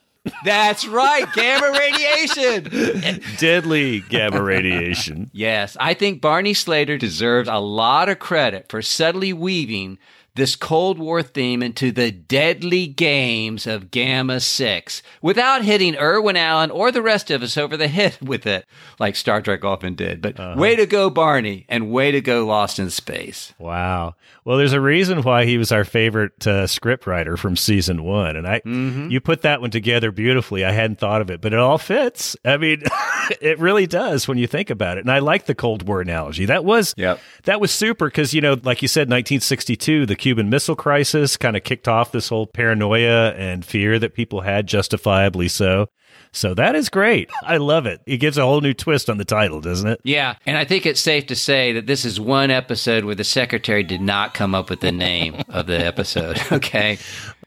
That's 0.45 0.87
right, 0.87 1.25
gamma 1.33 1.71
radiation. 1.71 3.21
Deadly 3.37 4.01
gamma 4.01 4.41
radiation. 4.41 5.31
Yes, 5.33 5.75
I 5.79 5.93
think 5.95 6.21
Barney 6.21 6.53
Slater 6.53 6.97
deserves 6.97 7.49
a 7.49 7.57
lot 7.57 8.07
of 8.07 8.19
credit 8.19 8.67
for 8.69 8.81
subtly 8.81 9.33
weaving 9.33 9.97
this 10.35 10.55
Cold 10.55 10.97
War 10.97 11.21
theme 11.21 11.61
into 11.61 11.91
the 11.91 12.11
deadly 12.11 12.87
games 12.87 13.67
of 13.67 13.91
Gamma 13.91 14.39
6 14.39 15.01
without 15.21 15.63
hitting 15.63 15.97
Irwin 15.97 16.37
Allen 16.37 16.71
or 16.71 16.91
the 16.91 17.01
rest 17.01 17.29
of 17.29 17.43
us 17.43 17.57
over 17.57 17.75
the 17.75 17.89
head 17.89 18.17
with 18.21 18.47
it, 18.47 18.65
like 18.99 19.15
Star 19.15 19.41
Trek 19.41 19.65
often 19.65 19.95
did. 19.95 20.21
But 20.21 20.39
uh-huh. 20.39 20.59
way 20.59 20.75
to 20.75 20.85
go, 20.85 21.09
Barney, 21.09 21.65
and 21.67 21.91
way 21.91 22.11
to 22.11 22.21
go, 22.21 22.45
Lost 22.45 22.79
in 22.79 22.89
Space. 22.89 23.53
Wow. 23.59 24.15
Well, 24.45 24.57
there's 24.57 24.73
a 24.73 24.81
reason 24.81 25.21
why 25.21 25.45
he 25.45 25.57
was 25.57 25.71
our 25.71 25.83
favorite 25.83 26.47
uh, 26.47 26.65
scriptwriter 26.65 27.37
from 27.37 27.55
season 27.55 28.03
one. 28.03 28.35
And 28.35 28.47
I, 28.47 28.59
mm-hmm. 28.61 29.09
you 29.09 29.19
put 29.19 29.41
that 29.41 29.61
one 29.61 29.71
together 29.71 30.11
beautifully. 30.11 30.63
I 30.63 30.71
hadn't 30.71 30.99
thought 30.99 31.21
of 31.21 31.29
it, 31.29 31.41
but 31.41 31.53
it 31.53 31.59
all 31.59 31.77
fits. 31.77 32.37
I 32.45 32.57
mean, 32.57 32.83
it 33.41 33.59
really 33.59 33.87
does 33.87 34.27
when 34.27 34.37
you 34.37 34.47
think 34.47 34.69
about 34.69 34.97
it. 34.97 35.01
And 35.01 35.11
I 35.11 35.19
like 35.19 35.45
the 35.45 35.55
Cold 35.55 35.87
War 35.87 36.01
analogy. 36.01 36.45
That 36.45 36.65
was, 36.65 36.93
yep. 36.97 37.19
that 37.43 37.61
was 37.61 37.71
super 37.71 38.07
because, 38.07 38.33
you 38.33 38.41
know, 38.41 38.57
like 38.63 38.81
you 38.81 38.87
said, 38.87 39.01
1962, 39.01 40.05
the 40.05 40.15
Cuban 40.15 40.49
Missile 40.49 40.75
Crisis 40.75 41.37
kind 41.37 41.55
of 41.55 41.63
kicked 41.63 41.87
off 41.87 42.11
this 42.11 42.29
whole 42.29 42.47
paranoia 42.47 43.31
and 43.31 43.65
fear 43.65 43.99
that 43.99 44.13
people 44.13 44.41
had, 44.41 44.67
justifiably 44.67 45.47
so. 45.47 45.87
So 46.33 46.53
that 46.53 46.75
is 46.75 46.89
great. 46.89 47.29
I 47.43 47.57
love 47.57 47.85
it. 47.85 48.01
It 48.05 48.17
gives 48.17 48.37
a 48.37 48.43
whole 48.43 48.61
new 48.61 48.73
twist 48.73 49.09
on 49.09 49.17
the 49.17 49.25
title, 49.25 49.59
doesn't 49.59 49.87
it? 49.87 49.99
Yeah. 50.03 50.35
And 50.45 50.57
I 50.57 50.63
think 50.63 50.85
it's 50.85 51.01
safe 51.01 51.27
to 51.27 51.35
say 51.35 51.73
that 51.73 51.87
this 51.87 52.05
is 52.05 52.19
one 52.19 52.51
episode 52.51 53.03
where 53.03 53.15
the 53.15 53.25
secretary 53.25 53.83
did 53.83 54.01
not 54.01 54.33
come 54.33 54.55
up 54.55 54.69
with 54.69 54.79
the 54.79 54.93
name 54.93 55.41
of 55.49 55.67
the 55.67 55.77
episode. 55.85 56.39
Okay. 56.51 56.97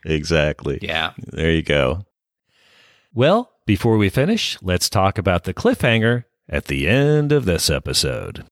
Exactly. 0.05 0.79
Yeah. 0.81 1.13
There 1.17 1.51
you 1.51 1.63
go. 1.63 2.05
Well, 3.13 3.51
before 3.65 3.97
we 3.97 4.09
finish, 4.09 4.57
let's 4.61 4.89
talk 4.89 5.17
about 5.17 5.43
the 5.43 5.53
cliffhanger 5.53 6.25
at 6.47 6.65
the 6.65 6.87
end 6.87 7.31
of 7.31 7.45
this 7.45 7.69
episode. 7.69 8.45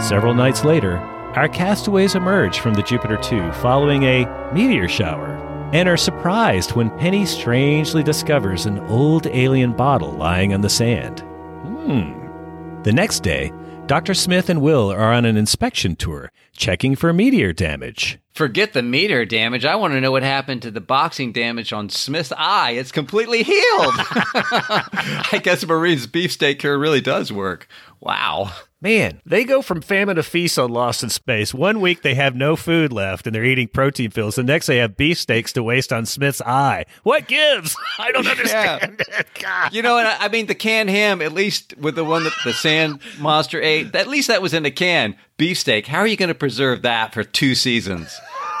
Several 0.00 0.34
nights 0.34 0.64
later, 0.64 0.98
our 1.34 1.48
castaways 1.48 2.14
emerge 2.14 2.60
from 2.60 2.74
the 2.74 2.82
Jupiter 2.82 3.16
2 3.16 3.52
following 3.54 4.04
a 4.04 4.52
meteor 4.52 4.86
shower 4.86 5.34
and 5.72 5.88
are 5.88 5.96
surprised 5.96 6.72
when 6.72 6.96
Penny 6.98 7.26
strangely 7.26 8.02
discovers 8.02 8.66
an 8.66 8.78
old 8.80 9.26
alien 9.26 9.72
bottle 9.72 10.12
lying 10.12 10.54
on 10.54 10.60
the 10.60 10.70
sand. 10.70 11.20
Hmm. 11.20 12.82
The 12.82 12.92
next 12.92 13.20
day, 13.20 13.50
Dr. 13.86 14.14
Smith 14.14 14.48
and 14.48 14.62
Will 14.62 14.90
are 14.90 15.12
on 15.12 15.26
an 15.26 15.36
inspection 15.36 15.94
tour, 15.94 16.32
checking 16.56 16.96
for 16.96 17.12
meteor 17.12 17.52
damage. 17.52 18.18
Forget 18.32 18.72
the 18.72 18.82
meteor 18.82 19.26
damage. 19.26 19.66
I 19.66 19.76
want 19.76 19.92
to 19.92 20.00
know 20.00 20.10
what 20.10 20.22
happened 20.22 20.62
to 20.62 20.70
the 20.70 20.80
boxing 20.80 21.32
damage 21.32 21.70
on 21.70 21.90
Smith's 21.90 22.32
eye. 22.34 22.70
It's 22.72 22.90
completely 22.90 23.42
healed. 23.42 23.54
I 23.98 25.38
guess 25.42 25.66
Maureen's 25.66 26.06
beefsteak 26.06 26.60
cure 26.60 26.78
really 26.78 27.02
does 27.02 27.30
work. 27.30 27.68
Wow. 28.00 28.52
Man, 28.84 29.22
they 29.24 29.44
go 29.44 29.62
from 29.62 29.80
famine 29.80 30.16
to 30.16 30.22
feast 30.22 30.58
on 30.58 30.70
Lost 30.70 31.02
in 31.02 31.08
Space. 31.08 31.54
One 31.54 31.80
week 31.80 32.02
they 32.02 32.14
have 32.16 32.36
no 32.36 32.54
food 32.54 32.92
left 32.92 33.26
and 33.26 33.34
they're 33.34 33.42
eating 33.42 33.66
protein 33.66 34.10
pills. 34.10 34.34
The 34.34 34.42
next 34.42 34.66
they 34.66 34.76
have 34.76 34.94
beefsteaks 34.94 35.54
to 35.54 35.62
waste 35.62 35.90
on 35.90 36.04
Smith's 36.04 36.42
eye. 36.42 36.84
What 37.02 37.26
gives? 37.26 37.74
I 37.98 38.12
don't 38.12 38.26
understand 38.26 39.02
yeah. 39.08 39.20
it. 39.20 39.26
God. 39.40 39.72
You 39.72 39.80
know, 39.80 39.96
I 39.96 40.28
mean, 40.28 40.48
the 40.48 40.54
canned 40.54 40.90
ham, 40.90 41.22
at 41.22 41.32
least 41.32 41.74
with 41.78 41.94
the 41.94 42.04
one 42.04 42.24
that 42.24 42.34
the 42.44 42.52
sand 42.52 43.00
monster 43.18 43.58
ate, 43.58 43.94
at 43.96 44.06
least 44.06 44.28
that 44.28 44.42
was 44.42 44.52
in 44.52 44.66
a 44.66 44.70
can. 44.70 45.16
Beefsteak, 45.38 45.86
how 45.86 46.00
are 46.00 46.06
you 46.06 46.18
going 46.18 46.28
to 46.28 46.34
preserve 46.34 46.82
that 46.82 47.14
for 47.14 47.24
two 47.24 47.54
seasons? 47.54 48.20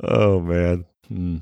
oh, 0.00 0.38
man. 0.38 0.84
Hmm. 1.08 1.38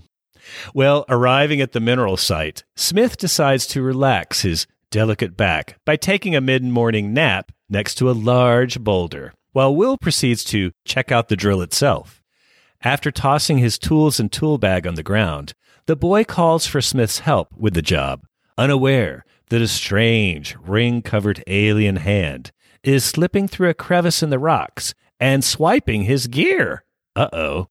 Well, 0.75 1.05
arriving 1.11 1.61
at 1.61 1.73
the 1.73 1.81
mineral 1.81 2.17
site, 2.17 2.65
Smith 2.75 3.19
decides 3.19 3.67
to 3.69 3.83
relax 3.83 4.43
his 4.43 4.67
delicate 4.93 5.37
back 5.37 5.79
by 5.85 5.97
taking 5.97 6.37
a 6.37 6.41
mid 6.41 6.63
morning 6.63 7.13
nap 7.13 7.51
next 7.69 7.97
to 7.97 8.09
a 8.09 8.13
large 8.13 8.79
boulder, 8.79 9.33
while 9.53 9.75
Will 9.75 9.97
proceeds 9.97 10.45
to 10.45 10.71
check 10.85 11.11
out 11.11 11.29
the 11.29 11.35
drill 11.35 11.63
itself. 11.63 12.23
After 12.83 13.11
tossing 13.11 13.59
his 13.59 13.79
tools 13.79 14.21
and 14.21 14.31
tool 14.31 14.59
bag 14.59 14.87
on 14.87 14.95
the 14.95 15.03
ground, 15.03 15.55
the 15.87 15.97
boy 15.97 16.23
calls 16.25 16.67
for 16.67 16.81
Smith's 16.81 17.21
help 17.21 17.49
with 17.57 17.75
the 17.75 17.83
job, 17.83 18.25
unaware 18.57 19.25
that 19.49 19.63
a 19.63 19.69
strange, 19.69 20.57
ring 20.61 21.03
covered 21.03 21.43
alien 21.47 21.97
hand 21.97 22.53
is 22.85 23.05
slipping 23.05 23.49
through 23.49 23.71
a 23.71 23.75
crevice 23.75 24.23
in 24.23 24.31
the 24.31 24.39
rocks 24.39 24.95
and 25.19 25.43
swiping 25.43 26.03
his 26.03 26.27
gear. 26.27 26.85
Uh 27.17 27.29
oh. 27.33 27.69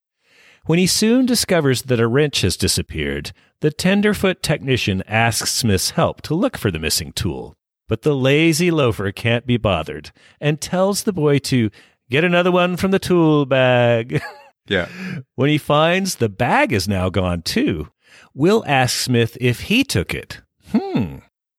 When 0.65 0.77
he 0.79 0.87
soon 0.87 1.25
discovers 1.25 1.83
that 1.83 1.99
a 1.99 2.07
wrench 2.07 2.41
has 2.41 2.55
disappeared, 2.55 3.31
the 3.61 3.71
tenderfoot 3.71 4.43
technician 4.43 5.03
asks 5.07 5.51
Smith's 5.51 5.91
help 5.91 6.21
to 6.23 6.35
look 6.35 6.57
for 6.57 6.69
the 6.69 6.79
missing 6.79 7.11
tool. 7.13 7.55
But 7.87 8.03
the 8.03 8.15
lazy 8.15 8.71
loafer 8.71 9.11
can't 9.11 9.45
be 9.45 9.57
bothered 9.57 10.11
and 10.39 10.61
tells 10.61 11.03
the 11.03 11.13
boy 11.13 11.39
to 11.39 11.71
get 12.09 12.23
another 12.23 12.51
one 12.51 12.77
from 12.77 12.91
the 12.91 12.99
tool 12.99 13.45
bag. 13.45 14.21
Yeah. 14.67 14.87
when 15.35 15.49
he 15.49 15.57
finds 15.57 16.15
the 16.15 16.29
bag 16.29 16.71
is 16.71 16.87
now 16.87 17.09
gone 17.09 17.41
too, 17.41 17.89
Will 18.33 18.63
asks 18.67 19.01
Smith 19.01 19.35
if 19.41 19.61
he 19.61 19.83
took 19.83 20.13
it. 20.13 20.39
Hmm. 20.71 21.17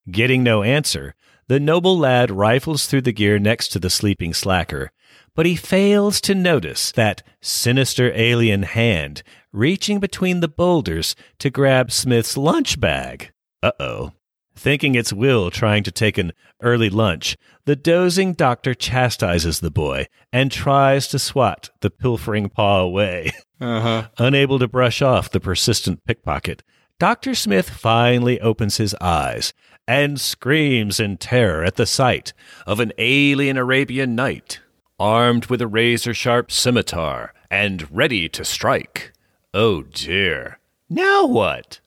Getting 0.09 0.41
no 0.41 0.63
answer, 0.63 1.13
the 1.47 1.59
noble 1.59 1.99
lad 1.99 2.31
rifles 2.31 2.87
through 2.87 3.01
the 3.01 3.11
gear 3.11 3.37
next 3.37 3.67
to 3.69 3.79
the 3.79 3.89
sleeping 3.89 4.33
slacker 4.33 4.89
but 5.35 5.45
he 5.45 5.55
fails 5.55 6.21
to 6.21 6.35
notice 6.35 6.91
that 6.91 7.23
sinister 7.41 8.11
alien 8.13 8.63
hand 8.63 9.23
reaching 9.51 9.99
between 9.99 10.39
the 10.39 10.47
boulders 10.47 11.15
to 11.39 11.49
grab 11.49 11.91
Smith's 11.91 12.35
lunch 12.35 12.79
bag. 12.79 13.31
Uh 13.61 13.71
oh. 13.79 14.11
Thinking 14.55 14.93
it's 14.93 15.11
Will 15.13 15.49
trying 15.49 15.83
to 15.83 15.91
take 15.91 16.17
an 16.17 16.31
early 16.61 16.89
lunch, 16.89 17.37
the 17.65 17.75
dozing 17.75 18.33
doctor 18.33 18.73
chastises 18.75 19.59
the 19.59 19.71
boy 19.71 20.07
and 20.31 20.51
tries 20.51 21.07
to 21.07 21.19
swat 21.19 21.71
the 21.81 21.89
pilfering 21.89 22.49
paw 22.49 22.79
away. 22.81 23.31
Uh-huh. 23.61 24.09
Unable 24.17 24.59
to 24.59 24.67
brush 24.67 25.01
off 25.01 25.29
the 25.29 25.39
persistent 25.39 26.03
pickpocket, 26.03 26.63
Dr. 26.99 27.33
Smith 27.33 27.69
finally 27.69 28.41
opens 28.41 28.75
his 28.75 28.93
eyes 28.99 29.53
and 29.87 30.19
screams 30.19 30.99
in 30.99 31.15
terror 31.17 31.63
at 31.63 31.75
the 31.75 31.85
sight 31.85 32.33
of 32.67 32.81
an 32.81 32.91
alien 32.97 33.57
Arabian 33.57 34.15
knight 34.15 34.59
armed 35.03 35.47
with 35.47 35.61
a 35.61 35.67
razor 35.67 36.13
sharp 36.13 36.49
scimitar 36.49 37.33
and 37.51 37.91
ready 37.91 38.29
to 38.29 38.45
strike. 38.45 39.11
Oh 39.53 39.81
dear. 39.81 40.59
Now 40.89 41.25
what? 41.25 41.81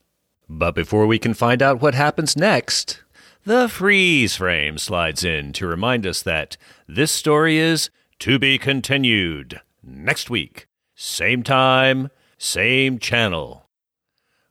But 0.51 0.75
before 0.75 1.07
we 1.07 1.19
can 1.19 1.33
find 1.33 1.63
out 1.63 1.81
what 1.81 1.95
happens 1.95 2.37
next, 2.37 3.03
the 3.45 3.71
freeze 3.71 4.37
frame 4.37 4.77
slides 4.77 5.25
in 5.25 5.55
to 5.55 5.67
remind 5.67 6.07
us 6.07 6.21
that 6.21 6.59
this 6.87 7.11
story 7.11 7.57
is 7.57 7.89
to 8.19 8.39
be 8.39 8.59
continued 8.59 9.63
next 9.83 10.29
week. 10.29 10.67
Same 10.95 11.43
time, 11.43 12.11
same 12.37 12.99
channel. 12.99 13.71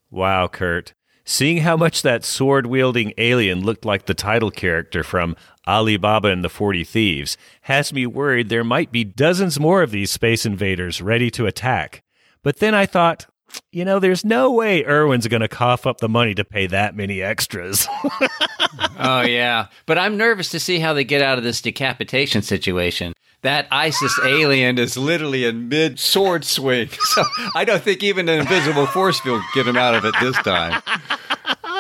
Wow, 0.10 0.48
Kurt. 0.48 0.96
Seeing 1.24 1.58
how 1.58 1.78
much 1.78 2.02
that 2.02 2.24
sword 2.24 2.66
wielding 2.66 3.14
alien 3.20 3.64
looked 3.64 3.86
like 3.86 4.08
the 4.08 4.14
title 4.16 4.50
character 4.50 5.04
from 5.04 5.36
Ali 5.68 5.98
Baba 5.98 6.30
and 6.30 6.44
the 6.44 6.50
Forty 6.50 6.84
Thieves 6.84 7.38
has 7.62 7.92
me 7.92 8.06
worried 8.06 8.50
there 8.50 8.64
might 8.64 8.92
be 8.92 9.04
dozens 9.04 9.60
more 9.60 9.82
of 9.82 9.92
these 9.92 10.12
space 10.12 10.46
invaders 10.46 11.02
ready 11.02 11.32
to 11.32 11.46
attack. 11.46 12.04
But 12.44 12.58
then 12.58 12.76
I 12.76 12.86
thought, 12.86 13.26
you 13.72 13.86
know, 13.86 14.00
there's 14.00 14.26
no 14.26 14.52
way 14.52 14.86
Irwin's 14.86 15.28
going 15.28 15.42
to 15.42 15.48
cough 15.48 15.86
up 15.86 16.00
the 16.00 16.10
money 16.10 16.34
to 16.36 16.44
pay 16.44 16.68
that 16.68 16.96
many 16.96 17.22
extras. 17.22 17.88
oh, 19.00 19.22
yeah. 19.22 19.68
But 19.86 19.98
I'm 19.98 20.18
nervous 20.18 20.50
to 20.50 20.60
see 20.60 20.80
how 20.80 20.94
they 20.94 21.04
get 21.04 21.22
out 21.22 21.38
of 21.38 21.44
this 21.44 21.62
decapitation 21.62 22.42
situation. 22.42 23.14
That 23.42 23.68
ISIS 23.72 24.20
alien 24.24 24.78
is 24.78 24.98
literally 24.98 25.46
in 25.46 25.70
mid 25.70 26.00
sword 26.00 26.46
swing. 26.46 26.90
So 27.00 27.24
I 27.54 27.64
don't 27.64 27.82
think 27.82 28.04
even 28.04 28.28
an 28.28 28.40
invisible 28.40 28.88
force 28.88 29.20
field 29.20 29.42
can 29.42 29.64
get 29.64 29.70
him 29.70 29.78
out 29.78 29.96
of 29.96 30.04
it 30.06 30.16
this 30.20 30.36
time. 30.38 30.82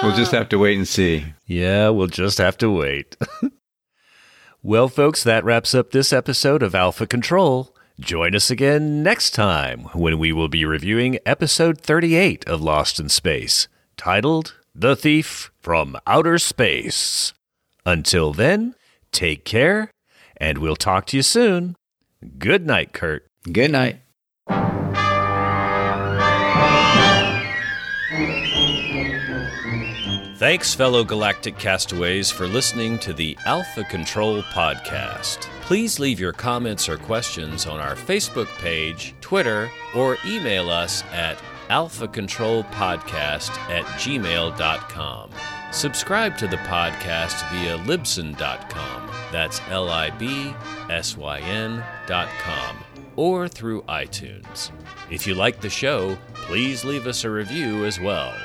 We'll 0.03 0.15
just 0.15 0.31
have 0.31 0.49
to 0.49 0.59
wait 0.59 0.77
and 0.77 0.87
see. 0.87 1.25
Yeah, 1.45 1.89
we'll 1.89 2.07
just 2.07 2.37
have 2.37 2.57
to 2.59 2.69
wait. 2.69 3.17
well, 4.65 4.89
folks, 4.89 5.23
that 5.23 5.45
wraps 5.45 5.75
up 5.75 5.91
this 5.91 6.11
episode 6.11 6.63
of 6.63 6.73
Alpha 6.73 7.05
Control. 7.05 7.71
Join 7.99 8.35
us 8.35 8.49
again 8.49 9.03
next 9.03 9.29
time 9.29 9.81
when 9.93 10.17
we 10.17 10.33
will 10.33 10.47
be 10.47 10.65
reviewing 10.65 11.19
episode 11.23 11.79
38 11.79 12.47
of 12.47 12.63
Lost 12.63 12.99
in 12.99 13.07
Space, 13.09 13.67
titled 13.95 14.55
The 14.73 14.95
Thief 14.95 15.51
from 15.61 15.95
Outer 16.07 16.39
Space. 16.39 17.31
Until 17.85 18.33
then, 18.33 18.73
take 19.11 19.45
care, 19.45 19.91
and 20.37 20.57
we'll 20.57 20.75
talk 20.75 21.05
to 21.07 21.17
you 21.17 21.21
soon. 21.21 21.75
Good 22.39 22.65
night, 22.65 22.91
Kurt. 22.91 23.27
Good 23.43 23.69
night. 23.69 23.99
Thanks, 30.37 30.73
fellow 30.73 31.05
galactic 31.05 31.57
castaways, 31.57 32.29
for 32.29 32.45
listening 32.45 32.99
to 32.99 33.13
the 33.13 33.37
Alpha 33.45 33.85
Control 33.85 34.41
Podcast. 34.43 35.43
Please 35.61 35.97
leave 35.97 36.19
your 36.19 36.33
comments 36.33 36.89
or 36.89 36.97
questions 36.97 37.65
on 37.65 37.79
our 37.79 37.95
Facebook 37.95 38.47
page, 38.57 39.15
Twitter, 39.21 39.71
or 39.95 40.17
email 40.25 40.69
us 40.69 41.05
at 41.13 41.37
alphacontrolpodcast 41.69 43.49
at 43.69 43.85
gmail.com. 43.85 45.29
Subscribe 45.71 46.37
to 46.37 46.47
the 46.47 46.57
podcast 46.57 47.49
via 47.51 47.77
libsyn.com, 47.85 49.09
that's 49.31 49.61
L 49.69 49.89
I 49.89 50.09
B 50.09 50.53
S 50.89 51.15
Y 51.15 51.39
N.com, 51.39 52.77
or 53.15 53.47
through 53.47 53.83
iTunes. 53.83 54.71
If 55.09 55.25
you 55.25 55.33
like 55.33 55.61
the 55.61 55.69
show, 55.69 56.17
please 56.33 56.83
leave 56.83 57.07
us 57.07 57.23
a 57.23 57.29
review 57.29 57.85
as 57.85 58.01
well. 58.01 58.35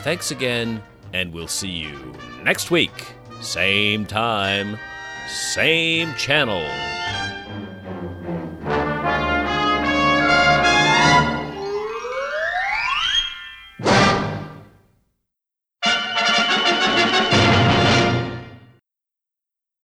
Thanks 0.00 0.30
again 0.30 0.82
and 1.12 1.32
we'll 1.32 1.48
see 1.48 1.68
you 1.68 2.14
next 2.42 2.70
week. 2.70 3.06
Same 3.40 4.06
time, 4.06 4.78
same 5.28 6.14
channel. 6.14 6.64